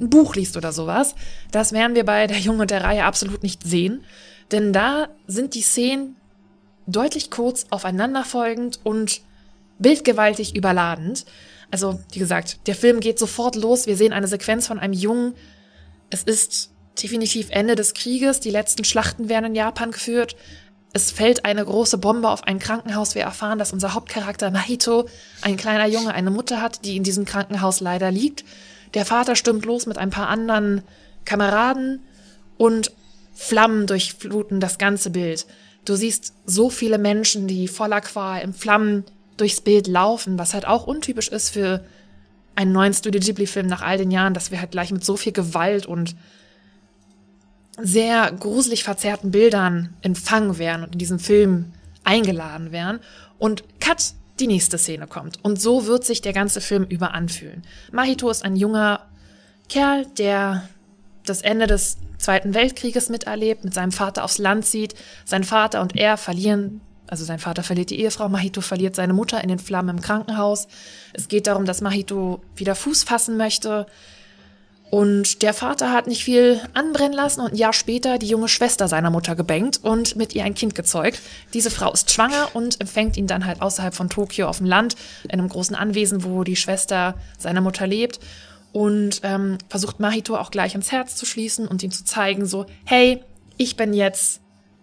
ein 0.00 0.10
Buch 0.10 0.34
liest 0.34 0.56
oder 0.56 0.72
sowas. 0.72 1.14
Das 1.50 1.72
werden 1.72 1.94
wir 1.94 2.04
bei 2.04 2.26
der 2.26 2.38
Junge 2.38 2.62
und 2.62 2.70
der 2.70 2.84
Reihe 2.84 3.04
absolut 3.04 3.42
nicht 3.42 3.62
sehen, 3.62 4.04
denn 4.50 4.72
da 4.72 5.08
sind 5.26 5.54
die 5.54 5.62
Szenen 5.62 6.16
deutlich 6.86 7.30
kurz 7.30 7.66
aufeinanderfolgend 7.70 8.80
und 8.82 9.20
bildgewaltig 9.78 10.56
überladend. 10.56 11.24
Also, 11.70 12.00
wie 12.12 12.18
gesagt, 12.18 12.66
der 12.66 12.74
Film 12.74 13.00
geht 13.00 13.18
sofort 13.18 13.54
los. 13.54 13.86
Wir 13.86 13.96
sehen 13.96 14.12
eine 14.12 14.26
Sequenz 14.26 14.66
von 14.66 14.78
einem 14.78 14.94
Jungen. 14.94 15.34
Es 16.10 16.22
ist 16.22 16.70
definitiv 17.02 17.48
Ende 17.50 17.74
des 17.74 17.94
Krieges. 17.94 18.40
Die 18.40 18.50
letzten 18.50 18.84
Schlachten 18.84 19.28
werden 19.28 19.46
in 19.46 19.54
Japan 19.54 19.90
geführt. 19.90 20.36
Es 20.92 21.10
fällt 21.10 21.44
eine 21.44 21.64
große 21.64 21.98
Bombe 21.98 22.28
auf 22.28 22.44
ein 22.44 22.58
Krankenhaus. 22.58 23.14
Wir 23.14 23.22
erfahren, 23.22 23.58
dass 23.58 23.72
unser 23.72 23.94
Hauptcharakter 23.94 24.50
Mahito, 24.50 25.08
ein 25.42 25.56
kleiner 25.56 25.86
Junge, 25.86 26.14
eine 26.14 26.30
Mutter 26.30 26.62
hat, 26.62 26.84
die 26.84 26.96
in 26.96 27.02
diesem 27.02 27.24
Krankenhaus 27.24 27.80
leider 27.80 28.10
liegt. 28.10 28.44
Der 28.94 29.04
Vater 29.04 29.36
stimmt 29.36 29.64
los 29.64 29.86
mit 29.86 29.98
ein 29.98 30.10
paar 30.10 30.28
anderen 30.28 30.82
Kameraden 31.24 32.02
und 32.56 32.92
Flammen 33.34 33.86
durchfluten 33.86 34.60
das 34.60 34.78
ganze 34.78 35.10
Bild. 35.10 35.46
Du 35.84 35.94
siehst 35.94 36.32
so 36.44 36.70
viele 36.70 36.98
Menschen, 36.98 37.46
die 37.46 37.68
voller 37.68 38.00
Qual 38.00 38.42
im 38.42 38.52
Flammen 38.52 39.04
durchs 39.36 39.60
Bild 39.60 39.86
laufen, 39.86 40.38
was 40.38 40.54
halt 40.54 40.66
auch 40.66 40.86
untypisch 40.86 41.28
ist 41.28 41.50
für 41.50 41.84
einen 42.56 42.72
neuen 42.72 42.92
Studio 42.92 43.20
Ghibli-Film 43.20 43.68
nach 43.68 43.82
all 43.82 43.98
den 43.98 44.10
Jahren, 44.10 44.34
dass 44.34 44.50
wir 44.50 44.60
halt 44.60 44.72
gleich 44.72 44.90
mit 44.90 45.04
so 45.04 45.16
viel 45.16 45.32
Gewalt 45.32 45.86
und 45.86 46.16
sehr 47.80 48.30
gruselig 48.32 48.84
verzerrten 48.84 49.30
Bildern 49.30 49.94
empfangen 50.02 50.58
werden 50.58 50.84
und 50.84 50.92
in 50.92 50.98
diesem 50.98 51.18
Film 51.18 51.72
eingeladen 52.04 52.72
werden. 52.72 53.00
Und 53.38 53.64
cut, 53.80 54.14
die 54.40 54.46
nächste 54.46 54.78
Szene 54.78 55.06
kommt. 55.06 55.42
Und 55.44 55.60
so 55.60 55.86
wird 55.86 56.04
sich 56.04 56.20
der 56.20 56.32
ganze 56.32 56.60
Film 56.60 56.84
über 56.84 57.14
anfühlen. 57.14 57.62
Mahito 57.92 58.30
ist 58.30 58.44
ein 58.44 58.56
junger 58.56 59.00
Kerl, 59.68 60.06
der 60.18 60.68
das 61.24 61.42
Ende 61.42 61.66
des 61.66 61.98
Zweiten 62.18 62.54
Weltkrieges 62.54 63.10
miterlebt, 63.10 63.64
mit 63.64 63.74
seinem 63.74 63.92
Vater 63.92 64.24
aufs 64.24 64.38
Land 64.38 64.66
zieht. 64.66 64.94
Sein 65.24 65.44
Vater 65.44 65.80
und 65.80 65.96
er 65.96 66.16
verlieren, 66.16 66.80
also 67.06 67.24
sein 67.24 67.38
Vater 67.38 67.62
verliert 67.62 67.90
die 67.90 68.00
Ehefrau, 68.00 68.28
Mahito 68.28 68.60
verliert 68.60 68.96
seine 68.96 69.12
Mutter 69.12 69.40
in 69.42 69.48
den 69.48 69.60
Flammen 69.60 69.98
im 69.98 70.02
Krankenhaus. 70.02 70.66
Es 71.12 71.28
geht 71.28 71.46
darum, 71.46 71.64
dass 71.64 71.80
Mahito 71.80 72.42
wieder 72.56 72.74
Fuß 72.74 73.04
fassen 73.04 73.36
möchte. 73.36 73.86
Und 74.90 75.42
der 75.42 75.52
Vater 75.52 75.92
hat 75.92 76.06
nicht 76.06 76.24
viel 76.24 76.60
anbrennen 76.72 77.12
lassen 77.12 77.40
und 77.40 77.52
ein 77.52 77.56
Jahr 77.56 77.74
später 77.74 78.18
die 78.18 78.28
junge 78.28 78.48
Schwester 78.48 78.88
seiner 78.88 79.10
Mutter 79.10 79.36
gebankt 79.36 79.80
und 79.82 80.16
mit 80.16 80.34
ihr 80.34 80.44
ein 80.44 80.54
Kind 80.54 80.74
gezeugt. 80.74 81.20
Diese 81.52 81.70
Frau 81.70 81.92
ist 81.92 82.10
schwanger 82.10 82.48
und 82.54 82.80
empfängt 82.80 83.18
ihn 83.18 83.26
dann 83.26 83.44
halt 83.44 83.60
außerhalb 83.60 83.94
von 83.94 84.08
Tokio 84.08 84.48
auf 84.48 84.58
dem 84.58 84.66
Land, 84.66 84.96
in 85.24 85.32
einem 85.32 85.48
großen 85.48 85.76
Anwesen, 85.76 86.24
wo 86.24 86.42
die 86.42 86.56
Schwester 86.56 87.16
seiner 87.38 87.60
Mutter 87.60 87.86
lebt. 87.86 88.18
Und 88.72 89.20
ähm, 89.24 89.58
versucht 89.68 90.00
Mahito 90.00 90.36
auch 90.36 90.50
gleich 90.50 90.74
ins 90.74 90.92
Herz 90.92 91.16
zu 91.16 91.26
schließen 91.26 91.68
und 91.68 91.82
ihm 91.82 91.90
zu 91.90 92.04
zeigen, 92.04 92.46
so, 92.46 92.66
hey, 92.84 93.22
ich 93.56 93.76
bin 93.76 93.92
jetzt 93.92 94.40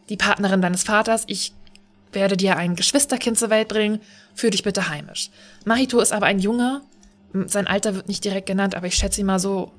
die 0.10 0.18
Partnerin 0.18 0.62
deines 0.62 0.84
Vaters, 0.84 1.24
ich 1.28 1.54
werde 2.12 2.38
dir 2.38 2.58
ein 2.58 2.76
Geschwisterkind 2.76 3.38
zur 3.38 3.50
Welt 3.50 3.68
bringen, 3.68 4.02
führ 4.36 4.52
dich 4.52 4.64
bitte 4.64 4.90
heimisch. 4.90 5.30
Mahito 5.66 6.00
ist 6.00 6.14
aber 6.14 6.28
ein 6.28 6.40
Junge, 6.40 6.82
sein 7.48 7.68
Alter 7.68 7.96
wird 7.96 8.08
nicht 8.08 8.24
direkt 8.24 8.48
genannt, 8.48 8.76
aber 8.76 8.88
ich 8.88 8.96
schätze 8.96 9.22
ihn 9.22 9.28
mal 9.28 9.40
so 9.40 9.72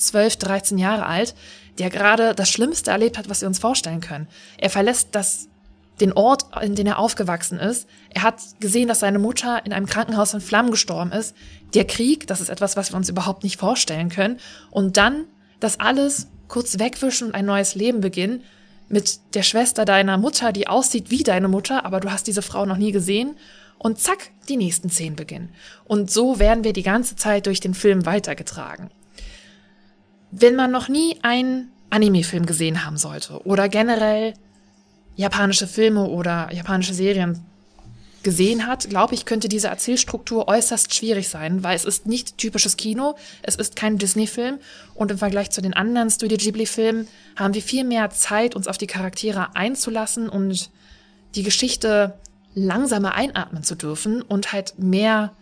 12, 0.00 0.36
13 0.36 0.78
Jahre 0.78 1.06
alt, 1.06 1.34
der 1.78 1.90
gerade 1.90 2.34
das 2.34 2.50
Schlimmste 2.50 2.90
erlebt 2.90 3.18
hat, 3.18 3.28
was 3.28 3.40
wir 3.40 3.48
uns 3.48 3.58
vorstellen 3.58 4.00
können. 4.00 4.28
Er 4.58 4.70
verlässt 4.70 5.08
das, 5.12 5.48
den 6.00 6.12
Ort, 6.12 6.46
in 6.62 6.74
dem 6.74 6.86
er 6.86 6.98
aufgewachsen 6.98 7.58
ist. 7.58 7.88
Er 8.10 8.22
hat 8.22 8.40
gesehen, 8.60 8.88
dass 8.88 9.00
seine 9.00 9.18
Mutter 9.18 9.64
in 9.64 9.72
einem 9.72 9.86
Krankenhaus 9.86 10.34
in 10.34 10.40
Flammen 10.40 10.70
gestorben 10.70 11.12
ist. 11.12 11.34
Der 11.74 11.86
Krieg, 11.86 12.26
das 12.26 12.40
ist 12.40 12.48
etwas, 12.48 12.76
was 12.76 12.92
wir 12.92 12.96
uns 12.96 13.08
überhaupt 13.08 13.44
nicht 13.44 13.58
vorstellen 13.58 14.08
können. 14.08 14.38
Und 14.70 14.96
dann 14.96 15.24
das 15.58 15.78
alles 15.78 16.28
kurz 16.48 16.78
wegwischen 16.78 17.28
und 17.28 17.34
ein 17.34 17.46
neues 17.46 17.74
Leben 17.74 18.00
beginnen 18.00 18.42
mit 18.88 19.20
der 19.34 19.42
Schwester 19.42 19.84
deiner 19.84 20.18
Mutter, 20.18 20.52
die 20.52 20.66
aussieht 20.66 21.10
wie 21.10 21.22
deine 21.22 21.48
Mutter, 21.48 21.84
aber 21.84 22.00
du 22.00 22.10
hast 22.10 22.26
diese 22.26 22.42
Frau 22.42 22.66
noch 22.66 22.76
nie 22.76 22.92
gesehen. 22.92 23.36
Und 23.78 23.98
zack, 23.98 24.30
die 24.48 24.58
nächsten 24.58 24.90
zehn 24.90 25.16
beginnen. 25.16 25.50
Und 25.84 26.10
so 26.10 26.38
werden 26.38 26.64
wir 26.64 26.74
die 26.74 26.82
ganze 26.82 27.16
Zeit 27.16 27.46
durch 27.46 27.60
den 27.60 27.72
Film 27.72 28.04
weitergetragen 28.04 28.90
wenn 30.30 30.56
man 30.56 30.70
noch 30.70 30.88
nie 30.88 31.16
einen 31.22 31.70
Anime-Film 31.90 32.46
gesehen 32.46 32.84
haben 32.84 32.96
sollte 32.96 33.44
oder 33.44 33.68
generell 33.68 34.34
japanische 35.16 35.66
Filme 35.66 36.06
oder 36.06 36.52
japanische 36.52 36.94
Serien 36.94 37.44
gesehen 38.22 38.66
hat, 38.66 38.88
glaube 38.90 39.14
ich, 39.14 39.24
könnte 39.24 39.48
diese 39.48 39.68
Erzählstruktur 39.68 40.46
äußerst 40.46 40.94
schwierig 40.94 41.28
sein, 41.28 41.62
weil 41.64 41.74
es 41.74 41.84
ist 41.84 42.06
nicht 42.06 42.36
typisches 42.36 42.76
Kino, 42.76 43.16
es 43.42 43.56
ist 43.56 43.76
kein 43.76 43.96
Disney-Film 43.96 44.58
und 44.94 45.10
im 45.10 45.18
Vergleich 45.18 45.50
zu 45.50 45.62
den 45.62 45.74
anderen 45.74 46.10
Studio 46.10 46.36
Ghibli-Filmen 46.36 47.08
haben 47.36 47.54
wir 47.54 47.62
viel 47.62 47.84
mehr 47.84 48.10
Zeit, 48.10 48.54
uns 48.54 48.68
auf 48.68 48.78
die 48.78 48.86
Charaktere 48.86 49.56
einzulassen 49.56 50.28
und 50.28 50.70
die 51.34 51.42
Geschichte 51.42 52.14
langsamer 52.54 53.14
einatmen 53.14 53.62
zu 53.62 53.74
dürfen 53.74 54.20
und 54.22 54.52
halt 54.52 54.78
mehr 54.78 55.32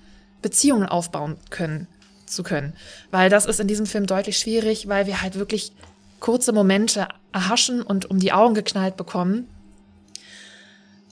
Beziehungen 0.41 0.86
aufbauen 0.86 1.36
können 1.51 1.89
zu 2.30 2.42
können. 2.42 2.72
Weil 3.10 3.30
das 3.30 3.46
ist 3.46 3.60
in 3.60 3.68
diesem 3.68 3.86
Film 3.86 4.06
deutlich 4.06 4.38
schwierig, 4.38 4.88
weil 4.88 5.06
wir 5.06 5.22
halt 5.22 5.36
wirklich 5.36 5.72
kurze 6.20 6.52
Momente 6.52 7.08
erhaschen 7.32 7.82
und 7.82 8.10
um 8.10 8.18
die 8.18 8.32
Augen 8.32 8.54
geknallt 8.54 8.96
bekommen. 8.96 9.48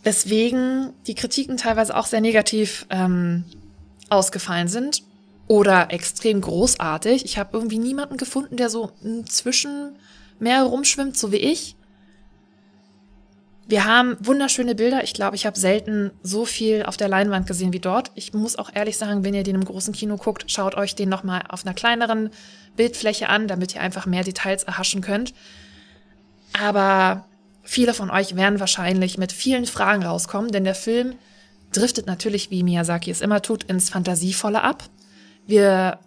Weswegen 0.02 0.92
die 1.06 1.14
Kritiken 1.14 1.56
teilweise 1.56 1.96
auch 1.96 2.06
sehr 2.06 2.20
negativ 2.20 2.86
ähm, 2.90 3.44
ausgefallen 4.08 4.68
sind 4.68 5.02
oder 5.48 5.92
extrem 5.92 6.40
großartig. 6.40 7.24
Ich 7.24 7.38
habe 7.38 7.56
irgendwie 7.56 7.78
niemanden 7.78 8.16
gefunden, 8.16 8.56
der 8.56 8.70
so 8.70 8.92
zwischen 9.28 9.96
mehr 10.38 10.62
rumschwimmt, 10.62 11.16
so 11.16 11.32
wie 11.32 11.36
ich. 11.36 11.76
Wir 13.68 13.84
haben 13.84 14.16
wunderschöne 14.20 14.76
Bilder. 14.76 15.02
Ich 15.02 15.12
glaube, 15.12 15.34
ich 15.34 15.44
habe 15.44 15.58
selten 15.58 16.12
so 16.22 16.44
viel 16.44 16.84
auf 16.84 16.96
der 16.96 17.08
Leinwand 17.08 17.48
gesehen 17.48 17.72
wie 17.72 17.80
dort. 17.80 18.12
Ich 18.14 18.32
muss 18.32 18.56
auch 18.56 18.70
ehrlich 18.72 18.96
sagen, 18.96 19.24
wenn 19.24 19.34
ihr 19.34 19.42
den 19.42 19.56
im 19.56 19.64
großen 19.64 19.92
Kino 19.92 20.16
guckt, 20.16 20.48
schaut 20.52 20.76
euch 20.76 20.94
den 20.94 21.08
nochmal 21.08 21.42
auf 21.48 21.66
einer 21.66 21.74
kleineren 21.74 22.30
Bildfläche 22.76 23.28
an, 23.28 23.48
damit 23.48 23.74
ihr 23.74 23.80
einfach 23.80 24.06
mehr 24.06 24.22
Details 24.22 24.62
erhaschen 24.62 25.00
könnt. 25.00 25.34
Aber 26.52 27.26
viele 27.64 27.92
von 27.92 28.08
euch 28.08 28.36
werden 28.36 28.60
wahrscheinlich 28.60 29.18
mit 29.18 29.32
vielen 29.32 29.66
Fragen 29.66 30.04
rauskommen, 30.04 30.52
denn 30.52 30.62
der 30.62 30.76
Film 30.76 31.16
driftet 31.72 32.06
natürlich, 32.06 32.52
wie 32.52 32.62
Miyazaki 32.62 33.10
es 33.10 33.20
immer 33.20 33.42
tut, 33.42 33.64
ins 33.64 33.90
Fantasievolle 33.90 34.62
ab. 34.62 34.84
Wir 35.48 35.98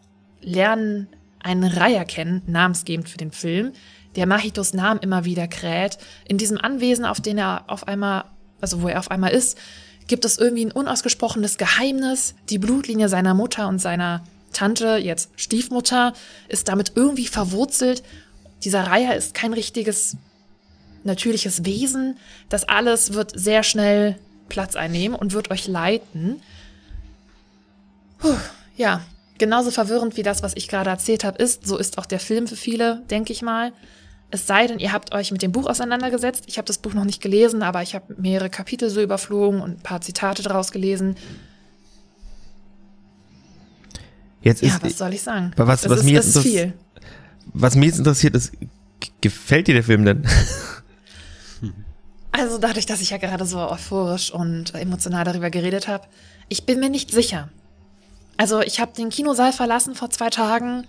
lernen 0.42 1.10
einen 1.42 1.66
Reiher 1.66 2.06
kennen, 2.06 2.42
namensgebend 2.48 3.10
für 3.10 3.18
den 3.18 3.32
Film, 3.32 3.74
der 4.20 4.28
Mahitos 4.28 4.74
Namen 4.74 5.00
immer 5.00 5.26
wieder 5.26 5.48
kräht. 5.48 5.98
In 6.26 6.38
diesem 6.38 6.58
Anwesen, 6.58 7.06
auf 7.06 7.22
den 7.22 7.38
er 7.38 7.64
auf 7.68 7.88
einmal, 7.88 8.26
also 8.62 8.82
wo 8.82 8.90
er 8.90 9.00
auf 9.00 9.10
einmal 9.10 9.32
ist, 9.32 9.58
gibt 10.08 10.26
es 10.26 10.38
irgendwie 10.38 10.66
ein 10.66 10.74
unausgesprochenes 10.74 11.58
Geheimnis. 11.58 12.36
Die 12.50 12.60
Blutlinie 12.60 13.08
seiner 13.08 13.34
Mutter 13.34 13.70
und 13.70 13.80
seiner 13.80 14.24
Tante, 14.52 14.98
jetzt 14.98 15.30
Stiefmutter, 15.38 16.14
ist 16.50 16.68
damit 16.68 16.94
irgendwie 16.96 17.28
verwurzelt. 17.28 18.04
Dieser 18.64 18.84
Reiher 18.84 19.16
ist 19.16 19.34
kein 19.34 19.54
richtiges 19.54 20.18
natürliches 21.06 21.64
Wesen. 21.64 22.18
Das 22.50 22.68
alles 22.68 23.14
wird 23.14 23.32
sehr 23.40 23.64
schnell 23.64 24.20
Platz 24.50 24.76
einnehmen 24.76 25.18
und 25.18 25.32
wird 25.32 25.50
euch 25.50 25.68
leiten. 25.68 26.42
Puh, 28.18 28.36
ja, 28.76 29.02
genauso 29.38 29.72
verwirrend 29.72 30.18
wie 30.18 30.24
das, 30.24 30.44
was 30.44 30.58
ich 30.58 30.68
gerade 30.68 30.90
erzählt 30.90 31.24
habe, 31.24 31.42
ist, 31.42 31.66
so 31.66 31.78
ist 31.78 31.98
auch 31.98 32.06
der 32.06 32.20
Film 32.20 32.48
für 32.48 32.58
viele, 32.58 33.02
denke 33.10 33.32
ich 33.32 33.42
mal. 33.42 33.72
Es 34.32 34.46
sei 34.46 34.68
denn, 34.68 34.80
ihr 34.80 34.94
habt 34.94 35.14
euch 35.14 35.32
mit 35.32 35.42
dem 35.42 35.52
Buch 35.52 35.68
auseinandergesetzt. 35.68 36.44
Ich 36.48 36.58
habe 36.58 36.66
das 36.68 36.78
Buch 36.78 36.94
noch 36.94 37.06
nicht 37.06 37.22
gelesen, 37.22 37.64
aber 37.64 37.82
ich 37.82 37.96
habe 37.96 38.14
mehrere 38.18 38.50
Kapitel 38.50 38.90
so 38.90 39.02
überflogen 39.02 39.62
und 39.62 39.80
ein 39.80 39.84
paar 39.84 40.02
Zitate 40.02 40.44
daraus 40.44 40.72
gelesen. 40.72 41.16
Jetzt 44.42 44.62
ist, 44.62 44.70
ja, 44.70 44.80
was 44.82 44.98
soll 44.98 45.14
ich 45.14 45.22
sagen? 45.22 45.52
Was, 45.56 45.82
das 45.82 45.92
was 45.92 46.00
ist, 46.00 46.06
mir 46.06 46.14
jetzt 46.14 46.38
viel. 46.40 46.74
Was 47.54 47.76
mich 47.76 47.88
jetzt 47.88 47.98
interessiert 47.98 48.36
ist, 48.36 48.54
gefällt 49.22 49.68
dir 49.68 49.74
der 49.74 49.84
Film 49.84 50.06
denn? 50.06 50.28
Also 52.32 52.58
dadurch, 52.58 52.86
dass 52.86 53.02
ich 53.02 53.10
ja 53.10 53.18
gerade 53.18 53.46
so 53.46 53.58
euphorisch 53.58 54.32
und 54.32 54.74
emotional 54.74 55.26
darüber 55.26 55.50
geredet 55.50 55.90
habe, 55.90 56.08
ich 56.48 56.66
bin 56.66 56.80
mir 56.80 56.90
nicht 56.90 57.12
sicher. 57.12 57.50
Also 58.38 58.62
ich 58.62 58.80
habe 58.80 58.94
den 58.96 59.10
Kinosaal 59.10 59.52
verlassen 59.52 59.94
vor 59.94 60.10
zwei 60.10 60.30
Tagen 60.30 60.88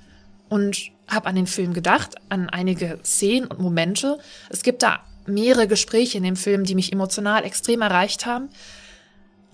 und 0.49 0.93
habe 1.11 1.27
an 1.27 1.35
den 1.35 1.47
Film 1.47 1.73
gedacht, 1.73 2.15
an 2.29 2.49
einige 2.49 2.99
Szenen 3.05 3.47
und 3.47 3.61
Momente. 3.61 4.19
Es 4.49 4.63
gibt 4.63 4.83
da 4.83 5.01
mehrere 5.27 5.69
Gespräche 5.69 6.19
in 6.19 6.25
dem 6.25 6.37
Film, 6.37 6.65
die 6.65 6.75
mich 6.75 6.93
emotional 6.93 7.45
extrem 7.45 7.83
erreicht 7.83 8.27
haben. 8.27 8.49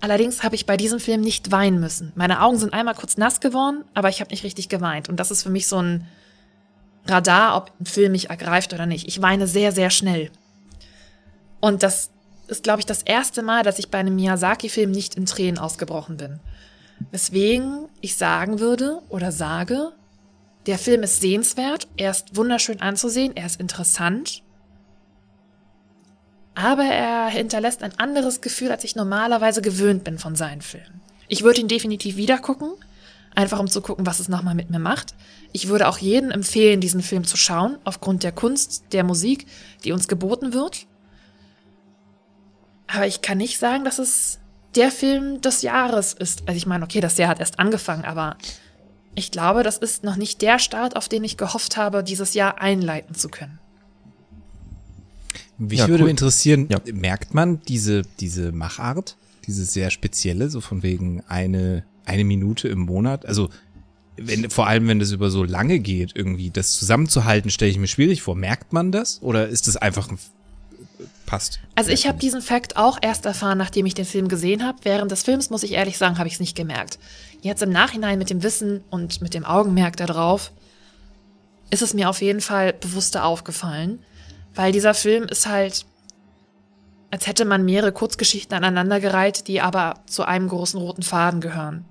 Allerdings 0.01 0.43
habe 0.43 0.55
ich 0.55 0.67
bei 0.67 0.77
diesem 0.77 1.01
Film 1.01 1.23
nicht 1.23 1.51
weinen 1.51 1.81
müssen. 1.81 2.13
Meine 2.15 2.43
Augen 2.43 2.59
sind 2.59 2.73
einmal 2.73 2.95
kurz 2.95 3.17
nass 3.17 3.41
geworden, 3.41 3.85
aber 3.95 4.09
ich 4.09 4.21
habe 4.21 4.31
nicht 4.31 4.45
richtig 4.45 4.69
geweint. 4.69 5.09
Und 5.09 5.19
das 5.19 5.31
ist 5.31 5.43
für 5.43 5.51
mich 5.51 5.67
so 5.67 5.81
ein 5.81 6.07
Radar, 7.07 7.57
ob 7.57 7.73
ein 7.81 7.87
Film 7.87 8.13
mich 8.13 8.31
ergreift 8.31 8.73
oder 8.75 8.87
nicht. 8.87 9.09
Ich 9.09 9.23
weine 9.23 9.47
sehr, 9.47 9.73
sehr 9.73 9.91
schnell. 9.91 10.31
Und 11.61 11.83
das 11.83 12.11
ist, 12.49 12.63
glaube 12.63 12.81
ich, 12.81 12.87
das 12.87 13.03
erste 13.03 13.43
Mal, 13.43 13.63
dass 13.63 13.79
ich 13.79 13.91
bei 13.91 13.99
einem 13.99 14.17
Miyazaki-Film 14.17 14.91
nicht 14.91 15.15
in 15.15 15.27
Tränen 15.27 15.59
ausgebrochen 15.59 16.17
bin. 16.17 16.41
Weswegen 17.11 17.89
ich 18.01 18.17
sagen 18.17 18.61
würde 18.61 19.01
oder 19.09 19.33
sage, 19.33 19.93
der 20.67 20.79
Film 20.79 21.03
ist 21.03 21.21
sehenswert, 21.21 21.89
er 21.97 22.11
ist 22.11 22.37
wunderschön 22.37 22.81
anzusehen, 22.81 23.37
er 23.37 23.47
ist 23.47 23.61
interessant, 23.61 24.43
aber 26.55 26.85
er 26.85 27.29
hinterlässt 27.29 27.83
ein 27.83 27.99
anderes 27.99 28.41
Gefühl, 28.41 28.71
als 28.71 28.83
ich 28.83 28.97
normalerweise 28.97 29.63
gewöhnt 29.63 30.05
bin 30.05 30.19
von 30.19 30.35
seinen 30.35 30.63
Filmen. 30.63 31.01
Ich 31.29 31.43
würde 31.43 31.61
ihn 31.61 31.69
definitiv 31.69 32.17
wieder 32.17 32.39
gucken, 32.39 32.73
einfach 33.35 33.61
um 33.61 33.69
zu 33.69 33.83
gucken, 33.83 34.07
was 34.07 34.21
es 34.21 34.29
nochmal 34.29 34.55
mit 34.55 34.71
mir 34.71 34.79
macht. 34.79 35.15
Ich 35.53 35.69
würde 35.69 35.87
auch 35.87 35.99
jedem 35.99 36.31
empfehlen, 36.31 36.81
diesen 36.81 37.03
Film 37.03 37.25
zu 37.25 37.37
schauen, 37.37 37.79
aufgrund 37.85 38.23
der 38.23 38.33
Kunst, 38.33 38.85
der 38.93 39.05
Musik, 39.05 39.47
die 39.85 39.93
uns 39.93 40.09
geboten 40.09 40.53
wird. 40.53 40.87
Aber 42.87 43.07
ich 43.07 43.21
kann 43.21 43.39
nicht 43.39 43.59
sagen, 43.59 43.85
dass 43.85 43.99
es 43.99 44.39
der 44.77 44.91
Film 44.91 45.41
des 45.41 45.63
Jahres 45.63 46.15
ist. 46.15 46.43
Also 46.47 46.57
ich 46.57 46.67
meine, 46.67 46.85
okay, 46.85 47.01
das 47.01 47.19
Jahr 47.19 47.29
hat 47.29 47.41
erst 47.41 47.59
angefangen, 47.59 48.05
aber 48.05 48.37
ich 49.17 49.31
glaube, 49.33 49.63
das 49.63 49.79
ist 49.79 50.05
noch 50.05 50.17
nicht 50.17 50.41
der 50.43 50.59
Start, 50.59 50.95
auf 50.95 51.09
den 51.09 51.25
ich 51.25 51.37
gehofft 51.37 51.77
habe, 51.77 52.05
dieses 52.05 52.35
Jahr 52.35 52.61
einleiten 52.61 53.15
zu 53.15 53.29
können. 53.29 53.59
Mich 55.59 55.81
Ja, 55.81 55.89
würde 55.89 56.05
cool. 56.05 56.11
interessieren, 56.11 56.67
Ja. 56.71 56.79
merkt 56.93 57.35
man 57.35 57.61
diese, 57.63 58.03
diese 58.21 58.53
Machart, 58.53 59.17
diese 59.47 59.65
sehr 59.65 59.91
spezielle, 59.91 60.51
so 60.51 60.61
von 60.61 60.83
wegen 60.83 61.23
eine, 61.29 61.85
eine 62.05 62.25
Minute 62.25 62.69
im 62.69 62.81
Monat? 62.81 63.25
Also, 63.27 63.49
wenn, 64.19 64.51
vor 64.51 64.67
allem, 64.67 64.89
wenn 64.89 64.99
das 64.99 65.13
über 65.13 65.31
so 65.31 65.45
lange 65.45 65.79
geht, 65.79 66.13
irgendwie, 66.15 66.51
das 66.51 66.73
zusammenzuhalten, 66.75 67.51
stelle 67.51 67.71
ich 67.71 67.79
mir 67.79 67.87
schwierig 67.87 68.23
vor. 68.23 68.35
Merkt 68.35 68.73
man 68.73 68.93
das? 68.93 69.21
Oder 69.23 69.49
ist 69.49 69.67
das 69.69 69.77
einfach 69.77 70.11
ein, 70.11 70.19
passt? 71.27 71.61
Also 71.75 71.91
ich 71.91 72.07
habe 72.07 72.19
diesen 72.19 72.41
Fakt 72.41 72.77
auch 72.77 72.99
erst 73.03 73.27
erfahren, 73.27 73.59
nachdem 73.59 73.85
ich 73.87 73.95
den 73.95 74.07
Film 74.07 74.29
gesehen 74.29 74.65
habe. 74.65 74.79
Während 74.85 75.11
des 75.11 75.23
Films, 75.23 75.51
muss 75.51 75.63
ich 75.63 75.73
ehrlich 75.73 75.99
sagen, 75.99 76.19
habe 76.19 76.29
ich 76.29 76.35
es 76.35 76.41
nicht 76.41 76.57
gemerkt. 76.57 76.99
Jetzt 77.47 77.63
im 77.63 77.71
Nachhinein 77.71 78.19
mit 78.19 78.29
dem 78.29 78.43
Wissen 78.43 78.83
und 78.91 79.23
mit 79.23 79.33
dem 79.33 79.45
Augenmerk 79.45 79.97
darauf 79.97 80.51
ist 81.71 81.81
es 81.81 81.95
mir 81.95 82.11
auf 82.11 82.21
jeden 82.21 82.41
Fall 82.41 82.73
bewusster 82.73 83.25
aufgefallen, 83.25 84.01
weil 84.57 84.73
dieser 84.73 84.95
Film 84.95 85.25
ist 85.25 85.47
halt, 85.47 85.87
als 87.13 87.29
hätte 87.29 87.45
man 87.45 87.65
mehrere 87.65 87.93
Kurzgeschichten 87.93 88.57
aneinandergereiht, 88.57 89.47
die 89.47 89.61
aber 89.61 90.01
zu 90.07 90.25
einem 90.25 90.49
großen 90.49 90.81
roten 90.81 91.05
Faden 91.05 91.41
gehören. 91.41 91.85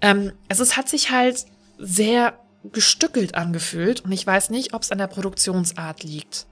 Ähm, 0.00 0.32
also 0.48 0.62
es 0.62 0.78
hat 0.78 0.88
sich 0.88 1.10
halt 1.10 1.44
sehr 1.76 2.38
gestückelt 2.72 3.34
angefühlt 3.34 4.00
und 4.00 4.12
ich 4.12 4.26
weiß 4.26 4.48
nicht, 4.48 4.72
ob 4.72 4.80
es 4.80 4.90
an 4.90 4.98
der 4.98 5.08
Produktionsart 5.08 6.04
liegt. 6.04 6.46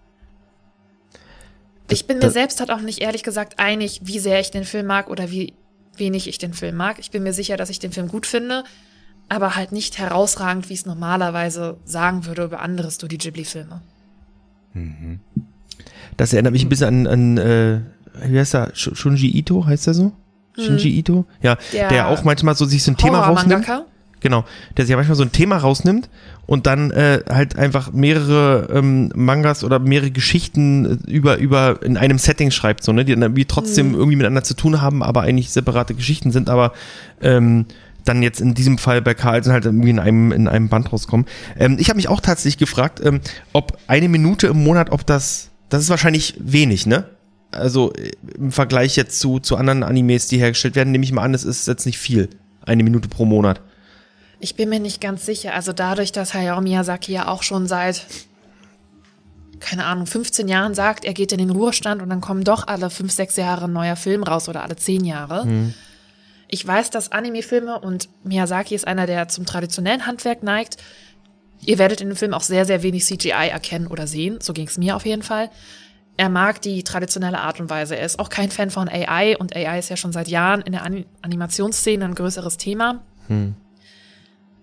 Ich 1.89 2.07
bin 2.07 2.19
mir 2.19 2.31
selbst 2.31 2.61
halt 2.61 2.71
auch 2.71 2.81
nicht 2.81 3.01
ehrlich 3.01 3.23
gesagt 3.23 3.59
einig, 3.59 4.01
wie 4.03 4.19
sehr 4.19 4.39
ich 4.39 4.51
den 4.51 4.65
Film 4.65 4.87
mag 4.87 5.09
oder 5.09 5.31
wie 5.31 5.55
wenig 5.99 6.29
ich 6.29 6.39
den 6.39 6.53
Film 6.53 6.77
mag. 6.77 6.99
Ich 6.99 7.11
bin 7.11 7.23
mir 7.23 7.33
sicher, 7.33 7.57
dass 7.57 7.71
ich 7.71 7.79
den 7.79 7.93
Film 7.93 8.09
gut 8.09 8.27
finde, 8.27 8.65
aber 9.29 9.57
halt 9.57 9.73
nicht 9.73 9.99
herausragend, 9.99 10.69
wie 10.69 10.75
ich 10.75 10.81
es 10.81 10.87
normalerweise 10.87 11.79
sagen 11.85 12.27
würde 12.27 12.45
über 12.45 12.61
andere 12.61 12.91
Studio 12.91 13.19
Ghibli-Filme. 13.19 13.81
Das 16.17 16.33
erinnert 16.33 16.53
mich 16.53 16.65
ein 16.65 16.69
bisschen 16.69 17.07
an, 17.07 17.07
an 17.07 17.39
äh, 17.39 17.81
wie 18.29 18.39
heißt 18.39 18.55
er? 18.55 18.73
Sh- 18.75 18.95
Shunji 18.95 19.29
Ito, 19.39 19.67
heißt 19.67 19.87
er 19.89 19.95
so? 19.95 20.13
Shinji 20.57 20.99
Ito? 20.99 21.27
Ja, 21.43 21.59
der, 21.73 21.89
Der 21.91 22.09
auch 22.09 22.25
manchmal 22.25 22.55
so 22.55 22.65
sich 22.65 22.83
so 22.83 22.91
ein 22.93 22.97
Thema 22.97 23.21
rausnimmt. 23.29 23.67
Genau, 24.21 24.45
der 24.77 24.87
sich 24.87 24.97
manchmal 24.97 25.17
so 25.17 25.23
ein 25.23 25.33
Thema 25.33 25.59
rausnimmt 25.59 26.09
und 26.47 26.67
dann 26.67 26.91
äh, 26.91 27.21
halt 27.29 27.59
einfach 27.59 27.93
mehrere 27.93 28.69
ähm, 28.73 29.11
Mangas 29.15 29.63
oder 29.63 29.79
mehrere 29.79 30.11
Geschichten 30.11 31.03
äh, 31.07 31.11
über, 31.11 31.37
über 31.37 31.83
in 31.83 31.97
einem 31.97 32.19
Setting 32.19 32.51
schreibt, 32.51 32.83
so, 32.83 32.93
ne, 32.93 33.05
die 33.05 33.13
dann 33.13 33.23
irgendwie 33.23 33.45
trotzdem 33.45 33.95
irgendwie 33.95 34.17
miteinander 34.17 34.43
zu 34.43 34.55
tun 34.55 34.81
haben, 34.81 35.03
aber 35.03 35.23
eigentlich 35.23 35.51
separate 35.51 35.95
Geschichten 35.95 36.33
sind, 36.33 36.49
aber 36.49 36.73
ähm, 37.21 37.67
dann 38.07 38.23
jetzt 38.23 38.41
in 38.41 38.55
diesem 38.55 38.79
Fall 38.79 39.03
bei 39.03 39.15
Carlsen 39.15 39.53
halt 39.53 39.65
irgendwie 39.65 39.91
in 39.91 39.99
einem, 39.99 40.33
in 40.33 40.49
einem 40.49 40.69
Band 40.69 40.93
rauskommen. 40.93 41.27
Ähm, 41.59 41.77
ich 41.79 41.89
habe 41.89 41.97
mich 41.97 42.09
auch 42.09 42.21
tatsächlich 42.21 42.59
gefragt, 42.59 43.01
ähm, 43.05 43.21
ob 43.53 43.79
eine 43.87 44.09
Minute 44.09 44.47
im 44.47 44.63
Monat, 44.65 44.91
ob 44.91 45.05
das, 45.05 45.51
das 45.69 45.83
ist 45.83 45.91
wahrscheinlich 45.91 46.35
wenig, 46.39 46.87
ne? 46.87 47.05
Also 47.51 47.93
äh, 47.93 48.13
im 48.37 48.53
Vergleich 48.53 48.97
jetzt 48.97 49.21
zu, 49.21 49.41
zu 49.41 49.57
anderen 49.57 49.83
Animes, 49.83 50.29
die 50.29 50.39
hergestellt 50.39 50.77
werden, 50.77 50.91
nehme 50.91 51.05
ich 51.05 51.13
mal 51.13 51.23
an, 51.23 51.35
es 51.35 51.45
ist 51.45 51.67
jetzt 51.69 51.87
nicht 51.87 51.99
viel. 51.99 52.31
Eine 52.63 52.83
Minute 52.83 53.09
pro 53.09 53.25
Monat. 53.25 53.61
Ich 54.39 54.55
bin 54.55 54.69
mir 54.69 54.81
nicht 54.81 55.01
ganz 55.01 55.25
sicher. 55.25 55.55
Also 55.55 55.73
dadurch, 55.73 56.13
dass 56.13 56.35
Hayao 56.35 56.61
Miyazaki 56.61 57.13
ja 57.13 57.29
auch 57.29 57.43
schon 57.43 57.67
seit, 57.67 58.07
keine 59.61 59.87
Ahnung, 59.87 60.07
15 60.07 60.47
Jahren 60.49 60.75
sagt, 60.75 61.05
er 61.05 61.15
geht 61.15 61.33
in 61.33 61.39
den 61.39 61.51
Ruhestand 61.51 62.03
und 62.03 62.11
dann 62.11 62.21
kommen 62.21 62.45
doch 62.45 62.67
alle 62.67 62.91
5, 62.91 63.11
6 63.11 63.37
Jahre 63.37 63.65
ein 63.65 63.73
neuer 63.73 63.97
Film 63.97 64.23
raus 64.23 64.49
oder 64.49 64.63
alle 64.63 64.77
10 64.77 65.05
Jahre. 65.05 65.45
Ich 66.49 66.65
weiß, 66.65 66.91
dass 66.91 67.11
Anime-Filme 67.11 67.81
und 67.81 68.09
Miyazaki 68.25 68.75
ist 68.75 68.87
einer, 68.87 69.07
der 69.07 69.29
zum 69.29 69.47
traditionellen 69.47 70.07
Handwerk 70.07 70.43
neigt. 70.43 70.77
Ihr 71.65 71.79
werdet 71.79 72.03
in 72.03 72.09
dem 72.09 72.17
Film 72.17 72.35
auch 72.35 72.43
sehr, 72.43 72.67
sehr 72.67 72.83
wenig 72.83 73.05
CGI 73.07 73.49
erkennen 73.51 73.87
oder 73.87 74.07
sehen. 74.07 74.41
So 74.41 74.53
ging 74.53 74.69
es 74.69 74.77
mir 74.77 74.95
auf 74.95 75.07
jeden 75.07 75.23
Fall. 75.23 75.51
Er 76.19 76.29
mag 76.29 76.61
die 76.63 76.85
traditionelle 76.85 77.41
Art 77.41 77.59
und 77.59 77.69
Weise. 77.69 77.97
Er 77.97 78.07
ist 78.07 78.19
auch 78.19 78.29
kein 78.29 78.51
Fan 78.51 78.71
von 78.71 78.89
AI 78.89 79.37
und 79.39 79.57
AI 79.57 79.79
ist 79.79 79.89
ja 79.89 79.97
schon 79.97 80.13
seit 80.13 80.29
Jahren 80.29 80.61
in 80.61 80.73
der 80.73 80.85
Ani 80.85 81.07
Animationsszene 81.23 82.05
ein 82.05 82.15
größeres 82.15 82.59
Thema 82.59 83.03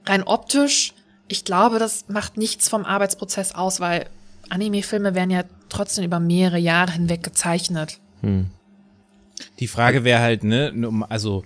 rein 0.06 0.24
optisch, 0.24 0.93
ich 1.28 1.45
glaube, 1.45 1.80
das 1.80 2.06
macht 2.10 2.38
nichts 2.38 2.70
vom 2.70 2.86
Arbeitsprozess 2.86 3.54
aus, 3.56 3.80
weil 3.80 4.08
Anime-Filme 4.49 5.16
werden 5.16 5.32
ja 5.32 5.43
trotzdem 5.70 6.04
über 6.04 6.20
mehrere 6.20 6.58
Jahre 6.60 6.91
hinweg 6.91 7.24
gezeichnet. 7.24 7.99
Die 9.60 9.68
Frage 9.68 10.04
wäre 10.04 10.22
halt, 10.22 10.43
ne, 10.43 10.72
um- 10.88 11.04
also 11.04 11.43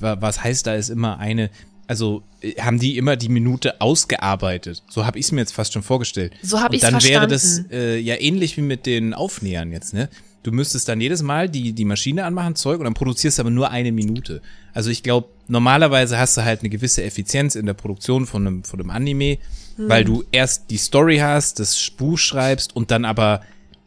wa- 0.00 0.16
was 0.20 0.42
heißt 0.42 0.66
da 0.66 0.74
ist 0.74 0.88
immer 0.88 1.18
eine, 1.18 1.50
also 1.86 2.22
äh, 2.40 2.54
haben 2.60 2.78
die 2.78 2.96
immer 2.96 3.16
die 3.16 3.28
Minute 3.28 3.80
ausgearbeitet? 3.80 4.82
So 4.88 5.06
habe 5.06 5.18
ich 5.18 5.26
es 5.26 5.32
mir 5.32 5.40
jetzt 5.40 5.52
fast 5.52 5.72
schon 5.72 5.82
vorgestellt. 5.82 6.32
So 6.42 6.60
hab 6.60 6.70
Und 6.70 6.76
ich's 6.76 6.82
dann 6.90 7.02
wäre 7.02 7.26
das 7.26 7.42
verstanden. 7.42 7.72
äh, 7.72 7.98
ja 7.98 8.16
ähnlich 8.20 8.56
wie 8.56 8.62
mit 8.62 8.86
den 8.86 9.14
Aufnähern 9.14 9.70
jetzt, 9.72 9.94
ne? 9.94 10.08
Du 10.42 10.52
müsstest 10.52 10.88
dann 10.88 11.00
jedes 11.00 11.22
Mal 11.22 11.48
die, 11.48 11.72
die 11.72 11.84
Maschine 11.84 12.24
anmachen, 12.24 12.56
Zeug, 12.56 12.78
und 12.78 12.84
dann 12.84 12.94
produzierst 12.94 13.38
du 13.38 13.42
aber 13.42 13.50
nur 13.50 13.70
eine 13.70 13.92
Minute. 13.92 14.40
Also 14.72 14.90
ich 14.90 15.02
glaube, 15.02 15.28
normalerweise 15.48 16.18
hast 16.18 16.36
du 16.36 16.44
halt 16.44 16.60
eine 16.60 16.70
gewisse 16.70 17.02
Effizienz 17.02 17.56
in 17.56 17.66
der 17.66 17.74
Produktion 17.74 18.26
von 18.26 18.46
einem, 18.46 18.64
von 18.64 18.80
einem 18.80 18.90
Anime, 18.90 19.38
weil 19.76 20.04
du 20.04 20.24
erst 20.32 20.70
die 20.70 20.76
Story 20.76 21.18
hast, 21.18 21.58
das 21.58 21.90
Buch 21.90 22.18
schreibst 22.18 22.74
und 22.74 22.90
dann 22.90 23.04
aber 23.04 23.42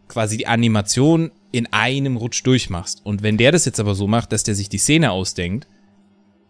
quasi 0.08 0.38
die 0.38 0.48
Animation 0.48 1.32
in 1.52 1.72
einem 1.72 2.18
Rutsch 2.18 2.46
durchmachst. 2.46 3.02
Und 3.04 3.24
wenn 3.24 3.38
der 3.38 3.52
das 3.52 3.66
jetzt 3.66 3.80
aber 3.80 3.96
so 3.96 4.08
macht, 4.08 4.32
dass 4.32 4.44
der 4.44 4.56
sich 4.56 4.70
die 4.70 4.80
Szene 4.80 5.12
ausdenkt, 5.12 5.68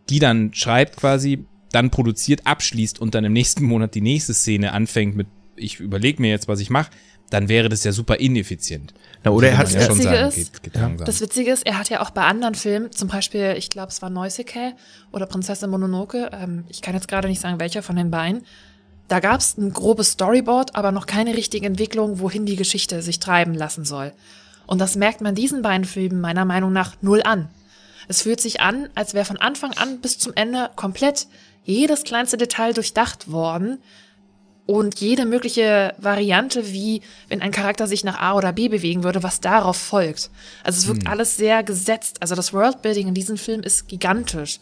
die 0.10 0.20
dann 0.20 0.54
schreibt 0.54 0.98
quasi, 0.98 1.46
dann 1.72 1.90
produziert, 1.90 2.46
abschließt 2.46 3.00
und 3.00 3.16
dann 3.16 3.26
im 3.26 3.34
nächsten 3.34 3.66
Monat 3.66 3.96
die 3.96 4.02
nächste 4.02 4.34
Szene 4.34 4.74
anfängt 4.74 5.16
mit, 5.16 5.28
ich 5.56 5.80
überlege 5.80 6.22
mir 6.22 6.30
jetzt, 6.30 6.48
was 6.48 6.60
ich 6.60 6.70
mache, 6.70 6.92
dann 7.34 7.50
wäre 7.50 7.68
das 7.68 7.84
ja 7.84 7.92
super 7.92 8.18
ineffizient. 8.18 8.94
Na, 9.24 9.32
oder 9.32 9.50
er 9.50 9.58
hat, 9.58 9.72
ja 9.72 9.82
schon 9.82 10.00
sagen, 10.00 10.28
ist- 10.30 10.62
geht, 10.62 10.74
geht. 10.74 11.08
Das 11.08 11.20
Witzige 11.20 11.52
ist, 11.52 11.66
er 11.66 11.80
hat 11.80 11.90
ja 11.90 12.02
auch 12.02 12.12
bei 12.12 12.22
anderen 12.24 12.54
Filmen, 12.56 12.92
zum 12.92 13.08
Beispiel, 13.08 13.56
ich 13.58 13.70
glaube, 13.70 13.90
es 13.90 14.02
war 14.02 14.10
Neuseke 14.10 14.74
oder 15.12 15.26
Prinzessin 15.26 15.70
Mononoke, 15.70 16.30
ähm, 16.32 16.66
ich 16.70 16.82
kann 16.82 16.94
jetzt 16.94 17.08
gerade 17.08 17.28
nicht 17.28 17.42
sagen, 17.42 17.60
welcher 17.60 17.82
von 17.82 17.96
den 17.96 18.12
beiden, 18.12 18.44
da 19.08 19.20
gab 19.20 19.40
es 19.40 19.58
ein 19.58 19.74
grobes 19.74 20.12
Storyboard, 20.12 20.76
aber 20.76 20.92
noch 20.92 21.08
keine 21.08 21.36
richtige 21.36 21.66
Entwicklung, 21.66 22.20
wohin 22.20 22.46
die 22.46 22.56
Geschichte 22.56 23.02
sich 23.02 23.20
treiben 23.20 23.54
lassen 23.56 23.84
soll. 23.84 24.14
Und 24.68 24.80
das 24.80 24.96
merkt 24.96 25.22
man 25.22 25.36
diesen 25.36 25.62
beiden 25.62 25.86
Filmen 25.86 26.22
meiner 26.22 26.46
Meinung 26.46 26.72
nach 26.72 26.96
null 27.02 27.22
an. 27.24 27.50
Es 28.08 28.22
fühlt 28.22 28.42
sich 28.42 28.62
an, 28.62 28.90
als 28.96 29.14
wäre 29.14 29.26
von 29.26 29.38
Anfang 29.38 29.74
an 29.74 30.02
bis 30.02 30.20
zum 30.20 30.34
Ende 30.36 30.70
komplett 30.76 31.28
jedes 31.64 32.04
kleinste 32.04 32.38
Detail 32.38 32.74
durchdacht 32.74 33.32
worden 33.32 33.80
und 34.66 35.00
jede 35.00 35.26
mögliche 35.26 35.94
Variante, 35.98 36.72
wie 36.72 37.02
wenn 37.28 37.42
ein 37.42 37.52
Charakter 37.52 37.88
sich 37.88 38.04
nach 38.04 38.20
A 38.20 38.36
oder 38.36 38.54
B 38.54 38.70
bewegen 38.70 39.04
würde, 39.04 39.24
was 39.24 39.42
darauf 39.42 39.76
folgt. 39.76 40.30
Also 40.64 40.80
es 40.80 40.88
wirkt 40.88 41.08
alles 41.08 41.36
sehr 41.36 41.64
gesetzt. 41.64 42.18
Also 42.22 42.36
das 42.36 42.54
Worldbuilding 42.54 43.10
in 43.10 43.14
diesem 43.14 43.38
Film 43.38 43.62
ist 43.62 43.88
gigantisch. 43.88 44.60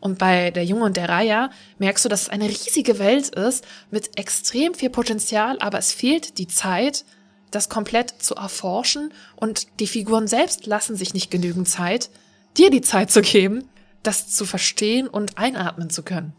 Und 0.00 0.18
bei 0.18 0.50
Der 0.50 0.64
Junge 0.64 0.84
und 0.84 0.96
der 0.96 1.08
Raya 1.08 1.50
merkst 1.78 2.04
du, 2.04 2.08
dass 2.08 2.22
es 2.22 2.28
eine 2.28 2.48
riesige 2.48 2.98
Welt 2.98 3.28
ist 3.28 3.64
mit 3.90 4.18
extrem 4.18 4.74
viel 4.74 4.90
Potenzial, 4.90 5.58
aber 5.60 5.78
es 5.78 5.92
fehlt 5.92 6.38
die 6.38 6.48
Zeit, 6.48 7.04
das 7.52 7.68
komplett 7.68 8.14
zu 8.18 8.34
erforschen 8.34 9.12
und 9.36 9.66
die 9.78 9.86
Figuren 9.86 10.26
selbst 10.26 10.66
lassen 10.66 10.96
sich 10.96 11.14
nicht 11.14 11.30
genügend 11.30 11.68
Zeit, 11.68 12.10
dir 12.56 12.70
die 12.70 12.80
Zeit 12.80 13.10
zu 13.10 13.20
geben, 13.20 13.68
das 14.02 14.28
zu 14.28 14.44
verstehen 14.44 15.06
und 15.06 15.38
einatmen 15.38 15.90
zu 15.90 16.02
können. 16.02 16.32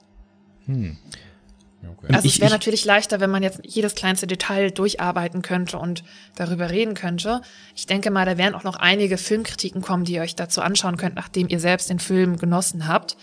Also 2.09 2.27
Ich- 2.27 2.36
es 2.36 2.39
wäre 2.39 2.47
ich- 2.47 2.53
natürlich 2.53 2.86
leichter, 2.86 3.19
wenn 3.19 3.29
man 3.29 3.43
jetzt 3.43 3.59
jedes 3.63 3.95
kleinste 3.95 4.27
Detail 4.27 4.71
durcharbeiten 4.71 5.41
könnte 5.41 5.77
und 5.77 6.03
darüber 6.36 6.69
reden 6.69 6.93
könnte. 6.93 7.41
Ich 7.75 7.86
denke 7.86 8.11
mal, 8.11 8.25
da 8.25 8.38
werden 8.38 8.55
auch 8.55 8.63
noch 8.63 8.75
einige 8.77 9.17
Filmkritiken 9.17 9.81
kommen, 9.81 10.03
die 10.05 10.13
ihr 10.13 10.21
euch 10.21 10.36
dazu 10.36 10.61
anschauen 10.61 10.97
könnt, 10.97 11.15
nachdem 11.15 11.47
ihr 11.49 11.59
selbst 11.59 11.89
den 11.89 11.99
Film 11.99 12.38
genossen 12.38 12.88
habt. 12.88 13.17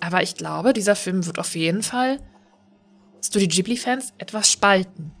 Aber 0.00 0.22
ich 0.22 0.34
glaube, 0.34 0.72
dieser 0.72 0.94
Film 0.96 1.26
wird 1.26 1.38
auf 1.38 1.54
jeden 1.56 1.82
Fall 1.82 2.18
Studio 3.24 3.48
Ghibli-Fans 3.48 4.12
etwas 4.18 4.50
spalten. 4.52 5.12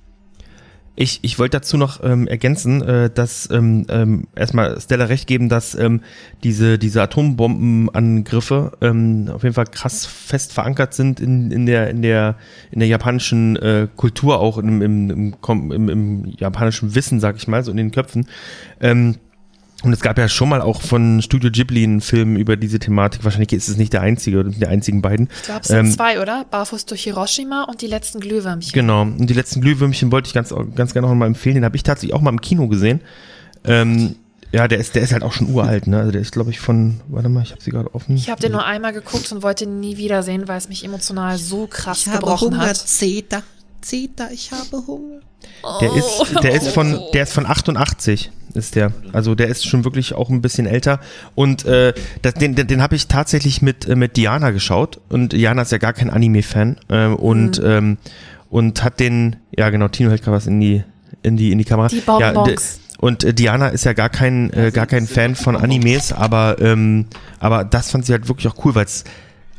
Ich, 0.98 1.18
ich 1.20 1.38
wollte 1.38 1.58
dazu 1.58 1.76
noch 1.76 2.02
ähm, 2.02 2.26
ergänzen, 2.26 2.80
äh, 2.82 3.10
dass 3.10 3.50
ähm, 3.50 3.86
ähm, 3.90 4.28
erstmal 4.34 4.80
Stella 4.80 5.04
recht 5.04 5.26
geben, 5.26 5.50
dass 5.50 5.74
ähm, 5.74 6.00
diese, 6.42 6.78
diese 6.78 7.02
Atombombenangriffe 7.02 8.72
ähm, 8.80 9.28
auf 9.30 9.42
jeden 9.42 9.54
Fall 9.54 9.66
krass 9.66 10.06
fest 10.06 10.54
verankert 10.54 10.94
sind 10.94 11.20
in, 11.20 11.50
in, 11.50 11.66
der, 11.66 11.90
in, 11.90 12.00
der, 12.00 12.36
in 12.70 12.80
der 12.80 12.88
japanischen 12.88 13.56
äh, 13.56 13.88
Kultur, 13.94 14.40
auch 14.40 14.56
im, 14.56 14.80
im, 14.80 15.10
im, 15.10 15.70
im, 15.70 15.88
im 15.90 16.24
japanischen 16.38 16.94
Wissen, 16.94 17.20
sag 17.20 17.36
ich 17.36 17.46
mal, 17.46 17.62
so 17.62 17.70
in 17.70 17.76
den 17.76 17.90
Köpfen. 17.90 18.26
Ähm, 18.80 19.16
und 19.82 19.92
es 19.92 20.00
gab 20.00 20.18
ja 20.18 20.28
schon 20.28 20.48
mal 20.48 20.62
auch 20.62 20.80
von 20.80 21.20
Studio 21.22 21.50
Ghibli 21.50 21.84
einen 21.84 22.00
Film 22.00 22.36
über 22.36 22.56
diese 22.56 22.78
Thematik. 22.78 23.24
Wahrscheinlich 23.24 23.52
ist 23.52 23.68
es 23.68 23.76
nicht 23.76 23.92
der 23.92 24.00
einzige 24.00 24.40
oder 24.40 24.48
die 24.48 24.66
einzigen 24.66 25.02
beiden. 25.02 25.28
Ich 25.36 25.42
glaube, 25.42 25.60
es 25.60 25.68
sind 25.68 25.78
Ähm, 25.78 25.92
zwei, 25.92 26.20
oder? 26.20 26.44
Barfuß 26.50 26.86
durch 26.86 27.04
Hiroshima 27.04 27.64
und 27.64 27.82
die 27.82 27.86
letzten 27.86 28.20
Glühwürmchen. 28.20 28.72
Genau. 28.72 29.02
Und 29.02 29.26
die 29.26 29.34
letzten 29.34 29.60
Glühwürmchen 29.60 30.10
wollte 30.10 30.28
ich 30.28 30.34
ganz, 30.34 30.54
ganz 30.74 30.92
gerne 30.92 31.08
noch 31.08 31.14
mal 31.14 31.26
empfehlen. 31.26 31.56
Den 31.56 31.64
habe 31.64 31.76
ich 31.76 31.82
tatsächlich 31.82 32.14
auch 32.14 32.22
mal 32.22 32.30
im 32.30 32.40
Kino 32.40 32.68
gesehen. 32.68 33.00
Ähm, 33.64 34.16
ja, 34.52 34.66
der 34.68 34.78
ist, 34.78 34.94
der 34.94 35.02
ist 35.02 35.12
halt 35.12 35.22
auch 35.22 35.32
schon 35.32 35.50
uralt, 35.52 35.86
ne? 35.86 35.98
Also 35.98 36.12
der 36.12 36.20
ist, 36.22 36.32
glaube 36.32 36.50
ich, 36.50 36.58
von, 36.60 37.00
warte 37.08 37.28
mal, 37.28 37.42
ich 37.42 37.50
habe 37.50 37.60
sie 37.62 37.70
gerade 37.70 37.94
offen. 37.94 38.16
Ich 38.16 38.30
habe 38.30 38.40
den 38.40 38.52
nur 38.52 38.64
einmal 38.64 38.92
geguckt 38.92 39.30
und 39.32 39.42
wollte 39.42 39.64
ihn 39.64 39.80
nie 39.80 39.98
wiedersehen, 39.98 40.48
weil 40.48 40.56
es 40.56 40.68
mich 40.68 40.84
emotional 40.84 41.36
so 41.36 41.66
krass 41.66 42.04
gebrochen 42.04 42.56
hat. 42.56 42.76
Zeta. 42.76 43.42
Zeta, 43.80 44.28
ich 44.32 44.50
habe 44.52 44.86
Hunger. 44.86 45.20
Der 45.80 45.94
ist, 45.94 46.34
der 46.42 46.54
ist 46.54 46.68
von, 46.68 47.00
der 47.12 47.22
ist 47.22 47.32
von 47.32 47.46
88, 47.46 48.30
ist 48.54 48.74
der. 48.74 48.92
Also 49.12 49.34
der 49.34 49.48
ist 49.48 49.66
schon 49.66 49.84
wirklich 49.84 50.14
auch 50.14 50.28
ein 50.28 50.42
bisschen 50.42 50.66
älter. 50.66 51.00
Und 51.34 51.64
äh, 51.64 51.92
das, 52.22 52.34
den, 52.34 52.54
den, 52.54 52.66
den 52.66 52.82
habe 52.82 52.96
ich 52.96 53.06
tatsächlich 53.06 53.62
mit, 53.62 53.86
äh, 53.88 53.96
mit 53.96 54.16
Diana 54.16 54.50
geschaut. 54.50 55.00
Und 55.08 55.32
Diana 55.32 55.62
ist 55.62 55.72
ja 55.72 55.78
gar 55.78 55.92
kein 55.92 56.10
Anime-Fan. 56.10 56.78
Äh, 56.88 57.06
und, 57.06 57.60
ähm, 57.64 57.98
und 58.50 58.82
hat 58.82 59.00
den, 59.00 59.36
ja 59.56 59.70
genau, 59.70 59.88
Tino 59.88 60.10
hält 60.10 60.22
gerade 60.22 60.36
was 60.36 60.46
in 60.46 60.60
die, 60.60 60.82
in 61.22 61.36
die, 61.36 61.52
in 61.52 61.58
die 61.58 61.64
Kamera. 61.64 61.88
Die 61.88 62.02
ja, 62.06 62.32
Bonbons. 62.32 62.78
d- 62.78 62.86
und 62.98 63.24
äh, 63.24 63.34
Diana 63.34 63.68
ist 63.68 63.84
ja 63.84 63.92
gar 63.92 64.08
kein, 64.08 64.52
äh, 64.52 64.70
gar 64.72 64.86
kein 64.86 65.06
Fan 65.06 65.34
von 65.34 65.54
Animes, 65.56 66.12
aber, 66.12 66.56
ähm, 66.60 67.06
aber 67.38 67.64
das 67.64 67.90
fand 67.90 68.06
sie 68.06 68.12
halt 68.12 68.28
wirklich 68.28 68.48
auch 68.48 68.64
cool, 68.64 68.74
weil 68.74 68.86
es 68.86 69.04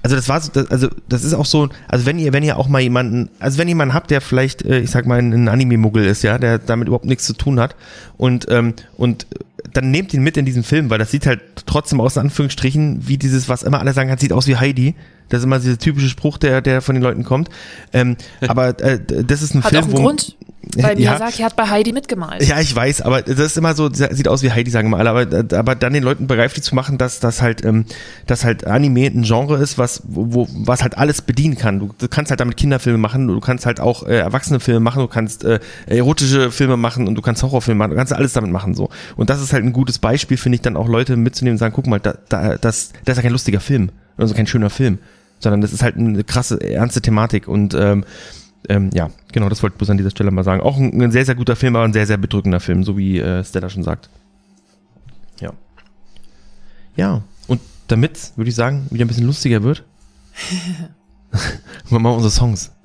also 0.08 0.16
das 0.16 0.30
war 0.30 0.40
so, 0.40 0.52
das, 0.54 0.72
also 0.72 0.88
das 1.10 1.26
ist 1.26 1.34
auch 1.34 1.46
so, 1.46 1.68
also 1.90 2.06
wenn 2.06 2.18
ihr, 2.18 2.32
wenn 2.32 2.42
ihr 2.42 2.58
auch 2.58 2.70
mal 2.70 2.80
jemanden, 2.80 3.28
also 3.40 3.58
wenn 3.58 3.68
ihr 3.68 3.72
jemanden 3.72 3.94
habt, 3.94 4.10
der 4.10 4.22
vielleicht, 4.22 4.62
äh, 4.62 4.80
ich 4.80 4.90
sag 4.90 5.06
mal, 5.06 5.20
ein 5.20 5.50
Anime-Muggel 5.50 6.06
ist, 6.06 6.24
ja, 6.24 6.38
der 6.38 6.60
damit 6.60 6.88
überhaupt 6.88 7.04
nichts 7.04 7.26
zu 7.26 7.34
tun 7.34 7.60
hat 7.60 7.76
und, 8.16 8.48
ähm, 8.50 8.74
und 8.96 9.28
dann 9.74 9.92
nehmt 9.92 10.14
ihn 10.14 10.24
mit 10.24 10.38
in 10.38 10.46
diesen 10.46 10.64
Film, 10.64 10.90
weil 10.90 10.98
das 10.98 11.12
sieht 11.12 11.26
halt 11.26 11.42
trotzdem 11.66 12.00
aus 12.00 12.16
in 12.16 12.22
Anführungsstrichen, 12.22 13.06
wie 13.06 13.18
dieses, 13.18 13.50
was 13.50 13.64
immer 13.64 13.82
alle 13.82 13.92
sagen, 13.92 14.10
hat 14.10 14.22
sieht 14.22 14.32
aus 14.32 14.48
wie 14.48 14.56
Heidi. 14.56 14.96
Das 15.28 15.40
ist 15.40 15.44
immer 15.44 15.60
dieser 15.60 15.78
typische 15.78 16.08
Spruch, 16.08 16.38
der, 16.38 16.62
der 16.62 16.82
von 16.82 16.96
den 16.96 17.04
Leuten 17.04 17.26
kommt. 17.26 17.50
Ähm, 17.92 18.16
aber 18.48 18.80
äh, 18.80 18.98
das 19.26 19.42
ist 19.42 19.56
ein 19.56 19.64
Hat 19.64 19.72
Film, 19.72 19.84
auch 19.84 19.88
einen 19.90 19.98
wo 19.98 20.02
Grund, 20.04 20.38
weil 20.76 21.00
Ja. 21.00 21.12
Miyazaki 21.12 21.44
hat 21.44 21.56
bei 21.56 21.68
Heidi 21.70 21.94
mitgemalt. 21.94 22.44
ja, 22.44 22.60
ich 22.60 22.76
weiß, 22.76 23.02
aber 23.02 23.22
das 23.22 23.38
ist 23.40 23.58
immer 23.58 23.74
so, 23.74 23.90
sieht 23.92 24.28
aus 24.28 24.44
wie 24.44 24.52
Heidi, 24.52 24.70
sagen 24.72 24.90
wir 24.90 24.98
alle, 24.98 25.10
aber, 25.10 25.58
aber 25.58 25.76
dann 25.76 25.94
den 25.94 26.04
Leuten 26.04 26.28
begreiflich 26.28 26.64
zu 26.64 26.76
machen, 26.76 26.98
dass 26.98 27.20
das 27.20 27.42
halt, 27.42 27.64
ähm, 27.64 27.86
dass 28.26 28.44
halt 28.44 28.66
Anime 28.68 29.06
ein 29.08 29.24
Genre 29.24 29.58
ist, 29.58 29.78
was, 29.78 30.02
wo, 30.06 30.48
was 30.54 30.84
halt 30.84 30.98
alles 30.98 31.22
bedienen 31.22 31.58
kann. 31.58 31.80
Du, 31.80 31.90
du 31.98 32.08
kannst 32.08 32.32
halt 32.32 32.40
damit 32.40 32.58
Kinderfilme 32.58 32.98
machen, 32.98 33.28
du 33.28 33.40
kannst 33.40 33.66
halt 33.66 33.80
auch 33.80 34.04
äh, 34.04 34.18
Erwachsenenfilme 34.18 34.80
machen, 34.80 35.00
du 35.02 35.08
kannst 35.08 35.44
äh, 35.44 35.60
erotische 35.88 36.52
Filme 36.52 36.78
machen 36.78 37.08
und 37.08 37.16
du 37.16 37.22
kannst 37.22 37.44
Horrorfilme 37.44 37.78
machen, 37.80 37.92
du 37.92 37.98
kannst 37.98 38.14
alles 38.14 38.34
damit 38.34 38.52
machen 38.52 38.74
so. 38.74 38.90
Und 39.16 39.30
das 39.30 39.42
ist 39.42 39.54
halt 39.54 39.64
ein 39.64 39.74
gutes 39.74 40.00
Beispiel, 40.00 40.38
finde 40.38 40.56
ich, 40.56 40.62
dann 40.62 40.78
auch 40.78 40.88
Leute 40.88 41.16
mitzunehmen 41.16 41.56
und 41.56 41.60
sagen, 41.60 41.74
guck 41.76 41.88
mal, 41.88 42.00
da, 42.00 42.16
da, 42.30 42.58
das, 42.58 42.92
das 43.06 43.14
ist 43.14 43.18
ja 43.18 43.22
kein 43.24 43.32
lustiger 43.32 43.60
Film, 43.60 43.90
also 44.18 44.34
kein 44.34 44.48
schöner 44.48 44.70
Film, 44.70 45.00
sondern 45.40 45.62
das 45.62 45.74
ist 45.74 45.84
halt 45.84 45.98
eine 45.98 46.24
krasse, 46.24 46.60
ernste 46.62 47.02
Thematik 47.02 47.48
und 47.48 47.74
ähm, 47.74 48.04
ähm, 48.70 48.90
ja, 48.94 49.10
genau, 49.32 49.50
das 49.50 49.64
wollte 49.64 49.76
ich 49.76 49.78
bloß 49.78 49.90
an 49.90 49.98
dieser 49.98 50.12
Stelle 50.12 50.32
mal 50.32 50.44
sagen. 50.44 50.62
Auch 50.62 50.78
ein, 50.78 51.02
ein 51.02 51.12
sehr, 51.12 51.26
sehr 51.26 51.36
guter 51.36 51.56
Film, 51.56 51.76
aber 51.76 51.86
ein 51.86 51.94
sehr, 51.94 52.06
sehr 52.06 52.18
bedrückender 52.18 52.60
Film, 52.60 52.84
so 52.84 52.98
wie 52.98 53.20
äh, 53.20 53.44
Stella 53.44 53.70
schon 53.70 53.84
sagt. 53.84 54.10
Ja. 55.40 55.54
Ja, 56.96 57.24
und 57.48 57.62
damit, 57.88 58.32
würde 58.36 58.50
ich 58.50 58.56
sagen, 58.56 58.88
wieder 58.90 59.06
ein 59.06 59.08
bisschen 59.08 59.26
lustiger 59.26 59.64
wird, 59.64 59.84
machen 61.90 62.04
wir 62.04 62.14
unsere 62.14 62.32
Songs. 62.32 62.72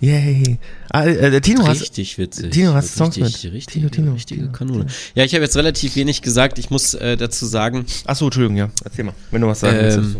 Yay. 0.00 0.58
Ah, 0.90 1.04
äh, 1.04 1.40
Tino, 1.40 1.64
hast, 1.64 1.80
Richtig 1.80 2.18
witzig. 2.18 2.50
Tino, 2.50 2.74
hast 2.74 2.96
Songs 2.96 3.16
richtig, 3.16 3.44
mit? 3.44 3.52
Richtig, 3.52 3.74
Tino, 3.74 3.88
Tino, 3.88 4.12
richtige 4.12 4.40
Tino, 4.40 4.52
Kanone. 4.52 4.86
Ja, 5.14 5.22
ich 5.22 5.32
habe 5.32 5.44
jetzt 5.44 5.56
relativ 5.56 5.94
wenig 5.94 6.22
gesagt. 6.22 6.58
Ich 6.58 6.70
muss 6.70 6.94
äh, 6.94 7.16
dazu 7.16 7.46
sagen, 7.46 7.86
achso, 8.04 8.24
Entschuldigung, 8.24 8.56
ja, 8.56 8.68
erzähl 8.84 9.04
mal, 9.04 9.14
wenn 9.30 9.42
du 9.42 9.46
was 9.46 9.60
sagen 9.60 9.76
Ähm, 9.78 9.84
willst. 9.84 10.16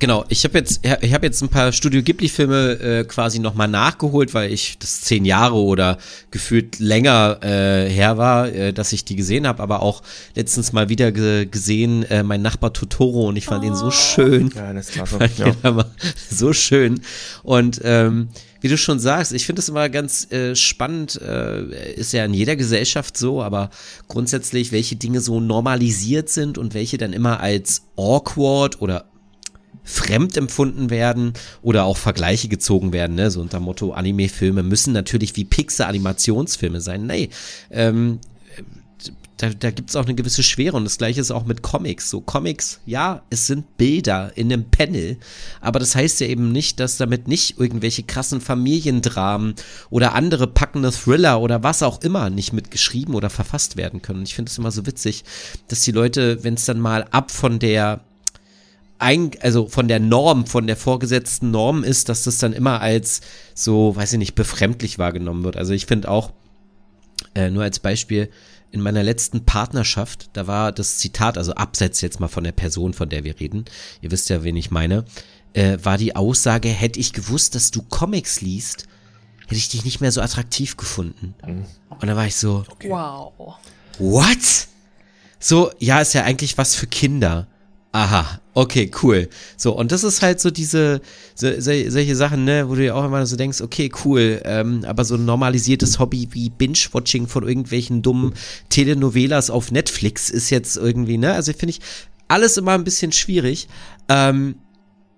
Genau, 0.00 0.24
ich 0.28 0.44
habe 0.44 0.56
jetzt, 0.58 0.80
ich 1.00 1.12
habe 1.12 1.26
jetzt 1.26 1.42
ein 1.42 1.48
paar 1.48 1.72
Studio 1.72 2.02
Ghibli-Filme 2.02 2.70
äh, 2.80 3.04
quasi 3.04 3.40
nochmal 3.40 3.66
nachgeholt, 3.66 4.32
weil 4.32 4.52
ich 4.52 4.78
das 4.78 5.00
zehn 5.00 5.24
Jahre 5.24 5.56
oder 5.56 5.98
gefühlt 6.30 6.78
länger 6.78 7.38
äh, 7.42 7.90
her 7.90 8.16
war, 8.16 8.48
äh, 8.48 8.72
dass 8.72 8.92
ich 8.92 9.04
die 9.04 9.16
gesehen 9.16 9.46
habe, 9.46 9.60
aber 9.60 9.82
auch 9.82 10.02
letztens 10.36 10.72
mal 10.72 10.88
wieder 10.88 11.10
ge 11.10 11.46
gesehen, 11.46 12.04
äh, 12.04 12.22
mein 12.22 12.42
Nachbar 12.42 12.72
Totoro 12.72 13.28
und 13.28 13.36
ich 13.36 13.46
fand 13.46 13.64
ihn 13.64 13.74
so 13.74 13.90
schön. 13.90 14.52
Ja, 14.54 14.72
das 14.72 14.88
klasse. 14.88 15.18
Fand 15.18 15.38
Ja. 15.38 15.84
so 16.30 16.52
schön. 16.52 17.00
Und 17.42 17.80
ähm, 17.82 18.28
wie 18.60 18.68
du 18.68 18.76
schon 18.78 19.00
sagst, 19.00 19.32
ich 19.32 19.46
finde 19.46 19.60
es 19.60 19.68
immer 19.68 19.88
ganz 19.88 20.30
äh, 20.30 20.54
spannend, 20.54 21.20
äh, 21.20 21.94
ist 21.94 22.12
ja 22.12 22.24
in 22.24 22.34
jeder 22.34 22.54
Gesellschaft 22.56 23.16
so, 23.16 23.42
aber 23.42 23.70
grundsätzlich, 24.06 24.70
welche 24.70 24.96
Dinge 24.96 25.20
so 25.20 25.40
normalisiert 25.40 26.28
sind 26.28 26.56
und 26.58 26.74
welche 26.74 26.98
dann 26.98 27.12
immer 27.12 27.40
als 27.40 27.82
awkward 27.96 28.80
oder 28.80 29.06
fremd 29.88 30.36
empfunden 30.36 30.90
werden 30.90 31.32
oder 31.62 31.84
auch 31.84 31.96
Vergleiche 31.96 32.48
gezogen 32.48 32.92
werden, 32.92 33.16
ne? 33.16 33.30
so 33.30 33.40
unter 33.40 33.58
Motto 33.58 33.92
Anime-Filme 33.92 34.62
müssen 34.62 34.92
natürlich 34.92 35.34
wie 35.36 35.44
Pixar-Animationsfilme 35.44 36.82
sein. 36.82 37.06
Nee, 37.06 37.30
ähm, 37.70 38.20
da, 39.38 39.50
da 39.50 39.70
gibt 39.70 39.88
es 39.88 39.96
auch 39.96 40.04
eine 40.04 40.14
gewisse 40.14 40.42
Schwere 40.42 40.76
und 40.76 40.84
das 40.84 40.98
gleiche 40.98 41.20
ist 41.20 41.30
auch 41.30 41.46
mit 41.46 41.62
Comics. 41.62 42.10
So 42.10 42.20
Comics, 42.20 42.80
ja, 42.86 43.22
es 43.30 43.46
sind 43.46 43.78
Bilder 43.78 44.32
in 44.36 44.52
einem 44.52 44.68
Panel, 44.68 45.16
aber 45.60 45.78
das 45.78 45.94
heißt 45.94 46.20
ja 46.20 46.26
eben 46.26 46.52
nicht, 46.52 46.80
dass 46.80 46.98
damit 46.98 47.28
nicht 47.28 47.58
irgendwelche 47.58 48.02
krassen 48.02 48.40
Familiendramen 48.40 49.54
oder 49.90 50.14
andere 50.14 50.48
packende 50.48 50.90
Thriller 50.90 51.40
oder 51.40 51.62
was 51.62 51.82
auch 51.82 52.02
immer 52.02 52.30
nicht 52.30 52.52
mitgeschrieben 52.52 53.14
oder 53.14 53.30
verfasst 53.30 53.76
werden 53.76 54.02
können. 54.02 54.24
Ich 54.24 54.34
finde 54.34 54.50
es 54.50 54.58
immer 54.58 54.72
so 54.72 54.86
witzig, 54.86 55.24
dass 55.68 55.82
die 55.82 55.92
Leute, 55.92 56.42
wenn 56.44 56.54
es 56.54 56.64
dann 56.64 56.80
mal 56.80 57.04
ab 57.04 57.30
von 57.30 57.58
der 57.58 58.00
ein, 58.98 59.30
also 59.40 59.68
von 59.68 59.88
der 59.88 60.00
Norm, 60.00 60.46
von 60.46 60.66
der 60.66 60.76
vorgesetzten 60.76 61.50
Norm 61.50 61.84
ist, 61.84 62.08
dass 62.08 62.24
das 62.24 62.38
dann 62.38 62.52
immer 62.52 62.80
als 62.80 63.20
so, 63.54 63.94
weiß 63.94 64.14
ich 64.14 64.18
nicht, 64.18 64.34
befremdlich 64.34 64.98
wahrgenommen 64.98 65.44
wird. 65.44 65.56
Also 65.56 65.72
ich 65.72 65.86
finde 65.86 66.10
auch, 66.10 66.32
äh, 67.34 67.50
nur 67.50 67.62
als 67.62 67.78
Beispiel, 67.78 68.30
in 68.70 68.80
meiner 68.80 69.02
letzten 69.02 69.44
Partnerschaft, 69.44 70.30
da 70.34 70.46
war 70.46 70.72
das 70.72 70.98
Zitat, 70.98 71.38
also 71.38 71.54
abseits 71.54 72.00
jetzt 72.00 72.20
mal 72.20 72.28
von 72.28 72.44
der 72.44 72.52
Person, 72.52 72.92
von 72.92 73.08
der 73.08 73.24
wir 73.24 73.40
reden, 73.40 73.64
ihr 74.02 74.10
wisst 74.10 74.28
ja, 74.28 74.42
wen 74.42 74.56
ich 74.56 74.70
meine, 74.70 75.04
äh, 75.54 75.78
war 75.82 75.96
die 75.96 76.16
Aussage, 76.16 76.68
hätte 76.68 77.00
ich 77.00 77.12
gewusst, 77.12 77.54
dass 77.54 77.70
du 77.70 77.82
Comics 77.82 78.40
liest, 78.40 78.86
hätte 79.42 79.54
ich 79.54 79.70
dich 79.70 79.84
nicht 79.84 80.00
mehr 80.00 80.12
so 80.12 80.20
attraktiv 80.20 80.76
gefunden. 80.76 81.34
Und 81.88 82.06
da 82.06 82.14
war 82.14 82.26
ich 82.26 82.36
so, 82.36 82.64
Wow. 82.84 83.56
What? 83.98 84.68
So, 85.40 85.70
ja, 85.78 86.00
ist 86.00 86.12
ja 86.12 86.24
eigentlich 86.24 86.58
was 86.58 86.74
für 86.74 86.86
Kinder. 86.86 87.46
Aha, 87.92 88.40
okay, 88.52 88.90
cool. 89.02 89.30
So, 89.56 89.72
und 89.72 89.92
das 89.92 90.04
ist 90.04 90.20
halt 90.20 90.40
so 90.40 90.50
diese, 90.50 91.00
so, 91.34 91.48
so, 91.58 91.72
solche 91.88 92.16
Sachen, 92.16 92.44
ne, 92.44 92.68
wo 92.68 92.74
du 92.74 92.82
dir 92.82 92.94
auch 92.94 93.04
immer 93.04 93.24
so 93.24 93.36
denkst, 93.36 93.62
okay, 93.62 93.90
cool, 94.04 94.42
ähm, 94.44 94.84
aber 94.86 95.04
so 95.04 95.14
ein 95.14 95.24
normalisiertes 95.24 95.98
Hobby 95.98 96.28
wie 96.32 96.50
Binge-Watching 96.50 97.28
von 97.28 97.48
irgendwelchen 97.48 98.02
dummen 98.02 98.34
Telenovelas 98.68 99.48
auf 99.48 99.70
Netflix 99.72 100.28
ist 100.28 100.50
jetzt 100.50 100.76
irgendwie, 100.76 101.16
ne, 101.16 101.32
also 101.32 101.52
finde 101.52 101.70
ich 101.70 101.80
alles 102.28 102.58
immer 102.58 102.72
ein 102.72 102.84
bisschen 102.84 103.10
schwierig. 103.10 103.68
Ähm, 104.10 104.56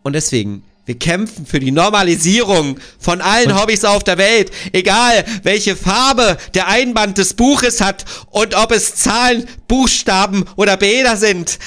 und 0.02 0.12
deswegen, 0.12 0.62
wir 0.86 0.98
kämpfen 0.98 1.46
für 1.46 1.60
die 1.60 1.72
Normalisierung 1.72 2.78
von 2.98 3.20
allen 3.20 3.60
Hobbys 3.60 3.84
auf 3.84 4.02
der 4.02 4.16
Welt, 4.16 4.50
egal 4.72 5.24
welche 5.42 5.76
Farbe 5.76 6.38
der 6.54 6.68
Einband 6.68 7.18
des 7.18 7.34
Buches 7.34 7.80
hat 7.80 8.04
und 8.30 8.54
ob 8.54 8.72
es 8.72 8.94
Zahlen, 8.94 9.46
Buchstaben 9.68 10.44
oder 10.56 10.76
Bilder 10.76 11.16
sind. 11.16 11.58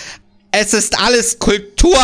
Es 0.56 0.72
ist 0.76 1.02
alles 1.02 1.40
Kultur. 1.40 1.98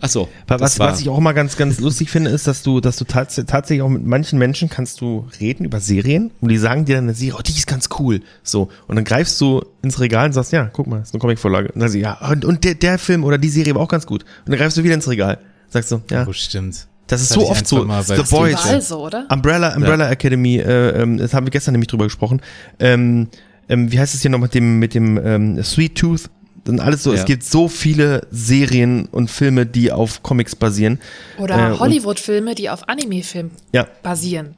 Achso. 0.00 0.28
Was, 0.46 0.78
was 0.78 1.00
ich 1.00 1.08
auch 1.08 1.18
immer 1.18 1.34
ganz, 1.34 1.56
ganz 1.56 1.80
lustig 1.80 2.08
finde, 2.08 2.30
ist, 2.30 2.46
dass 2.46 2.62
du, 2.62 2.80
dass 2.80 2.98
du 2.98 3.04
tats 3.04 3.34
tatsächlich 3.34 3.82
auch 3.82 3.88
mit 3.88 4.06
manchen 4.06 4.38
Menschen 4.38 4.70
kannst 4.70 5.00
du 5.00 5.26
reden 5.40 5.64
über 5.64 5.80
Serien 5.80 6.30
und 6.40 6.48
die 6.48 6.56
sagen 6.56 6.84
dir 6.84 6.94
dann 6.94 7.06
eine 7.06 7.14
Serie, 7.14 7.34
oh, 7.36 7.42
die 7.42 7.50
ist 7.50 7.66
ganz 7.66 7.88
cool. 7.98 8.20
So. 8.44 8.68
Und 8.86 8.94
dann 8.94 9.04
greifst 9.04 9.40
du 9.40 9.64
ins 9.82 9.98
Regal 9.98 10.26
und 10.26 10.34
sagst, 10.34 10.52
ja, 10.52 10.70
guck 10.72 10.86
mal, 10.86 11.00
das 11.00 11.08
ist 11.08 11.14
eine 11.14 11.20
Comicvorlage. 11.20 11.72
Und 11.72 11.80
dann 11.80 11.88
sagst 11.88 11.96
du, 11.96 11.98
ja, 11.98 12.14
und, 12.30 12.44
und 12.44 12.62
der, 12.62 12.76
der 12.76 12.98
Film 12.98 13.24
oder 13.24 13.38
die 13.38 13.48
Serie 13.48 13.74
war 13.74 13.82
auch 13.82 13.88
ganz 13.88 14.06
gut. 14.06 14.22
Und 14.22 14.52
dann 14.52 14.58
greifst 14.58 14.76
du 14.76 14.84
wieder 14.84 14.94
ins 14.94 15.08
Regal. 15.08 15.38
Sagst 15.68 15.90
du, 15.90 16.00
ja, 16.08 16.24
Oh, 16.28 16.32
stimmt. 16.32 16.86
das 17.08 17.22
ist 17.22 17.30
so 17.32 17.48
oft 17.50 17.66
so. 17.66 17.84
Mal 17.84 18.04
The 18.04 18.22
Boys. 18.30 18.86
So, 18.86 19.04
oder? 19.04 19.26
Umbrella, 19.30 19.74
Umbrella 19.74 20.08
Academy, 20.10 20.58
äh, 20.58 21.02
ähm, 21.02 21.18
das 21.18 21.34
haben 21.34 21.44
wir 21.44 21.50
gestern 21.50 21.72
nämlich 21.72 21.88
drüber 21.88 22.04
gesprochen. 22.04 22.40
Ähm, 22.78 23.26
ähm, 23.68 23.90
wie 23.90 23.98
heißt 23.98 24.14
es 24.14 24.22
hier 24.22 24.30
noch 24.30 24.38
mit 24.38 24.54
dem, 24.54 24.78
mit 24.78 24.94
dem 24.94 25.18
ähm, 25.18 25.62
Sweet 25.64 25.96
Tooth? 25.98 26.30
Dann 26.66 26.80
alles 26.80 27.02
so, 27.02 27.12
Ja. 27.14 27.20
es 27.20 27.24
gibt 27.24 27.44
so 27.44 27.68
viele 27.68 28.26
Serien 28.30 29.06
und 29.06 29.30
Filme, 29.30 29.64
die 29.66 29.90
auf 29.92 30.22
Comics 30.22 30.54
basieren. 30.54 30.98
Oder 31.38 31.72
Äh, 31.74 31.78
Hollywood-Filme, 31.78 32.54
die 32.54 32.68
auf 32.68 32.88
Anime-Filmen 32.88 33.52
Ja, 33.72 33.86
basieren. 34.02 34.54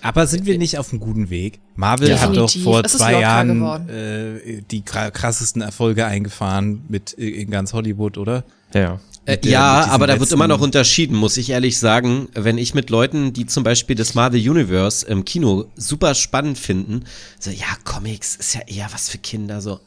Aber 0.00 0.26
sind 0.26 0.46
wir 0.46 0.58
nicht 0.58 0.78
auf 0.78 0.90
einem 0.90 1.00
guten 1.00 1.30
Weg? 1.30 1.60
Marvel 1.76 2.08
Ja. 2.08 2.16
hat 2.20 2.30
doch 2.30 2.46
Definitiv. 2.46 2.64
vor 2.64 2.84
zwei 2.84 3.20
Jahren 3.20 3.88
äh, 3.88 4.62
die 4.70 4.82
kra- 4.82 5.10
krassesten 5.10 5.62
Erfolge 5.62 6.06
eingefahren 6.06 6.82
mit 6.88 7.12
in 7.12 7.50
ganz 7.50 7.72
Hollywood, 7.72 8.18
oder? 8.18 8.44
ja. 8.74 8.98
Äh, 9.24 9.38
der- 9.38 9.52
ja, 9.52 9.86
aber 9.90 10.08
da 10.08 10.18
wird 10.18 10.32
immer 10.32 10.48
noch 10.48 10.60
unterschieden, 10.60 11.14
muss 11.16 11.36
ich 11.36 11.50
ehrlich 11.50 11.78
sagen. 11.78 12.26
Wenn 12.34 12.58
ich 12.58 12.74
mit 12.74 12.90
Leuten, 12.90 13.32
die 13.32 13.46
zum 13.46 13.62
Beispiel 13.62 13.94
das 13.94 14.14
Marvel 14.16 14.40
Universe 14.50 15.06
im 15.06 15.24
Kino 15.24 15.66
super 15.76 16.16
spannend 16.16 16.58
finden, 16.58 17.04
so, 17.38 17.52
ja, 17.52 17.66
Comics 17.84 18.34
ist 18.34 18.54
ja 18.56 18.62
eher 18.66 18.88
was 18.92 19.08
für 19.10 19.18
Kinder, 19.18 19.60
so. 19.60 19.78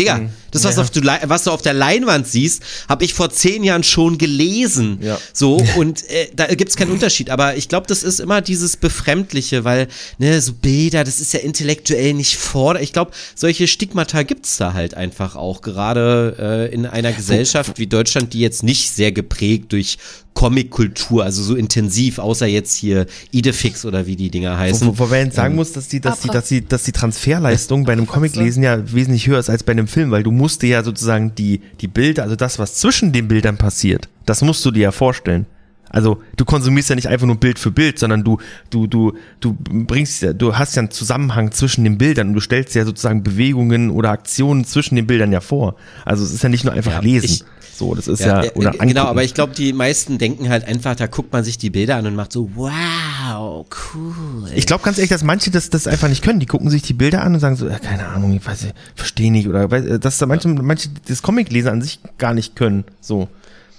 Digga, 0.00 0.30
das, 0.50 0.64
was, 0.64 0.76
Ja. 0.76 0.82
auf 0.82 0.90
du, 0.90 1.00
was 1.02 1.44
du 1.44 1.50
auf 1.50 1.62
der 1.62 1.74
Leinwand 1.74 2.26
siehst, 2.26 2.62
habe 2.88 3.04
ich 3.04 3.14
vor 3.14 3.30
zehn 3.30 3.62
Jahren 3.62 3.82
schon 3.84 4.18
gelesen. 4.18 4.98
Ja. 5.00 5.18
So, 5.32 5.56
und 5.76 6.08
äh, 6.10 6.28
da 6.34 6.46
gibt's 6.46 6.76
keinen 6.76 6.90
Unterschied. 6.90 7.30
Aber 7.30 7.56
ich 7.56 7.68
glaube, 7.68 7.86
das 7.86 8.02
ist 8.02 8.20
immer 8.20 8.40
dieses 8.40 8.76
Befremdliche, 8.76 9.64
weil, 9.64 9.88
ne, 10.18 10.40
so 10.40 10.52
Bilder, 10.52 11.04
das 11.04 11.20
ist 11.20 11.32
ja 11.32 11.40
intellektuell 11.40 12.14
nicht 12.14 12.36
vor. 12.36 12.80
Ich 12.80 12.92
glaube, 12.92 13.12
solche 13.34 13.68
Stigmata 13.68 14.22
gibt's 14.22 14.56
da 14.56 14.72
halt 14.72 14.94
einfach 14.94 15.36
auch. 15.36 15.62
Gerade 15.62 16.36
äh, 16.70 16.74
in 16.74 16.86
einer 16.86 17.12
Gesellschaft 17.12 17.78
wie 17.78 17.86
Deutschland, 17.86 18.32
die 18.32 18.40
jetzt 18.40 18.62
nicht 18.62 18.90
sehr 18.90 19.12
geprägt 19.12 19.72
durch 19.72 19.98
Comic-Kultur, 20.40 21.22
also 21.22 21.42
so 21.42 21.54
intensiv, 21.54 22.18
außer 22.18 22.46
jetzt 22.46 22.74
hier 22.74 23.04
Idefix 23.30 23.84
oder 23.84 24.06
wie 24.06 24.16
die 24.16 24.30
Dinger 24.30 24.56
heißen. 24.58 24.88
Wo, 24.88 24.98
wo 24.98 25.06
man 25.06 25.30
sagen 25.30 25.54
muss, 25.54 25.72
dass 25.72 25.88
die, 25.88 26.00
dass 26.00 26.20
die, 26.20 26.28
dass 26.28 26.48
die, 26.48 26.66
dass 26.66 26.84
die 26.84 26.92
Transferleistung 26.92 27.84
bei 27.84 27.92
einem 27.92 28.06
Comiclesen 28.06 28.62
ja 28.62 28.90
wesentlich 28.90 29.26
höher 29.26 29.38
ist 29.38 29.50
als 29.50 29.64
bei 29.64 29.72
einem 29.72 29.86
Film, 29.86 30.10
weil 30.10 30.22
du 30.22 30.30
musst 30.30 30.62
dir 30.62 30.70
ja 30.70 30.82
sozusagen 30.82 31.34
die, 31.34 31.60
die 31.82 31.88
Bilder, 31.88 32.22
also 32.22 32.36
das, 32.36 32.58
was 32.58 32.76
zwischen 32.76 33.12
den 33.12 33.28
Bildern 33.28 33.58
passiert, 33.58 34.08
das 34.24 34.40
musst 34.40 34.64
du 34.64 34.70
dir 34.70 34.80
ja 34.84 34.92
vorstellen. 34.92 35.44
Also 35.92 36.22
du 36.36 36.44
konsumierst 36.44 36.88
ja 36.88 36.94
nicht 36.94 37.08
einfach 37.08 37.26
nur 37.26 37.36
Bild 37.36 37.58
für 37.58 37.72
Bild, 37.72 37.98
sondern 37.98 38.22
du, 38.24 38.38
du, 38.70 38.86
du, 38.86 39.12
du 39.40 39.56
bringst 39.70 40.22
ja, 40.22 40.32
du 40.32 40.56
hast 40.56 40.76
ja 40.76 40.80
einen 40.82 40.90
Zusammenhang 40.92 41.50
zwischen 41.52 41.84
den 41.84 41.98
Bildern 41.98 42.28
und 42.28 42.34
du 42.34 42.40
stellst 42.40 42.74
ja 42.76 42.84
sozusagen 42.86 43.24
Bewegungen 43.24 43.90
oder 43.90 44.10
Aktionen 44.10 44.64
zwischen 44.64 44.94
den 44.94 45.06
Bildern 45.06 45.32
ja 45.32 45.40
vor. 45.40 45.74
Also 46.06 46.24
es 46.24 46.32
ist 46.32 46.42
ja 46.44 46.48
nicht 46.48 46.64
nur 46.64 46.72
einfach 46.72 46.92
Ja, 46.92 47.00
lesen. 47.00 47.24
ich- 47.26 47.44
so, 47.80 47.94
das 47.94 48.08
ist 48.08 48.20
ja, 48.20 48.44
äh, 48.44 48.50
oder 48.54 48.68
äh, 48.68 48.72
genau, 48.72 48.82
angucken. 48.82 48.98
aber 48.98 49.24
ich 49.24 49.32
glaube, 49.34 49.54
die 49.54 49.72
meisten 49.72 50.18
denken 50.18 50.50
halt 50.50 50.66
einfach, 50.66 50.94
da 50.94 51.06
guckt 51.06 51.32
man 51.32 51.42
sich 51.44 51.56
die 51.56 51.70
Bilder 51.70 51.96
an 51.96 52.06
und 52.06 52.14
macht 52.14 52.30
so, 52.30 52.50
wow, 52.54 53.64
cool. 53.94 54.50
Ich 54.54 54.66
glaube 54.66 54.84
ganz 54.84 54.98
ehrlich, 54.98 55.08
dass 55.08 55.24
manche 55.24 55.50
das, 55.50 55.70
das 55.70 55.86
einfach 55.86 56.08
nicht 56.08 56.22
können. 56.22 56.40
Die 56.40 56.46
gucken 56.46 56.68
sich 56.68 56.82
die 56.82 56.92
Bilder 56.92 57.22
an 57.22 57.32
und 57.34 57.40
sagen 57.40 57.56
so, 57.56 57.66
äh, 57.68 57.78
keine 57.78 58.06
Ahnung, 58.08 58.34
ich 58.34 58.46
weiß 58.46 58.62
nicht, 58.64 58.74
verstehe 58.94 59.32
nicht. 59.32 59.48
Oder 59.48 59.64
weiß- 59.64 59.94
äh, 59.94 59.98
dass 59.98 60.18
da 60.18 60.26
manche, 60.26 60.48
manche 60.48 60.90
das 61.08 61.22
Comiclesen 61.22 61.70
an 61.70 61.82
sich 61.82 62.00
gar 62.18 62.34
nicht 62.34 62.54
können. 62.54 62.84
So. 63.00 63.28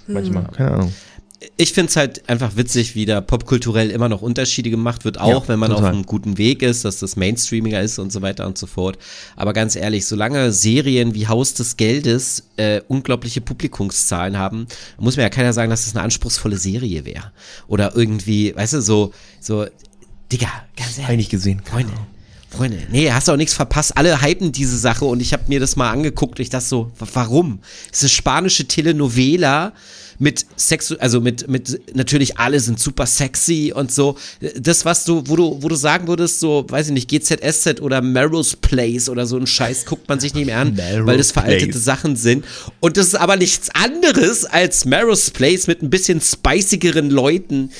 Manchmal, 0.08 0.44
keine 0.56 0.72
Ahnung. 0.72 0.92
Ich 1.56 1.72
finde 1.72 1.90
es 1.90 1.96
halt 1.96 2.28
einfach 2.28 2.56
witzig, 2.56 2.94
wie 2.94 3.06
da 3.06 3.20
popkulturell 3.20 3.90
immer 3.90 4.08
noch 4.08 4.22
Unterschiede 4.22 4.70
gemacht 4.70 5.04
wird, 5.04 5.20
auch 5.20 5.42
Ja, 5.42 5.48
wenn 5.48 5.58
man 5.58 5.70
total. 5.70 5.84
auf 5.84 5.90
einem 5.92 6.06
guten 6.06 6.38
Weg 6.38 6.62
ist, 6.62 6.84
dass 6.84 6.98
das 6.98 7.16
Mainstreamiger 7.16 7.80
ist 7.80 7.98
und 7.98 8.12
so 8.12 8.22
weiter 8.22 8.46
und 8.46 8.58
so 8.58 8.66
fort. 8.66 8.98
Aber 9.36 9.52
ganz 9.52 9.76
ehrlich, 9.76 10.06
solange 10.06 10.52
Serien 10.52 11.14
wie 11.14 11.28
Haus 11.28 11.54
des 11.54 11.76
Geldes 11.76 12.44
äh, 12.56 12.80
unglaubliche 12.88 13.40
Publikumszahlen 13.40 14.36
haben, 14.38 14.66
muss 14.98 15.16
mir 15.16 15.22
ja 15.22 15.28
keiner 15.30 15.52
sagen, 15.52 15.70
dass 15.70 15.84
das 15.84 15.94
eine 15.94 16.04
anspruchsvolle 16.04 16.56
Serie 16.56 17.04
wäre. 17.04 17.32
Oder 17.68 17.94
irgendwie, 17.96 18.54
weißt 18.54 18.74
du, 18.74 18.82
so, 18.82 19.12
so, 19.40 19.66
Digga, 20.30 20.48
ganz 20.76 20.96
ehrlich. 20.98 21.08
Eigentlich 21.10 21.28
gesehen. 21.28 21.60
Freunde, 21.64 21.92
Freunde, 22.56 22.78
nee, 22.90 23.10
hast 23.10 23.28
du 23.28 23.32
auch 23.32 23.36
nichts 23.36 23.54
verpasst. 23.54 23.96
Alle 23.96 24.20
hypen 24.22 24.52
diese 24.52 24.76
Sache 24.78 25.04
und 25.06 25.20
ich 25.20 25.32
habe 25.32 25.44
mir 25.48 25.58
das 25.60 25.76
mal 25.76 25.90
angeguckt. 25.90 26.38
Ich 26.40 26.50
dachte 26.50 26.66
so, 26.66 26.90
wa- 26.98 27.06
warum? 27.14 27.60
Es 27.90 28.02
ist 28.02 28.12
spanische 28.12 28.66
Telenovela 28.66 29.72
mit 30.18 30.44
Sex, 30.56 30.92
also 30.92 31.20
mit, 31.20 31.48
mit, 31.48 31.80
natürlich 31.96 32.38
alle 32.38 32.60
sind 32.60 32.78
super 32.78 33.06
sexy 33.06 33.72
und 33.74 33.90
so. 33.90 34.16
Das, 34.56 34.84
was 34.84 35.04
du, 35.04 35.24
wo 35.26 35.34
du, 35.36 35.58
wo 35.62 35.68
du 35.68 35.74
sagen 35.74 36.06
würdest, 36.06 36.38
so, 36.40 36.64
weiß 36.68 36.88
ich 36.88 36.92
nicht, 36.92 37.08
GZSZ 37.08 37.80
oder 37.80 38.02
Melrose 38.02 38.56
Place 38.60 39.08
oder 39.08 39.26
so 39.26 39.36
ein 39.38 39.46
Scheiß, 39.46 39.86
guckt 39.86 40.08
man 40.08 40.20
sich 40.20 40.34
nicht 40.34 40.46
mehr 40.46 40.58
an, 40.58 40.74
Melrose 40.74 41.06
weil 41.06 41.16
das 41.18 41.32
veraltete 41.32 41.72
Place. 41.72 41.84
Sachen 41.84 42.16
sind. 42.16 42.44
Und 42.80 42.98
das 42.98 43.06
ist 43.08 43.14
aber 43.16 43.36
nichts 43.36 43.70
anderes 43.74 44.44
als 44.44 44.84
Melrose 44.84 45.30
Place 45.32 45.66
mit 45.66 45.82
ein 45.82 45.90
bisschen 45.90 46.20
spicigeren 46.20 47.10
Leuten, 47.10 47.70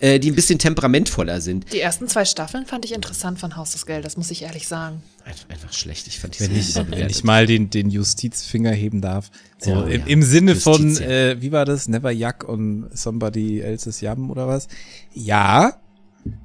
äh, 0.00 0.18
die 0.18 0.30
ein 0.30 0.34
bisschen 0.34 0.58
temperamentvoller 0.58 1.40
sind. 1.40 1.72
Die 1.72 1.80
ersten 1.80 2.08
zwei 2.08 2.24
Staffeln 2.24 2.66
fand 2.66 2.84
ich 2.84 2.92
interessant 2.92 3.38
von 3.38 3.56
Haus 3.56 3.72
des 3.72 3.86
Geldes, 3.86 4.16
muss 4.16 4.30
ich 4.30 4.42
ehrlich 4.42 4.68
sagen. 4.68 5.02
Einfach, 5.24 5.48
einfach 5.50 5.72
schlecht. 5.72 6.06
Ich 6.06 6.20
fand 6.20 6.38
die 6.38 6.44
Wenn 6.44 6.56
ich, 6.56 6.76
wenn 6.76 7.10
ich 7.10 7.24
mal 7.24 7.46
den, 7.46 7.70
den 7.70 7.90
Justizfinger 7.90 8.70
heben 8.70 9.00
darf. 9.00 9.30
So, 9.58 9.70
Ja, 9.70 9.82
im, 9.86 10.00
ja. 10.00 10.06
im 10.06 10.22
Sinne 10.22 10.56
von, 10.56 10.88
Justiz, 10.88 11.00
ja. 11.00 11.10
äh, 11.10 11.42
wie 11.42 11.52
war 11.52 11.64
das? 11.64 11.88
Never 11.88 12.12
Yuck 12.12 12.44
und 12.44 12.88
somebody 12.92 13.60
else's 13.60 14.00
Yum 14.00 14.30
oder 14.30 14.46
was? 14.46 14.68
Ja, 15.12 15.78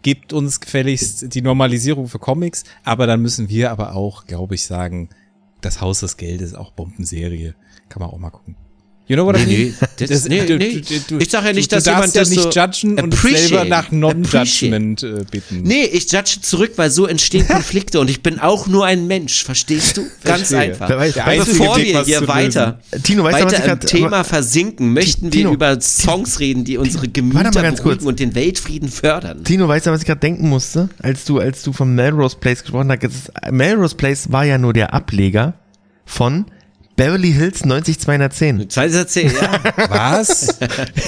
gibt 0.01 0.34
uns 0.34 0.59
gefälligst 0.59 1.34
die 1.34 1.41
Normalisierung 1.41 2.07
für 2.07 2.19
Comics, 2.19 2.63
aber 2.84 3.07
dann 3.07 3.21
müssen 3.21 3.49
wir 3.49 3.71
aber 3.71 3.95
auch, 3.95 4.25
glaube 4.25 4.55
ich, 4.55 4.65
sagen, 4.65 5.09
das 5.61 5.81
Haus 5.81 5.99
des 5.99 6.17
Geldes 6.17 6.49
ist 6.49 6.57
auch 6.57 6.71
Bombenserie. 6.71 7.55
Kann 7.89 8.01
man 8.01 8.09
auch 8.09 8.17
mal 8.17 8.30
gucken. 8.31 8.55
You 9.05 9.17
know 9.17 9.25
what 9.25 9.35
I 9.38 9.45
mean? 9.45 9.47
nee, 9.49 9.73
das- 10.07 10.30
nee, 10.30 10.41
nee. 10.43 10.81
Ich 11.19 11.30
sag 11.30 11.43
ja 11.43 11.51
nicht, 11.51 11.69
du, 11.71 11.75
dass 11.75 11.84
du 11.84 11.89
jemand 11.91 12.13
ja 12.15 12.21
das 12.21 12.30
nicht 12.30 12.41
so 12.41 12.49
judgen 12.49 12.99
und 13.01 13.13
selber 13.13 13.65
nach 13.65 13.91
Non-Judgment 13.91 15.03
äh, 15.03 15.25
bitten. 15.30 15.61
Nee, 15.63 15.84
ich 15.85 16.09
judge 16.11 16.38
zurück, 16.41 16.71
weil 16.77 16.89
so 16.89 17.05
entstehen 17.05 17.45
Konflikte 17.45 17.99
und 17.99 18.09
ich 18.09 18.23
bin 18.23 18.39
auch 18.39 18.67
nur 18.67 18.85
ein 18.85 19.05
Mensch, 19.07 19.43
verstehst 19.43 19.97
du? 19.97 20.03
Ganz 20.23 20.47
Verstehe. 20.49 20.59
einfach. 20.59 20.89
Weiß- 20.89 21.17
weißt 21.25 21.47
du, 21.47 21.51
bevor 21.51 21.77
wir 21.77 22.03
hier 22.05 22.27
weiter, 22.30 22.80
Tino, 23.03 23.23
weißt 23.25 23.41
du, 23.41 23.45
was 23.45 23.53
weiter 23.53 23.73
im 23.73 23.80
Thema 23.81 24.23
versinken, 24.23 24.93
möchten 24.93 25.25
wir 25.25 25.31
Tino, 25.31 25.51
über 25.51 25.80
Songs 25.81 26.39
reden, 26.39 26.63
die 26.63 26.77
unsere 26.77 27.09
Gemüter 27.09 27.51
beruhigen 27.51 28.05
und 28.05 28.19
den 28.19 28.35
Weltfrieden 28.35 28.88
fördern. 28.89 29.43
Tino, 29.43 29.67
weißt 29.67 29.85
du, 29.88 29.91
was 29.91 29.99
ich 29.99 30.05
gerade 30.07 30.21
denken 30.21 30.47
musste, 30.47 30.88
als 30.99 31.25
du, 31.25 31.39
als 31.39 31.61
du 31.63 31.73
vom 31.73 31.93
Melrose 31.93 32.38
Place 32.39 32.61
gesprochen 32.61 32.89
hast? 32.89 33.31
Melrose 33.51 33.95
Place 33.95 34.31
war 34.31 34.45
ja 34.45 34.57
nur 34.57 34.71
der 34.71 34.93
Ableger 34.93 35.55
von 36.05 36.45
Beverly 36.95 37.32
Hills 37.32 37.65
90210. 37.65 38.70
Zweites 38.70 38.95
erzählen, 38.95 39.34
ja. 39.41 39.60
Was? 39.90 40.48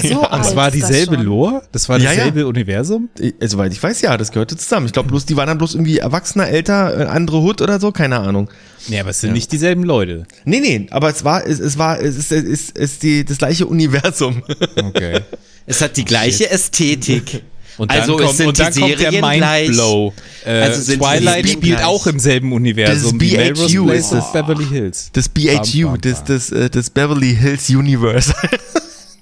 So 0.02 0.22
alt 0.22 0.44
Das 0.44 0.56
war 0.56 0.66
das 0.70 0.74
dieselbe 0.74 1.14
schon. 1.16 1.24
Lore? 1.24 1.62
Das 1.72 1.88
war 1.88 1.98
Ja, 1.98 2.10
ja. 2.10 2.16
dasselbe 2.18 2.46
Universum? 2.46 3.08
Äh, 3.18 3.32
Soweit 3.46 3.72
ich 3.72 3.82
weiß, 3.82 4.00
ja, 4.00 4.16
das 4.16 4.32
gehörte 4.32 4.56
zusammen. 4.56 4.86
Ich 4.86 4.92
glaube 4.92 5.08
bloß, 5.08 5.26
die 5.26 5.36
waren 5.36 5.46
dann 5.46 5.58
bloß 5.58 5.74
irgendwie 5.74 5.98
erwachsener, 5.98 6.48
älter, 6.48 6.98
äh, 7.00 7.04
andere 7.04 7.40
Hut 7.42 7.62
oder 7.62 7.78
so, 7.80 7.92
keine 7.92 8.18
Ahnung. 8.18 8.50
Nee, 8.88 8.98
aber 9.00 9.10
es 9.10 9.20
sind 9.20 9.32
nicht 9.32 9.52
dieselben 9.52 9.82
Leute. 9.84 10.26
Nee, 10.44 10.60
nee, 10.60 10.86
aber 10.90 11.10
es 11.10 11.24
war, 11.24 11.46
es, 11.46 11.60
es 11.60 11.78
war, 11.78 12.00
es 12.00 12.16
ist, 12.16 12.32
es 12.32 12.44
ist, 12.44 12.76
es 12.78 12.92
ist 12.92 13.02
die, 13.02 13.24
das 13.24 13.38
gleiche 13.38 13.66
Universum. 13.66 14.42
Okay. 14.76 15.20
Es 15.66 15.80
hat 15.80 15.96
die 15.96 16.04
gleiche 16.04 16.50
Ästhetik. 16.50 17.42
Und 17.78 17.90
dann 17.90 18.00
also 18.00 18.16
kommt, 18.16 18.30
es 18.30 18.36
sind 18.38 18.46
und 18.48 18.58
dann 18.58 18.72
die 18.72 18.80
kommt 18.80 19.00
der. 19.00 19.12
Mindblow. 19.12 20.14
Äh, 20.44 20.50
Also 20.50 20.96
Twilight 20.96 21.48
spielt 21.48 21.76
gleich. 21.78 21.84
auch 21.84 22.06
im 22.06 22.18
selben 22.18 22.52
Universum 22.52 23.18
Das 23.18 23.28
BHU 23.28 23.90
ist 23.90 24.12
es. 24.12 24.24
und 24.24 24.32
Beverly 24.32 24.66
Hills. 24.66 25.10
Das 25.12 25.28
BHU, 25.28 25.96
das, 25.98 26.24
das, 26.24 26.50
äh, 26.52 26.70
das 26.70 26.90
Beverly 26.90 27.34
Hills 27.36 27.68
Universe. 27.70 28.32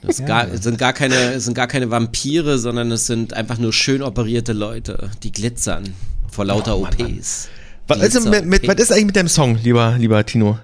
Das 0.06 0.18
ist 0.18 0.26
gar, 0.26 0.46
es 0.52 0.62
sind 0.62 0.76
gar 0.76 0.92
keine, 0.92 1.40
sind 1.40 1.54
gar 1.54 1.66
keine 1.66 1.90
Vampire, 1.90 2.58
sondern 2.58 2.92
es 2.92 3.06
sind 3.06 3.32
einfach 3.32 3.56
nur 3.56 3.72
schön 3.72 4.02
operierte 4.02 4.52
Leute, 4.52 5.08
die 5.22 5.32
glitzern 5.32 5.94
vor 6.30 6.44
lauter 6.44 6.76
OPs. 6.76 7.48
was, 7.88 8.00
also 8.00 8.28
mit, 8.28 8.44
mit, 8.44 8.68
was 8.68 8.74
ist 8.76 8.92
eigentlich 8.92 9.06
mit 9.06 9.16
deinem 9.16 9.28
Song, 9.28 9.58
lieber, 9.62 9.96
lieber 9.98 10.26
Tino? 10.26 10.58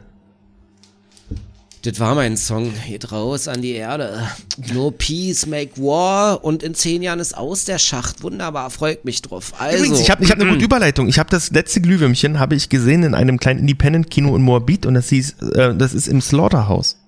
Das 1.83 1.99
war 1.99 2.15
mein 2.15 2.37
Song. 2.37 2.73
Geht 2.87 3.11
raus 3.11 3.49
an 3.49 3.63
die 3.63 3.73
Erde. 3.73 4.29
No 4.75 4.91
peace, 4.91 5.47
make 5.47 5.81
war. 5.81 6.45
Und 6.45 6.63
in 6.63 6.75
zehn 6.75 7.03
Jahren 7.03 7.21
ist 7.21 7.35
aus 7.35 7.65
der 7.65 7.79
Schacht. 7.79 8.23
Wunderbar, 8.23 8.69
freut 8.71 9.07
mich 9.07 9.23
drauf. 9.23 9.55
Also, 9.59 9.79
Übrigens, 9.79 10.01
ich 10.01 10.11
habe 10.11 10.23
ich 10.23 10.31
hab 10.31 10.39
eine 10.39 10.51
gute 10.51 10.65
Überleitung. 10.65 11.09
Ich 11.09 11.19
habe 11.19 11.31
das 11.31 11.51
letzte 11.51 11.81
Glühwürmchen 11.81 12.39
habe 12.39 12.55
ich 12.55 12.69
gesehen 12.69 13.03
in 13.03 13.15
einem 13.15 13.41
kleinen 13.41 13.61
Independent-Kino 13.61 14.37
in 14.37 14.43
Moabit 14.43 14.85
und 14.85 14.95
das 14.95 15.09
hieß, 15.09 15.37
äh, 15.55 15.75
das 15.75 15.95
ist 15.95 16.07
im 16.07 16.21
Slaughterhouse. 16.21 16.99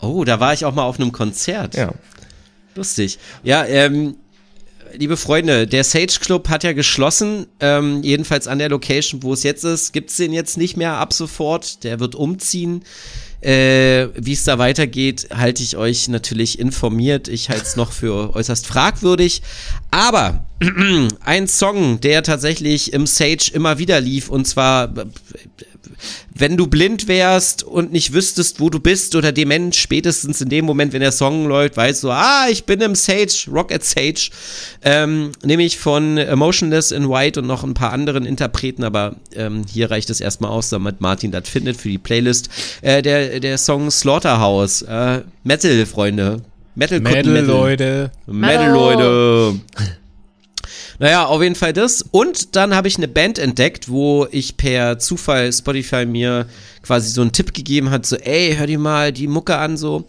oh, 0.00 0.24
da 0.24 0.38
war 0.38 0.52
ich 0.52 0.64
auch 0.64 0.74
mal 0.74 0.84
auf 0.84 1.00
einem 1.00 1.10
Konzert. 1.10 1.74
Ja. 1.74 1.92
Lustig. 2.76 3.18
Ja, 3.42 3.64
ähm, 3.64 4.16
liebe 4.96 5.16
Freunde, 5.16 5.66
der 5.66 5.84
Sage 5.84 6.18
Club 6.20 6.48
hat 6.48 6.64
ja 6.64 6.72
geschlossen. 6.72 7.46
Ähm, 7.60 8.02
jedenfalls 8.02 8.46
an 8.46 8.58
der 8.58 8.68
Location, 8.68 9.22
wo 9.22 9.32
es 9.32 9.42
jetzt 9.42 9.64
ist, 9.64 9.92
gibt's 9.92 10.16
den 10.16 10.32
jetzt 10.32 10.56
nicht 10.56 10.76
mehr 10.76 10.94
ab 10.94 11.12
sofort. 11.12 11.84
Der 11.84 12.00
wird 12.00 12.14
umziehen. 12.14 12.82
Äh, 13.40 14.08
Wie 14.16 14.32
es 14.32 14.44
da 14.44 14.58
weitergeht, 14.58 15.28
halte 15.34 15.62
ich 15.62 15.76
euch 15.76 16.08
natürlich 16.08 16.58
informiert. 16.58 17.28
Ich 17.28 17.50
halte 17.50 17.64
es 17.64 17.76
noch 17.76 17.92
für 17.92 18.34
äußerst 18.34 18.66
fragwürdig. 18.66 19.42
Aber 19.90 20.46
ein 21.24 21.48
Song, 21.48 22.00
der 22.00 22.22
tatsächlich 22.22 22.92
im 22.92 23.06
Sage 23.06 23.50
immer 23.52 23.78
wieder 23.78 24.00
lief, 24.00 24.28
und 24.28 24.46
zwar 24.46 24.92
wenn 26.34 26.56
du 26.56 26.66
blind 26.66 27.08
wärst 27.08 27.62
und 27.62 27.92
nicht 27.92 28.12
wüsstest, 28.12 28.60
wo 28.60 28.70
du 28.70 28.80
bist 28.80 29.14
oder 29.14 29.32
dement, 29.32 29.74
spätestens 29.76 30.40
in 30.40 30.48
dem 30.48 30.64
Moment, 30.64 30.92
wenn 30.92 31.00
der 31.00 31.12
Song 31.12 31.46
läuft, 31.46 31.76
weißt 31.76 32.02
du, 32.02 32.10
ah, 32.10 32.46
ich 32.50 32.64
bin 32.64 32.80
im 32.80 32.94
Sage, 32.94 33.32
Rock 33.52 33.72
at 33.72 33.84
Sage, 33.84 34.30
ähm, 34.82 35.32
nämlich 35.42 35.78
von 35.78 36.18
Emotionless 36.18 36.90
in 36.90 37.08
White 37.08 37.40
und 37.40 37.46
noch 37.46 37.62
ein 37.62 37.74
paar 37.74 37.92
anderen 37.92 38.26
Interpreten, 38.26 38.84
aber 38.84 39.16
ähm, 39.34 39.62
hier 39.70 39.90
reicht 39.90 40.10
es 40.10 40.20
erstmal 40.20 40.50
aus, 40.50 40.70
damit 40.70 41.00
Martin 41.00 41.30
das 41.30 41.48
findet 41.48 41.76
für 41.76 41.88
die 41.88 41.98
Playlist. 41.98 42.48
Äh, 42.82 43.02
der, 43.02 43.40
der 43.40 43.58
Song 43.58 43.90
Slaughterhouse, 43.90 44.82
äh, 44.82 45.22
Metal, 45.44 45.86
Freunde. 45.86 46.42
Metal, 46.74 46.98
Metal, 47.00 47.32
Metal. 47.32 47.46
Leute. 47.46 48.10
Metal, 48.26 48.72
Leute. 48.72 49.60
Naja, 50.98 51.26
auf 51.26 51.42
jeden 51.42 51.54
Fall 51.54 51.72
das. 51.72 52.02
Und 52.02 52.56
dann 52.56 52.74
habe 52.74 52.88
ich 52.88 52.96
eine 52.96 53.08
Band 53.08 53.38
entdeckt, 53.38 53.88
wo 53.88 54.26
ich 54.30 54.56
per 54.56 54.98
Zufall 54.98 55.52
Spotify 55.52 56.06
mir 56.06 56.46
quasi 56.82 57.10
so 57.10 57.22
einen 57.22 57.32
Tipp 57.32 57.52
gegeben 57.54 57.90
hat, 57.90 58.06
so, 58.06 58.16
ey, 58.16 58.54
hör 58.56 58.66
dir 58.66 58.78
mal 58.78 59.12
die 59.12 59.26
Mucke 59.26 59.56
an, 59.56 59.76
so. 59.76 60.06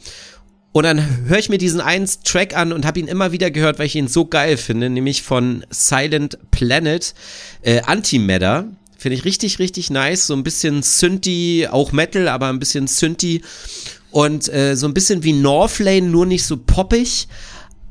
Und 0.71 0.83
dann 0.83 1.25
höre 1.27 1.39
ich 1.39 1.47
mir 1.47 1.57
diesen 1.57 1.79
einen 1.79 2.05
Track 2.25 2.55
an 2.55 2.73
und 2.73 2.85
habe 2.85 2.99
ihn 2.99 3.07
immer 3.07 3.31
wieder 3.31 3.49
gehört, 3.49 3.79
weil 3.79 3.85
ich 3.85 3.95
ihn 3.95 4.09
so 4.09 4.25
geil 4.25 4.57
finde, 4.57 4.89
nämlich 4.89 5.21
von 5.23 5.65
Silent 5.69 6.37
Planet, 6.51 7.13
äh, 7.61 7.81
Antimatter. 7.83 8.65
Finde 8.97 9.17
ich 9.17 9.23
richtig, 9.23 9.59
richtig 9.59 9.89
nice. 9.89 10.27
So 10.27 10.33
ein 10.33 10.43
bisschen 10.43 10.83
Synthi, 10.83 11.69
auch 11.71 11.93
Metal, 11.93 12.27
aber 12.27 12.49
ein 12.49 12.59
bisschen 12.59 12.87
Synthi. 12.87 13.41
Und 14.11 14.51
äh, 14.53 14.75
so 14.75 14.85
ein 14.87 14.93
bisschen 14.93 15.23
wie 15.23 15.33
Northlane, 15.33 16.01
nur 16.01 16.25
nicht 16.25 16.45
so 16.45 16.57
poppig. 16.57 17.29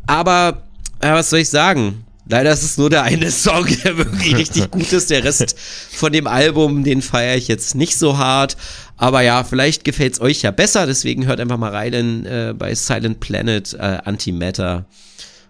Aber, 0.07 0.65
äh, 1.01 1.13
was 1.13 1.31
soll 1.31 1.39
ich 1.39 1.49
sagen? 1.49 2.04
Leider 2.27 2.53
ist 2.53 2.63
es 2.63 2.79
nur 2.79 2.91
der 2.91 3.03
eine 3.03 3.31
Song, 3.33 3.67
der 3.85 3.99
wirklich 3.99 4.37
richtig 4.37 4.71
gut 4.71 4.93
ist. 4.93 5.11
Der 5.11 5.25
Rest 5.25 5.59
von 5.59 6.13
dem 6.13 6.27
Album, 6.27 6.85
den 6.85 7.03
feiere 7.03 7.37
ich 7.37 7.49
jetzt 7.49 7.75
nicht 7.75 7.99
so 7.99 8.19
hart. 8.19 8.57
Aber 8.97 9.21
ja, 9.23 9.45
vielleicht 9.45 9.85
gefällt's 9.85 10.21
euch 10.21 10.43
ja 10.43 10.51
besser. 10.51 10.87
Deswegen 10.87 11.27
hört 11.27 11.41
einfach 11.41 11.59
mal 11.59 11.71
rein 11.71 12.25
äh, 12.25 12.55
bei 12.57 12.75
Silent 12.75 13.21
Planet 13.21 13.75
äh, 13.75 13.99
Antimatter 14.05 14.87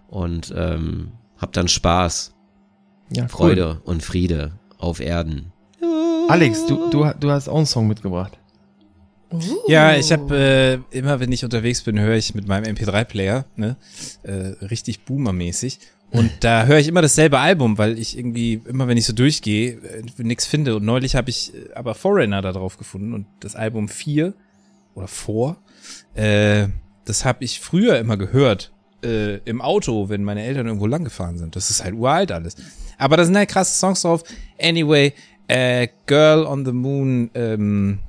und 0.07 0.53
ähm, 0.55 1.11
habt 1.37 1.55
dann 1.57 1.67
Spaß, 1.67 2.33
Ja, 3.11 3.23
cool. 3.23 3.29
Freude 3.29 3.81
und 3.85 4.03
Friede 4.03 4.53
auf 4.77 4.99
Erden. 4.99 5.51
Alex, 6.27 6.65
du, 6.65 6.89
du, 6.89 7.11
du 7.19 7.29
hast 7.29 7.47
auch 7.47 7.57
einen 7.57 7.65
Song 7.67 7.87
mitgebracht. 7.87 8.37
Ja, 9.67 9.95
ich 9.95 10.11
habe 10.11 10.83
äh, 10.91 10.97
immer, 10.97 11.19
wenn 11.19 11.31
ich 11.31 11.43
unterwegs 11.43 11.81
bin, 11.81 11.99
höre 11.99 12.15
ich 12.15 12.35
mit 12.35 12.47
meinem 12.47 12.75
MP3-Player, 12.75 13.45
ne, 13.55 13.75
äh, 14.23 14.31
richtig 14.65 15.05
boomermäßig. 15.05 15.79
Und 16.15 16.31
da 16.41 16.65
höre 16.65 16.79
ich 16.79 16.87
immer 16.87 17.01
dasselbe 17.01 17.39
Album, 17.39 17.77
weil 17.77 17.97
ich 17.99 18.17
irgendwie 18.17 18.61
immer, 18.67 18.87
wenn 18.87 18.97
ich 18.97 19.05
so 19.05 19.13
durchgehe, 19.13 19.73
äh, 19.73 20.03
nichts 20.23 20.45
finde. 20.45 20.75
Und 20.75 20.85
neulich 20.85 21.15
habe 21.15 21.29
ich 21.29 21.53
äh, 21.53 21.73
aber 21.73 21.93
Foreigner 21.95 22.41
da 22.41 22.51
drauf 22.51 22.77
gefunden 22.77 23.13
und 23.13 23.25
das 23.39 23.55
Album 23.55 23.87
4 23.89 24.33
oder 24.95 25.07
4, 25.07 25.55
äh, 26.15 26.67
das 27.05 27.25
habe 27.25 27.43
ich 27.43 27.59
früher 27.59 27.99
immer 27.99 28.17
gehört 28.17 28.71
äh, 29.03 29.37
im 29.39 29.61
Auto, 29.61 30.09
wenn 30.09 30.23
meine 30.23 30.43
Eltern 30.43 30.67
irgendwo 30.67 30.87
lang 30.87 31.03
gefahren 31.03 31.37
sind. 31.37 31.55
Das 31.55 31.69
ist 31.69 31.83
halt 31.83 31.93
uralt 31.95 32.31
alles. 32.31 32.55
Aber 32.97 33.17
da 33.17 33.25
sind 33.25 33.35
halt 33.37 33.49
krasse 33.49 33.77
Songs 33.77 34.01
drauf. 34.01 34.23
Anyway, 34.59 35.13
äh, 35.47 35.87
Girl 36.07 36.45
on 36.45 36.65
the 36.65 36.71
Moon 36.71 37.29
ähm, 37.35 37.99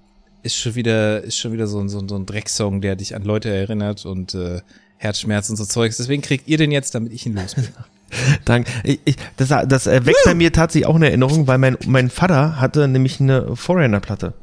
ist 0.42 0.56
schon 0.56 0.74
wieder 0.76 1.22
ist 1.22 1.36
schon 1.36 1.52
wieder 1.52 1.66
so, 1.66 1.80
ein- 1.80 1.88
so, 1.88 2.06
so 2.06 2.14
ein 2.16 2.24
Drecksong, 2.24 2.80
der 2.80 2.94
dich 2.96 3.14
an 3.16 3.22
Leute 3.24 3.50
erinnert 3.50 4.06
und 4.06 4.34
äh, 4.34 4.60
Herzschmerz 4.98 5.50
und 5.50 5.56
so 5.56 5.64
Zeugs. 5.66 5.96
Deswegen 5.98 6.22
kriegt 6.22 6.48
ihr 6.48 6.56
den 6.56 6.70
jetzt, 6.70 6.94
damit 6.94 7.12
ich 7.12 7.26
ihn 7.26 7.34
los 7.34 7.54
bin. 7.56 7.66
Danke. 8.44 8.70
Ich, 8.84 9.16
das 9.36 9.48
das 9.68 9.86
äh, 9.86 10.06
weckt 10.06 10.18
bei 10.24 10.34
mir 10.34 10.52
tatsächlich 10.52 10.86
auch 10.86 10.94
eine 10.94 11.08
Erinnerung, 11.08 11.46
weil 11.46 11.58
mein, 11.58 11.76
mein 11.86 12.08
Vater 12.10 12.60
hatte 12.60 12.86
nämlich 12.88 13.20
eine 13.20 13.56
Foreigner-Platte. 13.56 14.34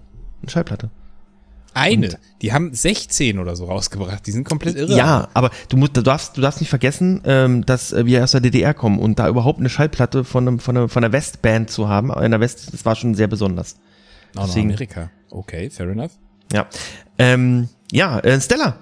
Eine 0.41 0.49
Schallplatte. 0.49 0.90
Eine. 1.76 2.18
Die 2.41 2.53
haben 2.53 2.73
16 2.73 3.40
oder 3.40 3.56
so 3.56 3.65
rausgebracht. 3.65 4.27
Die 4.27 4.31
sind 4.31 4.44
komplett 4.48 4.76
irre. 4.76 4.95
Ja, 4.95 5.30
aber 5.34 5.49
du 5.69 5.77
musst, 5.77 5.98
du 5.98 6.02
darfst, 6.02 6.38
du 6.38 6.41
darfst 6.41 6.60
nicht 6.60 6.69
vergessen, 6.69 7.22
ähm, 7.26 7.65
dass 7.65 7.91
äh, 7.94 8.06
wir 8.06 8.23
aus 8.23 8.31
der 8.31 8.41
DDR 8.41 8.73
kommen 8.76 8.99
und 8.99 9.18
da 9.18 9.27
überhaupt 9.27 9.60
eine 9.60 9.69
Schallplatte 9.69 10.23
von, 10.23 10.48
einem, 10.48 10.60
von, 10.60 10.77
einer, 10.77 10.90
von 10.90 11.03
einer 11.03 11.11
Westband 11.14 11.72
zu 11.72 11.88
haben, 11.90 12.11
in 12.23 12.31
der 12.31 12.40
West, 12.40 12.73
das 12.73 12.85
war 12.85 12.95
schon 12.95 13.15
sehr 13.15 13.27
besonders. 13.27 13.77
Auch 14.35 14.45
Deswegen- 14.45 14.68
Amerika. 14.69 15.10
Okay, 15.31 15.69
fair 15.72 15.90
enough. 15.90 16.11
Ja. 16.52 16.68
Ähm, 17.18 17.69
ja, 17.91 18.19
äh, 18.19 18.40
Stella, 18.40 18.76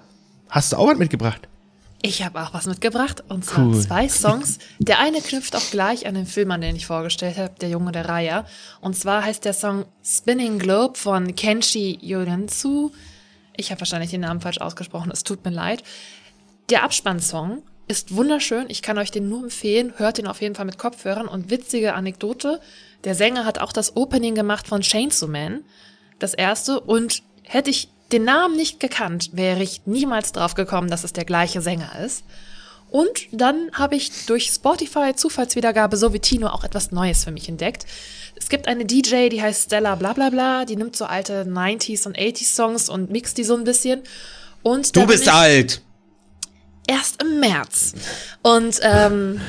hast 0.50 0.74
du 0.74 0.78
auch 0.78 0.88
was 0.88 0.98
mitgebracht? 0.98 1.48
Ich 2.04 2.24
habe 2.24 2.42
auch 2.42 2.54
was 2.54 2.66
mitgebracht 2.66 3.24
und 3.30 3.46
zwar 3.46 3.66
Cool. 3.68 3.80
zwei 3.80 4.10
Songs. 4.10 4.58
Der 4.80 5.00
eine 5.00 5.22
knüpft 5.22 5.56
auch 5.56 5.70
gleich 5.70 6.08
an 6.08 6.16
den 6.16 6.26
Film 6.26 6.50
an, 6.52 6.62
den 6.62 6.76
ich 6.76 6.88
vorgestellt 6.88 7.38
habe, 7.38 7.54
Der 7.62 7.70
Junge 7.70 7.92
der 7.92 8.10
Raya. 8.10 8.46
Und 8.82 8.96
zwar 8.96 9.24
heißt 9.24 9.46
der 9.46 9.54
Song 9.54 9.86
Spinning 10.04 10.58
Globe 10.58 10.98
von 10.98 11.36
Kenshi 11.36 12.00
Yorenzu. 12.02 12.92
Ich 13.56 13.70
habe 13.70 13.82
wahrscheinlich 13.82 14.10
den 14.10 14.22
Namen 14.22 14.42
falsch 14.42 14.60
ausgesprochen, 14.60 15.12
es 15.12 15.24
tut 15.24 15.46
mir 15.46 15.52
leid. 15.52 15.84
Der 16.72 16.84
Abspannsong 16.84 17.62
ist 17.88 18.16
wunderschön. 18.16 18.66
Ich 18.70 18.82
kann 18.82 18.98
euch 18.98 19.12
den 19.12 19.30
nur 19.30 19.44
empfehlen. 19.44 19.94
Hört 19.98 20.18
ihn 20.18 20.26
auf 20.28 20.42
jeden 20.42 20.56
Fall 20.56 20.66
mit 20.66 20.80
Kopfhörern. 20.80 21.28
Und 21.28 21.50
witzige 21.52 21.94
Anekdote: 21.94 22.62
Der 23.04 23.14
Sänger 23.14 23.46
hat 23.46 23.60
auch 23.60 23.74
das 23.74 23.96
Opening 23.96 24.34
gemacht 24.34 24.68
von 24.68 24.82
Chainsaw 24.82 25.28
Man, 25.30 25.62
das 26.18 26.34
erste. 26.34 26.80
Und 26.80 27.22
hätte 27.44 27.70
ich 27.70 27.90
den 28.12 28.24
Namen 28.26 28.56
nicht 28.56 28.80
gekannt, 28.80 29.30
wäre 29.34 29.62
ich 29.64 29.82
niemals 29.86 30.32
drauf 30.32 30.54
gekommen, 30.56 30.90
dass 30.90 31.04
es 31.04 31.14
der 31.14 31.26
gleiche 31.26 31.62
Sänger 31.62 32.00
ist. 32.04 32.24
Und 32.90 33.28
dann 33.32 33.70
habe 33.74 33.96
ich 33.96 34.26
durch 34.26 34.48
Spotify 34.48 35.14
Zufallswiedergabe 35.16 35.96
so 35.96 36.14
wie 36.14 36.20
Tino 36.20 36.48
auch 36.48 36.66
etwas 36.66 36.92
Neues 36.92 37.24
für 37.24 37.32
mich 37.32 37.48
entdeckt. 37.48 37.86
Es 38.36 38.50
gibt 38.50 38.68
eine 38.68 38.86
DJ, 38.86 39.30
die 39.30 39.42
heißt 39.42 39.64
Stella 39.68 39.96
bla 39.96 40.12
bla 40.12 40.30
bla, 40.30 40.66
die 40.66 40.76
nimmt 40.76 40.96
so 40.98 41.06
alte 41.06 41.44
90s 41.44 42.06
und 42.06 42.18
80s 42.18 42.54
Songs 42.54 42.90
und 42.90 43.10
mixt 43.10 43.38
die 43.38 43.46
so 43.46 43.56
ein 43.56 43.64
bisschen. 43.64 44.02
Und 44.62 44.94
Du 44.96 45.06
bist 45.08 45.30
alt. 45.30 45.82
erst 46.86 47.22
im 47.24 47.40
März. 47.40 47.94
Und 48.42 48.80
ähm, 48.82 49.40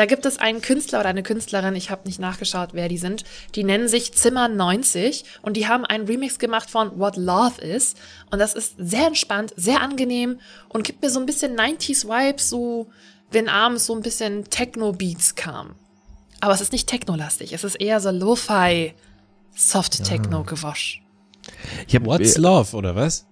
da 0.00 0.06
gibt 0.06 0.24
es 0.24 0.38
einen 0.38 0.62
Künstler 0.62 1.00
oder 1.00 1.10
eine 1.10 1.22
Künstlerin, 1.22 1.76
ich 1.76 1.90
habe 1.90 2.08
nicht 2.08 2.18
nachgeschaut, 2.18 2.70
wer 2.72 2.88
die 2.88 2.96
sind, 2.96 3.24
die 3.54 3.64
nennen 3.64 3.86
sich 3.86 4.14
Zimmer 4.14 4.48
90 4.48 5.26
und 5.42 5.58
die 5.58 5.68
haben 5.68 5.84
einen 5.84 6.06
Remix 6.06 6.38
gemacht 6.38 6.70
von 6.70 6.98
What 6.98 7.18
Love 7.18 7.60
Is. 7.60 7.96
Und 8.30 8.38
das 8.38 8.54
ist 8.54 8.76
sehr 8.78 9.08
entspannt, 9.08 9.52
sehr 9.58 9.82
angenehm 9.82 10.40
und 10.70 10.84
gibt 10.84 11.02
mir 11.02 11.10
so 11.10 11.20
ein 11.20 11.26
bisschen 11.26 11.54
90s 11.54 12.08
Vibes, 12.08 12.48
so 12.48 12.86
wenn 13.30 13.50
abends 13.50 13.84
so 13.84 13.94
ein 13.94 14.00
bisschen 14.00 14.48
Techno-Beats 14.48 15.34
kam. 15.34 15.74
Aber 16.40 16.54
es 16.54 16.62
ist 16.62 16.72
nicht 16.72 16.88
Techno-lastig, 16.88 17.52
es 17.52 17.62
ist 17.62 17.74
eher 17.74 18.00
so 18.00 18.10
Lo-Fi, 18.10 18.94
Soft-Techno-Gewasch. 19.54 21.02
Ich 21.86 21.94
hab, 21.94 22.06
What's 22.06 22.38
Love 22.38 22.74
oder 22.74 22.96
was? 22.96 23.26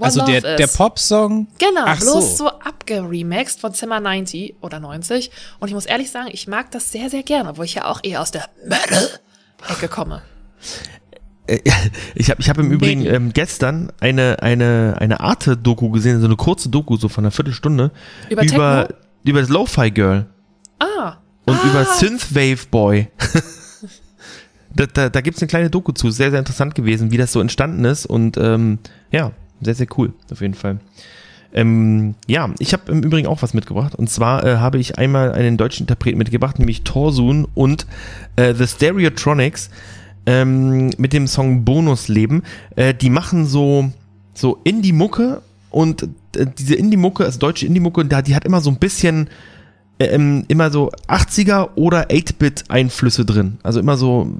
What 0.00 0.06
also 0.06 0.20
Love 0.20 0.40
der, 0.40 0.56
der. 0.56 0.66
Pop-Song. 0.66 1.46
Genau, 1.58 1.82
Ach 1.84 1.98
bloß 2.00 2.38
so. 2.38 2.44
so, 2.44 2.48
abgeremixed 2.48 3.60
von 3.60 3.74
Zimmer 3.74 4.00
90 4.00 4.56
oder 4.62 4.80
90. 4.80 5.30
Und 5.58 5.68
ich 5.68 5.74
muss 5.74 5.84
ehrlich 5.84 6.10
sagen, 6.10 6.28
ich 6.32 6.48
mag 6.48 6.70
das 6.70 6.90
sehr, 6.90 7.10
sehr 7.10 7.22
gerne, 7.22 7.50
obwohl 7.50 7.66
ich 7.66 7.74
ja 7.74 7.84
auch 7.84 8.00
eher 8.02 8.22
aus 8.22 8.30
der 8.30 8.48
Metal-Ecke 8.66 9.88
komme. 9.88 10.22
äh, 11.46 11.58
ich 12.14 12.30
habe 12.30 12.40
ich 12.40 12.48
hab 12.48 12.56
im 12.58 12.70
Übrigen 12.70 13.04
ähm, 13.04 13.32
gestern 13.34 13.92
eine, 14.00 14.42
eine, 14.42 14.96
eine 14.98 15.20
Arte-Doku 15.20 15.90
gesehen, 15.90 16.20
so 16.20 16.26
eine 16.26 16.36
kurze 16.36 16.70
Doku, 16.70 16.96
so 16.96 17.08
von 17.08 17.24
einer 17.24 17.30
Viertelstunde. 17.32 17.90
Über 18.30 18.42
über, 18.42 18.86
Techno? 18.88 18.98
über 19.24 19.40
das 19.40 19.50
Lo-Fi 19.50 19.90
Girl 19.90 20.26
Ah, 20.78 21.18
und 21.44 21.62
über 21.62 21.84
Synthwave 21.84 22.66
Boy. 22.70 23.08
da 24.74 24.86
da, 24.86 25.08
da 25.10 25.20
gibt 25.20 25.36
es 25.36 25.42
eine 25.42 25.48
kleine 25.48 25.68
Doku 25.68 25.92
zu, 25.92 26.10
sehr, 26.10 26.30
sehr 26.30 26.38
interessant 26.38 26.74
gewesen, 26.74 27.10
wie 27.10 27.18
das 27.18 27.32
so 27.32 27.40
entstanden 27.40 27.84
ist 27.84 28.06
und 28.06 28.38
ähm, 28.38 28.78
ja, 29.10 29.32
sehr, 29.60 29.74
sehr 29.74 29.86
cool, 29.96 30.12
auf 30.30 30.40
jeden 30.40 30.54
Fall. 30.54 30.78
Ähm, 31.52 32.14
ja, 32.26 32.50
ich 32.58 32.72
habe 32.72 32.92
im 32.92 33.02
Übrigen 33.02 33.26
auch 33.26 33.42
was 33.42 33.54
mitgebracht. 33.54 33.94
Und 33.94 34.08
zwar 34.08 34.44
äh, 34.44 34.56
habe 34.58 34.78
ich 34.78 34.98
einmal 34.98 35.32
einen 35.32 35.56
deutschen 35.56 35.84
Interpreten 35.84 36.18
mitgebracht, 36.18 36.58
nämlich 36.58 36.82
Torsun 36.82 37.46
und 37.54 37.86
äh, 38.36 38.54
The 38.54 38.66
Stereotronics 38.66 39.70
ähm, 40.26 40.90
mit 40.96 41.12
dem 41.12 41.26
Song 41.26 41.64
Bonusleben. 41.64 42.42
Äh, 42.76 42.94
die 42.94 43.10
machen 43.10 43.46
so, 43.46 43.90
so 44.34 44.60
Indie-Mucke 44.64 45.42
und 45.70 46.04
äh, 46.36 46.46
diese 46.58 46.76
Indie-Mucke, 46.76 47.24
also 47.24 47.38
deutsche 47.38 47.66
Indie-Mucke, 47.66 48.04
die 48.04 48.34
hat 48.34 48.44
immer 48.44 48.60
so 48.60 48.70
ein 48.70 48.78
bisschen 48.78 49.28
ähm, 50.00 50.44
immer 50.48 50.70
so 50.70 50.90
80er 51.08 51.70
oder 51.74 52.08
8-Bit-Einflüsse 52.08 53.26
drin. 53.26 53.58
Also 53.62 53.80
immer 53.80 53.98
so 53.98 54.32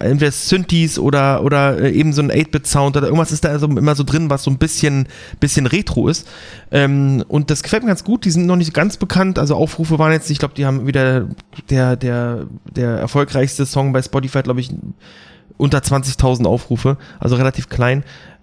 entweder 0.00 0.32
Synthes 0.32 0.98
oder, 0.98 1.44
oder 1.44 1.78
äh, 1.78 1.92
eben 1.92 2.14
so 2.14 2.22
ein 2.22 2.32
8-Bit-Sound 2.32 2.96
oder 2.96 3.06
irgendwas 3.06 3.30
ist 3.30 3.44
da 3.44 3.50
also 3.50 3.66
immer 3.66 3.94
so 3.94 4.04
drin, 4.04 4.30
was 4.30 4.44
so 4.44 4.50
ein 4.50 4.56
bisschen, 4.56 5.06
bisschen 5.38 5.66
retro 5.66 6.08
ist. 6.08 6.26
Ähm, 6.70 7.22
und 7.28 7.50
das 7.50 7.62
gefällt 7.62 7.82
mir 7.82 7.88
ganz 7.88 8.04
gut. 8.04 8.24
Die 8.24 8.30
sind 8.30 8.46
noch 8.46 8.56
nicht 8.56 8.72
ganz 8.72 8.96
bekannt. 8.96 9.38
Also 9.38 9.54
Aufrufe 9.54 9.98
waren 9.98 10.12
jetzt, 10.12 10.30
ich 10.30 10.38
glaube, 10.38 10.54
die 10.54 10.64
haben 10.64 10.86
wieder 10.86 11.26
der, 11.68 11.96
der, 11.96 12.46
der 12.74 12.92
erfolgreichste 12.92 13.66
Song 13.66 13.92
bei 13.92 14.00
Spotify, 14.00 14.42
glaube 14.42 14.60
ich, 14.60 14.70
unter 15.58 15.78
20.000 15.78 16.46
Aufrufe. 16.46 16.96
Also 17.20 17.36
relativ 17.36 17.68
klein. 17.68 18.02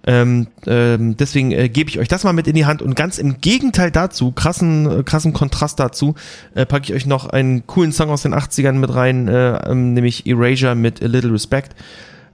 Ähm, 0.09 0.47
ähm, 0.65 1.17
deswegen 1.17 1.51
äh, 1.51 1.69
gebe 1.69 1.87
ich 1.87 1.99
euch 1.99 2.07
das 2.07 2.23
mal 2.23 2.33
mit 2.33 2.47
in 2.47 2.55
die 2.55 2.65
Hand 2.65 2.81
und 2.81 2.95
ganz 2.95 3.19
im 3.19 3.41
Gegenteil 3.41 3.91
dazu, 3.91 4.31
krassen, 4.31 4.89
äh, 4.89 5.03
krassen 5.03 5.33
Kontrast 5.33 5.79
dazu, 5.79 6.15
äh, 6.55 6.65
packe 6.65 6.85
ich 6.85 6.93
euch 6.95 7.05
noch 7.05 7.27
einen 7.27 7.67
coolen 7.67 7.91
Song 7.91 8.09
aus 8.09 8.23
den 8.23 8.33
80ern 8.33 8.71
mit 8.71 8.91
rein, 8.91 9.27
äh, 9.27 9.69
ähm, 9.69 9.93
nämlich 9.93 10.25
Erasure 10.25 10.73
mit 10.73 11.03
A 11.03 11.05
Little 11.05 11.31
Respect. 11.31 11.75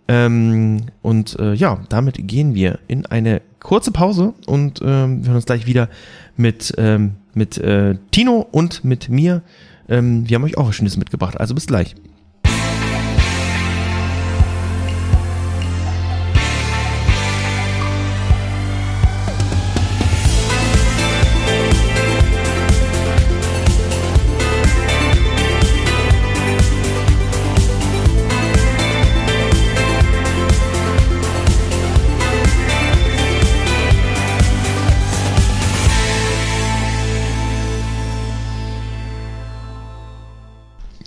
Ähm, 0.07 0.83
und 1.01 1.37
äh, 1.37 1.53
ja, 1.53 1.81
damit 1.89 2.15
gehen 2.25 2.55
wir 2.55 2.79
in 2.87 3.07
eine 3.07 3.41
kurze 3.59 3.91
Pause 3.91 4.33
und 4.45 4.79
ähm, 4.81 5.23
wir 5.23 5.27
hören 5.27 5.35
uns 5.35 5.45
gleich 5.45 5.65
wieder 5.65 5.89
mit, 6.37 6.73
ähm, 6.77 7.15
mit 7.33 7.57
äh, 7.57 7.95
Tino 8.11 8.47
und 8.51 8.85
mit 8.85 9.09
mir. 9.09 9.41
Ähm, 9.89 10.29
wir 10.29 10.35
haben 10.35 10.45
euch 10.45 10.57
auch 10.57 10.69
was 10.69 10.75
Schönes 10.75 10.95
mitgebracht, 10.95 11.37
also 11.37 11.53
bis 11.53 11.67
gleich. 11.67 11.93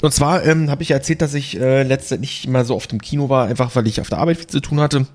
Und 0.01 0.13
zwar 0.15 0.45
ähm, 0.45 0.71
habe 0.71 0.83
ich 0.83 0.93
erzählt, 0.93 1.23
dass 1.23 1.35
ich 1.35 1.59
äh, 1.61 1.83
letztendlich 1.83 2.45
nicht 2.45 2.53
mal 2.53 2.65
so 2.65 2.77
oft 2.77 2.93
im 2.93 3.01
Kino 3.01 3.29
war, 3.29 3.47
einfach 3.47 3.75
weil 3.75 3.87
ich 3.87 4.01
auf 4.01 4.09
der 4.09 4.19
Arbeit 4.19 4.37
viel 4.39 4.47
zu 4.47 4.61
tun 4.61 4.81
hatte. 4.81 5.07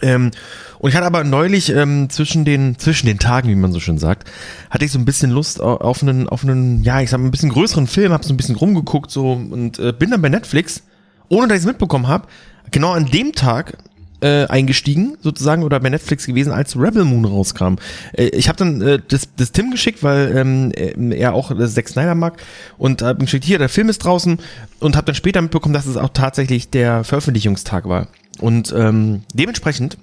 Ähm, 0.00 0.30
und 0.78 0.90
ich 0.90 0.94
hatte 0.94 1.06
aber 1.06 1.24
neulich 1.24 1.70
ähm, 1.70 2.08
zwischen 2.08 2.44
den 2.44 2.78
zwischen 2.78 3.06
den 3.06 3.18
Tagen, 3.18 3.48
wie 3.48 3.56
man 3.56 3.72
so 3.72 3.80
schön 3.80 3.98
sagt, 3.98 4.30
hatte 4.70 4.84
ich 4.84 4.92
so 4.92 4.98
ein 5.00 5.04
bisschen 5.04 5.32
Lust 5.32 5.60
au- 5.60 5.78
auf 5.78 6.02
einen 6.02 6.28
auf 6.28 6.44
einen 6.44 6.84
ja 6.84 7.00
ich 7.00 7.10
sag 7.10 7.18
mal 7.18 7.26
ein 7.26 7.32
bisschen 7.32 7.48
größeren 7.50 7.88
Film, 7.88 8.12
habe 8.12 8.24
so 8.24 8.32
ein 8.32 8.36
bisschen 8.36 8.54
rumgeguckt 8.54 9.10
so 9.10 9.32
und 9.32 9.80
äh, 9.80 9.92
bin 9.92 10.12
dann 10.12 10.22
bei 10.22 10.28
Netflix, 10.28 10.84
ohne 11.28 11.48
dass 11.48 11.56
ich 11.56 11.62
es 11.62 11.66
mitbekommen 11.66 12.06
habe, 12.06 12.28
genau 12.70 12.92
an 12.92 13.06
dem 13.06 13.32
Tag 13.32 13.78
äh, 14.20 14.46
eingestiegen 14.46 15.16
sozusagen 15.22 15.62
oder 15.62 15.80
bei 15.80 15.90
Netflix 15.90 16.26
gewesen, 16.26 16.52
als 16.52 16.76
Rebel 16.76 17.04
Moon 17.04 17.24
rauskam. 17.24 17.76
Äh, 18.12 18.26
ich 18.28 18.48
habe 18.48 18.58
dann 18.58 18.80
äh, 18.80 18.98
das, 19.06 19.28
das 19.36 19.52
Tim 19.52 19.70
geschickt, 19.70 20.02
weil 20.02 20.36
ähm, 20.36 21.12
er 21.12 21.34
auch 21.34 21.50
äh, 21.50 21.68
Zack 21.68 21.88
Snyder 21.88 22.14
mag 22.14 22.42
und 22.78 23.02
habe 23.02 23.20
geschickt, 23.20 23.44
hier 23.44 23.58
der 23.58 23.68
Film 23.68 23.88
ist 23.88 23.98
draußen 23.98 24.38
und 24.80 24.96
habe 24.96 25.06
dann 25.06 25.14
später 25.14 25.42
mitbekommen, 25.42 25.74
dass 25.74 25.86
es 25.86 25.96
auch 25.96 26.10
tatsächlich 26.10 26.70
der 26.70 27.04
Veröffentlichungstag 27.04 27.88
war. 27.88 28.08
Und 28.40 28.72
ähm, 28.76 29.22
dementsprechend 29.34 29.98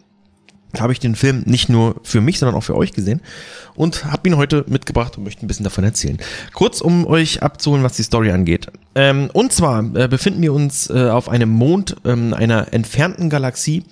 habe 0.82 0.94
ich 0.94 1.00
den 1.00 1.16
Film 1.16 1.44
nicht 1.46 1.70
nur 1.70 1.96
für 2.04 2.22
mich, 2.22 2.40
sondern 2.40 2.56
auch 2.56 2.64
für 2.64 2.76
euch 2.76 2.94
gesehen 2.94 3.22
und 3.76 4.06
habe 4.06 4.28
ihn 4.30 4.38
heute 4.38 4.66
mitgebracht 4.68 5.18
und 5.18 5.24
möchte 5.24 5.46
ein 5.46 5.48
bisschen 5.48 5.64
davon 5.64 5.84
erzählen. 5.84 6.18
Kurz, 6.54 6.82
um 6.82 7.06
euch 7.06 7.44
abzuholen, 7.44 7.84
was 7.84 7.94
die 7.94 8.04
Story 8.04 8.32
angeht. 8.32 8.68
Ähm, 8.96 9.30
und 9.34 9.52
zwar 9.52 9.80
äh, 9.96 10.08
befinden 10.08 10.42
wir 10.42 10.54
uns 10.54 10.90
äh, 10.90 11.10
auf 11.10 11.30
einem 11.30 11.50
Mond 11.50 11.96
ähm, 12.06 12.34
einer 12.34 12.74
entfernten 12.74 13.30
Galaxie 13.30 13.84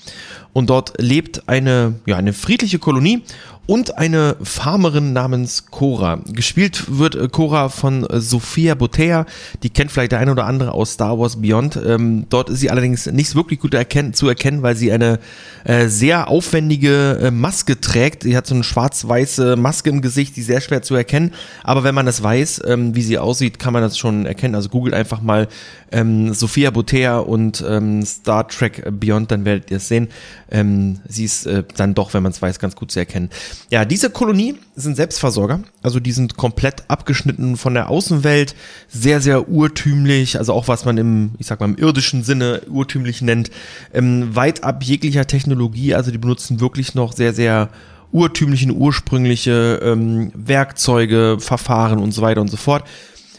und 0.53 0.69
dort 0.69 0.93
lebt 1.01 1.49
eine, 1.49 1.95
ja, 2.05 2.15
eine 2.15 2.31
friedliche 2.31 2.79
Kolonie 2.79 3.23
und 3.65 3.97
eine 3.97 4.35
Farmerin 4.43 5.13
namens 5.13 5.67
Cora. 5.67 6.19
Gespielt 6.31 6.99
wird 6.99 7.15
äh, 7.15 7.29
Cora 7.29 7.69
von 7.69 8.05
äh, 8.05 8.19
Sophia 8.19 8.75
Botea, 8.75 9.25
die 9.63 9.69
kennt 9.69 9.91
vielleicht 9.91 10.11
der 10.11 10.19
eine 10.19 10.31
oder 10.31 10.45
andere 10.45 10.73
aus 10.73 10.93
Star 10.93 11.17
Wars 11.17 11.41
Beyond. 11.41 11.77
Ähm, 11.77 12.25
dort 12.29 12.49
ist 12.49 12.59
sie 12.59 12.69
allerdings 12.69 13.05
nicht 13.05 13.35
wirklich 13.35 13.59
gut 13.59 13.73
erkennen, 13.73 14.13
zu 14.13 14.27
erkennen, 14.27 14.63
weil 14.63 14.75
sie 14.75 14.91
eine 14.91 15.19
äh, 15.63 15.87
sehr 15.87 16.27
aufwendige 16.27 17.19
äh, 17.21 17.31
Maske 17.31 17.79
trägt. 17.79 18.23
Sie 18.23 18.35
hat 18.35 18.47
so 18.47 18.55
eine 18.55 18.65
schwarz-weiße 18.65 19.55
Maske 19.55 19.89
im 19.89 20.01
Gesicht, 20.01 20.35
die 20.35 20.41
sehr 20.41 20.59
schwer 20.59 20.81
zu 20.81 20.95
erkennen. 20.95 21.31
Aber 21.63 21.85
wenn 21.85 21.95
man 21.95 22.05
das 22.05 22.21
weiß, 22.21 22.63
ähm, 22.65 22.95
wie 22.95 23.01
sie 23.01 23.17
aussieht, 23.17 23.59
kann 23.59 23.71
man 23.71 23.81
das 23.81 23.97
schon 23.97 24.25
erkennen. 24.25 24.55
Also 24.55 24.69
googelt 24.69 24.93
einfach 24.93 25.21
mal 25.21 25.47
ähm, 25.93 26.33
Sophia 26.33 26.71
Botea 26.71 27.19
und 27.19 27.63
ähm, 27.65 28.03
Star 28.03 28.47
Trek 28.47 28.83
Beyond, 28.91 29.31
dann 29.31 29.45
werdet 29.45 29.71
ihr 29.71 29.77
es 29.77 29.87
sehen. 29.87 30.09
Ähm, 30.51 30.99
sie 31.07 31.23
ist 31.23 31.45
äh, 31.45 31.63
dann 31.77 31.93
doch, 31.93 32.13
wenn 32.13 32.23
man 32.23 32.31
es 32.31 32.41
weiß, 32.41 32.59
ganz 32.59 32.75
gut 32.75 32.91
zu 32.91 32.99
erkennen. 32.99 33.29
Ja, 33.69 33.85
diese 33.85 34.09
Kolonie 34.09 34.55
sind 34.75 34.95
Selbstversorger, 34.95 35.61
also 35.81 35.99
die 35.99 36.11
sind 36.11 36.37
komplett 36.37 36.83
abgeschnitten 36.89 37.57
von 37.57 37.73
der 37.73 37.89
Außenwelt, 37.89 38.55
sehr, 38.87 39.19
sehr 39.19 39.49
urtümlich, 39.49 40.37
also 40.37 40.53
auch 40.53 40.67
was 40.67 40.85
man 40.85 40.97
im, 40.97 41.31
ich 41.39 41.47
sag 41.47 41.59
mal, 41.59 41.67
im 41.67 41.77
irdischen 41.77 42.23
Sinne 42.23 42.61
urtümlich 42.69 43.21
nennt, 43.21 43.49
ähm, 43.93 44.35
weit 44.35 44.63
ab 44.63 44.83
jeglicher 44.83 45.25
Technologie, 45.25 45.95
also 45.95 46.11
die 46.11 46.17
benutzen 46.17 46.59
wirklich 46.59 46.95
noch 46.95 47.13
sehr, 47.13 47.33
sehr 47.33 47.69
urtümlichen, 48.11 48.71
ursprüngliche 48.71 49.79
ähm, 49.83 50.31
Werkzeuge, 50.35 51.37
Verfahren 51.39 51.99
und 51.99 52.11
so 52.11 52.21
weiter 52.21 52.41
und 52.41 52.49
so 52.49 52.57
fort. 52.57 52.87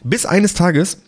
Bis 0.02 0.26
eines 0.26 0.54
Tages 0.54 0.98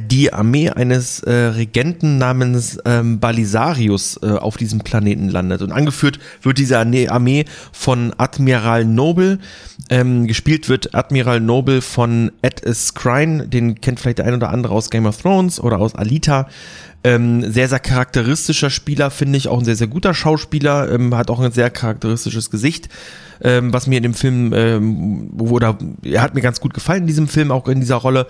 die 0.00 0.32
Armee 0.32 0.70
eines 0.70 1.20
äh, 1.20 1.32
Regenten 1.32 2.18
namens 2.18 2.78
ähm, 2.84 3.20
Balisarius 3.20 4.18
äh, 4.22 4.30
auf 4.30 4.56
diesem 4.56 4.80
Planeten 4.80 5.28
landet. 5.28 5.62
Und 5.62 5.72
angeführt 5.72 6.18
wird 6.42 6.58
diese 6.58 6.78
Armee 6.78 7.44
von 7.72 8.12
Admiral 8.16 8.84
Noble. 8.84 9.38
Ähm, 9.88 10.26
gespielt 10.26 10.68
wird 10.68 10.94
Admiral 10.94 11.40
Noble 11.40 11.82
von 11.82 12.32
Ed 12.42 12.62
Skrein, 12.74 13.50
den 13.50 13.80
kennt 13.80 14.00
vielleicht 14.00 14.18
der 14.18 14.26
ein 14.26 14.34
oder 14.34 14.50
andere 14.50 14.74
aus 14.74 14.90
Game 14.90 15.06
of 15.06 15.20
Thrones 15.20 15.60
oder 15.60 15.78
aus 15.78 15.94
Alita. 15.94 16.48
Ähm, 17.02 17.50
sehr, 17.50 17.68
sehr 17.68 17.78
charakteristischer 17.78 18.68
Spieler, 18.68 19.10
finde 19.10 19.38
ich, 19.38 19.48
auch 19.48 19.58
ein 19.58 19.64
sehr, 19.64 19.76
sehr 19.76 19.86
guter 19.86 20.12
Schauspieler, 20.12 20.92
ähm, 20.92 21.14
hat 21.14 21.30
auch 21.30 21.40
ein 21.40 21.50
sehr 21.50 21.70
charakteristisches 21.70 22.50
Gesicht, 22.50 22.90
ähm, 23.42 23.72
was 23.72 23.86
mir 23.86 23.96
in 23.96 24.02
dem 24.02 24.12
Film, 24.12 24.52
ähm, 24.54 25.30
oder 25.38 25.78
er 26.02 26.20
hat 26.20 26.34
mir 26.34 26.42
ganz 26.42 26.60
gut 26.60 26.74
gefallen 26.74 27.02
in 27.02 27.06
diesem 27.06 27.26
Film, 27.26 27.52
auch 27.52 27.68
in 27.68 27.80
dieser 27.80 27.96
Rolle. 27.96 28.26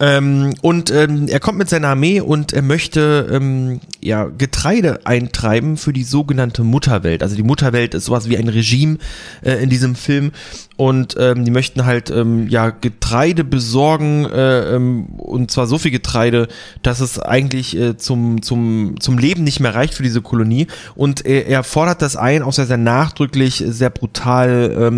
Ähm, 0.00 0.54
und 0.62 0.90
ähm, 0.90 1.26
er 1.28 1.40
kommt 1.40 1.58
mit 1.58 1.68
seiner 1.68 1.88
Armee 1.88 2.20
und 2.20 2.52
er 2.52 2.62
möchte 2.62 3.28
ähm, 3.32 3.80
ja 4.00 4.26
Getreide 4.26 5.04
eintreiben 5.06 5.76
für 5.76 5.92
die 5.92 6.04
sogenannte 6.04 6.62
Mutterwelt. 6.62 7.22
Also 7.22 7.34
die 7.34 7.42
Mutterwelt 7.42 7.94
ist 7.94 8.04
sowas 8.04 8.28
wie 8.28 8.36
ein 8.36 8.48
Regime 8.48 8.98
äh, 9.42 9.54
in 9.62 9.70
diesem 9.70 9.96
Film 9.96 10.30
und 10.76 11.16
ähm, 11.18 11.44
die 11.44 11.50
möchten 11.50 11.84
halt 11.84 12.10
ähm, 12.10 12.46
ja 12.48 12.70
Getreide 12.70 13.42
besorgen 13.42 14.26
äh, 14.26 14.76
ähm, 14.76 15.06
und 15.16 15.50
zwar 15.50 15.66
so 15.66 15.78
viel 15.78 15.90
Getreide, 15.90 16.46
dass 16.82 17.00
es 17.00 17.18
eigentlich 17.18 17.76
äh, 17.76 17.96
zum 17.96 18.40
zum 18.42 19.00
zum 19.00 19.18
Leben 19.18 19.42
nicht 19.42 19.58
mehr 19.58 19.74
reicht 19.74 19.94
für 19.94 20.04
diese 20.04 20.22
Kolonie 20.22 20.68
und 20.94 21.26
er, 21.26 21.46
er 21.46 21.64
fordert 21.64 22.02
das 22.02 22.14
ein, 22.14 22.42
auch 22.42 22.52
sehr 22.52 22.66
sehr 22.66 22.76
nachdrücklich, 22.76 23.64
sehr 23.66 23.90
brutal, 23.90 24.90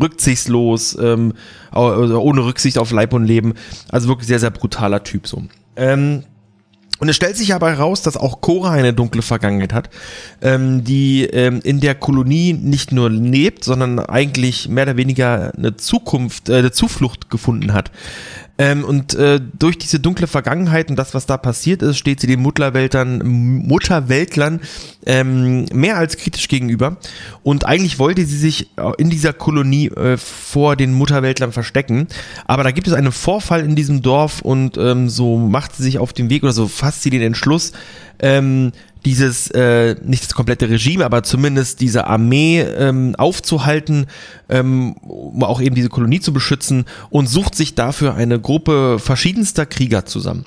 rücksichtslos. 0.00 0.96
Also 0.96 2.20
ohne 2.20 2.44
Rücksicht 2.44 2.78
auf 2.78 2.90
Leib 2.90 3.12
und 3.12 3.24
Leben. 3.24 3.54
Also 3.90 4.08
wirklich 4.08 4.26
sehr, 4.26 4.38
sehr 4.38 4.45
brutaler 4.50 5.02
Typ 5.02 5.26
so. 5.26 5.42
Ähm, 5.76 6.24
und 6.98 7.08
es 7.10 7.16
stellt 7.16 7.36
sich 7.36 7.54
aber 7.54 7.70
heraus, 7.70 8.00
dass 8.00 8.16
auch 8.16 8.40
Cora 8.40 8.70
eine 8.70 8.94
dunkle 8.94 9.20
Vergangenheit 9.20 9.74
hat, 9.74 9.90
ähm, 10.40 10.82
die 10.82 11.24
ähm, 11.24 11.60
in 11.62 11.80
der 11.80 11.94
Kolonie 11.94 12.54
nicht 12.54 12.90
nur 12.90 13.10
lebt, 13.10 13.64
sondern 13.64 13.98
eigentlich 13.98 14.68
mehr 14.68 14.84
oder 14.84 14.96
weniger 14.96 15.52
eine 15.56 15.76
Zukunft, 15.76 16.48
äh, 16.48 16.56
eine 16.56 16.72
Zuflucht 16.72 17.28
gefunden 17.28 17.74
hat. 17.74 17.90
Ähm, 18.58 18.84
und 18.84 19.14
äh, 19.14 19.40
durch 19.58 19.78
diese 19.78 20.00
dunkle 20.00 20.26
Vergangenheit 20.26 20.88
und 20.90 20.96
das, 20.96 21.14
was 21.14 21.26
da 21.26 21.36
passiert 21.36 21.82
ist, 21.82 21.98
steht 21.98 22.20
sie 22.20 22.26
den 22.26 22.40
Mutterweltern, 22.40 23.20
Mutterweltlern 23.24 24.60
ähm, 25.04 25.66
mehr 25.72 25.96
als 25.96 26.16
kritisch 26.16 26.48
gegenüber. 26.48 26.96
Und 27.42 27.66
eigentlich 27.66 27.98
wollte 27.98 28.24
sie 28.24 28.38
sich 28.38 28.70
in 28.98 29.10
dieser 29.10 29.32
Kolonie 29.32 29.88
äh, 29.88 30.16
vor 30.16 30.76
den 30.76 30.94
Mutterweltlern 30.94 31.52
verstecken. 31.52 32.08
Aber 32.46 32.64
da 32.64 32.70
gibt 32.70 32.88
es 32.88 32.94
einen 32.94 33.12
Vorfall 33.12 33.62
in 33.64 33.76
diesem 33.76 34.02
Dorf 34.02 34.40
und 34.40 34.78
ähm, 34.78 35.08
so 35.08 35.36
macht 35.36 35.76
sie 35.76 35.82
sich 35.82 35.98
auf 35.98 36.12
den 36.12 36.30
Weg 36.30 36.42
oder 36.42 36.52
so 36.52 36.66
fasst 36.66 37.02
sie 37.02 37.10
den 37.10 37.22
Entschluss, 37.22 37.72
ähm, 38.20 38.72
dieses, 39.04 39.48
äh, 39.52 39.94
nicht 40.04 40.24
das 40.24 40.34
komplette 40.34 40.68
Regime, 40.68 41.04
aber 41.04 41.22
zumindest 41.22 41.80
diese 41.80 42.06
Armee 42.06 42.60
ähm, 42.60 43.14
aufzuhalten, 43.16 44.06
ähm, 44.48 44.94
um 45.02 45.44
auch 45.44 45.60
eben 45.60 45.76
diese 45.76 45.88
Kolonie 45.88 46.20
zu 46.20 46.32
beschützen 46.32 46.86
und 47.10 47.28
sucht 47.28 47.54
sich 47.54 47.74
dafür 47.76 48.14
eine 48.14 48.40
Gruppe 48.40 48.98
verschiedenster 48.98 49.64
Krieger 49.64 50.06
zusammen. 50.06 50.44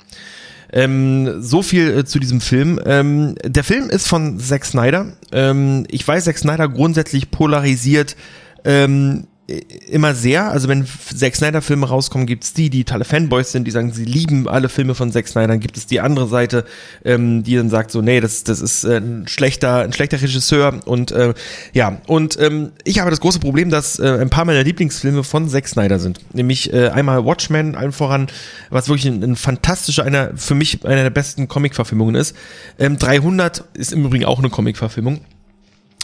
Ähm, 0.72 1.42
so 1.42 1.62
viel 1.62 1.98
äh, 1.98 2.04
zu 2.04 2.18
diesem 2.20 2.40
Film. 2.40 2.78
Ähm, 2.84 3.34
der 3.44 3.64
Film 3.64 3.90
ist 3.90 4.06
von 4.06 4.38
Zack 4.38 4.64
Snyder. 4.64 5.14
Ähm, 5.32 5.84
ich 5.88 6.06
weiß, 6.06 6.24
Zack 6.24 6.38
Snyder 6.38 6.68
grundsätzlich 6.68 7.30
polarisiert 7.30 8.14
ähm, 8.64 9.26
immer 9.88 10.14
sehr. 10.14 10.50
Also 10.50 10.68
wenn 10.68 10.86
Zack 10.86 11.36
Snyder 11.36 11.62
Filme 11.62 11.88
rauskommen, 11.88 12.26
gibt's 12.26 12.52
die, 12.52 12.70
die 12.70 12.84
tolle 12.84 13.04
Fanboys 13.04 13.52
sind, 13.52 13.66
die 13.66 13.70
sagen, 13.70 13.92
sie 13.92 14.04
lieben 14.04 14.48
alle 14.48 14.68
Filme 14.68 14.94
von 14.94 15.10
Zack 15.12 15.28
Snyder. 15.28 15.48
Dann 15.48 15.60
gibt 15.60 15.76
es 15.76 15.86
die 15.86 16.00
andere 16.00 16.28
Seite, 16.28 16.64
ähm, 17.04 17.42
die 17.42 17.56
dann 17.56 17.70
sagt 17.70 17.90
so, 17.90 18.00
nee, 18.00 18.20
das, 18.20 18.44
das 18.44 18.60
ist 18.60 18.84
äh, 18.84 18.98
ein 18.98 19.26
schlechter, 19.28 19.78
ein 19.80 19.92
schlechter 19.92 20.20
Regisseur. 20.20 20.80
Und 20.84 21.12
äh, 21.12 21.34
ja, 21.72 22.00
und 22.06 22.38
ähm, 22.40 22.72
ich 22.84 23.00
habe 23.00 23.10
das 23.10 23.20
große 23.20 23.40
Problem, 23.40 23.70
dass 23.70 23.98
äh, 23.98 24.18
ein 24.20 24.30
paar 24.30 24.44
meiner 24.44 24.62
Lieblingsfilme 24.62 25.24
von 25.24 25.48
Zack 25.48 25.68
Snyder 25.68 25.98
sind. 25.98 26.20
Nämlich 26.32 26.72
äh, 26.72 26.88
einmal 26.88 27.24
Watchmen, 27.24 27.74
allen 27.74 27.92
voran, 27.92 28.28
was 28.70 28.88
wirklich 28.88 29.06
ein, 29.06 29.22
ein 29.22 29.36
fantastischer, 29.36 30.04
einer, 30.04 30.30
für 30.36 30.54
mich 30.54 30.84
einer 30.84 31.02
der 31.02 31.10
besten 31.10 31.48
Comic-Verfilmungen 31.48 32.14
ist. 32.14 32.36
Ähm, 32.78 32.98
300 32.98 33.64
ist 33.74 33.92
im 33.92 34.04
Übrigen 34.04 34.24
auch 34.24 34.38
eine 34.38 34.50
Comic-Verfilmung. 34.50 35.20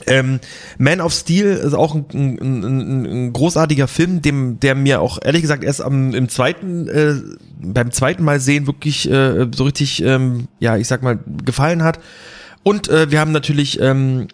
Ähm, 0.07 0.41
Man 0.79 1.01
of 1.01 1.13
Steel 1.13 1.47
ist 1.47 1.73
auch 1.73 1.95
ein, 1.95 2.05
ein, 2.13 2.65
ein, 2.65 3.07
ein 3.07 3.33
großartiger 3.33 3.89
Film, 3.89 4.21
dem, 4.21 4.61
der 4.61 4.75
mir 4.75 5.01
auch 5.01 5.19
ehrlich 5.23 5.43
gesagt 5.43 5.65
erst 5.65 5.81
am, 5.81 6.15
im 6.15 6.29
zweiten, 6.29 6.89
äh, 6.89 7.15
beim 7.61 7.91
zweiten 7.91 8.23
Mal 8.23 8.39
sehen 8.39 8.67
wirklich 8.67 9.11
äh, 9.11 9.47
so 9.55 9.65
richtig, 9.65 10.03
ähm, 10.03 10.49
ja, 10.61 10.77
ich 10.77 10.87
sag 10.87 11.03
mal, 11.03 11.19
gefallen 11.45 11.83
hat. 11.83 11.99
Und 12.63 12.89
äh, 12.89 13.11
wir 13.11 13.21
haben 13.21 13.33
natürlich 13.33 13.81
ähm, 13.81 14.29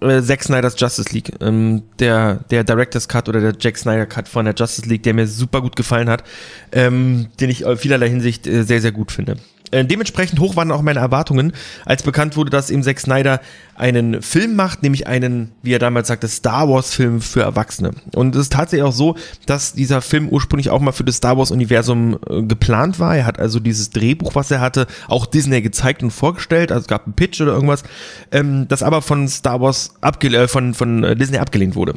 äh, 0.00 0.22
Zack 0.22 0.42
Snyder's 0.42 0.74
Justice 0.78 1.12
League, 1.12 1.32
ähm, 1.40 1.82
der, 1.98 2.36
der 2.50 2.64
Director's 2.64 3.08
Cut 3.08 3.28
oder 3.28 3.40
der 3.40 3.54
Jack 3.58 3.78
Snyder 3.78 4.06
Cut 4.06 4.28
von 4.28 4.44
der 4.44 4.54
Justice 4.54 4.88
League, 4.88 5.02
der 5.02 5.14
mir 5.14 5.26
super 5.26 5.60
gut 5.60 5.76
gefallen 5.76 6.08
hat, 6.08 6.24
ähm, 6.72 7.28
den 7.38 7.50
ich 7.50 7.62
in 7.62 7.76
vielerlei 7.76 8.08
Hinsicht 8.08 8.46
äh, 8.46 8.64
sehr, 8.64 8.80
sehr 8.80 8.92
gut 8.92 9.12
finde. 9.12 9.36
Äh, 9.70 9.84
dementsprechend 9.84 10.40
hoch 10.40 10.56
waren 10.56 10.72
auch 10.72 10.82
meine 10.82 11.00
Erwartungen, 11.00 11.52
als 11.84 12.02
bekannt 12.02 12.36
wurde, 12.36 12.50
dass 12.50 12.70
eben 12.70 12.82
Zack 12.82 13.00
Snyder 13.00 13.40
einen 13.74 14.20
Film 14.20 14.56
macht, 14.56 14.82
nämlich 14.82 15.06
einen, 15.06 15.52
wie 15.62 15.72
er 15.72 15.78
damals 15.78 16.08
sagte, 16.08 16.28
Star 16.28 16.68
Wars 16.68 16.92
Film 16.92 17.20
für 17.20 17.42
Erwachsene. 17.42 17.92
Und 18.14 18.34
es 18.34 18.42
ist 18.42 18.52
tatsächlich 18.52 18.86
auch 18.86 18.92
so, 18.92 19.16
dass 19.46 19.72
dieser 19.72 20.02
Film 20.02 20.28
ursprünglich 20.28 20.70
auch 20.70 20.80
mal 20.80 20.92
für 20.92 21.04
das 21.04 21.16
Star 21.16 21.38
Wars 21.38 21.50
Universum 21.50 22.18
äh, 22.28 22.42
geplant 22.42 22.98
war. 22.98 23.16
Er 23.16 23.26
hat 23.26 23.38
also 23.38 23.60
dieses 23.60 23.90
Drehbuch, 23.90 24.34
was 24.34 24.50
er 24.50 24.60
hatte, 24.60 24.86
auch 25.08 25.26
Disney 25.26 25.62
gezeigt 25.62 26.02
und 26.02 26.10
vorgestellt. 26.10 26.72
Also 26.72 26.82
es 26.82 26.88
gab 26.88 27.06
einen 27.06 27.14
Pitch 27.14 27.40
oder 27.40 27.52
irgendwas, 27.52 27.84
ähm, 28.32 28.66
das 28.68 28.82
aber 28.82 29.02
von 29.02 29.28
Star 29.28 29.60
Wars 29.60 29.94
abge 30.00 30.28
äh, 30.28 30.48
von, 30.48 30.74
von 30.74 31.04
äh, 31.04 31.16
Disney 31.16 31.38
abgelehnt 31.38 31.74
wurde. 31.74 31.94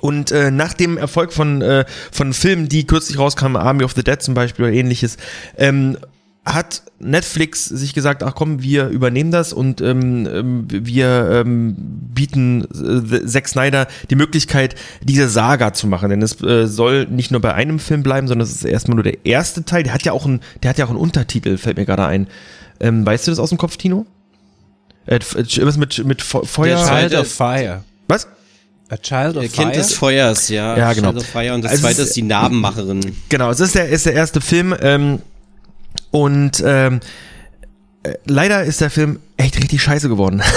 Und 0.00 0.30
äh, 0.30 0.50
nach 0.50 0.72
dem 0.72 0.96
Erfolg 0.96 1.32
von, 1.32 1.60
äh, 1.60 1.84
von 2.10 2.32
Filmen, 2.32 2.68
die 2.68 2.86
kürzlich 2.86 3.18
rauskamen, 3.18 3.60
Army 3.60 3.84
of 3.84 3.92
the 3.92 4.02
Dead 4.02 4.20
zum 4.22 4.34
Beispiel 4.34 4.66
oder 4.66 4.74
ähnliches, 4.74 5.18
ähm, 5.58 5.98
hat 6.44 6.82
Netflix 6.98 7.66
sich 7.66 7.94
gesagt, 7.94 8.24
ach 8.24 8.34
komm, 8.34 8.62
wir 8.62 8.88
übernehmen 8.88 9.30
das 9.30 9.52
und 9.52 9.80
ähm, 9.80 10.26
ähm, 10.26 10.66
wir 10.68 11.42
ähm, 11.44 11.76
bieten 11.78 12.64
äh, 12.64 13.24
Zack 13.26 13.46
Snyder 13.48 13.86
die 14.10 14.16
Möglichkeit, 14.16 14.74
diese 15.02 15.28
Saga 15.28 15.72
zu 15.72 15.86
machen. 15.86 16.10
Denn 16.10 16.20
es 16.20 16.40
äh, 16.42 16.66
soll 16.66 17.06
nicht 17.06 17.30
nur 17.30 17.40
bei 17.40 17.54
einem 17.54 17.78
Film 17.78 18.02
bleiben, 18.02 18.26
sondern 18.26 18.44
es 18.46 18.52
ist 18.56 18.64
erstmal 18.64 18.96
nur 18.96 19.04
der 19.04 19.24
erste 19.24 19.64
Teil. 19.64 19.84
Der 19.84 19.94
hat 19.94 20.02
ja 20.02 20.10
auch 20.12 20.26
einen, 20.26 20.40
der 20.64 20.70
hat 20.70 20.78
ja 20.78 20.84
auch 20.86 20.90
einen 20.90 20.98
Untertitel, 20.98 21.58
fällt 21.58 21.76
mir 21.76 21.86
gerade 21.86 22.06
ein. 22.06 22.26
Ähm, 22.80 23.06
weißt 23.06 23.26
du 23.28 23.30
das 23.30 23.38
aus 23.38 23.50
dem 23.50 23.58
Kopf, 23.58 23.76
Tino? 23.76 24.04
Äh, 25.06 25.20
was 25.62 25.76
mit, 25.76 26.04
mit 26.04 26.22
Fe- 26.22 26.44
Feuer. 26.44 26.76
Der 26.84 27.08
Child 27.08 27.14
of 27.20 27.32
Fire. 27.32 27.84
Was? 28.08 28.26
A 28.88 28.96
Child 28.96 29.36
of 29.36 29.44
Äh, 29.44 29.48
Kind 29.48 29.68
Fire? 29.68 29.72
des 29.76 29.94
Feuers, 29.94 30.48
ja. 30.48 30.76
Ja, 30.76 30.92
genau. 30.92 31.10
Child 31.12 31.22
of 31.22 31.28
Fire 31.28 31.54
und 31.54 31.62
das 31.62 31.70
Also 31.72 31.86
es 31.86 31.90
zweite 31.94 32.02
ist- 32.02 32.08
ist 32.08 32.16
die 32.16 32.22
Narbenmacherin. 32.22 33.00
Genau, 33.28 33.50
es 33.50 33.60
ist 33.60 33.76
der, 33.76 33.88
ist 33.88 34.06
der 34.06 34.14
erste 34.14 34.40
Film. 34.40 34.74
Ähm, 34.80 35.20
und 36.12 36.62
ähm, 36.64 37.00
äh, 38.04 38.14
leider 38.24 38.62
ist 38.62 38.80
der 38.80 38.90
Film 38.90 39.18
echt 39.36 39.58
richtig 39.58 39.82
scheiße 39.82 40.08
geworden. 40.08 40.42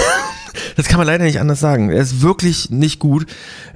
das 0.76 0.88
kann 0.88 0.98
man 0.98 1.06
leider 1.06 1.24
nicht 1.24 1.40
anders 1.40 1.60
sagen. 1.60 1.90
Er 1.90 2.02
ist 2.02 2.22
wirklich 2.22 2.70
nicht 2.70 2.98
gut. 2.98 3.26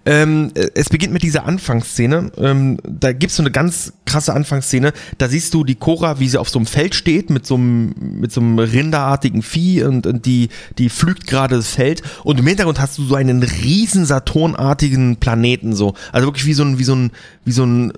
Ähm, 0.06 0.50
äh, 0.54 0.68
es 0.74 0.88
beginnt 0.88 1.12
mit 1.12 1.22
dieser 1.22 1.46
Anfangsszene. 1.46 2.30
Ähm, 2.38 2.78
da 2.86 3.12
gibt's 3.12 3.36
so 3.36 3.42
eine 3.42 3.50
ganz 3.50 3.92
krasse 4.04 4.34
Anfangsszene. 4.34 4.92
Da 5.18 5.28
siehst 5.28 5.54
du 5.54 5.64
die 5.64 5.74
Cora, 5.74 6.20
wie 6.20 6.28
sie 6.28 6.38
auf 6.38 6.48
so 6.48 6.58
einem 6.58 6.66
Feld 6.66 6.94
steht 6.94 7.30
mit 7.30 7.46
so 7.46 7.54
einem, 7.54 7.94
mit 8.20 8.32
so 8.32 8.40
einem 8.40 8.58
rinderartigen 8.58 9.42
Vieh 9.42 9.82
und, 9.84 10.06
und 10.06 10.26
die, 10.26 10.48
die 10.78 10.90
pflügt 10.90 11.26
gerade 11.26 11.56
das 11.56 11.70
Feld. 11.70 12.02
Und 12.24 12.38
im 12.38 12.46
Hintergrund 12.46 12.80
hast 12.80 12.98
du 12.98 13.04
so 13.04 13.14
einen 13.14 13.42
riesen 13.42 14.04
Saturnartigen 14.04 15.16
Planeten 15.16 15.74
so. 15.74 15.94
Also 16.12 16.26
wirklich 16.26 16.46
wie 16.46 16.54
so 16.54 16.64
ein, 16.64 16.78
wie 16.78 16.84
so 16.84 16.94
ein, 16.94 17.12
wie 17.44 17.52
so 17.52 17.64
ein 17.64 17.92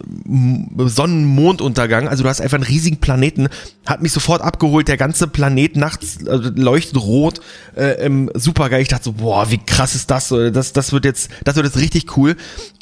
Sonnen-Monduntergang. 0.76 2.08
Also 2.08 2.22
du 2.22 2.28
hast 2.28 2.40
einfach 2.40 2.56
einen 2.56 2.64
riesigen 2.64 2.98
Planeten. 2.98 3.48
Hat 3.86 4.02
mich 4.02 4.12
sofort 4.12 4.42
abgeholt. 4.42 4.86
Der 4.86 4.96
ganze 4.96 5.26
Planet 5.26 5.76
nachts 5.76 6.26
also 6.26 6.50
leuchtet 6.54 6.96
rot. 6.98 7.40
Äh, 7.74 8.04
ähm, 8.04 8.30
super 8.34 8.68
geil. 8.68 8.82
Ich 8.82 8.91
dachte 8.92 9.04
so, 9.04 9.12
boah, 9.12 9.50
wie 9.50 9.58
krass 9.58 9.94
ist 9.94 10.10
das? 10.10 10.28
Das, 10.28 10.72
das 10.72 10.92
wird 10.92 11.04
jetzt, 11.04 11.30
das 11.44 11.56
wird 11.56 11.66
jetzt 11.66 11.78
richtig 11.78 12.16
cool. 12.16 12.36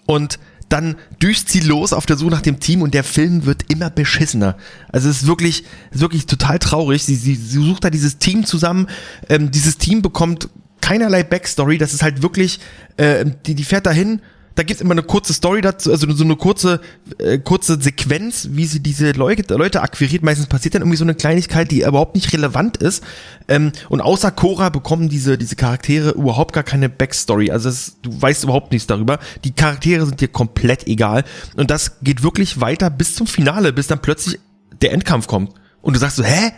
Und 0.06 0.38
dann 0.68 0.96
düst 1.20 1.48
sie 1.48 1.60
los 1.60 1.92
auf 1.92 2.06
der 2.06 2.16
Suche 2.16 2.30
nach 2.30 2.42
dem 2.42 2.60
Team 2.60 2.82
und 2.82 2.94
der 2.94 3.02
Film 3.04 3.44
wird 3.44 3.70
immer 3.70 3.90
beschissener. 3.90 4.56
Also 4.88 5.08
es 5.08 5.22
ist 5.22 5.26
wirklich, 5.26 5.64
es 5.90 5.96
ist 5.96 6.00
wirklich 6.00 6.26
total 6.26 6.58
traurig. 6.58 7.02
Sie, 7.02 7.16
sie, 7.16 7.34
sie 7.34 7.58
sucht 7.58 7.84
da 7.84 7.90
dieses 7.90 8.18
Team 8.18 8.46
zusammen. 8.46 8.86
Ähm, 9.28 9.50
dieses 9.50 9.78
Team 9.78 10.00
bekommt 10.00 10.48
keinerlei 10.80 11.24
Backstory. 11.24 11.76
Das 11.76 11.92
ist 11.92 12.02
halt 12.02 12.22
wirklich, 12.22 12.60
äh, 12.96 13.24
die, 13.46 13.54
die 13.54 13.64
fährt 13.64 13.86
dahin. 13.86 14.22
Da 14.54 14.62
gibt's 14.62 14.82
immer 14.82 14.92
eine 14.92 15.02
kurze 15.02 15.32
Story 15.32 15.60
dazu, 15.60 15.90
also 15.90 16.10
so 16.12 16.24
eine 16.24 16.36
kurze, 16.36 16.80
äh, 17.18 17.38
kurze 17.38 17.80
Sequenz, 17.80 18.48
wie 18.52 18.66
sie 18.66 18.80
diese 18.80 19.12
Leute, 19.12 19.54
Leute 19.54 19.80
akquiriert. 19.80 20.22
Meistens 20.22 20.48
passiert 20.48 20.74
dann 20.74 20.82
irgendwie 20.82 20.96
so 20.96 21.04
eine 21.04 21.14
Kleinigkeit, 21.14 21.70
die 21.70 21.82
überhaupt 21.82 22.14
nicht 22.14 22.32
relevant 22.32 22.76
ist. 22.76 23.04
Ähm, 23.48 23.72
und 23.88 24.00
außer 24.00 24.30
Cora 24.30 24.68
bekommen 24.68 25.08
diese, 25.08 25.38
diese 25.38 25.56
Charaktere 25.56 26.10
überhaupt 26.10 26.52
gar 26.52 26.64
keine 26.64 26.88
Backstory. 26.88 27.50
Also 27.50 27.68
es, 27.68 27.98
du 28.02 28.10
weißt 28.20 28.44
überhaupt 28.44 28.72
nichts 28.72 28.86
darüber. 28.86 29.18
Die 29.44 29.52
Charaktere 29.52 30.04
sind 30.06 30.20
dir 30.20 30.28
komplett 30.28 30.86
egal. 30.86 31.24
Und 31.56 31.70
das 31.70 32.02
geht 32.02 32.22
wirklich 32.22 32.60
weiter 32.60 32.90
bis 32.90 33.14
zum 33.14 33.26
Finale, 33.26 33.72
bis 33.72 33.86
dann 33.86 34.02
plötzlich 34.02 34.40
der 34.82 34.92
Endkampf 34.92 35.26
kommt. 35.26 35.52
Und 35.82 35.94
du 35.94 36.00
sagst 36.00 36.16
so, 36.16 36.24
hä? 36.24 36.52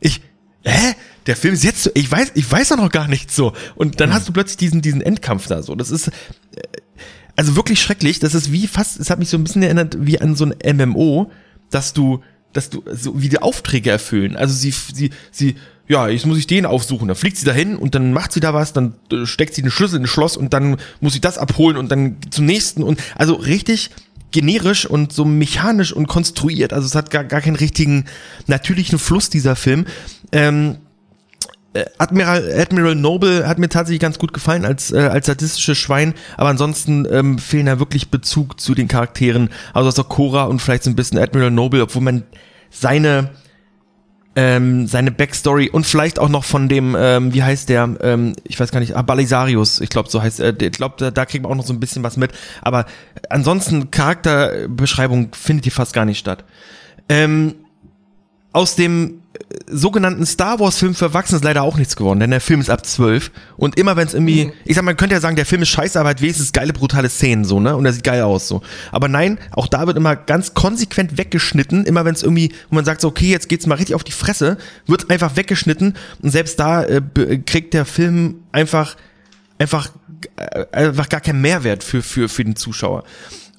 Ich, 0.00 0.22
hä? 0.62 0.94
Der 1.26 1.36
Film 1.36 1.54
ist 1.54 1.64
jetzt 1.64 1.82
so, 1.82 1.90
ich 1.94 2.10
weiß, 2.10 2.32
ich 2.34 2.50
weiß 2.50 2.70
doch 2.70 2.76
noch 2.76 2.90
gar 2.90 3.08
nichts 3.08 3.34
so. 3.34 3.54
Und 3.76 4.00
dann 4.00 4.12
hast 4.12 4.28
du 4.28 4.32
plötzlich 4.32 4.56
diesen, 4.58 4.82
diesen 4.82 5.00
Endkampf 5.00 5.46
da 5.46 5.62
so. 5.62 5.74
Das 5.74 5.90
ist, 5.90 6.08
äh, 6.08 6.12
also 7.36 7.56
wirklich 7.56 7.80
schrecklich. 7.80 8.18
Das 8.18 8.34
ist 8.34 8.52
wie 8.52 8.66
fast, 8.66 8.98
es 9.00 9.10
hat 9.10 9.18
mich 9.18 9.28
so 9.28 9.36
ein 9.36 9.44
bisschen 9.44 9.62
erinnert 9.62 9.96
wie 10.00 10.20
an 10.20 10.36
so 10.36 10.46
ein 10.46 10.76
MMO, 10.76 11.30
dass 11.70 11.92
du, 11.92 12.22
dass 12.52 12.70
du, 12.70 12.84
so 12.92 13.20
wie 13.20 13.28
die 13.28 13.40
Aufträge 13.40 13.90
erfüllen. 13.90 14.36
Also 14.36 14.54
sie, 14.54 14.70
sie, 14.70 15.10
sie, 15.30 15.56
ja, 15.88 16.08
jetzt 16.08 16.26
muss 16.26 16.38
ich 16.38 16.46
den 16.46 16.66
aufsuchen. 16.66 17.08
Dann 17.08 17.16
fliegt 17.16 17.36
sie 17.36 17.44
dahin 17.44 17.76
und 17.76 17.94
dann 17.94 18.12
macht 18.12 18.32
sie 18.32 18.40
da 18.40 18.54
was, 18.54 18.72
dann 18.72 18.94
äh, 19.12 19.26
steckt 19.26 19.54
sie 19.54 19.62
den 19.62 19.70
Schlüssel 19.70 19.96
in 19.96 20.02
das 20.02 20.10
Schloss 20.10 20.36
und 20.36 20.52
dann 20.52 20.76
muss 21.00 21.12
sie 21.12 21.20
das 21.20 21.38
abholen 21.38 21.76
und 21.76 21.90
dann 21.90 22.16
zum 22.30 22.46
nächsten 22.46 22.82
und 22.82 23.02
also 23.16 23.34
richtig 23.34 23.90
generisch 24.30 24.84
und 24.84 25.12
so 25.12 25.24
mechanisch 25.24 25.92
und 25.92 26.08
konstruiert. 26.08 26.72
Also 26.72 26.86
es 26.86 26.94
hat 26.94 27.10
gar, 27.10 27.22
gar 27.22 27.40
keinen 27.40 27.56
richtigen 27.56 28.06
natürlichen 28.46 28.98
Fluss 28.98 29.30
dieser 29.30 29.54
Film. 29.54 29.86
Ähm, 30.32 30.72
äh, 30.72 30.83
Admiral, 31.98 32.52
Admiral 32.56 32.94
Noble 32.94 33.48
hat 33.48 33.58
mir 33.58 33.68
tatsächlich 33.68 34.00
ganz 34.00 34.18
gut 34.18 34.32
gefallen 34.32 34.64
als, 34.64 34.92
äh, 34.92 34.98
als 34.98 35.26
sadistisches 35.26 35.76
Schwein, 35.78 36.14
aber 36.36 36.50
ansonsten 36.50 37.06
ähm, 37.10 37.38
fehlen 37.38 37.66
da 37.66 37.78
wirklich 37.78 38.10
Bezug 38.10 38.60
zu 38.60 38.74
den 38.74 38.88
Charakteren, 38.88 39.50
also 39.72 39.88
außer 39.88 40.04
Cora 40.04 40.44
und 40.44 40.60
vielleicht 40.60 40.84
so 40.84 40.90
ein 40.90 40.96
bisschen 40.96 41.18
Admiral 41.18 41.50
Noble, 41.50 41.82
obwohl 41.82 42.02
man 42.02 42.22
seine 42.70 43.30
ähm, 44.36 44.86
seine 44.86 45.12
Backstory 45.12 45.70
und 45.70 45.86
vielleicht 45.86 46.18
auch 46.18 46.28
noch 46.28 46.44
von 46.44 46.68
dem, 46.68 46.96
ähm, 46.98 47.32
wie 47.32 47.42
heißt 47.42 47.68
der, 47.68 47.96
ähm, 48.00 48.34
ich 48.44 48.58
weiß 48.58 48.72
gar 48.72 48.80
nicht, 48.80 48.96
ah, 48.96 49.02
Balisarius, 49.02 49.80
ich 49.80 49.90
glaube, 49.90 50.10
so 50.10 50.20
heißt 50.22 50.40
er, 50.40 50.60
ich 50.60 50.72
glaube, 50.72 50.96
da, 50.98 51.10
da 51.10 51.24
kriegt 51.24 51.44
man 51.44 51.52
auch 51.52 51.56
noch 51.56 51.66
so 51.66 51.72
ein 51.72 51.80
bisschen 51.80 52.02
was 52.02 52.16
mit, 52.16 52.32
aber 52.62 52.86
ansonsten 53.30 53.90
Charakterbeschreibung 53.90 55.32
findet 55.34 55.64
hier 55.64 55.72
fast 55.72 55.92
gar 55.92 56.04
nicht 56.04 56.18
statt. 56.18 56.44
Ähm, 57.08 57.54
aus 58.54 58.76
dem 58.76 59.20
äh, 59.34 59.54
sogenannten 59.66 60.24
Star 60.24 60.60
Wars 60.60 60.78
Film 60.78 60.94
für 60.94 61.06
Erwachsene 61.06 61.36
ist 61.38 61.44
leider 61.44 61.62
auch 61.62 61.76
nichts 61.76 61.96
geworden, 61.96 62.20
denn 62.20 62.30
der 62.30 62.40
Film 62.40 62.60
ist 62.60 62.70
ab 62.70 62.86
12 62.86 63.32
und 63.56 63.76
immer 63.78 63.96
wenn 63.96 64.06
es 64.06 64.14
irgendwie, 64.14 64.52
ich 64.64 64.76
sag 64.76 64.84
mal, 64.84 64.92
man 64.92 64.96
könnte 64.96 65.14
ja 65.16 65.20
sagen, 65.20 65.34
der 65.36 65.44
Film 65.44 65.62
ist 65.62 65.70
scheiße, 65.70 65.98
aber 65.98 66.10
hat 66.10 66.20
wenigstens 66.22 66.52
geile 66.52 66.72
brutale 66.72 67.08
Szenen 67.10 67.44
so, 67.44 67.58
ne? 67.60 67.76
Und 67.76 67.84
er 67.84 67.92
sieht 67.92 68.04
geil 68.04 68.22
aus 68.22 68.46
so. 68.46 68.62
Aber 68.92 69.08
nein, 69.08 69.38
auch 69.50 69.66
da 69.66 69.86
wird 69.88 69.96
immer 69.96 70.14
ganz 70.16 70.54
konsequent 70.54 71.18
weggeschnitten, 71.18 71.84
immer 71.84 72.04
wenn 72.04 72.14
es 72.14 72.22
irgendwie, 72.22 72.52
wo 72.70 72.76
man 72.76 72.84
sagt 72.84 73.00
so, 73.00 73.08
okay, 73.08 73.28
jetzt 73.28 73.48
geht's 73.48 73.66
mal 73.66 73.74
richtig 73.74 73.96
auf 73.96 74.04
die 74.04 74.12
Fresse, 74.12 74.56
wird 74.86 75.10
einfach 75.10 75.36
weggeschnitten 75.36 75.94
und 76.22 76.30
selbst 76.30 76.58
da 76.60 76.84
äh, 76.84 77.02
be- 77.02 77.40
kriegt 77.40 77.74
der 77.74 77.84
Film 77.84 78.36
einfach 78.52 78.96
einfach 79.58 79.90
äh, 80.36 80.64
einfach 80.70 81.08
gar 81.08 81.20
keinen 81.20 81.40
Mehrwert 81.40 81.82
für 81.82 82.02
für 82.02 82.28
für 82.28 82.44
den 82.44 82.54
Zuschauer. 82.56 83.02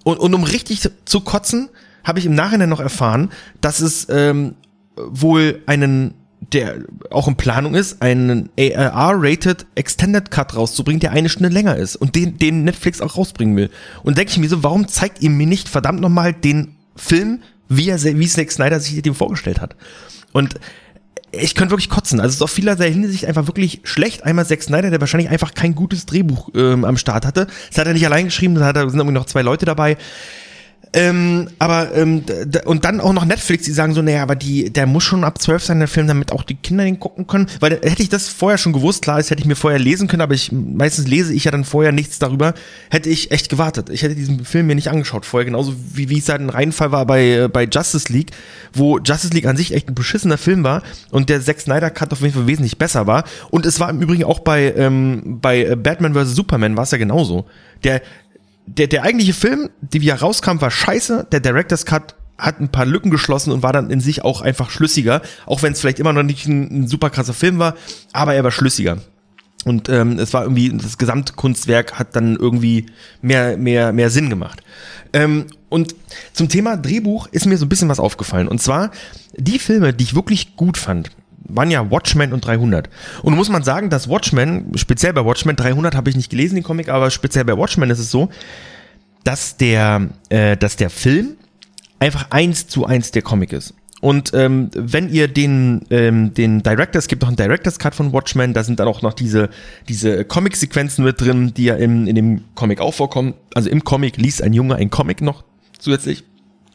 Und, 0.06 0.20
und 0.20 0.34
um 0.34 0.44
richtig 0.46 0.90
zu 1.04 1.20
kotzen, 1.20 1.68
habe 2.06 2.20
ich 2.20 2.26
im 2.28 2.36
Nachhinein 2.36 2.70
noch 2.70 2.80
erfahren, 2.80 3.32
dass 3.60 3.82
es 3.82 4.08
ähm, 4.10 4.56
wohl 4.98 5.62
einen, 5.66 6.14
der 6.54 6.80
auch 7.12 7.28
in 7.28 7.36
Planung 7.36 7.76
ist, 7.76 8.02
einen 8.02 8.50
AR-rated 8.58 9.66
Extended 9.76 10.32
Cut 10.32 10.56
rauszubringen, 10.56 11.00
der 11.00 11.12
eine 11.12 11.30
Stunde 11.30 11.50
länger 11.50 11.76
ist 11.76 11.96
und 11.96 12.16
den, 12.16 12.38
den 12.38 12.64
Netflix 12.64 13.02
auch 13.02 13.18
rausbringen 13.18 13.56
will. 13.56 13.70
Und 14.04 14.18
denke 14.18 14.32
ich 14.32 14.38
mir 14.38 14.50
so, 14.50 14.64
warum 14.64 14.88
zeigt 14.88 15.22
ihr 15.22 15.30
mir 15.30 15.48
nicht 15.48 15.70
verdammt 15.70 16.02
nochmal 16.02 16.34
den 16.34 16.76
Film, 16.96 17.42
wie 17.68 17.90
er, 17.90 18.02
wie 18.02 18.28
Zack 18.28 18.52
Snyder 18.52 18.80
sich 18.80 19.02
den 19.02 19.16
vorgestellt 19.16 19.60
hat? 19.60 19.76
Und 20.32 20.56
ich 21.32 21.56
könnte 21.56 21.72
wirklich 21.72 21.90
kotzen. 21.90 22.20
Also 22.20 22.30
es 22.30 22.36
ist 22.36 22.42
auf 22.42 22.52
vielerlei 22.52 22.92
Hinsicht 22.92 23.26
einfach 23.26 23.48
wirklich 23.48 23.82
schlecht. 23.84 24.24
Einmal 24.24 24.46
Zack 24.46 24.64
Snyder, 24.64 24.90
der 24.90 25.02
wahrscheinlich 25.02 25.30
einfach 25.30 25.54
kein 25.54 25.76
gutes 25.76 26.06
Drehbuch 26.06 26.50
ähm, 26.56 26.86
am 26.86 26.98
Start 26.98 27.26
hatte. 27.26 27.48
Das 27.70 27.78
hat 27.78 27.88
er 27.88 27.94
nicht 27.94 28.06
allein 28.06 28.26
geschrieben, 28.26 28.56
da 28.56 28.74
sind 28.74 29.00
irgendwie 29.00 29.14
noch 29.14 29.26
zwei 29.26 29.42
Leute 29.42 29.66
dabei 29.66 29.98
Ähm, 30.96 31.50
aber 31.60 31.94
ähm, 31.94 32.24
und 32.64 32.86
dann 32.86 33.02
auch 33.02 33.12
noch 33.12 33.26
Netflix, 33.26 33.66
die 33.66 33.74
sagen 33.74 33.94
so, 33.94 34.02
naja, 34.02 34.24
aber 34.24 34.38
die, 34.38 34.72
der 34.72 34.88
muss 34.88 35.04
schon 35.04 35.26
ab 35.26 35.42
12 35.42 35.64
sein, 35.66 35.80
der 35.80 35.90
Film, 35.90 36.08
damit 36.08 36.32
auch 36.32 36.44
die 36.44 36.56
Kinder 36.56 36.86
den 36.86 37.02
gucken 37.02 37.28
können. 37.28 37.48
Weil 37.60 37.74
äh, 37.74 37.90
hätte 37.90 38.02
ich 38.02 38.08
das 38.08 38.30
vorher 38.30 38.58
schon 38.58 38.72
gewusst, 38.72 39.02
klar 39.02 39.20
ist, 39.20 39.30
hätte 39.30 39.42
ich 39.42 39.48
mir 39.48 39.58
vorher 39.58 39.78
lesen 39.78 40.08
können, 40.08 40.22
aber 40.22 40.36
ich 40.36 40.54
meistens 40.54 41.06
lese 41.08 41.34
ich 41.34 41.44
ja 41.44 41.52
dann 41.52 41.66
vorher 41.66 41.92
nichts 41.92 42.18
darüber, 42.18 42.54
hätte 42.90 43.10
ich 43.10 43.32
echt 43.32 43.50
gewartet. 43.50 43.90
Ich 43.90 44.04
hätte 44.04 44.16
diesen 44.16 44.46
Film 44.46 44.68
mir 44.68 44.76
nicht 44.76 44.90
angeschaut 44.90 45.26
vorher, 45.26 45.44
genauso 45.44 45.76
wie, 45.94 46.08
wie 46.08 46.20
es 46.20 46.30
halt 46.30 46.40
ein 46.40 46.50
Reinfall 46.50 46.94
war 46.94 47.06
bei, 47.06 47.30
äh, 47.30 47.50
bei 47.50 47.66
Justice 47.66 48.12
League, 48.14 48.32
wo 48.74 48.98
Justice 49.00 49.34
League 49.34 49.48
an 49.48 49.58
sich 49.58 49.74
echt 49.74 49.90
ein 49.90 49.96
beschissener 49.96 50.38
Film 50.38 50.64
war 50.64 50.82
und 51.12 51.30
der 51.30 51.42
Zack 51.42 51.60
Snyder 51.60 51.90
Cut 51.90 52.14
auf 52.14 52.22
jeden 52.22 52.34
Fall 52.34 52.48
wesentlich 52.48 52.78
besser 52.78 53.06
war. 53.06 53.26
Und 53.50 53.66
es 53.66 53.82
war 53.82 53.90
im 53.90 54.02
Übrigen 54.02 54.24
auch 54.24 54.40
bei, 54.40 54.74
ähm, 54.78 55.40
bei 55.42 55.66
äh, 55.66 55.76
Batman 55.76 56.14
vs. 56.14 56.36
Superman 56.36 56.78
war 56.78 56.84
es 56.84 56.92
ja 56.92 56.98
genauso. 56.98 57.46
Der, 57.84 58.02
der, 58.66 58.88
der 58.88 59.04
eigentliche 59.04 59.34
Film, 59.34 59.70
die 59.82 60.02
wie 60.02 60.10
er 60.10 60.22
rauskam, 60.22 60.62
war 60.62 60.72
scheiße. 60.72 61.28
Der 61.32 61.40
Director's 61.40 61.86
Cut 61.86 62.16
hat 62.38 62.60
ein 62.60 62.70
paar 62.70 62.86
Lücken 62.86 63.12
geschlossen 63.12 63.52
und 63.52 63.64
war 63.64 63.74
dann 63.74 63.90
in 63.90 64.02
sich 64.02 64.24
auch 64.24 64.42
einfach 64.42 64.70
schlüssiger. 64.70 65.22
Auch 65.46 65.64
wenn 65.64 65.74
es 65.74 65.80
vielleicht 65.80 66.00
immer 66.00 66.14
noch 66.14 66.24
nicht 66.24 66.48
ein, 66.48 66.82
ein 66.84 66.88
super 66.88 67.10
krasser 67.10 67.34
Film 67.34 67.60
war, 67.60 67.76
aber 68.12 68.34
er 68.34 68.44
war 68.44 68.52
schlüssiger. 68.52 68.98
Und 69.64 69.90
ähm, 69.90 70.20
es 70.20 70.34
war 70.34 70.44
irgendwie, 70.44 70.70
das 70.70 70.98
Gesamtkunstwerk 70.98 71.98
hat 71.98 72.16
dann 72.16 72.36
irgendwie 72.36 72.86
mehr, 73.22 73.58
mehr, 73.58 73.94
mehr 73.94 74.12
Sinn 74.12 74.30
gemacht. 74.30 74.62
Ähm, 75.12 75.46
und 75.70 75.96
zum 76.34 76.50
Thema 76.50 76.78
Drehbuch 76.78 77.28
ist 77.32 77.48
mir 77.48 77.58
so 77.58 77.66
ein 77.66 77.70
bisschen 77.70 77.90
was 77.90 78.00
aufgefallen. 78.00 78.48
Und 78.48 78.62
zwar, 78.62 78.92
die 79.36 79.58
Filme, 79.58 79.92
die 79.92 80.04
ich 80.04 80.16
wirklich 80.16 80.56
gut 80.56 80.78
fand, 80.78 81.10
waren 81.48 81.72
ja 81.72 81.90
Watchmen 81.90 82.34
und 82.34 82.46
300. 82.46 82.90
Und 83.22 83.36
muss 83.36 83.50
man 83.50 83.64
sagen, 83.64 83.90
dass 83.90 84.10
Watchmen, 84.10 84.72
speziell 84.76 85.14
bei 85.14 85.24
Watchmen, 85.24 85.56
300 85.56 85.96
habe 85.96 86.10
ich 86.10 86.16
nicht 86.16 86.30
gelesen, 86.30 86.56
den 86.56 86.64
Comic, 86.64 86.90
aber 86.90 87.12
speziell 87.12 87.46
bei 87.46 87.58
Watchmen 87.58 87.90
ist 87.90 88.00
es 88.00 88.12
so, 88.12 88.30
dass 89.24 89.58
der, 89.58 90.10
äh, 90.30 90.58
dass 90.58 90.76
der 90.76 90.90
Film 90.90 91.38
einfach 92.00 92.28
eins 92.30 92.68
zu 92.68 92.86
eins 92.86 93.12
der 93.12 93.22
Comic 93.22 93.54
ist. 93.54 93.74
Und 94.02 94.34
ähm, 94.36 94.70
wenn 94.76 95.10
ihr 95.10 95.28
den, 95.28 95.82
ähm, 95.90 96.34
den 96.34 96.62
Director, 96.62 97.00
es 97.00 97.08
gibt 97.08 97.24
noch 97.24 97.30
einen 97.30 97.38
Director's 97.38 97.80
Cut 97.80 97.96
von 97.96 98.14
Watchmen, 98.14 98.54
da 98.54 98.64
sind 98.64 98.80
dann 98.80 98.88
auch 98.88 99.02
noch 99.02 99.14
diese, 99.14 99.50
diese 99.90 100.26
Comic-Sequenzen 100.26 101.04
mit 101.04 101.22
drin, 101.22 101.54
die 101.56 101.64
ja 101.64 101.76
im, 101.76 102.06
in 102.06 102.16
dem 102.16 102.44
Comic 102.54 102.82
auch 102.82 102.94
vorkommen. 102.94 103.34
Also 103.56 103.70
im 103.70 103.84
Comic 103.84 104.18
liest 104.18 104.44
ein 104.44 104.54
Junge 104.54 104.76
ein 104.76 104.92
Comic 104.92 105.22
noch 105.22 105.44
zusätzlich. 105.80 106.24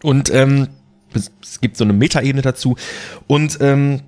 Und 0.03 0.35
ähm, 0.35 0.69
es, 1.15 1.31
es 1.43 1.61
gibt 1.61 1.77
so 1.77 1.85
eine 1.85 1.93
Metaebene 1.93 2.43
dazu. 2.43 2.77
Und 3.27 3.59
ähm, 3.61 4.01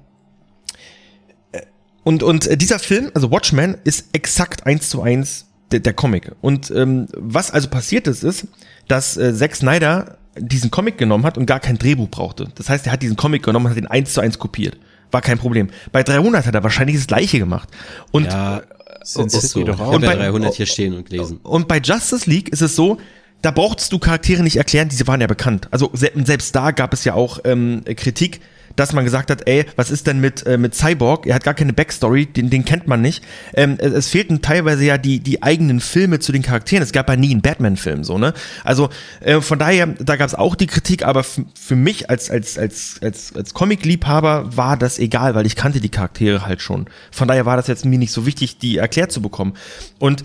und, 2.04 2.22
und 2.22 2.46
äh, 2.46 2.56
dieser 2.56 2.78
Film, 2.78 3.10
also 3.14 3.30
Watchmen, 3.30 3.76
ist 3.84 4.06
exakt 4.12 4.66
eins 4.66 4.88
zu 4.90 5.02
eins 5.02 5.46
der, 5.70 5.80
der 5.80 5.92
Comic. 5.92 6.32
Und 6.40 6.70
ähm, 6.70 7.06
was 7.16 7.50
also 7.50 7.68
passiert 7.68 8.06
ist, 8.06 8.24
ist, 8.24 8.46
dass 8.88 9.16
äh, 9.16 9.34
Zack 9.34 9.54
Snyder 9.56 10.18
diesen 10.38 10.70
Comic 10.70 10.98
genommen 10.98 11.24
hat 11.24 11.36
und 11.38 11.46
gar 11.46 11.60
kein 11.60 11.78
Drehbuch 11.78 12.08
brauchte. 12.08 12.48
Das 12.54 12.68
heißt, 12.68 12.86
er 12.86 12.92
hat 12.92 13.02
diesen 13.02 13.16
Comic 13.16 13.42
genommen 13.42 13.66
und 13.66 13.72
hat 13.72 13.78
ihn 13.78 13.86
eins 13.86 14.12
zu 14.14 14.20
eins 14.20 14.38
kopiert. 14.38 14.78
War 15.10 15.20
kein 15.20 15.38
Problem. 15.38 15.68
Bei 15.92 16.02
300 16.02 16.46
hat 16.46 16.54
er 16.54 16.62
wahrscheinlich 16.62 16.96
das 16.96 17.06
gleiche 17.06 17.38
gemacht. 17.38 17.68
Und 18.12 18.24
Ja, 18.26 18.62
Sind 19.04 19.26
ist 19.32 19.50
so. 19.50 19.62
doch 19.62 19.78
auch. 19.78 19.92
Und 19.94 20.04
bei- 20.04 20.14
300 20.14 20.54
hier 20.54 20.66
stehen 20.66 20.94
und 20.94 21.08
gelesen. 21.08 21.38
und 21.42 21.68
bei 21.68 21.78
Justice 21.78 22.28
League 22.28 22.48
ist 22.48 22.62
es 22.62 22.74
so, 22.74 22.98
da 23.42 23.50
brauchtest 23.50 23.92
du 23.92 23.98
Charaktere 23.98 24.42
nicht 24.42 24.56
erklären, 24.56 24.88
diese 24.88 25.06
waren 25.06 25.20
ja 25.20 25.26
bekannt. 25.26 25.68
Also 25.70 25.90
se 25.92 26.10
selbst 26.24 26.54
da 26.54 26.70
gab 26.70 26.94
es 26.94 27.04
ja 27.04 27.14
auch 27.14 27.40
ähm, 27.44 27.82
Kritik, 27.96 28.40
dass 28.76 28.92
man 28.92 29.04
gesagt 29.04 29.30
hat, 29.30 29.46
ey, 29.46 29.66
was 29.76 29.90
ist 29.90 30.06
denn 30.06 30.20
mit, 30.20 30.46
äh, 30.46 30.58
mit 30.58 30.74
Cyborg? 30.74 31.26
Er 31.26 31.34
hat 31.34 31.44
gar 31.44 31.54
keine 31.54 31.72
Backstory, 31.72 32.26
den, 32.26 32.50
den 32.50 32.64
kennt 32.64 32.86
man 32.86 33.00
nicht. 33.00 33.24
Ähm, 33.54 33.76
es, 33.78 33.92
es 33.92 34.08
fehlten 34.08 34.42
teilweise 34.42 34.84
ja 34.84 34.98
die, 34.98 35.20
die 35.20 35.42
eigenen 35.42 35.80
Filme 35.80 36.18
zu 36.18 36.32
den 36.32 36.42
Charakteren. 36.42 36.82
Es 36.82 36.92
gab 36.92 37.08
ja 37.08 37.16
nie 37.16 37.30
einen 37.30 37.42
Batman-Film, 37.42 38.04
so, 38.04 38.18
ne? 38.18 38.34
Also 38.64 38.90
äh, 39.20 39.40
von 39.40 39.58
daher, 39.58 39.86
da 39.86 40.16
gab 40.16 40.26
es 40.26 40.34
auch 40.34 40.54
die 40.54 40.66
Kritik, 40.66 41.04
aber 41.04 41.24
für 41.24 41.76
mich 41.76 42.10
als, 42.10 42.30
als, 42.30 42.58
als, 42.58 42.98
als, 43.02 43.34
als 43.34 43.54
Comic-Liebhaber 43.54 44.56
war 44.56 44.76
das 44.76 44.98
egal, 44.98 45.34
weil 45.34 45.46
ich 45.46 45.56
kannte 45.56 45.80
die 45.80 45.88
Charaktere 45.88 46.46
halt 46.46 46.62
schon. 46.62 46.86
Von 47.10 47.28
daher 47.28 47.46
war 47.46 47.56
das 47.56 47.66
jetzt 47.66 47.84
mir 47.84 47.98
nicht 47.98 48.12
so 48.12 48.26
wichtig, 48.26 48.58
die 48.58 48.78
erklärt 48.78 49.12
zu 49.12 49.22
bekommen. 49.22 49.54
Und 49.98 50.22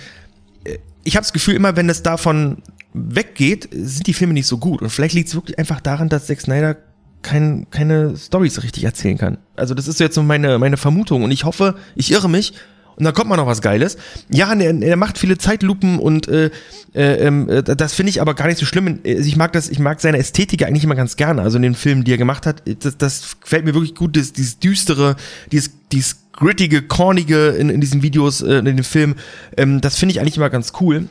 ich 1.07 1.15
habe 1.15 1.23
das 1.23 1.31
Gefühl, 1.31 1.55
immer 1.55 1.77
wenn 1.77 1.89
es 1.89 2.03
davon 2.03 2.57
weggeht, 2.93 3.69
sind 3.71 4.07
die 4.07 4.13
Filme 4.13 4.33
nicht 4.33 4.45
so 4.45 4.57
gut. 4.57 4.81
Und 4.81 4.89
vielleicht 4.89 5.15
liegt 5.15 5.29
es 5.29 5.35
wirklich 5.35 5.57
einfach 5.57 5.79
daran, 5.79 6.09
dass 6.09 6.27
Zack 6.27 6.41
Snyder 6.41 6.75
kein, 7.21 7.67
keine 7.69 8.15
Stories 8.15 8.63
richtig 8.63 8.83
erzählen 8.83 9.17
kann. 9.17 9.37
Also 9.55 9.73
das 9.73 9.87
ist 9.87 9.99
jetzt 9.99 10.15
so 10.15 10.23
meine, 10.23 10.59
meine 10.59 10.77
Vermutung. 10.77 11.23
Und 11.23 11.31
ich 11.31 11.43
hoffe, 11.43 11.75
ich 11.95 12.11
irre 12.11 12.29
mich. 12.29 12.53
Und 12.95 13.03
dann 13.03 13.13
kommt 13.13 13.29
mal 13.29 13.37
noch 13.37 13.45
was 13.45 13.61
Geiles. 13.61 13.97
Ja, 14.27 14.51
er, 14.53 14.81
er 14.81 14.95
macht 14.95 15.19
viele 15.19 15.37
Zeitlupen 15.37 15.99
und 15.99 16.27
äh, 16.27 16.49
äh, 16.95 17.27
ähm, 17.27 17.47
äh, 17.47 17.61
das 17.61 17.93
finde 17.93 18.09
ich 18.09 18.21
aber 18.21 18.33
gar 18.33 18.47
nicht 18.47 18.57
so 18.57 18.65
schlimm. 18.65 18.99
Ich 19.03 19.35
mag 19.35 19.53
das, 19.53 19.69
ich 19.69 19.77
mag 19.77 20.01
seine 20.01 20.17
Ästhetik 20.17 20.63
eigentlich 20.63 20.83
immer 20.83 20.95
ganz 20.95 21.15
gerne. 21.15 21.43
Also 21.43 21.57
in 21.57 21.61
den 21.61 21.75
Filmen, 21.75 22.03
die 22.03 22.11
er 22.11 22.17
gemacht 22.17 22.47
hat, 22.47 22.63
das, 22.83 22.97
das 22.97 23.39
gefällt 23.39 23.65
mir 23.65 23.75
wirklich 23.75 23.93
gut. 23.93 24.17
Das, 24.17 24.33
dieses 24.33 24.57
düstere, 24.57 25.15
dieses, 25.51 25.71
dieses 25.91 26.23
grittige, 26.33 26.81
cornige 26.81 27.49
in, 27.49 27.69
in 27.69 27.81
diesen 27.81 28.01
Videos, 28.01 28.41
äh, 28.41 28.57
in 28.57 28.65
den 28.65 28.83
Filmen, 28.83 29.15
ähm, 29.57 29.79
das 29.79 29.97
finde 29.97 30.13
ich 30.13 30.19
eigentlich 30.19 30.37
immer 30.37 30.49
ganz 30.49 30.73
cool. 30.81 31.07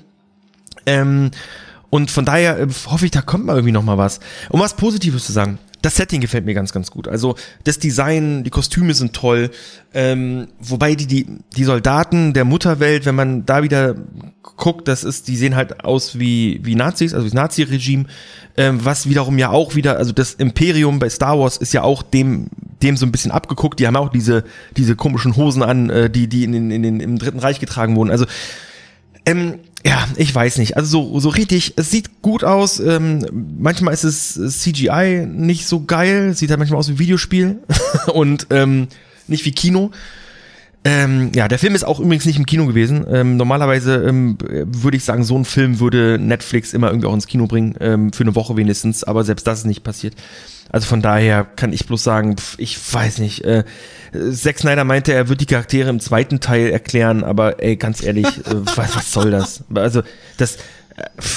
Ähm, 0.86 1.30
und 1.90 2.10
von 2.10 2.24
daher 2.24 2.58
äh, 2.58 2.66
hoffe 2.86 3.04
ich, 3.04 3.12
da 3.12 3.22
kommt 3.22 3.46
mal 3.46 3.54
irgendwie 3.54 3.72
noch 3.72 3.84
mal 3.84 3.96
was. 3.96 4.18
Um 4.50 4.60
was 4.60 4.74
Positives 4.74 5.26
zu 5.26 5.32
sagen. 5.32 5.58
Das 5.86 5.94
Setting 5.94 6.20
gefällt 6.20 6.44
mir 6.44 6.54
ganz, 6.54 6.72
ganz 6.72 6.90
gut. 6.90 7.06
Also 7.06 7.36
das 7.62 7.78
Design, 7.78 8.42
die 8.42 8.50
Kostüme 8.50 8.92
sind 8.92 9.12
toll. 9.12 9.52
Ähm, 9.94 10.48
wobei 10.58 10.96
die, 10.96 11.06
die, 11.06 11.26
die 11.56 11.62
Soldaten 11.62 12.32
der 12.32 12.44
Mutterwelt, 12.44 13.06
wenn 13.06 13.14
man 13.14 13.46
da 13.46 13.62
wieder 13.62 13.94
guckt, 14.42 14.88
das 14.88 15.04
ist, 15.04 15.28
die 15.28 15.36
sehen 15.36 15.54
halt 15.54 15.84
aus 15.84 16.18
wie, 16.18 16.58
wie 16.64 16.74
Nazis, 16.74 17.14
also 17.14 17.24
das 17.24 17.34
Nazi-Regime, 17.34 18.06
ähm, 18.56 18.84
was 18.84 19.08
wiederum 19.08 19.38
ja 19.38 19.50
auch 19.50 19.76
wieder, 19.76 19.96
also 19.96 20.10
das 20.10 20.34
Imperium 20.34 20.98
bei 20.98 21.08
Star 21.08 21.38
Wars 21.38 21.56
ist 21.56 21.72
ja 21.72 21.82
auch 21.82 22.02
dem, 22.02 22.48
dem 22.82 22.96
so 22.96 23.06
ein 23.06 23.12
bisschen 23.12 23.30
abgeguckt. 23.30 23.78
Die 23.78 23.86
haben 23.86 23.94
auch 23.94 24.10
diese, 24.10 24.42
diese 24.76 24.96
komischen 24.96 25.36
Hosen 25.36 25.62
an, 25.62 25.88
äh, 25.88 26.10
die, 26.10 26.26
die 26.26 26.42
in 26.42 26.72
in 26.72 26.82
den, 26.82 26.98
im 26.98 27.16
Dritten 27.16 27.38
Reich 27.38 27.60
getragen 27.60 27.94
wurden. 27.94 28.10
Also 28.10 28.26
ähm, 29.24 29.60
ja, 29.86 30.04
ich 30.16 30.34
weiß 30.34 30.58
nicht. 30.58 30.76
Also 30.76 31.04
so, 31.04 31.20
so 31.20 31.28
richtig, 31.28 31.74
es 31.76 31.92
sieht 31.92 32.20
gut 32.20 32.42
aus. 32.42 32.80
Ähm, 32.80 33.24
manchmal 33.56 33.94
ist 33.94 34.02
es 34.02 34.36
äh, 34.36 34.48
CGI 34.48 35.26
nicht 35.30 35.66
so 35.66 35.84
geil. 35.84 36.34
Sieht 36.34 36.50
halt 36.50 36.58
manchmal 36.58 36.80
aus 36.80 36.88
wie 36.88 36.98
Videospiel 36.98 37.60
und 38.12 38.48
ähm, 38.50 38.88
nicht 39.28 39.44
wie 39.44 39.52
Kino. 39.52 39.92
Ähm, 40.82 41.30
ja, 41.36 41.46
der 41.46 41.60
Film 41.60 41.76
ist 41.76 41.84
auch 41.84 42.00
übrigens 42.00 42.26
nicht 42.26 42.36
im 42.36 42.46
Kino 42.46 42.66
gewesen. 42.66 43.06
Ähm, 43.08 43.36
normalerweise 43.36 44.02
ähm, 44.02 44.38
würde 44.40 44.96
ich 44.96 45.04
sagen, 45.04 45.22
so 45.22 45.38
ein 45.38 45.44
Film 45.44 45.78
würde 45.78 46.18
Netflix 46.18 46.72
immer 46.72 46.88
irgendwie 46.88 47.06
auch 47.06 47.14
ins 47.14 47.28
Kino 47.28 47.46
bringen, 47.46 47.76
ähm, 47.78 48.12
für 48.12 48.24
eine 48.24 48.34
Woche 48.34 48.56
wenigstens, 48.56 49.04
aber 49.04 49.22
selbst 49.22 49.46
das 49.46 49.60
ist 49.60 49.66
nicht 49.66 49.84
passiert. 49.84 50.14
Also 50.70 50.86
von 50.86 51.02
daher 51.02 51.44
kann 51.44 51.72
ich 51.72 51.86
bloß 51.86 52.02
sagen, 52.02 52.36
ich 52.59 52.78
weiß 52.93 53.18
nicht. 53.18 53.44
Äh, 53.44 53.64
Zack 54.32 54.59
Snyder 54.59 54.84
meinte, 54.84 55.12
er 55.12 55.28
wird 55.28 55.40
die 55.40 55.47
Charaktere 55.47 55.90
im 55.90 56.01
zweiten 56.01 56.40
Teil 56.40 56.70
erklären, 56.70 57.24
aber 57.24 57.62
ey, 57.62 57.76
ganz 57.76 58.02
ehrlich, 58.02 58.26
äh, 58.26 58.55
was, 58.76 58.97
was 58.97 59.12
soll 59.12 59.30
das? 59.30 59.64
Also 59.74 60.02
das, 60.38 60.59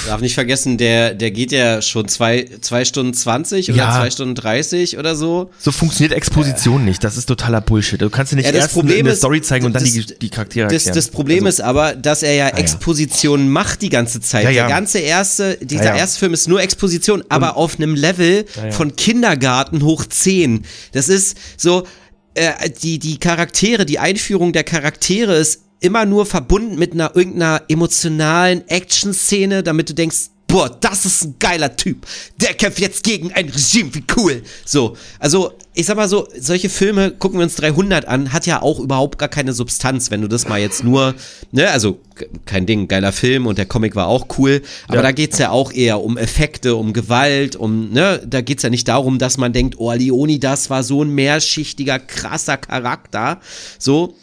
Darf 0.06 0.20
nicht 0.22 0.34
vergessen, 0.34 0.78
der, 0.78 1.12
der 1.14 1.30
geht 1.30 1.52
ja 1.52 1.82
schon 1.82 2.08
zwei, 2.08 2.48
zwei 2.62 2.84
Stunden 2.86 3.12
20 3.12 3.68
oder 3.70 3.76
Ja. 3.78 3.92
zwei 3.98 4.10
Stunden 4.10 4.34
30 4.34 4.96
oder 4.96 5.14
so. 5.14 5.50
so 5.58 5.70
funktioniert 5.70 6.12
Exposition 6.14 6.84
nicht. 6.84 7.04
Das 7.04 7.16
ist 7.18 7.26
totaler 7.26 7.60
Bullshit. 7.60 8.00
Du 8.00 8.08
kannst 8.08 8.32
dir 8.32 8.36
nicht 8.36 8.46
Ja, 8.46 8.52
das 8.52 8.62
erst 8.62 8.74
Problem 8.74 9.00
eine 9.00 9.10
ist, 9.10 9.18
Story 9.18 9.42
zeigen 9.42 9.66
und 9.66 9.74
dann 9.74 9.84
das- 9.84 9.92
die, 9.92 10.06
die 10.18 10.30
Charaktere 10.30 10.66
Das, 10.68 10.86
erklären. 10.86 10.94
das 10.94 11.08
Problem 11.08 11.44
also, 11.46 11.48
ist 11.48 11.60
aber, 11.60 11.94
dass 11.94 12.22
er 12.22 12.34
ja 12.34 12.48
Exposition 12.48 13.50
macht 13.50 13.82
die 13.82 13.90
ganze 13.90 14.20
Zeit. 14.20 14.44
Ja, 14.44 14.50
ja. 14.50 14.66
Der 14.66 14.74
ganze 14.74 14.98
erste, 14.98 15.58
dieser 15.60 15.84
Ja, 15.84 15.90
ja. 15.90 15.96
erste 15.98 16.18
Film 16.20 16.32
ist 16.32 16.48
nur 16.48 16.62
Exposition, 16.62 17.22
aber 17.28 17.56
auf 17.56 17.76
einem 17.76 17.94
Level 17.94 18.46
ja. 18.56 18.70
von 18.72 18.96
Kindergarten 18.96 19.82
hoch 19.84 20.06
10. 20.06 20.64
Das 20.92 21.08
ist 21.10 21.36
so, 21.58 21.86
äh, 22.34 22.70
die, 22.82 22.98
die 22.98 23.18
Charaktere, 23.18 23.84
die 23.84 23.98
Einführung 23.98 24.52
der 24.52 24.64
Charaktere 24.64 25.34
ist 25.36 25.60
immer 25.80 26.04
nur 26.06 26.26
verbunden 26.26 26.78
mit 26.78 26.92
einer 26.92 27.14
irgendeiner 27.16 27.62
emotionalen 27.68 28.66
Action-Szene, 28.68 29.62
damit 29.62 29.88
du 29.90 29.94
denkst, 29.94 30.28
boah, 30.46 30.68
das 30.68 31.06
ist 31.06 31.24
ein 31.24 31.34
geiler 31.38 31.76
Typ. 31.76 32.06
Der 32.38 32.54
kämpft 32.54 32.80
jetzt 32.80 33.04
gegen 33.04 33.32
ein 33.32 33.48
Regime, 33.48 33.94
wie 33.94 34.02
cool. 34.16 34.42
So, 34.64 34.96
also 35.20 35.52
ich 35.74 35.86
sag 35.86 35.96
mal 35.96 36.08
so, 36.08 36.26
solche 36.36 36.68
Filme, 36.68 37.12
gucken 37.12 37.38
wir 37.38 37.44
uns 37.44 37.54
300 37.54 38.06
an, 38.08 38.32
hat 38.32 38.46
ja 38.46 38.60
auch 38.60 38.80
überhaupt 38.80 39.18
gar 39.18 39.28
keine 39.28 39.52
Substanz, 39.52 40.10
wenn 40.10 40.20
du 40.20 40.26
das 40.26 40.48
mal 40.48 40.58
jetzt 40.60 40.82
nur, 40.82 41.14
ne, 41.52 41.70
also 41.70 42.00
kein 42.44 42.66
Ding, 42.66 42.88
geiler 42.88 43.12
Film 43.12 43.46
und 43.46 43.56
der 43.58 43.66
Comic 43.66 43.94
war 43.94 44.08
auch 44.08 44.26
cool, 44.38 44.62
aber 44.88 44.96
Ja. 44.96 45.02
da 45.02 45.12
geht's 45.12 45.38
ja 45.38 45.50
auch 45.50 45.72
eher 45.72 46.02
um 46.02 46.18
Effekte, 46.18 46.74
um 46.74 46.92
Gewalt, 46.92 47.54
um, 47.54 47.90
ne, 47.92 48.20
da 48.26 48.40
geht's 48.40 48.64
ja 48.64 48.70
nicht 48.70 48.88
darum, 48.88 49.20
dass 49.20 49.38
man 49.38 49.52
denkt, 49.52 49.76
oh, 49.78 49.92
Leonidas 49.92 50.68
war 50.68 50.82
so 50.82 51.04
ein 51.04 51.14
mehrschichtiger, 51.14 52.00
krasser 52.00 52.56
Charakter, 52.56 53.40
so, 53.78 54.16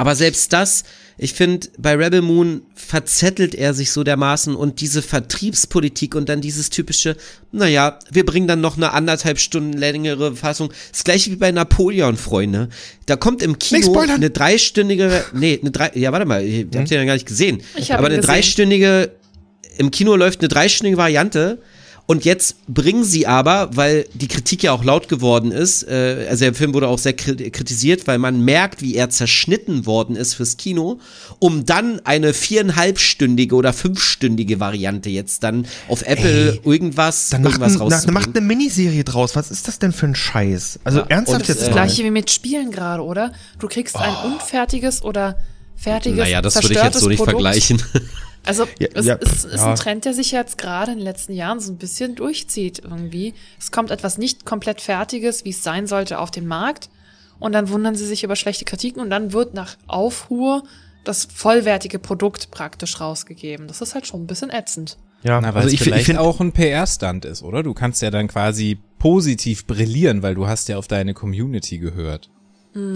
aber 0.00 0.14
selbst 0.14 0.54
das, 0.54 0.84
ich 1.18 1.34
finde, 1.34 1.68
bei 1.76 1.94
Rebel 1.94 2.22
Moon 2.22 2.62
verzettelt 2.74 3.54
er 3.54 3.74
sich 3.74 3.90
so 3.90 4.02
dermaßen 4.02 4.56
und 4.56 4.80
diese 4.80 5.02
Vertriebspolitik 5.02 6.14
und 6.14 6.30
dann 6.30 6.40
dieses 6.40 6.70
typische, 6.70 7.18
naja, 7.52 7.98
wir 8.10 8.24
bringen 8.24 8.48
dann 8.48 8.62
noch 8.62 8.78
eine 8.78 8.94
anderthalb 8.94 9.38
Stunden 9.38 9.74
längere 9.74 10.34
Fassung. 10.34 10.72
Das 10.90 11.04
gleiche 11.04 11.30
wie 11.30 11.36
bei 11.36 11.52
Napoleon, 11.52 12.16
Freunde. 12.16 12.70
Da 13.04 13.16
kommt 13.16 13.42
im 13.42 13.58
Kino 13.58 13.98
eine 13.98 14.30
dreistündige, 14.30 15.22
nee, 15.34 15.58
eine 15.60 15.70
drei, 15.70 15.90
ja, 15.92 16.12
warte 16.12 16.24
mal, 16.24 16.42
ihr 16.46 16.62
habt 16.62 16.74
den 16.74 16.86
ja 16.86 17.04
gar 17.04 17.12
nicht 17.12 17.26
gesehen. 17.26 17.60
Ich 17.76 17.92
hab 17.92 17.98
Aber 17.98 18.06
eine 18.06 18.16
gesehen. 18.16 18.32
dreistündige, 18.32 19.10
im 19.76 19.90
Kino 19.90 20.16
läuft 20.16 20.40
eine 20.40 20.48
dreistündige 20.48 20.96
Variante 20.96 21.58
Und 22.10 22.24
jetzt 22.24 22.56
bringen 22.66 23.04
sie 23.04 23.28
aber, 23.28 23.70
weil 23.76 24.04
die 24.14 24.26
Kritik 24.26 24.64
ja 24.64 24.72
auch 24.72 24.82
laut 24.82 25.06
geworden 25.08 25.52
ist, 25.52 25.84
äh, 25.84 26.26
also 26.28 26.44
der 26.44 26.54
Film 26.54 26.74
wurde 26.74 26.88
auch 26.88 26.98
sehr 26.98 27.16
kri- 27.16 27.50
kritisiert, 27.52 28.08
weil 28.08 28.18
man 28.18 28.44
merkt, 28.44 28.82
wie 28.82 28.96
er 28.96 29.10
zerschnitten 29.10 29.86
worden 29.86 30.16
ist 30.16 30.34
fürs 30.34 30.56
Kino, 30.56 30.98
um 31.38 31.64
dann 31.66 32.00
eine 32.04 32.34
viereinhalbstündige 32.34 33.54
oder 33.54 33.72
fünfstündige 33.72 34.58
Variante 34.58 35.08
jetzt 35.08 35.44
dann 35.44 35.66
auf 35.86 36.02
Apple 36.02 36.54
Ey, 36.54 36.60
irgendwas, 36.64 37.28
Dann 37.28 37.42
macht, 37.42 37.52
irgendwas 37.60 37.72
ein, 37.74 37.78
na, 37.78 37.78
dann 37.78 37.92
rauszubringen. 37.92 38.14
macht 38.26 38.36
eine 38.36 38.44
Miniserie 38.44 39.04
draus. 39.04 39.36
Was 39.36 39.52
ist 39.52 39.68
das 39.68 39.78
denn 39.78 39.92
für 39.92 40.06
ein 40.06 40.16
Scheiß? 40.16 40.80
Also 40.82 41.02
ernsthaft 41.08 41.42
und, 41.42 41.48
jetzt 41.48 41.60
Das 41.60 41.68
mal. 41.68 41.74
gleiche 41.74 42.02
wie 42.02 42.10
mit 42.10 42.28
Spielen 42.28 42.72
gerade, 42.72 43.04
oder? 43.04 43.32
Du 43.60 43.68
kriegst 43.68 43.94
ein 43.96 44.14
unfertiges 44.32 45.04
oder 45.04 45.36
fertiges, 45.76 46.18
Naja, 46.18 46.42
das 46.42 46.56
würde 46.56 46.74
ich 46.74 46.82
jetzt 46.82 46.98
so 46.98 47.06
nicht 47.08 47.18
Produkt. 47.18 47.36
vergleichen. 47.40 47.80
Also 48.44 48.66
Ja, 48.78 48.88
es 48.94 49.06
ja, 49.06 49.14
ist, 49.14 49.44
ist 49.44 49.56
ja. 49.56 49.70
ein 49.70 49.76
Trend, 49.76 50.04
der 50.04 50.14
sich 50.14 50.32
jetzt 50.32 50.58
gerade 50.58 50.92
in 50.92 50.98
den 50.98 51.04
letzten 51.04 51.32
Jahren 51.32 51.60
so 51.60 51.72
ein 51.72 51.76
bisschen 51.78 52.14
durchzieht 52.14 52.80
irgendwie. 52.80 53.34
Es 53.58 53.70
kommt 53.70 53.90
etwas 53.90 54.18
nicht 54.18 54.44
komplett 54.44 54.80
Fertiges, 54.80 55.44
wie 55.44 55.50
es 55.50 55.62
sein 55.62 55.86
sollte, 55.86 56.18
auf 56.18 56.30
den 56.30 56.46
Markt 56.46 56.88
und 57.38 57.52
dann 57.52 57.68
wundern 57.68 57.96
sie 57.96 58.06
sich 58.06 58.22
über 58.22 58.36
schlechte 58.36 58.64
Kritiken 58.64 59.00
und 59.02 59.10
dann 59.10 59.32
wird 59.32 59.54
nach 59.54 59.76
Aufruhr 59.86 60.62
das 61.04 61.24
vollwertige 61.24 61.98
Produkt 61.98 62.50
praktisch 62.50 63.00
rausgegeben. 63.00 63.66
Das 63.66 63.80
ist 63.80 63.94
halt 63.94 64.06
schon 64.06 64.22
ein 64.22 64.26
bisschen 64.26 64.50
ätzend. 64.50 64.98
ja, 65.22 65.40
Na, 65.40 65.54
weil 65.54 65.62
also 65.62 65.74
es 65.74 65.82
vielleicht 65.82 66.06
finde 66.06 66.20
auch 66.20 66.40
ein 66.40 66.52
PR-Stand 66.52 67.24
ist, 67.24 67.42
oder? 67.42 67.62
Du 67.62 67.72
kannst 67.74 68.02
ja 68.02 68.10
dann 68.10 68.28
quasi 68.28 68.78
positiv 68.98 69.66
brillieren, 69.66 70.22
weil 70.22 70.34
du 70.34 70.46
hast 70.46 70.68
ja 70.68 70.76
auf 70.76 70.86
deine 70.86 71.14
Community 71.14 71.78
gehört. 71.78 72.30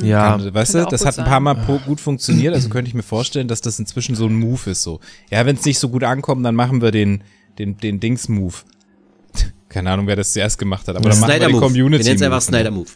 Ja, 0.03 0.37
Kann, 0.37 0.55
weißt 0.55 0.75
du, 0.75 0.85
das 0.87 1.01
hat 1.05 1.15
ein 1.15 1.25
sein. 1.25 1.25
paar 1.25 1.41
Mal 1.41 1.55
gut 1.85 2.01
funktioniert, 2.01 2.55
also 2.55 2.69
könnte 2.69 2.89
ich 2.89 2.95
mir 2.95 3.03
vorstellen, 3.03 3.49
dass 3.49 3.61
das 3.61 3.79
inzwischen 3.79 4.15
so 4.15 4.27
ein 4.27 4.35
Move 4.35 4.71
ist 4.71 4.83
so. 4.83 5.01
Ja, 5.31 5.45
wenn 5.47 5.57
es 5.57 5.65
nicht 5.65 5.79
so 5.81 5.89
gut 5.89 6.05
ankommt, 6.05 6.45
dann 6.47 6.55
machen 6.55 6.81
wir 6.81 6.93
den, 6.93 7.25
den, 7.59 7.77
den 7.79 7.99
Dings-Move. 7.99 8.55
Keine 9.69 9.91
Ahnung, 9.91 10.07
wer 10.07 10.15
das 10.15 10.33
zuerst 10.33 10.57
gemacht 10.59 10.87
hat, 10.87 10.95
aber 10.95 11.11
dann 11.11 11.19
machen 11.19 11.41
wir 11.41 11.49
Move. 11.49 11.61
Community 11.61 12.05
Wir 12.05 12.11
nennen 12.13 12.17
es 12.17 12.23
einfach. 12.23 12.41
Snyder 12.41 12.71
Move. 12.71 12.87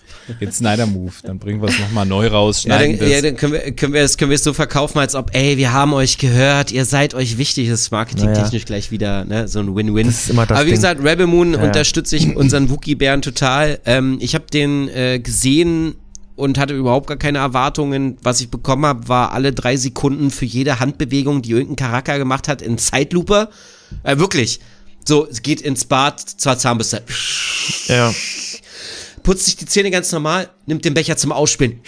Den 0.40 0.52
Snyder 0.52 0.86
Move. 0.86 1.12
Dann 1.24 1.40
bringen 1.40 1.60
wir 1.60 1.68
es 1.68 1.80
nochmal 1.80 2.06
neu 2.06 2.28
raus, 2.28 2.62
Ja, 2.62 2.76
schneiden 2.76 2.98
dann, 3.00 3.10
ja, 3.10 3.20
dann 3.22 3.36
können 3.36 3.52
wir, 3.54 3.72
können 3.72 3.92
wir 3.94 4.02
es, 4.02 4.16
können 4.16 4.30
wir 4.30 4.36
es 4.36 4.44
so 4.44 4.52
verkaufen, 4.52 5.00
als 5.00 5.16
ob, 5.16 5.34
ey, 5.34 5.56
wir 5.56 5.72
haben 5.72 5.92
euch 5.94 6.18
gehört, 6.18 6.70
ihr 6.70 6.84
seid 6.84 7.14
euch 7.14 7.36
wichtig, 7.38 7.68
das 7.68 7.80
ist 7.80 7.90
marketingtechnisch 7.90 8.64
gleich 8.66 8.92
wieder, 8.92 9.24
ne, 9.24 9.48
so 9.48 9.58
ein 9.58 9.74
Win-Win. 9.74 10.14
Aber 10.36 10.60
wie 10.60 10.64
Ding. 10.66 10.74
gesagt, 10.76 11.02
Rebel 11.02 11.26
Moon 11.26 11.54
Ja. 11.54 11.58
unterstütze 11.64 12.14
ich 12.14 12.36
unseren 12.36 12.70
Wookie-Bären 12.70 13.22
total. 13.22 13.80
Ähm, 13.84 14.18
ich 14.20 14.36
habe 14.36 14.44
den 14.52 14.88
äh, 14.90 15.18
gesehen 15.18 15.96
und 16.38 16.56
hatte 16.56 16.74
überhaupt 16.74 17.08
gar 17.08 17.16
keine 17.16 17.38
Erwartungen. 17.38 18.16
Was 18.22 18.40
ich 18.40 18.48
bekommen 18.48 18.86
habe, 18.86 19.08
war 19.08 19.32
alle 19.32 19.52
drei 19.52 19.76
Sekunden 19.76 20.30
für 20.30 20.44
jede 20.44 20.78
Handbewegung, 20.78 21.42
die 21.42 21.50
irgendein 21.50 21.76
Charakter 21.76 22.16
gemacht 22.16 22.46
hat, 22.46 22.62
in 22.62 22.78
Zeitlupe. 22.78 23.48
Äh, 24.04 24.18
wirklich. 24.18 24.60
So, 25.04 25.26
es 25.26 25.42
geht 25.42 25.60
ins 25.60 25.84
Bad, 25.84 26.20
zwar 26.20 26.58
Zahnbürste, 26.58 27.02
ja. 27.86 28.14
putzt 29.22 29.46
sich 29.46 29.56
die 29.56 29.64
Zähne 29.64 29.90
ganz 29.90 30.12
normal, 30.12 30.50
nimmt 30.66 30.84
den 30.84 30.94
Becher 30.94 31.16
zum 31.16 31.32
Ausspielen. 31.32 31.80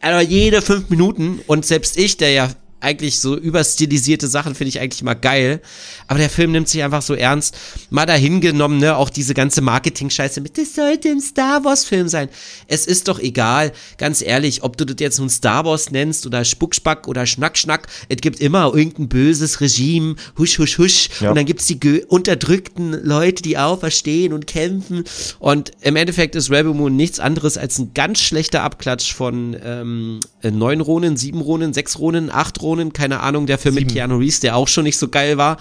Aber 0.00 0.20
jede 0.20 0.62
fünf 0.62 0.90
Minuten 0.90 1.40
und 1.46 1.64
selbst 1.64 1.96
ich, 1.96 2.18
der 2.18 2.30
ja 2.32 2.50
eigentlich 2.80 3.20
so 3.20 3.36
überstilisierte 3.36 4.28
Sachen 4.28 4.54
finde 4.54 4.68
ich 4.68 4.80
eigentlich 4.80 5.02
mal 5.02 5.14
geil. 5.14 5.60
Aber 6.08 6.18
der 6.18 6.30
Film 6.30 6.52
nimmt 6.52 6.68
sich 6.68 6.82
einfach 6.82 7.02
so 7.02 7.14
ernst. 7.14 7.56
Mal 7.90 8.06
dahin 8.06 8.40
genommen, 8.40 8.78
ne, 8.78 8.96
auch 8.96 9.10
diese 9.10 9.34
ganze 9.34 9.62
Marketing-Scheiße 9.62 10.40
mit, 10.40 10.58
das 10.58 10.74
sollte 10.74 11.08
ein 11.08 11.20
Star 11.20 11.64
Wars-Film 11.64 12.08
sein. 12.08 12.28
Es 12.68 12.86
ist 12.86 13.08
doch 13.08 13.18
egal, 13.18 13.72
ganz 13.98 14.22
ehrlich, 14.22 14.62
ob 14.62 14.76
du 14.76 14.84
das 14.84 14.96
jetzt 15.00 15.18
nun 15.18 15.30
Star 15.30 15.64
Wars 15.64 15.90
nennst 15.90 16.26
oder 16.26 16.44
Spuckspack 16.44 17.08
oder 17.08 17.26
Schnack-Schnack. 17.26 17.86
Es 18.08 18.18
gibt 18.18 18.40
immer 18.40 18.72
irgendein 18.74 19.08
böses 19.08 19.60
Regime, 19.60 20.16
husch, 20.38 20.58
husch, 20.58 20.78
husch. 20.78 21.08
Ja. 21.20 21.30
Und 21.30 21.36
dann 21.36 21.46
gibt's 21.46 21.66
die 21.66 22.04
unterdrückten 22.06 22.92
Leute, 23.04 23.42
die 23.42 23.58
auferstehen 23.58 24.32
und 24.32 24.46
kämpfen. 24.46 25.04
Und 25.38 25.72
im 25.80 25.96
Endeffekt 25.96 26.36
ist 26.36 26.50
Rebel 26.50 26.74
Moon 26.74 26.94
nichts 26.94 27.20
anderes 27.20 27.56
als 27.56 27.78
ein 27.78 27.92
ganz 27.94 28.20
schlechter 28.20 28.62
Abklatsch 28.62 29.12
von 29.12 29.56
ähm, 29.62 30.20
äh, 30.42 30.50
neun 30.50 30.80
Ronen, 30.80 31.16
sieben 31.16 31.40
Ronen, 31.40 31.72
sechs 31.72 31.98
Ronen, 31.98 32.30
acht 32.30 32.60
Ronen, 32.60 32.65
keine 32.92 33.20
Ahnung, 33.20 33.46
der 33.46 33.58
Film 33.58 33.74
mit 33.76 33.88
Keanu 33.92 34.16
Reeves, 34.18 34.40
der 34.40 34.56
auch 34.56 34.68
schon 34.68 34.84
nicht 34.84 34.98
so 34.98 35.08
geil 35.08 35.36
war. 35.38 35.56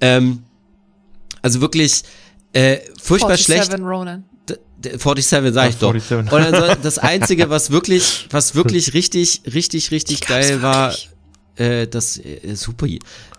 Ähm, 0.00 0.42
also 1.42 1.60
wirklich 1.60 2.02
äh, 2.52 2.78
furchtbar 3.00 3.36
47 3.36 3.44
schlecht. 3.44 3.72
D- 4.84 4.96
47 4.98 5.54
sag 5.54 5.68
ich 5.70 5.76
doch. 5.76 5.92
47. 5.92 6.32
Und 6.32 6.42
also 6.42 6.74
das 6.82 6.98
einzige, 6.98 7.50
was 7.50 7.70
wirklich, 7.70 8.26
was 8.30 8.54
wirklich 8.54 8.94
richtig, 8.94 9.42
richtig, 9.52 9.90
richtig 9.90 10.22
geil 10.22 10.62
war, 10.62 10.94
äh, 11.56 11.86
das 11.86 12.18
äh, 12.18 12.54
super, 12.54 12.86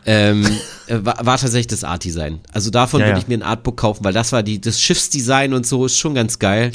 ähm, 0.05 0.45
äh, 0.87 0.97
war, 1.01 1.25
war 1.25 1.37
tatsächlich 1.37 1.67
das 1.67 1.83
Art-Design. 1.83 2.39
Also 2.53 2.69
davon 2.69 3.01
Ja, 3.01 3.07
würde 3.07 3.17
ja. 3.19 3.21
ich 3.23 3.27
mir 3.27 3.37
ein 3.37 3.43
Artbook 3.43 3.77
kaufen, 3.77 4.03
weil 4.03 4.13
das 4.13 4.31
war 4.31 4.43
die, 4.43 4.61
das 4.61 4.79
Schiffsdesign 4.81 5.53
und 5.53 5.65
so 5.65 5.85
ist 5.85 5.97
schon 5.97 6.13
ganz 6.15 6.39
geil. 6.39 6.71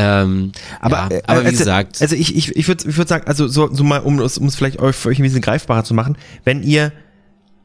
Ähm, 0.00 0.52
Aber, 0.80 1.08
ja, 1.10 1.20
aber 1.26 1.42
wie 1.42 1.46
also, 1.46 1.58
gesagt, 1.58 2.00
Also 2.00 2.14
ich, 2.14 2.36
ich, 2.36 2.54
ich 2.54 2.68
würde 2.68 2.88
ich 2.88 2.96
würd 2.96 3.08
sagen, 3.08 3.26
also 3.26 3.48
so, 3.48 3.74
so 3.74 3.82
mal, 3.82 3.98
um 3.98 4.20
es 4.20 4.38
um 4.38 4.46
es 4.46 4.54
vielleicht 4.54 4.78
euch, 4.78 4.94
für 4.94 5.08
euch 5.08 5.18
ein 5.18 5.24
bisschen 5.24 5.40
greifbarer 5.40 5.82
zu 5.82 5.92
machen, 5.92 6.16
wenn 6.44 6.62
ihr, 6.62 6.92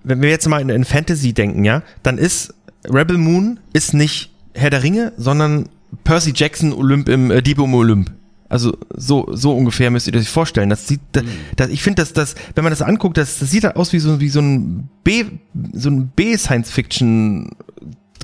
wenn 0.04 0.20
wir 0.22 0.30
jetzt 0.30 0.50
mal 0.50 0.60
in, 0.60 0.70
in 0.70 0.84
Fantasy 0.84 1.34
denken, 1.34 1.64
ja, 1.64 1.84
dann 2.02 2.18
ist 2.18 2.56
Rebel 2.90 3.20
Moon 3.20 3.60
ist 3.72 3.94
nicht 3.94 4.32
Herr 4.56 4.72
der 4.72 4.82
Ringe, 4.82 5.14
sondern 5.16 5.70
Percy 6.04 6.34
Jackson 6.36 6.74
Olymp 6.74 7.08
im 7.08 7.30
äh, 7.30 7.44
Diebe 7.44 7.62
um 7.62 7.74
Olymp. 7.76 8.12
Also 8.50 8.78
so, 8.96 9.28
so 9.32 9.56
ungefähr 9.56 9.92
müsst 9.92 10.08
ihr 10.08 10.16
euch 10.16 10.30
vorstellen. 10.30 10.70
Das 10.70 10.88
sieht, 10.88 11.02
da, 11.12 11.22
das, 11.56 11.70
ich 11.70 11.84
finde, 11.84 12.02
dass 12.02 12.14
das, 12.14 12.36
wenn 12.56 12.64
man 12.64 12.72
das 12.72 12.82
anguckt, 12.82 13.18
das, 13.18 13.40
das 13.40 13.52
sieht 13.52 13.64
halt 13.64 13.76
aus 13.76 13.94
wie 13.94 14.00
so, 14.00 14.20
wie 14.20 14.30
so 14.30 14.42
ein 14.42 14.90
B, 15.04 15.26
so 15.74 15.90
ein 15.90 16.12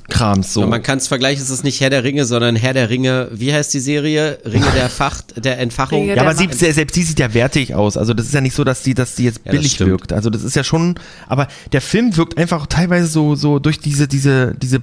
B-Science-Fiction-Krams 0.08 0.52
so. 0.52 0.66
man 0.66 0.82
kann 0.82 0.98
es 0.98 1.08
vergleichen, 1.08 1.42
es 1.42 1.50
ist 1.50 1.64
nicht 1.64 1.80
Herr 1.80 1.90
der 1.90 2.04
Ringe, 2.04 2.24
sondern 2.24 2.56
Herr 2.56 2.74
der 2.74 2.90
Ringe, 2.90 3.28
wie 3.32 3.52
heißt 3.52 3.72
die 3.74 3.80
Serie? 3.80 4.38
Ringe 4.44 4.66
der 4.74 4.88
Facht, 4.90 5.44
der 5.44 5.58
Entfachung. 5.58 6.00
Ringe 6.02 6.14
Ja, 6.16 6.22
aber 6.22 6.30
der 6.30 6.38
sie, 6.38 6.46
Macht. 6.48 6.58
se- 6.58 6.72
selbst 6.72 6.96
die 6.96 7.02
sieht 7.02 7.18
ja 7.20 7.32
wertig 7.34 7.74
aus. 7.74 7.96
Also 7.96 8.12
das 8.14 8.26
ist 8.26 8.34
ja 8.34 8.40
nicht 8.40 8.54
so, 8.54 8.64
dass 8.64 8.82
die, 8.82 8.94
dass 8.94 9.14
die 9.14 9.24
jetzt 9.24 9.40
Ja, 9.44 9.52
billig 9.52 9.78
wirkt. 9.80 10.12
Also 10.12 10.30
das 10.30 10.42
ist 10.42 10.56
ja 10.56 10.64
schon, 10.64 10.96
aber 11.28 11.48
der 11.72 11.80
Film 11.80 12.16
wirkt 12.16 12.36
einfach 12.38 12.66
teilweise 12.66 13.06
so, 13.06 13.34
so 13.34 13.58
durch 13.58 13.78
diese, 13.78 14.08
diese, 14.08 14.54
diese, 14.60 14.82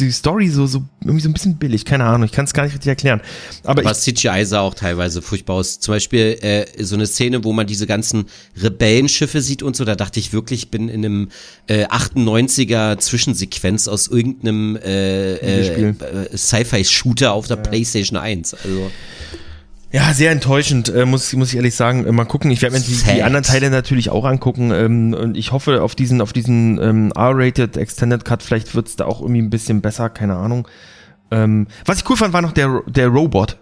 die 0.00 0.10
Story 0.10 0.48
so, 0.48 0.66
so 0.66 0.82
irgendwie 1.00 1.20
so 1.20 1.28
ein 1.28 1.32
bisschen 1.32 1.56
billig. 1.56 1.84
Keine 1.84 2.04
Ahnung, 2.04 2.24
ich 2.24 2.32
kann 2.32 2.44
es 2.44 2.52
gar 2.52 2.64
nicht 2.64 2.72
richtig 2.74 2.88
erklären. 2.88 3.20
Aber, 3.64 3.82
Aber 3.82 3.92
ich, 3.92 3.98
CGI 3.98 4.44
sah 4.44 4.60
auch 4.60 4.74
teilweise 4.74 5.22
furchtbar 5.22 5.54
aus. 5.54 5.80
Zum 5.80 5.94
Beispiel 5.94 6.38
äh, 6.40 6.66
so 6.82 6.94
eine 6.94 7.06
Szene, 7.06 7.44
wo 7.44 7.52
man 7.52 7.66
diese 7.66 7.86
ganzen 7.86 8.26
Rebellenschiffe 8.60 9.40
sieht 9.40 9.62
und 9.62 9.76
so, 9.76 9.84
da 9.84 9.94
dachte 9.94 10.20
ich 10.20 10.32
wirklich, 10.32 10.64
ich 10.64 10.70
bin 10.70 10.88
in 10.88 11.04
einem 11.04 11.28
äh, 11.66 11.86
98er 11.86 12.98
Zwischensequenz 12.98 13.88
aus 13.88 14.08
irgendeinem 14.08 14.76
äh, 14.76 15.34
äh, 15.34 15.88
äh, 15.88 16.36
Sci-Fi-Shooter 16.36 17.32
auf 17.32 17.46
der 17.46 17.56
PlayStation 17.56 18.18
1. 18.18 18.54
Also 18.54 18.90
ja, 19.90 20.12
sehr 20.12 20.30
enttäuschend, 20.30 20.88
äh, 20.90 21.06
muss, 21.06 21.32
muss 21.32 21.48
ich 21.50 21.56
ehrlich 21.56 21.74
sagen. 21.74 22.06
Äh, 22.06 22.12
mal 22.12 22.24
gucken, 22.24 22.50
ich 22.50 22.60
werde 22.62 22.76
mir 22.76 22.82
die, 22.82 22.94
die 22.94 23.22
anderen 23.22 23.44
Teile 23.44 23.70
natürlich 23.70 24.10
auch 24.10 24.24
angucken. 24.24 24.70
Ähm, 24.70 25.14
und 25.14 25.36
ich 25.36 25.52
hoffe 25.52 25.82
auf 25.82 25.94
diesen, 25.94 26.20
auf 26.20 26.32
diesen 26.32 26.78
ähm, 26.82 27.12
R-Rated 27.16 27.76
Extended 27.76 28.24
Cut, 28.24 28.42
vielleicht 28.42 28.74
wird's 28.74 28.96
da 28.96 29.06
auch 29.06 29.20
irgendwie 29.20 29.40
ein 29.42 29.50
bisschen 29.50 29.80
besser, 29.80 30.10
keine 30.10 30.36
Ahnung. 30.36 30.68
Ähm, 31.30 31.66
was 31.84 31.98
ich 31.98 32.10
cool 32.10 32.16
fand, 32.16 32.32
war 32.32 32.42
noch 32.42 32.52
der, 32.52 32.82
der 32.86 33.08
Robot. 33.08 33.56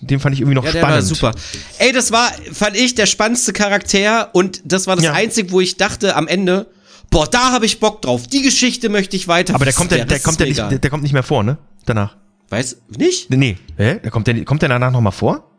Den 0.00 0.20
fand 0.20 0.34
ich 0.34 0.40
irgendwie 0.40 0.54
noch 0.54 0.64
ja, 0.64 0.72
der 0.72 0.80
spannend. 0.80 0.96
war 0.96 1.02
super. 1.02 1.32
Ey, 1.78 1.92
das 1.92 2.10
war, 2.12 2.30
fand 2.52 2.76
ich, 2.76 2.94
der 2.94 3.06
spannendste 3.06 3.52
Charakter 3.52 4.30
und 4.34 4.62
das 4.64 4.86
war 4.86 4.96
das 4.96 5.04
Ja. 5.04 5.12
Einzige, 5.12 5.50
wo 5.50 5.60
ich 5.60 5.76
dachte 5.76 6.16
am 6.16 6.28
Ende, 6.28 6.66
boah, 7.10 7.26
da 7.26 7.52
habe 7.52 7.66
ich 7.66 7.78
Bock 7.80 8.02
drauf. 8.02 8.26
Die 8.26 8.42
Geschichte 8.42 8.88
möchte 8.88 9.16
ich 9.16 9.28
weiter. 9.28 9.54
Aber 9.54 9.64
der 9.64 9.74
kommt, 9.74 9.90
der, 9.90 10.04
der 10.04 10.20
kommt 10.20 10.38
mir 10.38 10.46
nicht, 10.46 10.58
der, 10.58 10.78
der 10.78 10.90
kommt 10.90 11.02
nicht 11.02 11.12
mehr 11.12 11.22
vor, 11.22 11.42
ne? 11.42 11.58
Danach. 11.84 12.16
Weiß, 12.48 12.78
nicht? 12.96 13.30
Nee. 13.30 13.58
Hä? 13.76 13.98
Der 14.02 14.10
kommt 14.10 14.26
der, 14.28 14.44
kommt 14.44 14.62
der 14.62 14.68
danach 14.68 14.92
nochmal 14.92 15.12
vor? 15.12 15.50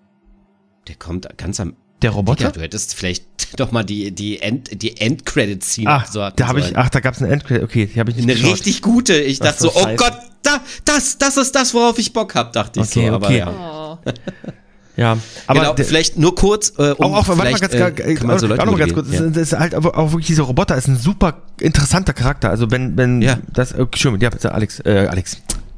Der 0.87 0.95
kommt 0.95 1.27
ganz 1.37 1.59
am 1.59 1.73
Der 2.01 2.11
Roboter? 2.11 2.45
Ja, 2.45 2.51
du 2.51 2.61
hättest 2.61 2.95
vielleicht 2.95 3.25
doch 3.59 3.71
mal 3.71 3.83
die, 3.83 4.11
die 4.11 4.39
End, 4.41 4.81
die 4.81 4.97
Endcredit-Scene 4.97 5.89
ah, 5.89 5.97
abwarten 5.97 6.35
da 6.37 6.47
habe 6.47 6.59
ich, 6.59 6.77
ach, 6.77 6.89
da 6.89 6.99
gab's 6.99 7.21
eine 7.21 7.31
Endcredit. 7.31 7.63
Okay, 7.63 7.89
die 7.93 7.99
habe 7.99 8.11
ich 8.11 8.17
nicht 8.17 8.25
Eine 8.25 8.35
geschaut. 8.35 8.53
richtig 8.53 8.81
gute. 8.81 9.15
Ich 9.19 9.39
dachte 9.39 9.63
so, 9.63 9.69
so, 9.69 9.79
oh 9.79 9.83
scheiße. 9.83 9.95
Gott, 9.97 10.13
da, 10.43 10.61
das, 10.85 11.17
das 11.17 11.37
ist 11.37 11.55
das, 11.55 11.73
worauf 11.73 11.97
ich 11.99 12.13
Bock 12.13 12.35
hab, 12.35 12.53
dachte 12.53 12.79
ich 12.79 12.87
Okay, 12.87 13.07
so. 13.09 13.15
Aber 13.15 13.27
okay. 13.27 13.37
ja. 13.39 13.97
Oh. 14.05 14.09
Ja, 14.97 15.15
aber 15.45 15.59
genau, 15.59 15.75
vielleicht 15.75 16.17
nur 16.17 16.33
kurz, 16.33 16.73
äh, 16.79 16.89
um 16.97 17.13
auch, 17.13 17.17
auch, 17.19 17.27
warte 17.37 17.51
mal 17.51 17.59
ganz, 17.59 17.71
äh, 17.71 18.15
kann 18.15 18.25
man 18.25 18.39
so 18.39 18.47
auch 18.47 18.49
Leute 18.49 18.65
noch 18.65 18.71
mal 18.71 18.79
ganz 18.79 18.93
kurz. 18.95 19.05
motivieren. 19.05 19.31
Das, 19.31 19.43
ist- 19.53 19.59
halt 19.59 19.75
auch 19.75 20.11
wirklich 20.11 20.25
dieser 20.25 20.41
Roboter 20.41 20.75
ist 20.75 20.87
ein 20.87 20.97
super 20.97 21.43
interessanter 21.61 22.13
Charakter. 22.13 22.49
Also 22.49 22.71
wenn, 22.71 22.97
wenn 22.97 23.21
Ja. 23.21 23.37
das, 23.53 23.73
äh, 23.73 23.81
Entschuldigung, 23.81 24.23
ja, 24.23 24.31
bitte, 24.31 24.51
Alex, 24.55 24.79
äh, 24.79 25.05
Alex, 25.07 25.37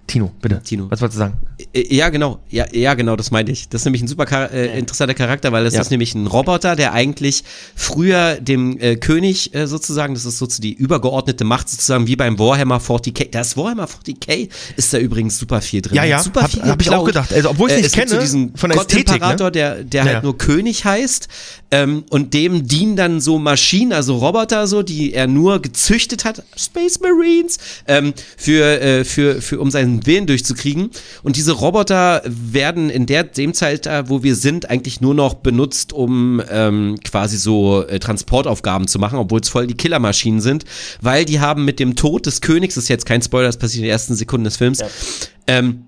Tino, 0.10 0.32
bitte. 0.42 0.62
Tino. 0.64 0.88
Was 0.90 1.02
wolltest 1.02 1.18
du 1.18 1.20
sagen? 1.20 1.34
Äh, 1.74 1.96
Ja, 1.96 2.10
genau. 2.10 2.40
Ja, 2.50 2.66
ja, 2.72 2.94
genau, 2.96 3.16
das 3.16 3.32
meinte 3.32 3.52
ich. 3.52 3.70
Das 3.70 3.82
ist 3.82 3.86
nämlich 3.86 4.02
ein 4.02 4.08
super 4.08 4.26
Char 4.28 4.52
äh, 4.52 4.78
interessanter 4.78 5.14
Charakter, 5.14 5.52
weil 5.52 5.64
das 5.64 5.74
Ja. 5.76 5.82
ist 5.82 5.92
nämlich 5.92 6.16
ein 6.16 6.28
Roboter, 6.28 6.76
der 6.76 6.94
eigentlich 6.94 7.44
früher 7.76 8.36
dem 8.42 8.80
äh, 8.80 8.96
König 8.96 9.54
äh, 9.56 9.68
sozusagen, 9.68 10.14
das 10.14 10.26
ist 10.26 10.38
sozusagen 10.38 10.64
die 10.64 10.74
übergeordnete 10.74 11.44
Macht 11.44 11.70
sozusagen 11.70 12.08
wie 12.08 12.16
beim 12.16 12.38
Warhammer 12.40 12.80
40k. 12.80 13.30
Das 13.32 13.56
Warhammer 13.58 13.86
40k 13.88 14.50
ist 14.76 14.94
da 14.94 14.98
übrigens 14.98 15.38
super 15.38 15.62
viel 15.62 15.82
drin. 15.82 15.96
Ja, 15.96 16.04
ja, 16.04 16.20
super 16.22 16.42
hab- 16.44 16.52
viel 16.52 16.64
hab 16.64 16.82
ich 16.82 16.90
auch 16.90 17.06
gedacht. 17.06 17.32
Also, 17.34 17.50
obwohl 17.52 17.70
ich's 17.70 17.78
nicht 17.78 17.86
es 17.88 17.92
gibt 17.94 18.08
kenne, 18.08 18.20
so 18.20 18.22
diesen 18.22 18.56
von 18.56 18.70
der 18.72 18.80
Ästhetik, 18.80 19.22
ne? 19.22 19.52
der, 19.52 19.84
der 19.84 20.06
Ja. 20.06 20.14
halt 20.14 20.24
nur 20.24 20.38
König 20.38 20.86
heißt 20.86 21.28
ähm, 21.72 22.04
und 22.10 22.34
dem 22.34 22.68
dienen 22.68 22.96
dann 22.96 23.22
so 23.22 23.38
Maschinen, 23.40 23.94
also 23.94 24.18
Roboter 24.18 24.68
so, 24.68 24.82
die 24.84 25.14
er 25.14 25.28
nur 25.28 25.62
gezüchtet 25.62 26.26
hat, 26.26 26.44
Space 26.58 27.00
Marines, 27.00 27.58
ähm, 27.88 28.14
für, 28.38 28.82
äh, 28.82 29.04
für, 29.06 29.42
für, 29.42 29.60
um 29.60 29.70
seinen 29.72 29.99
Willen 30.06 30.28
durchzukriegen. 30.28 30.90
Und 31.24 31.36
diese 31.36 31.54
Roboter 31.54 32.22
werden 32.26 32.90
in 32.90 33.06
der, 33.06 33.24
dem 33.24 33.54
Zeitalter, 33.54 34.10
wo 34.10 34.24
wir 34.24 34.36
sind, 34.36 34.70
eigentlich 34.70 35.02
nur 35.02 35.14
noch 35.14 35.36
benutzt, 35.36 35.94
um 35.94 36.42
ähm, 36.50 36.98
quasi 37.04 37.38
so 37.38 37.84
äh, 37.84 38.00
Transportaufgaben 38.00 38.88
zu 38.88 39.00
machen, 39.00 39.20
obwohl 39.20 39.40
es 39.42 39.50
voll 39.50 39.68
die 39.68 39.76
Killermaschinen 39.76 40.42
sind, 40.42 40.66
weil 41.02 41.26
die 41.26 41.40
haben 41.40 41.66
mit 41.66 41.80
dem 41.80 41.96
Tod 41.96 42.26
des 42.26 42.42
Königs, 42.42 42.76
das 42.76 42.86
ist 42.86 42.90
jetzt 42.90 43.06
kein 43.06 43.22
Spoiler, 43.22 43.48
das 43.48 43.58
passiert 43.58 43.80
in 43.80 43.84
den 43.84 43.92
ersten 43.92 44.16
Sekunden 44.16 44.46
des 44.46 44.58
Films, 44.58 44.84
ähm, 45.48 45.86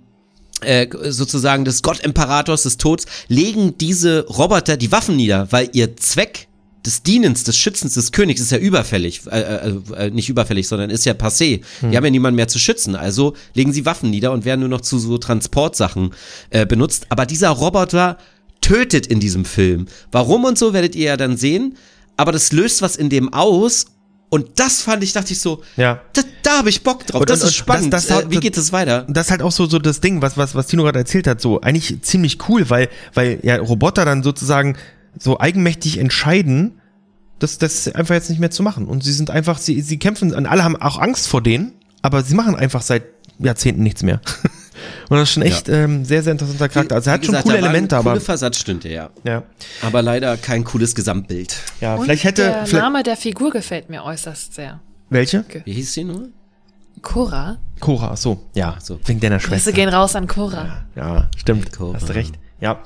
äh, 0.62 0.88
sozusagen 1.10 1.66
des 1.66 1.82
Gott-Imperators 1.82 2.64
des 2.64 2.78
Todes, 2.78 3.06
legen 3.28 3.76
diese 3.80 4.26
Roboter 4.28 4.78
die 4.78 4.92
Waffen 4.92 5.16
nieder, 5.16 5.48
weil 5.52 5.70
ihr 5.74 5.96
Zweck 5.98 6.48
des 6.86 7.04
Dienens, 7.04 7.44
des 7.44 7.58
Schützens 7.58 7.94
des 7.94 8.12
Königs 8.12 8.42
ist 8.42 8.52
ja 8.52 8.58
überfällig, 8.58 9.22
äh, 9.28 9.40
äh, 9.40 9.74
äh, 9.98 10.10
nicht 10.10 10.30
überfällig, 10.30 10.68
sondern 10.68 10.90
ist 10.90 11.06
ja 11.06 11.14
passé. 11.14 11.62
Die 11.82 11.96
haben 11.96 12.04
ja 12.06 12.10
niemanden 12.10 12.36
mehr 12.38 12.48
zu 12.48 12.58
schützen, 12.60 12.96
also 12.96 13.36
legen 13.54 13.72
sie 13.72 13.86
Waffen 13.86 14.10
nieder 14.10 14.32
und 14.32 14.46
werden 14.46 14.62
nur 14.62 14.70
noch 14.70 14.82
zu 14.82 14.98
so 14.98 15.18
Transportsachen 15.20 16.12
äh, 16.50 16.66
benutzt. 16.66 17.06
Aber 17.10 17.26
dieser 17.26 17.50
Roboter 17.50 18.18
tötet 18.62 19.06
in 19.08 19.20
diesem 19.20 19.46
Film. 19.46 19.88
Warum 20.12 20.44
und 20.44 20.58
so 20.58 20.74
werdet 20.74 20.96
ihr 20.96 21.06
ja 21.06 21.18
dann 21.18 21.38
sehen, 21.38 21.78
aber 22.18 22.32
das 22.32 22.52
löst 22.52 22.82
was 22.82 22.96
in 22.96 23.10
dem 23.10 23.34
aus 23.34 23.86
und 24.30 24.48
das 24.60 24.82
fand 24.82 25.04
ich, 25.04 25.14
dachte 25.14 25.34
ich 25.34 25.40
so, 25.40 25.62
Ja. 25.78 26.02
da, 26.14 26.22
da 26.44 26.58
habe 26.60 26.70
ich 26.70 26.84
Bock 26.84 27.06
drauf, 27.06 27.22
Und- 27.22 27.30
das 27.30 27.42
und- 27.42 27.50
ist 27.50 27.56
spannend. 27.56 27.92
das- 27.94 28.08
das- 28.08 28.24
äh, 28.24 28.32
wie 28.32 28.40
geht 28.40 28.58
es 28.58 28.72
weiter? 28.72 29.06
das 29.10 29.28
ist 29.28 29.32
halt 29.32 29.42
auch 29.42 29.52
so, 29.52 29.66
so 29.66 29.78
das 29.78 30.00
Ding, 30.00 30.22
was, 30.22 30.38
was, 30.38 30.56
was 30.56 30.68
Tino 30.68 30.84
gerade 30.84 31.00
erzählt 31.00 31.28
hat, 31.28 31.42
so 31.42 31.60
eigentlich 31.62 32.02
ziemlich 32.02 32.38
cool, 32.50 32.70
weil, 32.70 32.90
weil 33.14 33.40
ja 33.44 33.58
Roboter 33.58 34.06
dann 34.06 34.24
sozusagen 34.24 34.78
so 35.18 35.40
eigenmächtig 35.40 35.98
entscheiden, 35.98 36.80
das, 37.40 37.58
das 37.58 37.88
einfach 37.90 38.16
jetzt 38.16 38.30
nicht 38.30 38.40
mehr 38.40 38.52
zu 38.52 38.64
machen. 38.64 38.86
Und 38.86 39.04
sie 39.04 39.14
sind 39.14 39.30
einfach, 39.32 39.58
sie, 39.58 39.82
sie 39.82 39.98
kämpfen, 39.98 40.34
und 40.34 40.46
alle 40.46 40.64
haben 40.64 40.76
auch 40.76 41.00
Angst 41.00 41.28
vor 41.28 41.42
denen, 41.42 41.74
aber 42.02 42.24
sie 42.24 42.36
machen 42.36 42.56
einfach 42.56 42.82
seit 42.82 43.04
Jahrzehnten 43.40 43.84
nichts 43.84 44.04
mehr. 44.04 44.22
Und 45.10 45.18
das 45.18 45.30
ist 45.30 45.34
schon 45.34 45.44
echt 45.44 45.70
ähm, 45.70 46.06
sehr, 46.06 46.24
sehr 46.24 46.32
interessanter 46.32 46.68
Charakter. 46.70 46.96
Also 46.96 47.10
er 47.10 47.14
hat 47.14 47.22
Wie 47.22 47.26
schon 47.26 47.34
gesagt, 47.34 47.46
coole 47.46 47.58
Elemente, 47.60 47.96
aber 47.98 48.12
Coole 48.12 48.22
Versatzstücke, 48.22 48.92
ja. 48.92 49.10
ja, 49.24 49.44
Aber 49.84 50.02
leider 50.02 50.38
kein 50.38 50.64
cooles 50.64 50.96
Gesamtbild. 50.96 51.56
ja, 51.82 51.96
Und 51.96 52.06
vielleicht 52.06 52.24
hätte, 52.24 52.42
der 52.44 52.66
vielleicht, 52.66 52.84
Name 52.84 53.04
der 53.04 53.16
Figur 53.18 53.52
gefällt 53.52 53.90
mir 53.92 54.04
äußerst 54.04 54.56
sehr. 54.56 54.80
welche? 55.10 55.46
Wie 55.66 55.74
hieß 55.74 55.94
sie 55.94 56.04
nur? 56.04 56.30
Cora. 57.04 57.58
Cora, 57.80 58.16
so, 58.16 58.48
ja, 58.56 58.78
so. 58.82 59.00
wegen 59.06 59.20
deiner 59.20 59.38
Grüße 59.38 59.50
Schwester. 59.50 59.72
gehen 59.72 59.90
raus 59.90 60.16
an 60.16 60.28
Cora. 60.28 60.86
Ja, 60.96 61.30
stimmt. 61.38 61.66
Hey, 61.66 61.72
Cora. 61.78 61.94
Hast 61.96 62.10
du 62.10 62.14
recht. 62.14 62.36
Ja. 62.62 62.82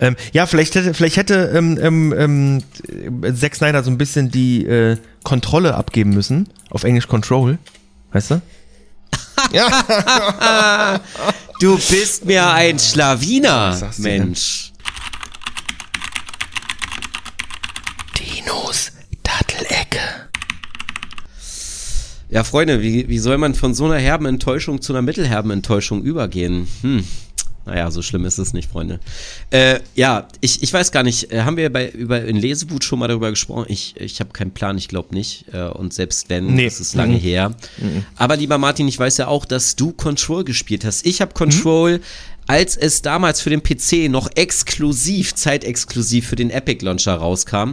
Ähm, 0.00 0.16
ja, 0.32 0.46
vielleicht 0.46 0.74
hätte, 0.74 0.94
vielleicht 0.94 1.18
hätte 1.18 1.52
ähm, 1.54 1.78
ähm, 1.80 2.14
ähm, 2.16 3.22
äh, 3.22 3.34
Zack 3.34 3.54
Snyder 3.54 3.84
so 3.84 3.90
ein 3.90 3.98
bisschen 3.98 4.30
die 4.30 4.66
äh, 4.66 4.96
Kontrolle 5.22 5.74
abgeben 5.74 6.10
müssen. 6.10 6.48
Auf 6.70 6.84
Englisch 6.84 7.06
Control. 7.06 7.58
Weißt 8.12 8.32
du? 8.32 8.42
Du 11.60 11.76
bist 11.76 12.24
mir 12.24 12.48
ein 12.50 12.78
Schlawiner? 12.78 13.90
Mensch. 13.98 14.72
Dinos 18.18 18.92
Dattelecke. 19.22 19.98
Ja, 22.30 22.44
Freunde, 22.44 22.80
wie, 22.80 23.08
wie 23.08 23.18
soll 23.18 23.38
man 23.38 23.54
von 23.54 23.74
so 23.74 23.86
einer 23.86 23.98
herben 23.98 24.26
Enttäuschung 24.26 24.80
zu 24.80 24.92
einer 24.92 25.02
mittelherben 25.02 25.50
Enttäuschung 25.50 26.02
übergehen? 26.02 26.68
Hm. 26.82 27.04
Naja, 27.66 27.90
so 27.90 28.00
schlimm 28.02 28.24
ist 28.24 28.38
es 28.38 28.52
nicht, 28.52 28.70
Freunde. 28.70 29.00
Äh, 29.50 29.80
ja, 29.94 30.26
ich, 30.40 30.62
ich 30.62 30.72
weiß 30.72 30.92
gar 30.92 31.02
nicht, 31.02 31.30
äh, 31.30 31.42
haben 31.42 31.56
wir 31.56 31.70
bei, 31.70 31.88
über 31.90 32.22
in 32.24 32.36
Lesewut 32.36 32.82
schon 32.84 32.98
mal 32.98 33.06
darüber 33.08 33.30
gesprochen? 33.30 33.66
Ich, 33.68 33.94
ich 33.98 34.18
habe 34.20 34.30
keinen 34.32 34.50
Plan, 34.52 34.78
ich 34.78 34.88
glaube 34.88 35.14
nicht. 35.14 35.44
Äh, 35.52 35.64
und 35.68 35.92
selbst 35.92 36.30
wenn, 36.30 36.54
Nee. 36.54 36.64
das 36.64 36.80
ist 36.80 36.94
lange 36.94 37.14
Mhm. 37.16 37.20
her. 37.20 37.54
Aber 38.16 38.36
lieber 38.36 38.58
Martin, 38.58 38.88
ich 38.88 38.98
weiß 38.98 39.18
ja 39.18 39.28
auch, 39.28 39.44
dass 39.44 39.76
du 39.76 39.92
Control 39.92 40.42
gespielt 40.44 40.84
hast. 40.84 41.06
Ich 41.06 41.20
habe 41.20 41.34
Control, 41.34 42.00
als 42.46 42.76
es 42.76 43.02
damals 43.02 43.40
für 43.42 43.50
den 43.50 43.62
PC 43.62 44.08
noch 44.10 44.28
exklusiv, 44.34 45.34
zeitexklusiv 45.34 46.26
für 46.26 46.36
den 46.36 46.50
Epic 46.50 46.84
Launcher 46.84 47.14
rauskam, 47.14 47.72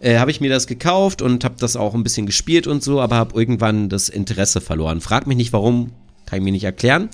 äh, 0.00 0.18
habe 0.18 0.30
ich 0.32 0.40
mir 0.40 0.50
das 0.50 0.66
gekauft 0.66 1.22
und 1.22 1.44
habe 1.44 1.54
das 1.58 1.76
auch 1.76 1.94
ein 1.94 2.02
bisschen 2.02 2.26
gespielt 2.26 2.66
und 2.66 2.82
so, 2.82 3.00
aber 3.00 3.16
habe 3.16 3.38
irgendwann 3.38 3.88
das 3.88 4.08
Interesse 4.08 4.60
verloren. 4.60 5.00
Frag 5.00 5.26
mich 5.26 5.36
nicht 5.36 5.52
warum, 5.52 5.92
kann 6.28 6.40
ich 6.40 6.44
mir 6.44 6.52
nicht 6.52 6.64
erklären. 6.64 7.08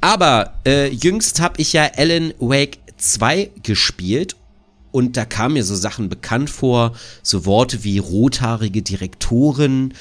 Aber 0.00 0.54
äh, 0.66 0.88
jüngst 0.88 1.40
habe 1.40 1.60
ich 1.60 1.72
ja 1.72 1.90
Alan 1.96 2.32
Wake 2.38 2.78
2 2.96 3.50
gespielt 3.62 4.36
und 4.92 5.16
da 5.16 5.24
kamen 5.24 5.54
mir 5.54 5.64
so 5.64 5.74
Sachen 5.74 6.08
bekannt 6.08 6.50
vor, 6.50 6.94
so 7.22 7.46
Worte 7.46 7.84
wie 7.84 7.98
rothaarige 7.98 8.82
Direktoren, 8.82 9.94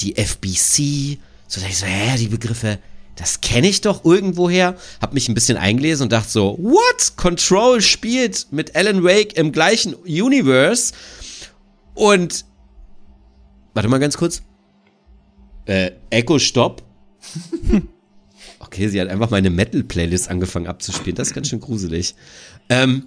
die 0.00 0.16
FBC, 0.16 1.18
so 1.46 1.60
da 1.60 1.66
ich 1.68 1.78
so, 1.78 1.86
hä, 1.86 2.16
die 2.18 2.28
Begriffe, 2.28 2.78
das 3.16 3.40
kenne 3.40 3.68
ich 3.68 3.82
doch 3.82 4.04
irgendwoher. 4.04 4.76
Hab 5.00 5.12
mich 5.12 5.28
ein 5.28 5.34
bisschen 5.34 5.58
eingelesen 5.58 6.04
und 6.04 6.12
dachte 6.12 6.30
so, 6.30 6.58
what? 6.60 7.12
Control 7.16 7.80
spielt 7.80 8.48
mit 8.50 8.74
Alan 8.74 9.04
Wake 9.04 9.36
im 9.36 9.52
gleichen 9.52 9.94
Universe 9.94 10.92
und 11.94 12.44
warte 13.74 13.88
mal 13.88 13.98
ganz 13.98 14.16
kurz. 14.16 14.42
Äh, 15.66 15.92
Echo 16.10 16.38
Stopp. 16.38 16.82
Okay, 18.72 18.88
sie 18.88 18.98
hat 18.98 19.08
einfach 19.08 19.28
meine 19.28 19.50
Metal-Playlist 19.50 20.30
angefangen 20.30 20.66
abzuspielen. 20.66 21.14
Das 21.14 21.28
ist 21.28 21.34
ganz 21.34 21.48
schön 21.48 21.60
gruselig. 21.60 22.14
Ähm, 22.70 23.04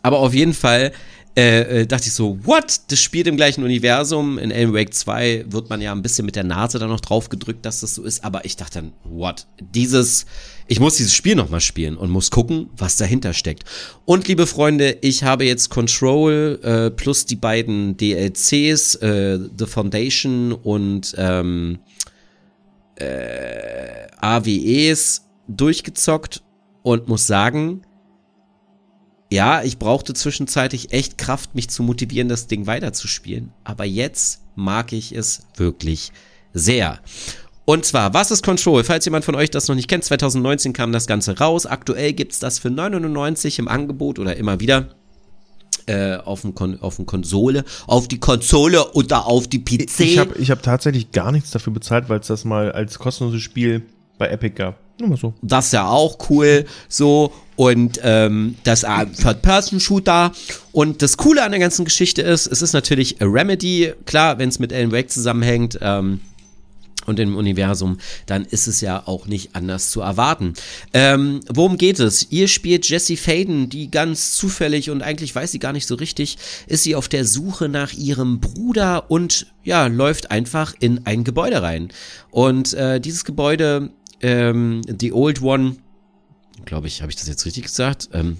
aber 0.00 0.20
auf 0.20 0.32
jeden 0.32 0.54
Fall 0.54 0.92
äh, 1.36 1.80
äh, 1.80 1.86
dachte 1.88 2.06
ich 2.06 2.12
so, 2.12 2.38
what? 2.44 2.82
Das 2.86 3.00
spielt 3.00 3.26
im 3.26 3.36
gleichen 3.36 3.64
Universum. 3.64 4.38
In 4.38 4.52
Alan 4.52 4.72
Wake 4.74 4.94
2 4.94 5.46
wird 5.48 5.70
man 5.70 5.80
ja 5.80 5.90
ein 5.90 6.02
bisschen 6.02 6.24
mit 6.24 6.36
der 6.36 6.44
Nase 6.44 6.78
da 6.78 6.86
noch 6.86 7.00
drauf 7.00 7.30
gedrückt, 7.30 7.66
dass 7.66 7.80
das 7.80 7.96
so 7.96 8.04
ist. 8.04 8.22
Aber 8.22 8.44
ich 8.44 8.54
dachte 8.54 8.80
dann, 8.80 8.92
what? 9.02 9.48
Dieses, 9.74 10.26
ich 10.68 10.78
muss 10.78 10.94
dieses 10.94 11.16
Spiel 11.16 11.34
nochmal 11.34 11.60
spielen 11.60 11.96
und 11.96 12.08
muss 12.08 12.30
gucken, 12.30 12.70
was 12.76 12.96
dahinter 12.96 13.34
steckt. 13.34 13.64
Und 14.04 14.28
liebe 14.28 14.46
Freunde, 14.46 14.98
ich 15.00 15.24
habe 15.24 15.46
jetzt 15.46 15.68
Control 15.68 16.60
äh, 16.62 16.90
plus 16.90 17.26
die 17.26 17.34
beiden 17.34 17.96
DLCs, 17.96 18.94
äh, 18.96 19.40
The 19.58 19.66
Foundation 19.66 20.52
und 20.52 21.12
ähm, 21.18 21.80
äh, 22.98 24.06
AWEs 24.20 25.28
durchgezockt 25.48 26.42
und 26.82 27.08
muss 27.08 27.26
sagen, 27.26 27.82
ja, 29.30 29.62
ich 29.62 29.78
brauchte 29.78 30.14
zwischenzeitlich 30.14 30.92
echt 30.92 31.18
Kraft, 31.18 31.54
mich 31.54 31.68
zu 31.68 31.82
motivieren, 31.82 32.28
das 32.28 32.46
Ding 32.46 32.66
weiterzuspielen. 32.66 33.52
Aber 33.64 33.84
jetzt 33.84 34.42
mag 34.54 34.92
ich 34.92 35.12
es 35.12 35.46
wirklich 35.56 36.12
sehr. 36.54 36.98
Und 37.66 37.84
zwar, 37.84 38.14
was 38.14 38.30
ist 38.30 38.42
Control? 38.42 38.82
Falls 38.84 39.04
jemand 39.04 39.26
von 39.26 39.34
euch 39.34 39.50
das 39.50 39.68
noch 39.68 39.74
nicht 39.74 39.88
kennt, 39.88 40.02
2019 40.02 40.72
kam 40.72 40.92
das 40.92 41.06
Ganze 41.06 41.38
raus. 41.38 41.66
Aktuell 41.66 42.14
gibt's 42.14 42.38
das 42.38 42.58
für 42.58 42.68
9,99 42.68 43.58
im 43.58 43.68
Angebot 43.68 44.18
oder 44.18 44.36
immer 44.36 44.60
wieder 44.60 44.94
äh, 45.88 46.16
auf, 46.24 46.42
dem 46.42 46.54
Kon 46.54 46.80
auf 46.80 46.96
dem 46.96 47.06
Konsole, 47.06 47.64
auf 47.86 48.08
die 48.08 48.20
Konsole 48.20 48.92
oder 48.92 49.26
auf 49.26 49.48
die 49.48 49.58
PC. 49.58 50.00
Ich 50.00 50.18
habe 50.18 50.38
ich 50.38 50.50
hab 50.50 50.62
tatsächlich 50.62 51.12
gar 51.12 51.32
nichts 51.32 51.50
dafür 51.50 51.72
bezahlt, 51.72 52.08
weil 52.08 52.20
es 52.20 52.26
das 52.26 52.44
mal 52.44 52.70
als 52.72 52.98
kostenloses 52.98 53.42
Spiel 53.42 53.82
bei 54.18 54.28
Epic 54.28 54.54
gab. 54.54 54.76
Nur 55.00 55.10
mal 55.10 55.16
so. 55.16 55.32
Das 55.42 55.66
ist 55.66 55.72
ja 55.72 55.88
auch 55.88 56.18
cool, 56.28 56.66
so. 56.88 57.32
Und 57.54 58.00
ähm, 58.02 58.56
das 58.64 58.80
ist 58.80 58.84
ein 58.84 59.12
Third-Person-Shooter. 59.12 60.32
Und 60.72 61.02
das 61.02 61.16
Coole 61.16 61.42
an 61.42 61.52
der 61.52 61.60
ganzen 61.60 61.84
Geschichte 61.84 62.22
ist, 62.22 62.46
es 62.46 62.62
ist 62.62 62.72
natürlich 62.72 63.22
a 63.22 63.24
Remedy, 63.24 63.92
klar, 64.06 64.38
wenn 64.38 64.48
es 64.48 64.58
mit 64.58 64.72
Alan 64.72 64.92
Wake 64.92 65.10
zusammenhängt, 65.10 65.78
ähm, 65.80 66.20
und 67.08 67.18
im 67.18 67.36
Universum, 67.36 67.98
dann 68.26 68.44
ist 68.44 68.66
es 68.66 68.80
ja 68.80 69.02
auch 69.06 69.26
nicht 69.26 69.56
anders 69.56 69.90
zu 69.90 70.00
erwarten. 70.00 70.54
Ähm, 70.92 71.40
worum 71.48 71.78
geht 71.78 71.98
es? 71.98 72.30
Ihr 72.30 72.48
spielt 72.48 72.88
Jessie 72.88 73.16
Faden, 73.16 73.68
die 73.68 73.90
ganz 73.90 74.34
zufällig 74.34 74.90
und 74.90 75.02
eigentlich 75.02 75.34
weiß 75.34 75.50
sie 75.50 75.58
gar 75.58 75.72
nicht 75.72 75.86
so 75.86 75.94
richtig, 75.94 76.38
ist 76.66 76.84
sie 76.84 76.94
auf 76.94 77.08
der 77.08 77.24
Suche 77.24 77.68
nach 77.68 77.92
ihrem 77.92 78.40
Bruder 78.40 79.10
und 79.10 79.46
ja, 79.64 79.86
läuft 79.86 80.30
einfach 80.30 80.74
in 80.78 81.06
ein 81.06 81.24
Gebäude 81.24 81.62
rein. 81.62 81.88
Und 82.30 82.74
äh, 82.74 83.00
dieses 83.00 83.24
Gebäude, 83.24 83.90
ähm, 84.20 84.82
The 84.86 85.12
Old 85.12 85.42
One, 85.42 85.76
glaube 86.64 86.86
ich, 86.86 87.02
habe 87.02 87.10
ich 87.10 87.16
das 87.16 87.28
jetzt 87.28 87.44
richtig 87.46 87.64
gesagt? 87.64 88.10
Ähm, 88.12 88.36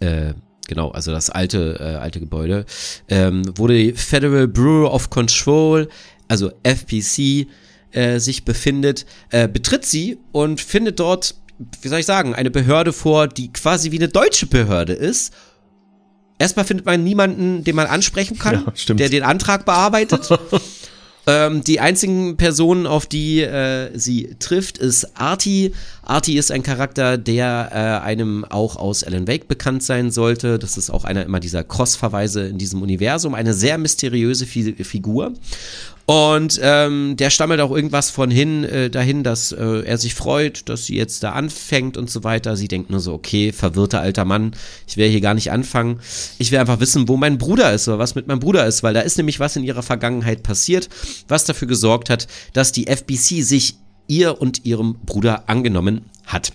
äh, 0.00 0.34
genau, 0.66 0.90
also 0.90 1.12
das 1.12 1.30
alte, 1.30 1.76
äh, 1.80 1.96
alte 1.96 2.20
Gebäude, 2.20 2.64
ähm, 3.08 3.42
die 3.54 3.92
Federal 3.92 4.48
Bureau 4.48 4.90
of 4.90 5.10
Control, 5.10 5.88
also 6.30 6.52
FPC, 6.62 7.48
äh, 7.92 8.18
sich 8.20 8.44
befindet, 8.44 9.04
äh, 9.30 9.48
betritt 9.48 9.84
sie 9.84 10.18
und 10.32 10.60
findet 10.60 11.00
dort 11.00 11.34
wie 11.82 11.88
soll 11.88 12.00
ich 12.00 12.06
sagen, 12.06 12.34
eine 12.34 12.50
Behörde 12.50 12.92
vor, 12.92 13.28
die 13.28 13.52
quasi 13.52 13.90
wie 13.90 13.98
eine 13.98 14.08
deutsche 14.08 14.46
Behörde 14.46 14.92
ist. 14.92 15.34
Erstmal 16.38 16.64
findet 16.64 16.86
man 16.86 17.04
niemanden, 17.04 17.64
den 17.64 17.76
man 17.76 17.86
ansprechen 17.86 18.38
kann, 18.38 18.64
Ja, 18.86 18.94
der 18.94 19.08
den 19.10 19.22
Antrag 19.22 19.64
bearbeitet. 19.64 20.28
Ähm, 21.26 21.62
die 21.62 21.80
einzigen 21.80 22.38
Personen, 22.38 22.86
auf 22.86 23.04
die 23.04 23.42
äh, 23.42 23.90
sie 23.96 24.36
trifft, 24.38 24.78
ist 24.78 25.18
Artie. 25.20 25.74
Artie 26.10 26.38
ist 26.38 26.50
ein 26.50 26.64
Charakter, 26.64 27.16
der 27.18 27.70
äh, 27.72 28.04
einem 28.04 28.44
auch 28.44 28.74
aus 28.74 29.04
Alan 29.04 29.28
Wake 29.28 29.46
bekannt 29.46 29.84
sein 29.84 30.10
sollte. 30.10 30.58
Das 30.58 30.76
ist 30.76 30.90
auch 30.90 31.04
einer 31.04 31.24
immer 31.24 31.38
dieser 31.38 31.62
Cross-Verweise 31.62 32.48
in 32.48 32.58
diesem 32.58 32.82
Universum. 32.82 33.32
Eine 33.32 33.54
sehr 33.54 33.78
mysteriöse 33.78 34.44
Fi 34.44 34.74
Figur. 34.82 35.34
Und 36.06 36.58
ähm, 36.64 37.14
der 37.16 37.30
stammelt 37.30 37.60
auch 37.60 37.70
irgendwas 37.70 38.10
von 38.10 38.28
hin 38.32 38.64
äh, 38.64 38.90
dahin, 38.90 39.22
dass 39.22 39.52
äh, 39.52 39.84
er 39.84 39.96
sich 39.96 40.16
freut, 40.16 40.68
dass 40.68 40.86
sie 40.86 40.96
jetzt 40.96 41.22
da 41.22 41.30
anfängt 41.30 41.96
und 41.96 42.10
so 42.10 42.24
weiter. 42.24 42.56
Sie 42.56 42.66
denkt 42.66 42.90
nur 42.90 42.98
so, 42.98 43.12
okay, 43.12 43.52
verwirrter 43.52 44.00
alter 44.00 44.24
Mann, 44.24 44.56
ich 44.88 44.96
will 44.96 45.08
hier 45.08 45.20
gar 45.20 45.34
nicht 45.34 45.52
anfangen. 45.52 46.00
Ich 46.38 46.50
will 46.50 46.58
einfach 46.58 46.80
wissen, 46.80 47.06
wo 47.06 47.16
mein 47.16 47.38
Bruder 47.38 47.72
ist 47.72 47.86
oder 47.86 48.00
was 48.00 48.16
mit 48.16 48.26
meinem 48.26 48.40
Bruder 48.40 48.66
ist, 48.66 48.82
weil 48.82 48.94
da 48.94 49.02
ist 49.02 49.18
nämlich 49.18 49.38
was 49.38 49.54
in 49.54 49.62
ihrer 49.62 49.84
Vergangenheit 49.84 50.42
passiert, 50.42 50.88
was 51.28 51.44
dafür 51.44 51.68
gesorgt 51.68 52.10
hat, 52.10 52.26
dass 52.52 52.72
die 52.72 52.88
FBC 52.88 53.44
sich 53.44 53.76
ihr 54.10 54.40
und 54.40 54.66
ihrem 54.66 54.96
Bruder 55.06 55.48
angenommen 55.48 56.02
hat. 56.26 56.52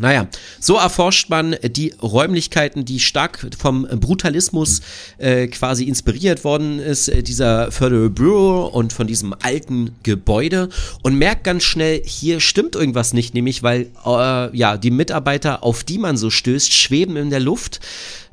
Naja, 0.00 0.28
so 0.60 0.76
erforscht 0.76 1.28
man 1.28 1.56
die 1.60 1.92
Räumlichkeiten, 2.00 2.84
die 2.84 3.00
stark 3.00 3.48
vom 3.58 3.82
Brutalismus 3.82 4.80
äh, 5.18 5.48
quasi 5.48 5.84
inspiriert 5.84 6.44
worden 6.44 6.78
ist, 6.78 7.08
äh, 7.08 7.24
dieser 7.24 7.72
Federal 7.72 8.08
Bureau 8.08 8.66
und 8.66 8.92
von 8.92 9.08
diesem 9.08 9.34
alten 9.42 9.96
Gebäude 10.04 10.68
und 11.02 11.16
merkt 11.16 11.42
ganz 11.42 11.64
schnell, 11.64 12.00
hier 12.04 12.38
stimmt 12.38 12.76
irgendwas 12.76 13.12
nicht, 13.12 13.34
nämlich 13.34 13.64
weil 13.64 13.90
äh, 14.06 14.56
ja 14.56 14.76
die 14.76 14.92
Mitarbeiter, 14.92 15.64
auf 15.64 15.82
die 15.82 15.98
man 15.98 16.16
so 16.16 16.30
stößt, 16.30 16.72
schweben 16.72 17.16
in 17.16 17.30
der 17.30 17.40
Luft 17.40 17.80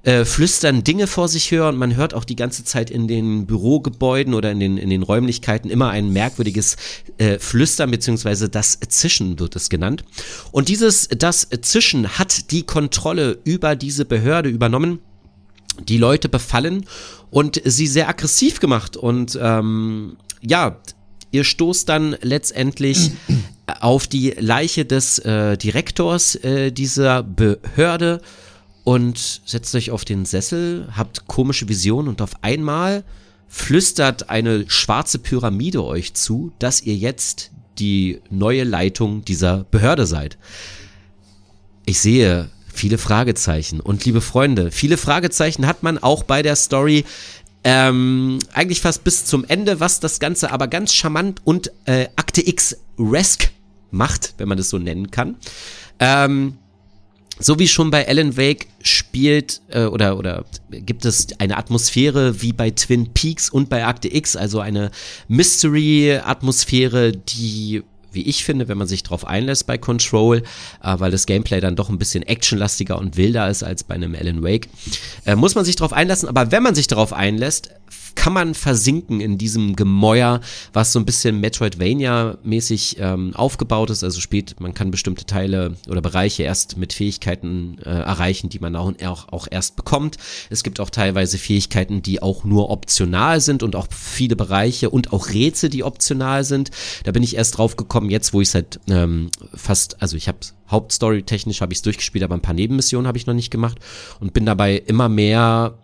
äh, 0.06 0.23
flüstern 0.23 0.84
Dinge 0.84 1.07
vor 1.07 1.27
sich 1.27 1.49
her 1.52 1.68
und 1.68 1.77
man 1.77 1.95
hört 1.95 2.14
auch 2.14 2.26
die 2.26 2.36
ganze 2.36 2.64
Zeit 2.64 2.91
in 2.91 3.07
den 3.07 3.48
Bürogebäuden 3.48 4.34
oder 4.34 4.52
in 4.52 4.60
den, 4.60 4.77
in 4.77 4.90
den 4.90 5.02
Räumlichkeiten 5.02 5.69
immer 5.69 5.90
ein 5.90 6.14
merkwürdiges 6.14 6.77
äh, 7.18 7.40
Flüstern 7.40 7.90
beziehungsweise 7.90 8.48
das 8.48 8.80
Zischen 8.88 9.40
wird 9.40 9.56
es 9.56 9.69
genannt. 9.69 10.03
Und 10.52 10.69
dieses, 10.69 11.07
das 11.07 11.48
Zischen 11.61 12.19
hat 12.19 12.52
die 12.52 12.64
Kontrolle 12.64 13.40
über 13.44 13.76
diese 13.76 14.06
Behörde 14.06 14.49
übernommen 14.49 14.99
die 15.90 15.98
Leute 15.98 16.30
befallen 16.30 16.86
und 17.32 17.61
sie 17.65 17.88
sehr 17.88 18.07
aggressiv 18.07 18.60
gemacht. 18.60 18.95
Und 18.95 19.38
ähm, 19.41 20.18
ja, 20.41 20.77
ihr 21.32 21.44
stoßt 21.44 21.90
dann 21.90 22.15
letztendlich 22.22 23.11
auf 23.82 24.07
die 24.07 24.36
Leiche 24.38 24.86
des 24.86 25.19
äh, 25.19 25.57
Direktors 25.57 26.36
äh, 26.36 26.72
dieser 26.72 27.23
Behörde 27.23 28.22
und 28.86 29.41
setzt 29.45 29.76
euch 29.76 29.91
auf 29.91 30.06
den 30.06 30.26
Sessel, 30.26 30.88
habt 30.95 31.28
komische 31.28 31.68
Visionen 31.68 32.07
und 32.07 32.22
auf 32.22 32.32
einmal 32.44 33.03
flüstert 33.49 34.30
eine 34.30 34.70
schwarze 34.70 35.20
Pyramide 35.20 35.84
euch 35.84 36.14
zu, 36.14 36.53
dass 36.60 36.82
ihr 36.82 36.95
jetzt 36.95 37.52
die 37.80 38.22
neue 38.30 38.64
Leitung 38.64 39.26
dieser 39.26 39.66
Behörde 39.66 40.06
seid. 40.06 40.38
Ich 41.86 41.99
sehe 41.99 42.49
viele 42.72 42.98
Fragezeichen. 42.98 43.80
Und 43.80 44.06
liebe 44.06 44.22
Freunde, 44.22 44.72
viele 44.72 44.98
Fragezeichen 44.98 45.66
hat 45.66 45.82
man 45.82 45.98
auch 45.98 46.24
bei 46.24 46.41
der 46.44 46.56
Story. 46.56 47.06
Ähm, 47.64 48.38
eigentlich 48.53 48.82
fast 48.82 49.03
bis 49.03 49.26
zum 49.26 49.45
Ende, 49.45 49.80
was 49.80 49.99
das 49.99 50.20
Ganze 50.20 50.52
aber 50.52 50.68
ganz 50.68 50.94
charmant 50.94 51.41
und 51.44 51.72
äh, 51.86 52.07
Akte 52.16 52.48
X 52.48 52.78
Resk 52.99 53.49
macht, 53.90 54.36
wenn 54.38 54.48
man 54.48 54.60
das 54.60 54.70
so 54.70 54.78
nennen 54.78 55.10
kann. 55.10 55.38
Ähm, 55.99 56.57
so 57.40 57.60
wie 57.60 57.68
schon 57.68 57.91
bei 57.91 58.07
Alan 58.07 58.38
Wake 58.38 58.68
spielt 58.82 59.62
äh, 59.70 59.86
oder 59.86 60.18
oder 60.18 60.45
gibt 60.70 61.06
es 61.06 61.28
eine 61.40 61.57
Atmosphäre 61.57 62.41
wie 62.41 62.53
bei 62.53 62.72
Twin 62.72 63.14
Peaks 63.14 63.49
und 63.49 63.70
bei 63.70 63.86
Akte 63.86 64.14
X, 64.14 64.36
also 64.36 64.60
eine 64.60 64.91
Mystery-Atmosphäre, 65.28 67.12
die 67.12 67.84
wie 68.16 68.24
ich 68.24 68.44
finde, 68.45 68.68
wenn 68.68 68.78
man 68.78 68.88
sich 68.88 69.03
drauf 69.03 69.28
einlässt 69.28 69.68
bei 69.68 69.78
Control, 69.78 70.41
äh, 70.82 70.99
weil 70.99 71.12
das 71.12 71.26
Gameplay 71.26 71.60
dann 71.60 71.76
doch 71.76 71.90
ein 71.90 71.99
bisschen 71.99 72.24
actionlastiger 72.24 72.98
und 72.98 73.18
wilder 73.18 73.49
ist 73.49 73.62
als 73.62 73.84
bei 73.84 73.95
einem 73.95 74.16
Alan 74.16 74.41
Wake, 74.41 74.70
äh, 75.26 75.36
muss 75.36 75.53
man 75.53 75.66
sich 75.66 75.76
drauf 75.76 75.94
einlassen. 75.94 76.30
Aber 76.30 76.52
wenn 76.52 76.64
man 76.64 76.74
sich 76.74 76.88
darauf 76.88 77.14
einlässt, 77.14 77.72
kann 78.16 78.34
man 78.34 78.56
versinken 78.56 79.22
in 79.22 79.38
diesem 79.38 79.76
Gemäuer, 79.76 80.42
was 80.74 80.92
so 80.92 81.00
ein 81.00 81.06
bisschen 81.06 81.40
Metroidvania-mäßig 81.42 82.98
ähm, 83.00 83.36
aufgebaut 83.36 83.90
ist. 83.90 84.04
Also 84.04 84.20
spielt, 84.20 84.60
man 84.60 84.74
kann 84.74 84.90
bestimmte 84.90 85.26
Teile 85.26 85.76
oder 85.88 86.02
Bereiche 86.02 86.44
erst 86.44 86.78
mit 86.78 86.94
Fähigkeiten 86.94 87.78
äh, 87.86 87.90
erreichen, 87.90 88.50
die 88.50 88.60
man 88.60 88.76
auch, 88.76 88.94
auch, 89.32 89.48
erst 89.52 89.76
bekommt. 89.76 90.18
Es 90.50 90.64
gibt 90.64 90.80
auch 90.80 90.90
teilweise 90.90 91.38
Fähigkeiten, 91.38 92.02
die 92.02 92.22
auch 92.22 92.46
nur 92.46 92.72
optional 92.72 93.42
sind 93.42 93.62
und 93.62 93.76
auch 93.76 93.88
viele 93.92 94.36
Bereiche 94.36 94.90
und 94.90 95.14
auch 95.14 95.30
Rätsel, 95.30 95.70
die 95.70 95.84
optional 95.84 96.44
sind. 96.44 96.72
Da 97.04 97.12
bin 97.12 97.22
ich 97.22 97.36
erst 97.36 97.58
drauf 97.58 97.76
gekommen, 97.76 98.10
jetzt 98.10 98.34
wo 98.34 98.42
ich 98.42 98.50
seit 98.50 98.80
ähm, 98.90 99.30
fast, 99.54 100.02
also 100.02 100.18
ich 100.18 100.28
habe 100.28 100.40
Hauptstory 100.72 101.22
technisch 101.22 101.62
habe 101.62 101.74
ich 101.74 101.78
es 101.78 101.84
durchgespielt, 101.84 102.24
aber 102.24 102.34
ein 102.34 102.42
paar 102.42 102.56
Nebenmissionen 102.56 103.08
habe 103.08 103.20
ich 103.20 103.28
noch 103.28 103.36
nicht 103.36 103.52
gemacht 103.52 103.78
und 104.20 104.34
bin 104.34 104.48
dabei 104.48 104.78
immer 104.78 105.10
mehr 105.10 105.78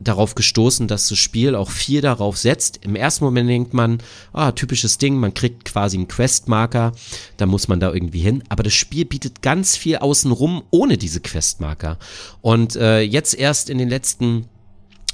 darauf 0.00 0.34
gestoßen, 0.34 0.86
dass 0.86 1.08
das 1.08 1.18
Spiel 1.18 1.54
auch 1.54 1.70
viel 1.70 2.00
darauf 2.00 2.36
setzt. 2.36 2.78
Im 2.84 2.94
ersten 2.94 3.24
Moment 3.24 3.50
denkt 3.50 3.74
man, 3.74 3.98
ah, 4.32 4.52
typisches 4.52 4.98
Ding, 4.98 5.16
man 5.16 5.34
kriegt 5.34 5.64
quasi 5.64 5.96
einen 5.96 6.08
Questmarker, 6.08 6.92
da 7.36 7.46
muss 7.46 7.68
man 7.68 7.80
da 7.80 7.92
irgendwie 7.92 8.20
hin. 8.20 8.44
Aber 8.48 8.62
das 8.62 8.74
Spiel 8.74 9.04
bietet 9.04 9.42
ganz 9.42 9.76
viel 9.76 9.96
außenrum 9.96 10.62
ohne 10.70 10.98
diese 10.98 11.20
Questmarker. 11.20 11.98
Und 12.40 12.76
äh, 12.76 13.00
jetzt 13.00 13.34
erst 13.34 13.70
in 13.70 13.78
den 13.78 13.88
letzten 13.88 14.46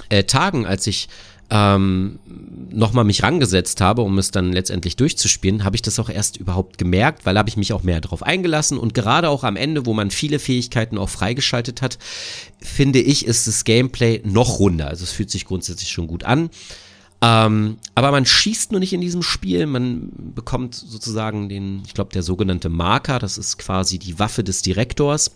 äh, 0.09 0.23
Tagen, 0.23 0.65
als 0.65 0.87
ich 0.87 1.09
ähm, 1.49 2.19
nochmal 2.71 3.03
mich 3.03 3.23
rangesetzt 3.23 3.81
habe, 3.81 4.01
um 4.01 4.17
es 4.17 4.31
dann 4.31 4.51
letztendlich 4.51 4.95
durchzuspielen, 4.95 5.63
habe 5.63 5.75
ich 5.75 5.81
das 5.81 5.99
auch 5.99 6.09
erst 6.09 6.37
überhaupt 6.37 6.77
gemerkt, 6.77 7.25
weil 7.25 7.37
habe 7.37 7.49
ich 7.49 7.57
mich 7.57 7.73
auch 7.73 7.83
mehr 7.83 8.01
darauf 8.01 8.23
eingelassen 8.23 8.77
und 8.77 8.93
gerade 8.93 9.29
auch 9.29 9.43
am 9.43 9.55
Ende, 9.55 9.85
wo 9.85 9.93
man 9.93 10.11
viele 10.11 10.39
Fähigkeiten 10.39 10.97
auch 10.97 11.09
freigeschaltet 11.09 11.81
hat, 11.81 11.99
finde 12.61 12.99
ich, 12.99 13.25
ist 13.25 13.47
das 13.47 13.63
Gameplay 13.63 14.21
noch 14.23 14.59
runder. 14.59 14.87
Also 14.87 15.03
es 15.03 15.11
fühlt 15.11 15.29
sich 15.29 15.45
grundsätzlich 15.45 15.89
schon 15.89 16.07
gut 16.07 16.23
an. 16.23 16.49
Ähm, 17.21 17.77
aber 17.95 18.11
man 18.11 18.25
schießt 18.25 18.71
nur 18.71 18.79
nicht 18.79 18.93
in 18.93 19.01
diesem 19.01 19.23
Spiel, 19.23 19.65
man 19.67 20.11
bekommt 20.35 20.75
sozusagen 20.75 21.49
den, 21.49 21.83
ich 21.85 21.93
glaube, 21.93 22.11
der 22.13 22.23
sogenannte 22.23 22.69
Marker, 22.69 23.19
das 23.19 23.37
ist 23.37 23.57
quasi 23.57 23.99
die 23.99 24.19
Waffe 24.19 24.43
des 24.43 24.61
Direktors. 24.61 25.31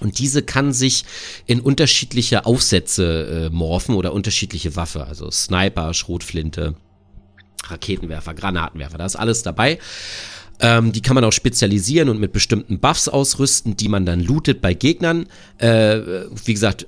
Und 0.00 0.18
diese 0.18 0.42
kann 0.42 0.72
sich 0.72 1.04
in 1.46 1.60
unterschiedliche 1.60 2.44
Aufsätze 2.44 3.48
äh, 3.50 3.54
morphen 3.54 3.94
oder 3.94 4.12
unterschiedliche 4.12 4.76
Waffe, 4.76 5.06
also 5.06 5.30
Sniper, 5.30 5.94
Schrotflinte, 5.94 6.74
Raketenwerfer, 7.64 8.34
Granatenwerfer, 8.34 8.98
da 8.98 9.06
ist 9.06 9.16
alles 9.16 9.42
dabei. 9.42 9.78
Ähm, 10.60 10.92
die 10.92 11.02
kann 11.02 11.14
man 11.14 11.24
auch 11.24 11.32
spezialisieren 11.32 12.08
und 12.08 12.18
mit 12.18 12.32
bestimmten 12.32 12.78
Buffs 12.78 13.08
ausrüsten, 13.08 13.76
die 13.76 13.88
man 13.88 14.06
dann 14.06 14.20
lootet 14.20 14.60
bei 14.60 14.74
Gegnern. 14.74 15.26
Äh, 15.58 15.98
wie 16.44 16.54
gesagt, 16.54 16.86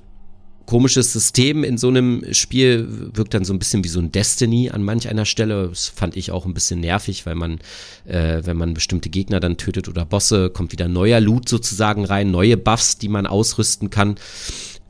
komisches 0.69 1.11
System 1.13 1.63
in 1.63 1.79
so 1.79 1.87
einem 1.87 2.23
Spiel 2.31 2.85
wirkt 3.15 3.33
dann 3.33 3.43
so 3.43 3.53
ein 3.53 3.57
bisschen 3.57 3.83
wie 3.83 3.87
so 3.87 3.99
ein 3.99 4.11
Destiny 4.11 4.69
an 4.69 4.83
manch 4.83 5.09
einer 5.09 5.25
Stelle. 5.25 5.67
Das 5.67 5.87
fand 5.87 6.15
ich 6.15 6.29
auch 6.29 6.45
ein 6.45 6.53
bisschen 6.53 6.79
nervig, 6.79 7.25
weil 7.25 7.33
man, 7.33 7.57
äh, 8.05 8.43
wenn 8.43 8.55
man 8.55 8.75
bestimmte 8.75 9.09
Gegner 9.09 9.39
dann 9.39 9.57
tötet 9.57 9.89
oder 9.89 10.05
Bosse, 10.05 10.51
kommt 10.51 10.71
wieder 10.71 10.87
neuer 10.87 11.19
Loot 11.21 11.49
sozusagen 11.49 12.05
rein, 12.05 12.29
neue 12.29 12.55
Buffs, 12.55 12.99
die 12.99 13.09
man 13.09 13.25
ausrüsten 13.25 13.89
kann. 13.89 14.13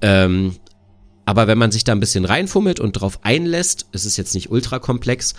Ähm, 0.01 0.57
aber 1.23 1.47
wenn 1.47 1.57
man 1.57 1.71
sich 1.71 1.85
da 1.85 1.93
ein 1.93 2.01
bisschen 2.01 2.25
reinfummelt 2.25 2.81
und 2.81 2.91
drauf 2.91 3.19
einlässt, 3.23 3.85
es 3.93 4.03
ist 4.03 4.17
jetzt 4.17 4.33
nicht 4.33 4.51
ultra 4.51 4.79
komplex, 4.79 5.33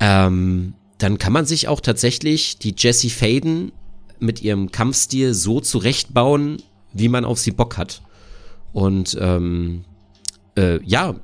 ähm, 0.00 0.74
dann 0.98 1.16
kann 1.16 1.32
man 1.32 1.46
sich 1.46 1.66
auch 1.66 1.80
tatsächlich 1.80 2.58
die 2.58 2.74
Jessie 2.76 3.08
Faden 3.08 3.72
mit 4.20 4.42
ihrem 4.42 4.70
Kampfstil 4.70 5.32
so 5.32 5.60
zurechtbauen, 5.60 6.58
wie 6.92 7.08
man 7.08 7.24
auf 7.24 7.38
sie 7.38 7.52
Bock 7.52 7.78
hat. 7.78 8.02
Und 8.78 9.18
ähm, 9.20 9.84
äh, 10.56 10.80
ja, 10.84 11.16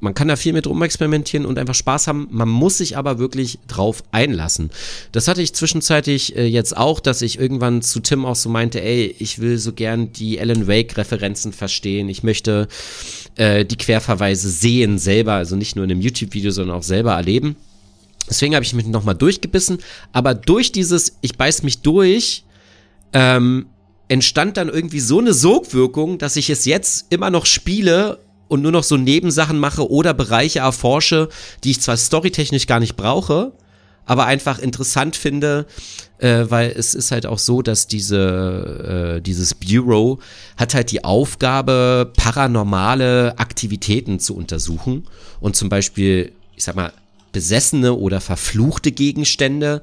man 0.00 0.14
kann 0.14 0.26
da 0.26 0.36
viel 0.36 0.54
mit 0.54 0.66
rumexperimentieren 0.66 1.44
und 1.44 1.58
einfach 1.58 1.74
Spaß 1.74 2.08
haben. 2.08 2.28
Man 2.30 2.48
muss 2.48 2.78
sich 2.78 2.96
aber 2.96 3.18
wirklich 3.18 3.58
drauf 3.68 4.02
einlassen. 4.10 4.70
Das 5.12 5.28
hatte 5.28 5.42
ich 5.42 5.52
zwischenzeitlich 5.54 6.34
äh, 6.34 6.46
jetzt 6.46 6.74
auch, 6.74 6.98
dass 6.98 7.20
ich 7.20 7.38
irgendwann 7.38 7.82
zu 7.82 8.00
Tim 8.00 8.24
auch 8.24 8.34
so 8.34 8.48
meinte, 8.48 8.82
ey, 8.82 9.14
ich 9.18 9.38
will 9.38 9.58
so 9.58 9.74
gern 9.74 10.14
die 10.14 10.40
Alan 10.40 10.66
Wake-Referenzen 10.66 11.52
verstehen. 11.52 12.08
Ich 12.08 12.22
möchte 12.22 12.68
äh, 13.36 13.66
die 13.66 13.76
Querverweise 13.76 14.48
sehen 14.48 14.98
selber, 14.98 15.34
also 15.34 15.54
nicht 15.54 15.76
nur 15.76 15.84
in 15.84 15.90
einem 15.90 16.00
YouTube-Video, 16.00 16.52
sondern 16.52 16.78
auch 16.78 16.82
selber 16.82 17.12
erleben. 17.12 17.56
Deswegen 18.30 18.54
habe 18.54 18.64
ich 18.64 18.72
mich 18.72 18.86
nochmal 18.86 19.14
durchgebissen. 19.14 19.76
Aber 20.14 20.32
durch 20.32 20.72
dieses, 20.72 21.18
ich 21.20 21.36
beiß 21.36 21.64
mich 21.64 21.82
durch, 21.82 22.44
ähm, 23.12 23.66
entstand 24.12 24.58
dann 24.58 24.68
irgendwie 24.68 25.00
so 25.00 25.20
eine 25.20 25.32
Sogwirkung, 25.32 26.18
dass 26.18 26.36
ich 26.36 26.50
es 26.50 26.66
jetzt 26.66 27.06
immer 27.08 27.30
noch 27.30 27.46
spiele 27.46 28.18
und 28.46 28.60
nur 28.60 28.70
noch 28.70 28.82
so 28.82 28.98
Nebensachen 28.98 29.58
mache 29.58 29.90
oder 29.90 30.12
Bereiche 30.12 30.58
erforsche, 30.58 31.30
die 31.64 31.70
ich 31.70 31.80
zwar 31.80 31.96
storytechnisch 31.96 32.66
gar 32.66 32.78
nicht 32.78 32.94
brauche, 32.94 33.52
aber 34.04 34.26
einfach 34.26 34.58
interessant 34.58 35.16
finde, 35.16 35.64
äh, 36.18 36.44
weil 36.50 36.74
es 36.76 36.94
ist 36.94 37.10
halt 37.10 37.24
auch 37.24 37.38
so, 37.38 37.62
dass 37.62 37.86
diese, 37.86 39.16
äh, 39.16 39.22
dieses 39.22 39.54
Bureau 39.54 40.18
hat 40.58 40.74
halt 40.74 40.90
die 40.90 41.04
Aufgabe, 41.04 42.12
paranormale 42.14 43.38
Aktivitäten 43.38 44.20
zu 44.20 44.36
untersuchen 44.36 45.04
und 45.40 45.56
zum 45.56 45.70
Beispiel, 45.70 46.32
ich 46.54 46.64
sag 46.64 46.76
mal, 46.76 46.92
besessene 47.32 47.94
oder 47.94 48.20
verfluchte 48.20 48.92
Gegenstände 48.92 49.80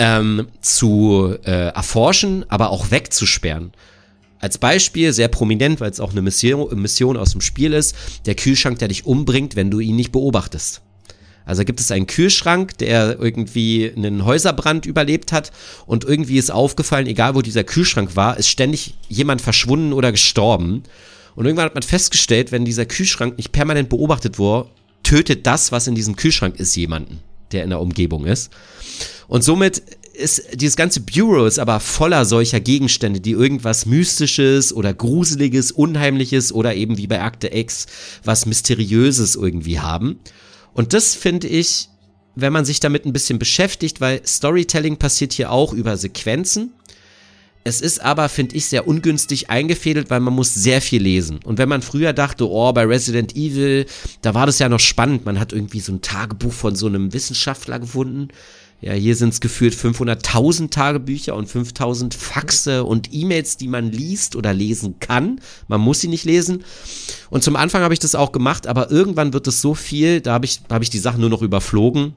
ähm, 0.00 0.48
zu 0.62 1.36
äh, 1.44 1.68
erforschen, 1.74 2.46
aber 2.48 2.70
auch 2.70 2.90
wegzusperren. 2.90 3.72
Als 4.38 4.56
Beispiel, 4.56 5.12
sehr 5.12 5.28
prominent, 5.28 5.80
weil 5.80 5.90
es 5.90 6.00
auch 6.00 6.12
eine 6.12 6.22
Mission, 6.22 6.74
Mission 6.80 7.18
aus 7.18 7.32
dem 7.32 7.42
Spiel 7.42 7.74
ist, 7.74 7.94
der 8.24 8.34
Kühlschrank, 8.34 8.78
der 8.78 8.88
dich 8.88 9.04
umbringt, 9.04 9.56
wenn 9.56 9.70
du 9.70 9.78
ihn 9.78 9.96
nicht 9.96 10.10
beobachtest. 10.10 10.80
Also 11.44 11.64
gibt 11.64 11.80
es 11.80 11.90
einen 11.90 12.06
Kühlschrank, 12.06 12.78
der 12.78 13.18
irgendwie 13.20 13.92
einen 13.94 14.24
Häuserbrand 14.24 14.86
überlebt 14.86 15.32
hat 15.32 15.52
und 15.84 16.04
irgendwie 16.04 16.38
ist 16.38 16.50
aufgefallen, 16.50 17.06
egal 17.06 17.34
wo 17.34 17.42
dieser 17.42 17.64
Kühlschrank 17.64 18.16
war, 18.16 18.38
ist 18.38 18.48
ständig 18.48 18.94
jemand 19.08 19.42
verschwunden 19.42 19.92
oder 19.92 20.12
gestorben. 20.12 20.84
Und 21.34 21.44
irgendwann 21.44 21.66
hat 21.66 21.74
man 21.74 21.82
festgestellt, 21.82 22.52
wenn 22.52 22.64
dieser 22.64 22.86
Kühlschrank 22.86 23.36
nicht 23.36 23.52
permanent 23.52 23.90
beobachtet 23.90 24.38
wurde, 24.38 24.70
tötet 25.02 25.46
das, 25.46 25.72
was 25.72 25.86
in 25.86 25.94
diesem 25.94 26.16
Kühlschrank 26.16 26.58
ist, 26.58 26.74
jemanden, 26.76 27.20
der 27.52 27.64
in 27.64 27.70
der 27.70 27.80
Umgebung 27.80 28.26
ist. 28.26 28.50
Und 29.28 29.42
somit 29.44 29.82
ist 30.12 30.42
dieses 30.54 30.76
ganze 30.76 31.00
Bureau 31.00 31.46
ist 31.46 31.58
aber 31.58 31.80
voller 31.80 32.24
solcher 32.24 32.60
Gegenstände, 32.60 33.20
die 33.20 33.30
irgendwas 33.30 33.86
Mystisches 33.86 34.72
oder 34.72 34.92
Gruseliges, 34.92 35.72
Unheimliches 35.72 36.52
oder 36.52 36.74
eben 36.74 36.98
wie 36.98 37.06
bei 37.06 37.22
Akte 37.22 37.54
X 37.54 37.86
was 38.24 38.46
Mysteriöses 38.46 39.34
irgendwie 39.34 39.80
haben. 39.80 40.20
Und 40.74 40.92
das 40.92 41.14
finde 41.14 41.48
ich, 41.48 41.88
wenn 42.36 42.52
man 42.52 42.64
sich 42.64 42.80
damit 42.80 43.06
ein 43.06 43.12
bisschen 43.12 43.38
beschäftigt, 43.38 44.00
weil 44.00 44.20
Storytelling 44.26 44.96
passiert 44.96 45.32
hier 45.32 45.50
auch 45.50 45.72
über 45.72 45.96
Sequenzen. 45.96 46.72
Es 47.62 47.82
ist 47.82 48.00
aber, 48.00 48.28
finde 48.30 48.56
ich, 48.56 48.66
sehr 48.66 48.88
ungünstig 48.88 49.50
eingefädelt, 49.50 50.08
weil 50.08 50.20
man 50.20 50.32
muss 50.32 50.54
sehr 50.54 50.80
viel 50.80 51.02
lesen. 51.02 51.40
Und 51.44 51.58
wenn 51.58 51.68
man 51.68 51.82
früher 51.82 52.14
dachte, 52.14 52.48
oh, 52.48 52.72
bei 52.72 52.86
Resident 52.86 53.36
Evil, 53.36 53.84
da 54.22 54.34
war 54.34 54.46
das 54.46 54.58
ja 54.58 54.68
noch 54.68 54.80
spannend, 54.80 55.26
man 55.26 55.38
hat 55.38 55.52
irgendwie 55.52 55.80
so 55.80 55.92
ein 55.92 56.00
Tagebuch 56.00 56.52
von 56.52 56.74
so 56.74 56.86
einem 56.86 57.12
Wissenschaftler 57.12 57.78
gefunden. 57.78 58.28
Ja, 58.80 58.94
hier 58.94 59.14
sind 59.14 59.34
es 59.34 59.42
gefühlt 59.42 59.74
500.000 59.74 60.70
Tagebücher 60.70 61.36
und 61.36 61.50
5.000 61.50 62.16
Faxe 62.16 62.84
und 62.84 63.12
E-Mails, 63.12 63.58
die 63.58 63.68
man 63.68 63.92
liest 63.92 64.36
oder 64.36 64.54
lesen 64.54 64.98
kann. 65.00 65.42
Man 65.68 65.82
muss 65.82 66.00
sie 66.00 66.08
nicht 66.08 66.24
lesen. 66.24 66.64
Und 67.28 67.44
zum 67.44 67.56
Anfang 67.56 67.82
habe 67.82 67.92
ich 67.92 68.00
das 68.00 68.14
auch 68.14 68.32
gemacht, 68.32 68.66
aber 68.66 68.90
irgendwann 68.90 69.34
wird 69.34 69.46
es 69.48 69.60
so 69.60 69.74
viel, 69.74 70.22
da 70.22 70.32
habe 70.32 70.46
ich, 70.46 70.60
hab 70.70 70.80
ich 70.80 70.88
die 70.88 70.98
Sachen 70.98 71.20
nur 71.20 71.28
noch 71.28 71.42
überflogen. 71.42 72.14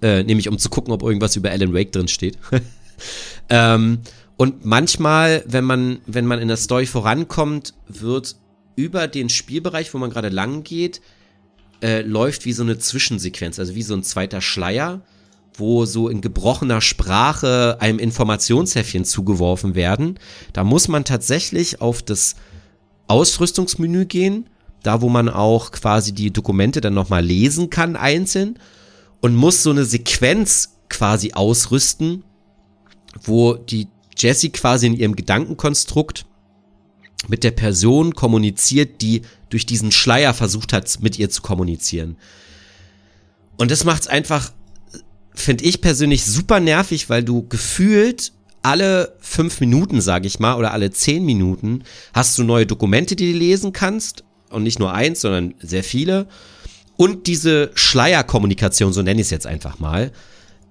Äh, 0.00 0.22
nämlich 0.22 0.48
um 0.48 0.56
zu 0.58 0.68
gucken, 0.68 0.92
ob 0.92 1.02
irgendwas 1.02 1.34
über 1.34 1.50
Alan 1.50 1.74
Wake 1.74 1.90
drin 1.90 2.06
steht. 2.06 2.38
ähm, 3.48 3.98
und 4.42 4.64
manchmal, 4.64 5.44
wenn 5.46 5.64
man, 5.64 6.00
wenn 6.06 6.26
man 6.26 6.40
in 6.40 6.48
der 6.48 6.56
Story 6.56 6.86
vorankommt, 6.86 7.74
wird 7.86 8.34
über 8.74 9.06
den 9.06 9.28
Spielbereich, 9.28 9.94
wo 9.94 9.98
man 9.98 10.10
gerade 10.10 10.30
lang 10.30 10.64
geht, 10.64 11.00
äh, 11.80 12.00
läuft 12.00 12.44
wie 12.44 12.52
so 12.52 12.64
eine 12.64 12.76
Zwischensequenz, 12.76 13.60
also 13.60 13.76
wie 13.76 13.82
so 13.82 13.94
ein 13.94 14.02
zweiter 14.02 14.40
Schleier 14.40 15.02
wo 15.54 15.84
so 15.84 16.08
in 16.08 16.20
gebrochener 16.20 16.80
Sprache 16.80 17.76
einem 17.80 17.98
Informationshäffchen 17.98 19.04
zugeworfen 19.04 19.74
werden. 19.74 20.18
Da 20.54 20.64
muss 20.64 20.88
man 20.88 21.04
tatsächlich 21.04 21.80
auf 21.80 22.02
das 22.02 22.36
Ausrüstungsmenü 23.06 24.06
gehen, 24.06 24.48
da 24.82 25.02
wo 25.02 25.08
man 25.08 25.28
auch 25.28 25.70
quasi 25.70 26.12
die 26.12 26.32
Dokumente 26.32 26.80
dann 26.80 26.94
nochmal 26.94 27.24
lesen 27.24 27.70
kann 27.70 27.96
einzeln 27.96 28.58
und 29.20 29.36
muss 29.36 29.62
so 29.62 29.70
eine 29.70 29.84
Sequenz 29.84 30.78
quasi 30.88 31.32
ausrüsten, 31.34 32.24
wo 33.22 33.54
die 33.54 33.88
Jessie 34.16 34.50
quasi 34.50 34.86
in 34.86 34.94
ihrem 34.94 35.16
Gedankenkonstrukt 35.16 36.26
mit 37.28 37.44
der 37.44 37.52
Person 37.52 38.14
kommuniziert, 38.14 39.00
die 39.00 39.22
durch 39.50 39.66
diesen 39.66 39.92
Schleier 39.92 40.34
versucht 40.34 40.72
hat, 40.72 40.98
mit 41.00 41.18
ihr 41.18 41.30
zu 41.30 41.42
kommunizieren. 41.42 42.16
Und 43.58 43.70
das 43.70 43.84
macht 43.84 44.02
es 44.02 44.08
einfach 44.08 44.52
finde 45.34 45.64
ich 45.64 45.80
persönlich 45.80 46.24
super 46.24 46.60
nervig, 46.60 47.08
weil 47.08 47.24
du 47.24 47.46
gefühlt 47.48 48.32
alle 48.62 49.16
fünf 49.20 49.60
Minuten, 49.60 50.00
sage 50.00 50.26
ich 50.26 50.38
mal, 50.38 50.56
oder 50.56 50.72
alle 50.72 50.90
zehn 50.90 51.24
Minuten 51.24 51.84
hast 52.12 52.38
du 52.38 52.44
neue 52.44 52.66
Dokumente, 52.66 53.16
die 53.16 53.32
du 53.32 53.38
lesen 53.38 53.72
kannst. 53.72 54.24
Und 54.50 54.62
nicht 54.64 54.78
nur 54.78 54.92
eins, 54.92 55.22
sondern 55.22 55.54
sehr 55.60 55.82
viele. 55.82 56.28
Und 56.96 57.26
diese 57.26 57.70
Schleierkommunikation, 57.74 58.92
so 58.92 59.02
nenne 59.02 59.20
ich 59.20 59.26
es 59.28 59.30
jetzt 59.30 59.46
einfach 59.46 59.78
mal, 59.78 60.12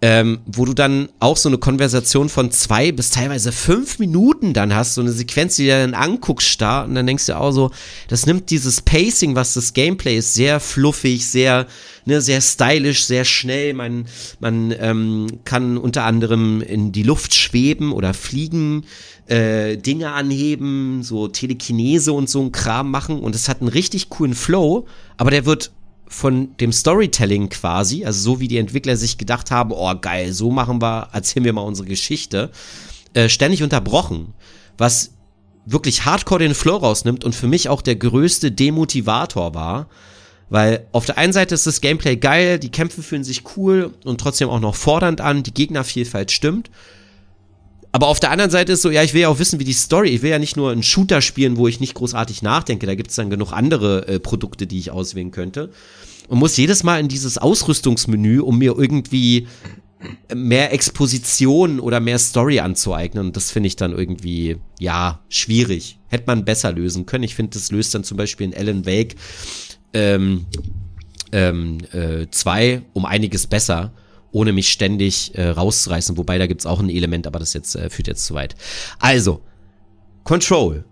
ähm, 0.03 0.39
wo 0.47 0.65
du 0.65 0.73
dann 0.73 1.09
auch 1.19 1.37
so 1.37 1.47
eine 1.47 1.59
Konversation 1.59 2.27
von 2.27 2.49
zwei 2.49 2.91
bis 2.91 3.11
teilweise 3.11 3.51
fünf 3.51 3.99
Minuten 3.99 4.53
dann 4.53 4.73
hast, 4.73 4.95
so 4.95 5.01
eine 5.01 5.11
Sequenz, 5.11 5.57
die 5.57 5.65
du 5.65 5.69
dann 5.69 5.93
anguckst, 5.93 6.47
starr, 6.47 6.85
und 6.85 6.95
dann 6.95 7.05
denkst 7.05 7.27
du 7.27 7.37
auch 7.37 7.51
so, 7.51 7.69
das 8.07 8.25
nimmt 8.25 8.49
dieses 8.49 8.81
Pacing, 8.81 9.35
was 9.35 9.53
das 9.53 9.73
Gameplay 9.73 10.17
ist, 10.17 10.33
sehr 10.33 10.59
fluffig, 10.59 11.27
sehr, 11.27 11.67
ne, 12.05 12.19
sehr 12.19 12.41
stylisch, 12.41 13.05
sehr 13.05 13.25
schnell. 13.25 13.75
Man, 13.75 14.05
man 14.39 14.73
ähm, 14.79 15.27
kann 15.45 15.77
unter 15.77 16.03
anderem 16.03 16.61
in 16.61 16.91
die 16.91 17.03
Luft 17.03 17.35
schweben 17.35 17.93
oder 17.93 18.15
fliegen, 18.15 18.85
äh, 19.27 19.77
Dinge 19.77 20.13
anheben, 20.13 21.03
so 21.03 21.27
Telekinese 21.27 22.11
und 22.11 22.27
so 22.27 22.41
ein 22.41 22.51
Kram 22.51 22.89
machen 22.89 23.19
und 23.19 23.35
es 23.35 23.47
hat 23.47 23.61
einen 23.61 23.69
richtig 23.69 24.09
coolen 24.09 24.33
Flow, 24.33 24.87
aber 25.17 25.29
der 25.29 25.45
wird 25.45 25.71
von 26.11 26.55
dem 26.57 26.73
Storytelling 26.73 27.47
quasi, 27.47 28.03
also 28.03 28.21
so 28.21 28.39
wie 28.41 28.49
die 28.49 28.57
Entwickler 28.57 28.97
sich 28.97 29.17
gedacht 29.17 29.49
haben, 29.49 29.71
oh 29.71 29.93
geil, 29.99 30.33
so 30.33 30.51
machen 30.51 30.81
wir, 30.81 31.07
erzählen 31.13 31.45
wir 31.45 31.53
mal 31.53 31.61
unsere 31.61 31.87
Geschichte, 31.87 32.51
äh, 33.13 33.29
ständig 33.29 33.63
unterbrochen, 33.63 34.33
was 34.77 35.11
wirklich 35.65 36.03
hardcore 36.03 36.41
den 36.41 36.53
Flow 36.53 36.75
rausnimmt 36.75 37.23
und 37.23 37.33
für 37.33 37.47
mich 37.47 37.69
auch 37.69 37.81
der 37.81 37.95
größte 37.95 38.51
Demotivator 38.51 39.55
war, 39.55 39.87
weil 40.49 40.85
auf 40.91 41.05
der 41.05 41.17
einen 41.17 41.31
Seite 41.31 41.55
ist 41.55 41.65
das 41.65 41.79
Gameplay 41.79 42.17
geil, 42.17 42.59
die 42.59 42.71
Kämpfe 42.71 43.03
fühlen 43.03 43.23
sich 43.23 43.43
cool 43.55 43.93
und 44.03 44.19
trotzdem 44.19 44.49
auch 44.49 44.59
noch 44.59 44.75
fordernd 44.75 45.21
an, 45.21 45.43
die 45.43 45.53
Gegnervielfalt 45.53 46.29
stimmt. 46.29 46.69
Aber 47.91 48.07
auf 48.07 48.19
der 48.19 48.31
anderen 48.31 48.51
Seite 48.51 48.71
ist 48.73 48.81
so, 48.81 48.89
ja, 48.89 49.03
ich 49.03 49.13
will 49.13 49.21
ja 49.21 49.29
auch 49.29 49.39
wissen, 49.39 49.59
wie 49.59 49.65
die 49.65 49.73
Story, 49.73 50.09
ich 50.09 50.21
will 50.21 50.31
ja 50.31 50.39
nicht 50.39 50.55
nur 50.55 50.71
einen 50.71 50.83
Shooter 50.83 51.21
spielen, 51.21 51.57
wo 51.57 51.67
ich 51.67 51.79
nicht 51.79 51.93
großartig 51.93 52.41
nachdenke, 52.41 52.85
da 52.85 52.95
gibt 52.95 53.09
es 53.09 53.17
dann 53.17 53.29
genug 53.29 53.51
andere 53.51 54.07
äh, 54.07 54.19
Produkte, 54.19 54.65
die 54.65 54.79
ich 54.79 54.91
auswählen 54.91 55.31
könnte 55.31 55.71
und 56.31 56.39
muss 56.39 56.55
jedes 56.55 56.83
Mal 56.83 57.01
in 57.01 57.09
dieses 57.09 57.37
Ausrüstungsmenü, 57.37 58.39
um 58.39 58.57
mir 58.57 58.75
irgendwie 58.77 59.47
mehr 60.33 60.73
Exposition 60.73 61.81
oder 61.81 61.99
mehr 61.99 62.19
Story 62.19 62.59
anzueignen. 62.59 63.27
Und 63.27 63.35
das 63.35 63.51
finde 63.51 63.67
ich 63.67 63.75
dann 63.75 63.91
irgendwie, 63.91 64.57
ja, 64.79 65.19
schwierig. 65.27 65.99
Hätte 66.07 66.23
man 66.27 66.45
besser 66.45 66.71
lösen 66.71 67.05
können. 67.05 67.25
Ich 67.25 67.35
finde, 67.35 67.51
das 67.53 67.71
löst 67.71 67.93
dann 67.93 68.03
zum 68.03 68.17
Beispiel 68.17 68.47
in 68.47 68.55
Alan 68.55 68.85
Wake 68.85 69.15
ähm, 69.93 70.45
ähm, 71.33 71.79
äh, 71.91 72.27
zwei 72.31 72.81
um 72.93 73.05
einiges 73.05 73.47
besser, 73.47 73.93
ohne 74.31 74.53
mich 74.53 74.69
ständig 74.69 75.35
äh, 75.35 75.49
rauszureißen. 75.49 76.17
Wobei 76.17 76.37
da 76.37 76.47
gibt's 76.47 76.65
auch 76.65 76.79
ein 76.79 76.89
Element, 76.89 77.27
aber 77.27 77.39
das 77.39 77.53
jetzt 77.53 77.75
äh, 77.75 77.89
führt 77.89 78.07
jetzt 78.07 78.25
zu 78.25 78.33
weit. 78.33 78.55
Also, 78.99 79.41
Control 80.23 80.85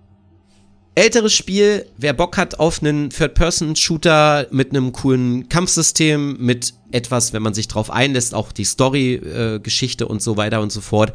älteres 1.00 1.34
Spiel, 1.34 1.86
wer 1.98 2.12
Bock 2.12 2.36
hat 2.36 2.60
auf 2.60 2.82
einen 2.82 3.10
Third-Person-Shooter 3.10 4.48
mit 4.52 4.72
einem 4.72 4.92
coolen 4.92 5.48
Kampfsystem, 5.48 6.36
mit 6.40 6.74
etwas, 6.92 7.32
wenn 7.32 7.42
man 7.42 7.54
sich 7.54 7.70
drauf 7.70 7.90
einlässt, 7.90 8.36
auch 8.36 8.52
die 8.52 8.66
Story-Geschichte 8.66 10.04
äh, 10.04 10.08
und 10.08 10.22
so 10.22 10.36
weiter 10.36 10.60
und 10.60 10.74
so 10.74 10.82
fort, 10.82 11.14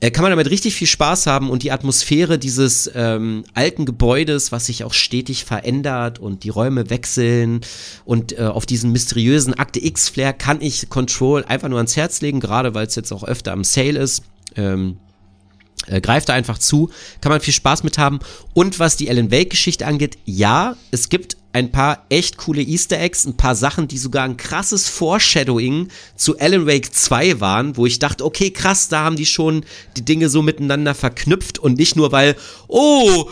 äh, 0.00 0.10
kann 0.10 0.22
man 0.22 0.32
damit 0.32 0.50
richtig 0.50 0.74
viel 0.74 0.88
Spaß 0.88 1.28
haben 1.28 1.48
und 1.48 1.62
die 1.62 1.70
Atmosphäre 1.70 2.40
dieses 2.40 2.90
ähm, 2.92 3.44
alten 3.54 3.84
Gebäudes, 3.84 4.50
was 4.50 4.66
sich 4.66 4.82
auch 4.82 4.94
stetig 4.94 5.44
verändert 5.44 6.18
und 6.18 6.42
die 6.42 6.48
Räume 6.48 6.90
wechseln 6.90 7.60
und 8.04 8.36
äh, 8.36 8.42
auf 8.42 8.66
diesen 8.66 8.90
mysteriösen 8.90 9.54
Akte 9.54 9.84
X-Flair 9.84 10.32
kann 10.32 10.60
ich 10.60 10.88
Control 10.88 11.44
einfach 11.44 11.68
nur 11.68 11.78
ans 11.78 11.96
Herz 11.96 12.20
legen, 12.20 12.40
gerade 12.40 12.74
weil 12.74 12.88
es 12.88 12.96
jetzt 12.96 13.12
auch 13.12 13.22
öfter 13.22 13.52
am 13.52 13.62
Sale 13.62 14.00
ist. 14.00 14.24
Ähm, 14.56 14.96
äh, 15.86 16.00
greift 16.00 16.28
da 16.28 16.34
einfach 16.34 16.58
zu, 16.58 16.90
kann 17.20 17.30
man 17.30 17.40
viel 17.40 17.54
Spaß 17.54 17.82
mit 17.82 17.98
haben. 17.98 18.20
Und 18.54 18.78
was 18.78 18.96
die 18.96 19.10
Alan 19.10 19.30
Wake-Geschichte 19.30 19.86
angeht, 19.86 20.18
ja, 20.24 20.76
es 20.90 21.08
gibt 21.08 21.36
ein 21.52 21.72
paar 21.72 22.04
echt 22.10 22.36
coole 22.36 22.62
Easter 22.62 23.00
Eggs, 23.00 23.24
ein 23.24 23.36
paar 23.36 23.56
Sachen, 23.56 23.88
die 23.88 23.98
sogar 23.98 24.24
ein 24.24 24.36
krasses 24.36 24.88
Foreshadowing 24.88 25.88
zu 26.14 26.38
Alan 26.38 26.66
Wake 26.66 26.94
2 26.94 27.40
waren, 27.40 27.76
wo 27.76 27.86
ich 27.86 27.98
dachte, 27.98 28.24
okay, 28.24 28.50
krass, 28.50 28.88
da 28.88 29.04
haben 29.04 29.16
die 29.16 29.26
schon 29.26 29.64
die 29.96 30.04
Dinge 30.04 30.28
so 30.28 30.42
miteinander 30.42 30.94
verknüpft 30.94 31.58
und 31.58 31.76
nicht 31.76 31.96
nur 31.96 32.12
weil, 32.12 32.36
oh, 32.68 33.28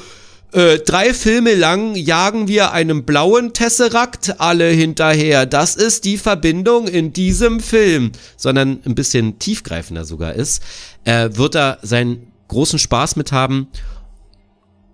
äh, 0.53 0.79
drei 0.79 1.13
Filme 1.13 1.55
lang 1.55 1.95
jagen 1.95 2.49
wir 2.49 2.73
einem 2.73 3.05
blauen 3.05 3.53
Tesseract 3.53 4.41
alle 4.41 4.69
hinterher. 4.69 5.45
Das 5.45 5.77
ist 5.77 6.07
die 6.07 6.17
Verbindung 6.17 6.89
in 6.89 7.13
diesem 7.13 7.61
Film. 7.61 8.13
Sondern 8.37 8.81
ein 8.87 8.95
bisschen 8.95 9.39
tiefgreifender 9.39 10.07
sogar 10.07 10.33
ist, 10.33 10.63
äh, 11.05 11.29
wird 11.35 11.55
er 11.55 11.79
sein 11.83 12.28
großen 12.49 12.79
Spaß 12.79 13.17
mit 13.17 13.33
haben. 13.33 13.69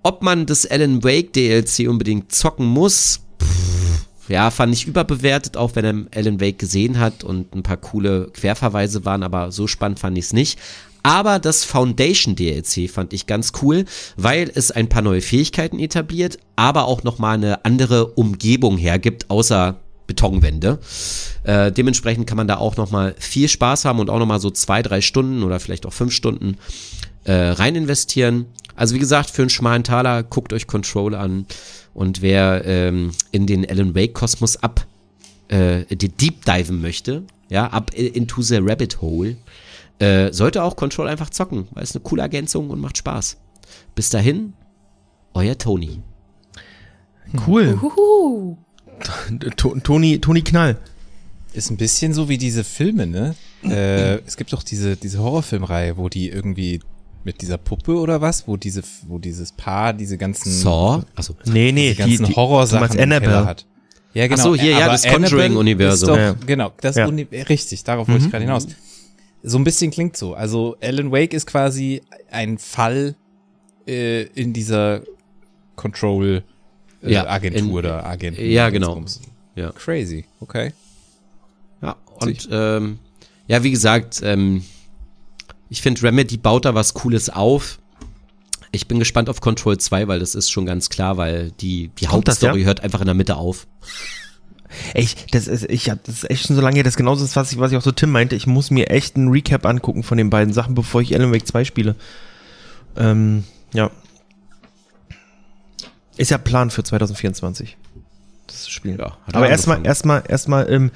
Ob 0.02 0.22
man 0.22 0.46
das 0.46 0.66
Alan 0.66 1.02
Wake 1.02 1.32
DLC 1.32 1.88
unbedingt 1.88 2.32
zocken 2.32 2.66
muss, 2.66 3.20
pff, 3.42 4.28
ja, 4.28 4.50
fand 4.50 4.74
ich 4.74 4.86
überbewertet, 4.86 5.56
auch 5.56 5.74
wenn 5.74 5.84
er 5.84 6.18
Alan 6.18 6.40
Wake 6.40 6.58
gesehen 6.58 6.98
hat 6.98 7.24
und 7.24 7.54
ein 7.54 7.62
paar 7.62 7.76
coole 7.76 8.28
Querverweise 8.32 9.04
waren, 9.04 9.22
aber 9.22 9.52
so 9.52 9.66
spannend 9.66 9.98
fand 9.98 10.18
ich 10.18 10.26
es 10.26 10.32
nicht. 10.32 10.58
Aber 11.02 11.38
das 11.38 11.64
Foundation 11.64 12.34
DLC 12.34 12.88
fand 12.90 13.12
ich 13.12 13.26
ganz 13.26 13.52
cool, 13.60 13.84
weil 14.16 14.50
es 14.54 14.70
ein 14.70 14.88
paar 14.88 15.02
neue 15.02 15.20
Fähigkeiten 15.20 15.78
etabliert, 15.78 16.38
aber 16.56 16.86
auch 16.86 17.02
nochmal 17.02 17.34
eine 17.34 17.64
andere 17.66 18.06
Umgebung 18.06 18.78
hergibt, 18.78 19.28
außer 19.28 19.76
Betonwände. 20.06 20.78
Äh, 21.44 21.72
dementsprechend 21.72 22.26
kann 22.26 22.38
man 22.38 22.48
da 22.48 22.56
auch 22.56 22.76
nochmal 22.76 23.14
viel 23.18 23.48
Spaß 23.48 23.84
haben 23.84 23.98
und 24.00 24.08
auch 24.08 24.18
nochmal 24.18 24.40
so 24.40 24.50
zwei, 24.50 24.82
drei 24.82 25.02
Stunden 25.02 25.42
oder 25.42 25.60
vielleicht 25.60 25.84
auch 25.84 25.92
fünf 25.92 26.12
Stunden 26.12 26.56
äh, 27.24 27.32
rein 27.32 27.74
investieren. 27.74 28.46
Also 28.76 28.94
wie 28.94 28.98
gesagt, 28.98 29.30
für 29.30 29.42
einen 29.42 29.50
schmalen 29.50 29.84
Taler 29.84 30.22
guckt 30.22 30.52
euch 30.52 30.66
Control 30.66 31.14
an 31.14 31.46
und 31.94 32.22
wer 32.22 32.64
ähm, 32.64 33.12
in 33.30 33.46
den 33.46 33.68
Alan 33.68 33.94
Wake 33.94 34.14
Kosmos 34.14 34.56
ab 34.56 34.86
äh, 35.48 35.84
deep 35.96 36.44
diven 36.44 36.80
möchte, 36.80 37.22
ja, 37.50 37.66
ab 37.68 37.92
into 37.94 38.42
the 38.42 38.56
rabbit 38.60 39.00
hole, 39.00 39.36
äh, 40.00 40.32
sollte 40.32 40.62
auch 40.64 40.74
Control 40.74 41.06
einfach 41.06 41.30
zocken, 41.30 41.68
weil 41.72 41.84
es 41.84 41.94
eine 41.94 42.02
coole 42.02 42.22
Ergänzung 42.22 42.70
und 42.70 42.80
macht 42.80 42.98
Spaß. 42.98 43.36
Bis 43.94 44.10
dahin, 44.10 44.54
euer 45.34 45.56
Tony. 45.56 46.00
Cool. 47.46 47.78
Uhuhu. 47.80 48.56
To- 49.56 49.76
Toni, 49.80 50.20
Toni 50.20 50.42
Knall. 50.42 50.78
Ist 51.52 51.70
ein 51.70 51.76
bisschen 51.76 52.12
so 52.12 52.28
wie 52.28 52.38
diese 52.38 52.64
Filme, 52.64 53.06
ne? 53.06 53.34
Äh, 53.62 54.16
es 54.26 54.36
gibt 54.36 54.52
doch 54.52 54.62
diese, 54.62 54.96
diese 54.96 55.18
Horrorfilmreihe, 55.20 55.96
wo 55.96 56.08
die 56.08 56.28
irgendwie 56.28 56.80
mit 57.24 57.40
dieser 57.40 57.58
Puppe 57.58 57.94
oder 57.98 58.20
was, 58.20 58.46
wo 58.46 58.56
diese, 58.56 58.82
wo 59.06 59.18
dieses 59.18 59.52
Paar 59.52 59.92
diese 59.94 60.18
ganzen, 60.18 60.52
Saw, 60.52 61.02
also 61.14 61.34
Nee, 61.46 61.72
nee, 61.72 61.90
die 61.90 61.96
ganzen 61.96 62.36
Horrorsachen 62.36 62.80
meinst 62.80 62.94
im 62.94 63.00
Keller 63.00 63.16
Annabelle. 63.16 63.46
hat. 63.46 63.66
Ja, 64.12 64.26
genau. 64.28 64.40
Ach 64.40 64.44
so, 64.44 64.54
hier, 64.54 64.72
ja, 64.72 64.86
das 64.88 65.04
Conjuring-Universum. 65.04 66.16
Ja. 66.18 66.34
Genau, 66.46 66.72
das 66.80 66.96
Ja. 66.96 67.06
Uni 67.06 67.22
richtig, 67.32 67.82
darauf 67.82 68.06
wollte 68.08 68.24
ich 68.26 68.30
gerade 68.30 68.44
hinaus. 68.44 68.66
So 69.42 69.58
ein 69.58 69.64
bisschen 69.64 69.90
klingt 69.90 70.16
so. 70.16 70.34
Also 70.34 70.76
Alan 70.80 71.10
Wake 71.10 71.34
ist 71.34 71.46
quasi 71.46 72.00
ein 72.30 72.58
Fall 72.58 73.14
äh, 73.88 74.22
in 74.22 74.52
dieser 74.52 75.02
Control 75.76 76.42
äh, 77.02 77.12
Ja, 77.12 77.26
Agentur 77.26 77.60
in- 77.60 77.70
oder 77.72 78.06
Agenten. 78.06 78.44
ja, 78.48 78.70
genau. 78.70 79.02
Ja. 79.56 79.72
Crazy, 79.72 80.24
okay. 80.40 80.72
Ja, 81.82 81.96
und 82.20 82.48
ähm, 82.50 82.98
ja, 83.46 83.62
wie 83.62 83.70
gesagt, 83.70 84.20
ähm, 84.24 84.64
ich 85.74 85.82
finde, 85.82 86.04
Remedy 86.04 86.36
baut 86.36 86.66
da 86.66 86.76
was 86.76 86.94
Cooles 86.94 87.30
auf. 87.30 87.80
Ich 88.70 88.86
bin 88.86 89.00
gespannt 89.00 89.28
auf 89.28 89.40
Control 89.40 89.76
2, 89.76 90.06
weil 90.06 90.20
das 90.20 90.36
ist 90.36 90.48
schon 90.48 90.66
ganz 90.66 90.88
klar, 90.88 91.16
weil 91.16 91.50
die, 91.50 91.90
die 91.98 92.06
Kommt 92.06 92.28
das, 92.28 92.36
Hauptstory 92.36 92.60
ja? 92.60 92.66
hört 92.66 92.80
einfach 92.84 93.00
in 93.00 93.06
der 93.06 93.14
Mitte 93.14 93.34
auf. 93.34 93.66
Ich, 94.94 95.26
das 95.32 95.48
ist, 95.48 95.68
ich 95.68 95.90
hab, 95.90 96.04
das 96.04 96.18
ist 96.18 96.30
echt 96.30 96.46
schon 96.46 96.54
so 96.54 96.62
lange 96.62 96.76
her, 96.76 96.84
das 96.84 96.92
ist 96.92 96.96
genauso 96.96 97.24
das, 97.24 97.34
was 97.34 97.50
ich, 97.50 97.58
was 97.58 97.72
ich 97.72 97.76
auch 97.78 97.82
so 97.82 97.90
Tim 97.90 98.12
meinte. 98.12 98.36
Ich 98.36 98.46
muss 98.46 98.70
mir 98.70 98.90
echt 98.90 99.16
einen 99.16 99.30
Recap 99.30 99.66
angucken 99.66 100.04
von 100.04 100.16
den 100.16 100.30
beiden 100.30 100.54
Sachen, 100.54 100.76
bevor 100.76 101.02
ich 101.02 101.12
Alan 101.12 101.32
Wake 101.32 101.46
2 101.46 101.64
spiele. 101.64 101.96
Ähm, 102.96 103.42
ja. 103.72 103.90
Ist 106.16 106.30
ja 106.30 106.38
Plan 106.38 106.70
für 106.70 106.84
2024. 106.84 107.76
Das 108.54 108.70
Spiel. 108.70 108.96
Ja, 108.98 109.16
hat 109.26 109.34
er 109.34 109.36
Aber 109.36 109.48
erstmal, 109.48 109.84
erstmal, 109.84 110.22
erstmal, 110.28 110.70
ähm, 110.70 110.90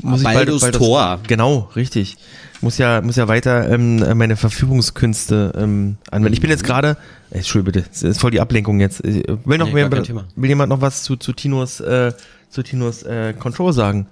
muss 0.00 0.20
ich 0.20 0.24
bald, 0.24 0.36
Baldur's 0.36 0.62
bald 0.62 0.74
Tor. 0.74 1.20
Genau, 1.26 1.70
richtig. 1.76 2.16
Muss 2.60 2.78
ja, 2.78 3.00
muss 3.02 3.16
ja 3.16 3.28
weiter 3.28 3.70
ähm, 3.70 3.98
meine 4.16 4.36
Verfügungskünste 4.36 5.52
ähm, 5.56 5.96
anwenden. 6.10 6.34
Ich 6.34 6.40
bin 6.40 6.50
jetzt 6.50 6.64
gerade, 6.64 6.96
äh, 7.30 7.36
Entschuldigung 7.36 7.72
bitte, 7.72 7.88
das 7.88 8.02
ist 8.02 8.20
voll 8.20 8.30
die 8.30 8.40
Ablenkung 8.40 8.80
jetzt. 8.80 9.04
Ich 9.04 9.22
will 9.44 9.58
noch 9.58 9.66
Nee, 9.66 9.72
mehr, 9.72 9.90
will 9.90 10.48
jemand 10.48 10.70
noch 10.70 10.80
was 10.80 11.02
zu, 11.04 11.16
zu 11.16 11.32
Tinos, 11.32 11.80
äh, 11.80 12.12
zu 12.50 12.62
Tinos 12.62 13.02
äh, 13.02 13.34
Control 13.38 13.72
sagen? 13.72 14.06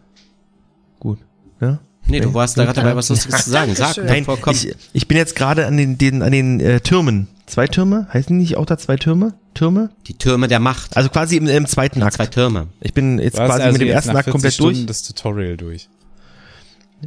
Gut, 1.01 1.19
ja? 1.61 1.81
Nee, 2.07 2.21
du 2.21 2.35
warst 2.35 2.59
da 2.59 2.65
gerade 2.65 2.81
dabei, 2.81 2.97
was 2.97 3.09
Lustiges 3.09 3.45
zu 3.45 3.51
sagen. 3.51 3.75
Sag. 3.77 3.97
Nein, 3.97 4.27
ich, 4.51 4.75
ich 4.93 5.09
bin 5.09 5.17
jetzt 5.17 5.35
gerade 5.35 5.67
an 5.67 5.77
den, 5.77 5.99
den, 5.99 6.23
an 6.23 6.33
den 6.33 6.61
äh, 6.61 6.81
Türmen. 6.81 7.29
Zwei 7.53 7.67
Türme? 7.67 8.09
Heißen 8.11 8.35
die 8.35 8.41
nicht 8.41 8.57
auch 8.57 8.65
da 8.65 8.79
zwei 8.79 8.97
Türme? 8.97 9.35
Türme? 9.53 9.91
Die 10.07 10.17
Türme 10.17 10.49
der 10.49 10.59
Macht. 10.59 10.97
Also 10.97 11.11
quasi 11.11 11.37
im, 11.37 11.47
im 11.47 11.67
zweiten 11.67 12.03
Akt. 12.03 12.15
Zwei 12.15 12.25
Türme. 12.25 12.69
Ich 12.81 12.95
bin 12.95 13.19
jetzt 13.19 13.39
hast 13.39 13.47
quasi 13.47 13.63
also 13.65 13.73
mit 13.73 13.83
dem 13.83 13.89
ersten 13.93 14.17
Akt 14.17 14.25
40 14.25 14.33
komplett 14.33 14.55
Stunden 14.55 14.75
durch. 14.75 14.87
das 14.87 15.03
Tutorial 15.03 15.59
durch. 15.59 15.91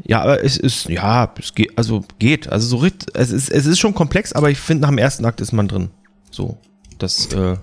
Ja, 0.03 0.21
aber 0.21 0.43
es 0.43 0.57
ist, 0.57 0.87
ja, 0.87 1.33
es 1.39 1.55
geht, 1.55 1.75
also 1.75 2.05
geht. 2.19 2.47
Also 2.47 2.67
so 2.67 2.77
richtig, 2.77 3.09
es 3.15 3.31
ist, 3.31 3.49
es 3.49 3.65
ist 3.65 3.79
schon 3.79 3.95
komplex, 3.95 4.33
aber 4.33 4.51
ich 4.51 4.59
finde, 4.59 4.83
nach 4.83 4.89
dem 4.89 4.99
ersten 4.99 5.25
Akt 5.25 5.41
ist 5.41 5.51
man 5.51 5.67
drin. 5.67 5.89
So. 6.29 6.59
Das, 6.99 7.25
äh, 7.33 7.57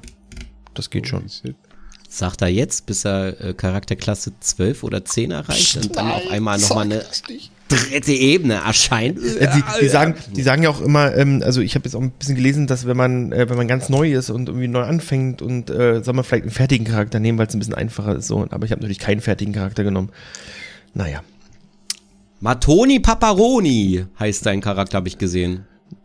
das 0.75 0.91
geht 0.91 1.07
schon. 1.07 1.23
Sagt 2.09 2.43
er 2.43 2.49
jetzt, 2.49 2.87
bis 2.87 3.05
er 3.05 3.41
äh, 3.41 3.55
Charakterklasse 3.55 4.33
12 4.41 4.83
oder 4.83 5.05
10 5.05 5.31
erreicht 5.31 5.77
und 5.77 5.97
dann 5.97 6.11
auf 6.11 6.29
einmal 6.33 6.59
nochmal 6.59 6.87
eine 6.87 7.05
dritte 7.77 8.12
Ebene 8.12 8.55
erscheint. 8.55 9.19
Äh, 9.19 9.49
die, 9.55 9.62
die, 9.81 9.89
sagen, 9.89 10.15
die 10.35 10.43
sagen 10.43 10.62
ja 10.62 10.70
auch 10.70 10.81
immer, 10.81 11.15
ähm, 11.16 11.43
also 11.44 11.61
ich 11.61 11.74
habe 11.74 11.85
jetzt 11.85 11.94
auch 11.94 12.01
ein 12.01 12.11
bisschen 12.12 12.36
gelesen, 12.36 12.66
dass 12.66 12.86
wenn 12.86 12.97
man, 12.97 13.32
äh, 13.32 13.49
wenn 13.49 13.57
man 13.57 13.69
ganz 13.69 13.89
neu 13.89 14.12
ist 14.12 14.31
und 14.31 14.49
irgendwie 14.49 14.69
neu 14.69 14.82
anfängt 14.82 15.43
und 15.43 15.70
äh, 15.70 16.03
soll 16.03 16.15
man 16.15 16.24
vielleicht 16.24 16.44
einen 16.44 16.53
fertigen 16.53 16.86
Charakter 16.86 17.20
nehmen, 17.20 17.39
weil 17.39 17.47
es 17.47 17.55
ein 17.55 17.59
bisschen 17.59 17.74
einfacher 17.74 18.16
ist. 18.16 18.27
So, 18.27 18.47
aber 18.51 18.65
ich 18.65 18.73
habe 18.73 18.81
natürlich 18.81 18.99
keinen 18.99 19.20
fertigen 19.20 19.55
Charakter 19.55 19.85
genommen. 19.85 20.11
Naja. 20.94 21.23
Matoni 22.40 22.99
Paparoni 22.99 24.07
heißt 24.19 24.44
dein 24.47 24.61
Charakter, 24.61 24.97
habe 24.97 25.09
ich 25.09 25.19
gesehen. 25.19 25.65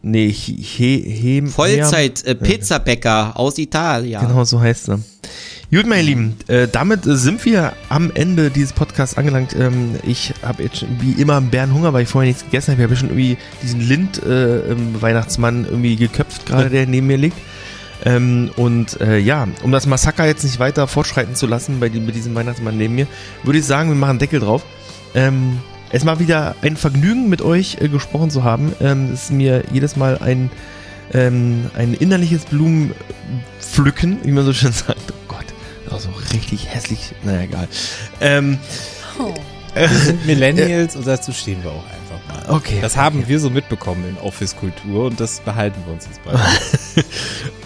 Nee, 0.10 0.30
he, 0.30 1.02
he, 1.02 1.42
Vollzeit 1.42 2.24
äh, 2.26 2.34
Pizzabäcker 2.34 3.38
aus 3.38 3.58
Italien. 3.58 4.22
Genau 4.22 4.46
so 4.46 4.62
heißt 4.62 4.90
er. 4.90 5.00
Gut, 5.70 5.86
meine 5.86 6.02
Lieben, 6.02 6.38
äh, 6.48 6.70
damit 6.70 7.06
äh, 7.06 7.18
sind 7.18 7.44
wir 7.44 7.74
am 7.90 8.10
Ende 8.14 8.50
dieses 8.50 8.72
Podcasts 8.72 9.18
angelangt. 9.18 9.54
Ähm, 9.54 9.96
ich 10.04 10.34
habe 10.42 10.64
jetzt 10.64 10.86
wie 11.02 11.22
immer 11.22 11.36
einen 11.36 11.50
Bärenhunger, 11.50 11.92
weil 11.92 12.04
ich 12.04 12.10
vorher 12.10 12.30
nichts 12.30 12.46
gegessen 12.46 12.72
habe. 12.72 12.84
Ich 12.84 12.88
habe 12.88 12.96
schon 12.96 13.10
irgendwie 13.10 13.38
diesen 13.62 13.82
Lind-Weihnachtsmann 13.82 15.66
irgendwie 15.66 15.98
geköpft, 15.98 16.46
gerade 16.46 16.70
der 16.70 16.88
neben 16.88 17.08
mir 17.08 17.18
liegt. 17.18 17.38
Ähm, 18.06 18.52
und 18.56 19.02
äh, 19.02 19.18
ja, 19.18 19.46
um 19.64 19.74
das 19.74 19.88
Massaker 19.88 20.26
jetzt 20.26 20.46
nicht 20.46 20.60
weiter 20.60 20.88
fortschreiten 20.88 21.36
zu 21.36 21.48
lassen 21.48 21.82
bei, 21.82 21.90
die, 21.90 22.00
mit 22.00 22.16
diesem 22.16 22.34
Weihnachtsmann 22.34 22.78
neben 22.78 22.96
mir, 22.96 23.08
würde 23.44 23.60
ich 23.60 23.66
sagen, 23.66 23.90
wir 23.90 23.98
machen 23.98 24.20
Deckel 24.20 24.40
drauf. 24.40 24.64
Ähm, 25.16 25.60
es 25.92 26.06
war 26.06 26.20
wieder 26.20 26.56
ein 26.62 26.76
Vergnügen, 26.78 27.30
mit 27.30 27.42
euch 27.42 27.78
äh, 27.82 27.88
gesprochen 27.90 28.30
zu 28.30 28.44
haben. 28.44 28.74
Ähm, 28.82 29.12
es 29.14 29.24
ist 29.26 29.32
mir 29.32 29.64
jedes 29.72 29.96
Mal 29.96 30.18
ein, 30.20 30.50
ähm, 31.14 31.66
ein 31.76 31.94
innerliches 31.94 32.46
Blumenpflücken, 32.46 34.20
wie 34.24 34.32
man 34.32 34.46
so 34.46 34.54
schön 34.54 34.72
sagt. 34.74 34.98
Oh 35.12 35.14
Gott, 35.28 35.46
das 35.86 35.94
auch 35.94 36.00
so 36.00 36.10
richtig 36.34 36.74
hässlich. 36.74 37.14
Naja, 37.24 37.42
egal. 37.42 37.68
Ähm, 38.22 38.58
Oh. 39.20 39.34
sind 40.06 40.26
Millennials 40.28 40.96
und 40.96 41.08
dazu 41.08 41.32
stehen 41.32 41.64
wir 41.64 41.72
auch 41.72 41.84
einfach 41.86 42.48
mal. 42.48 42.56
okay. 42.56 42.78
Das 42.82 42.98
haben 42.98 43.28
wir 43.28 43.40
so 43.40 43.50
mitbekommen 43.50 44.06
in 44.08 44.18
Office-Kultur 44.18 45.06
und 45.06 45.20
das 45.20 45.40
behalten 45.40 45.82
wir 45.86 45.94
uns 45.94 46.06
jetzt 46.06 46.24
bei. 46.24 46.34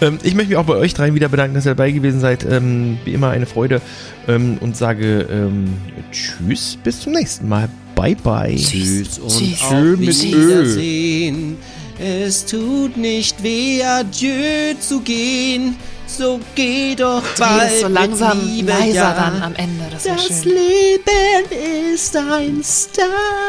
Ähm, 0.02 0.18
ich 0.22 0.34
möchte 0.34 0.48
mich 0.50 0.56
auch 0.58 0.64
bei 0.66 0.74
euch 0.74 0.94
dreien 0.94 1.14
wieder 1.14 1.28
bedanken, 1.28 1.54
dass 1.54 1.64
ihr 1.64 1.74
dabei 1.74 1.90
gewesen 1.92 2.20
seid. 2.20 2.44
Ähm, 2.44 2.98
wie 3.04 3.12
immer 3.14 3.30
eine 3.30 3.46
Freude 3.46 3.80
ähm, 4.28 4.58
und 4.60 4.76
sage 4.76 5.20
ähm, 5.30 5.74
Tschüss, 6.10 6.76
bis 6.82 7.00
zum 7.00 7.12
nächsten 7.12 7.48
Mal. 7.48 7.68
Bye, 7.94 8.16
bye. 8.16 8.56
Tschüss 8.56 9.18
und 9.18 9.28
Tschüss. 9.30 9.62
auf 9.62 9.68
Schön 9.68 10.00
mit 10.00 10.22
Wiedersehen. 10.22 11.58
Es 11.98 12.44
tut 12.46 12.96
nicht 12.96 13.42
weh, 13.42 13.82
adieu 13.82 14.74
zu 14.80 15.00
gehen. 15.00 15.76
So 16.06 16.40
geh 16.54 16.94
doch 16.94 17.22
bald 17.38 17.80
so 17.80 17.88
langsam 17.88 18.38
mit 18.38 18.46
Liebe, 18.46 18.70
leiser 18.70 18.94
ja. 18.94 19.14
dann 19.14 19.42
am 19.42 19.54
Ende. 19.54 19.84
Das 19.90 20.02
Das 20.02 20.26
schön. 20.26 20.52
Leben 20.52 21.94
ist 21.94 22.16
ein 22.16 22.62
Star. 22.62 23.06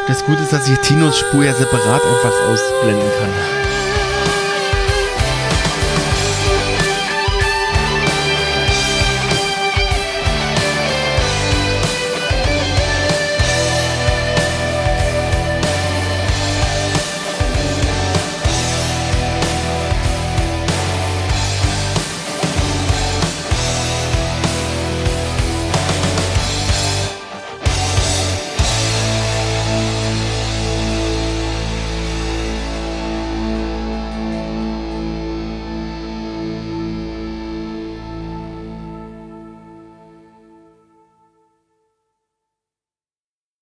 Das 0.07 0.23
Gute 0.23 0.43
ist, 0.43 0.53
dass 0.53 0.69
ich 0.69 0.77
Tinos 0.79 1.19
Spur 1.19 1.43
ja 1.43 1.53
separat 1.53 2.01
einfach 2.01 2.33
ausblenden 2.49 3.09
kann. 3.19 3.62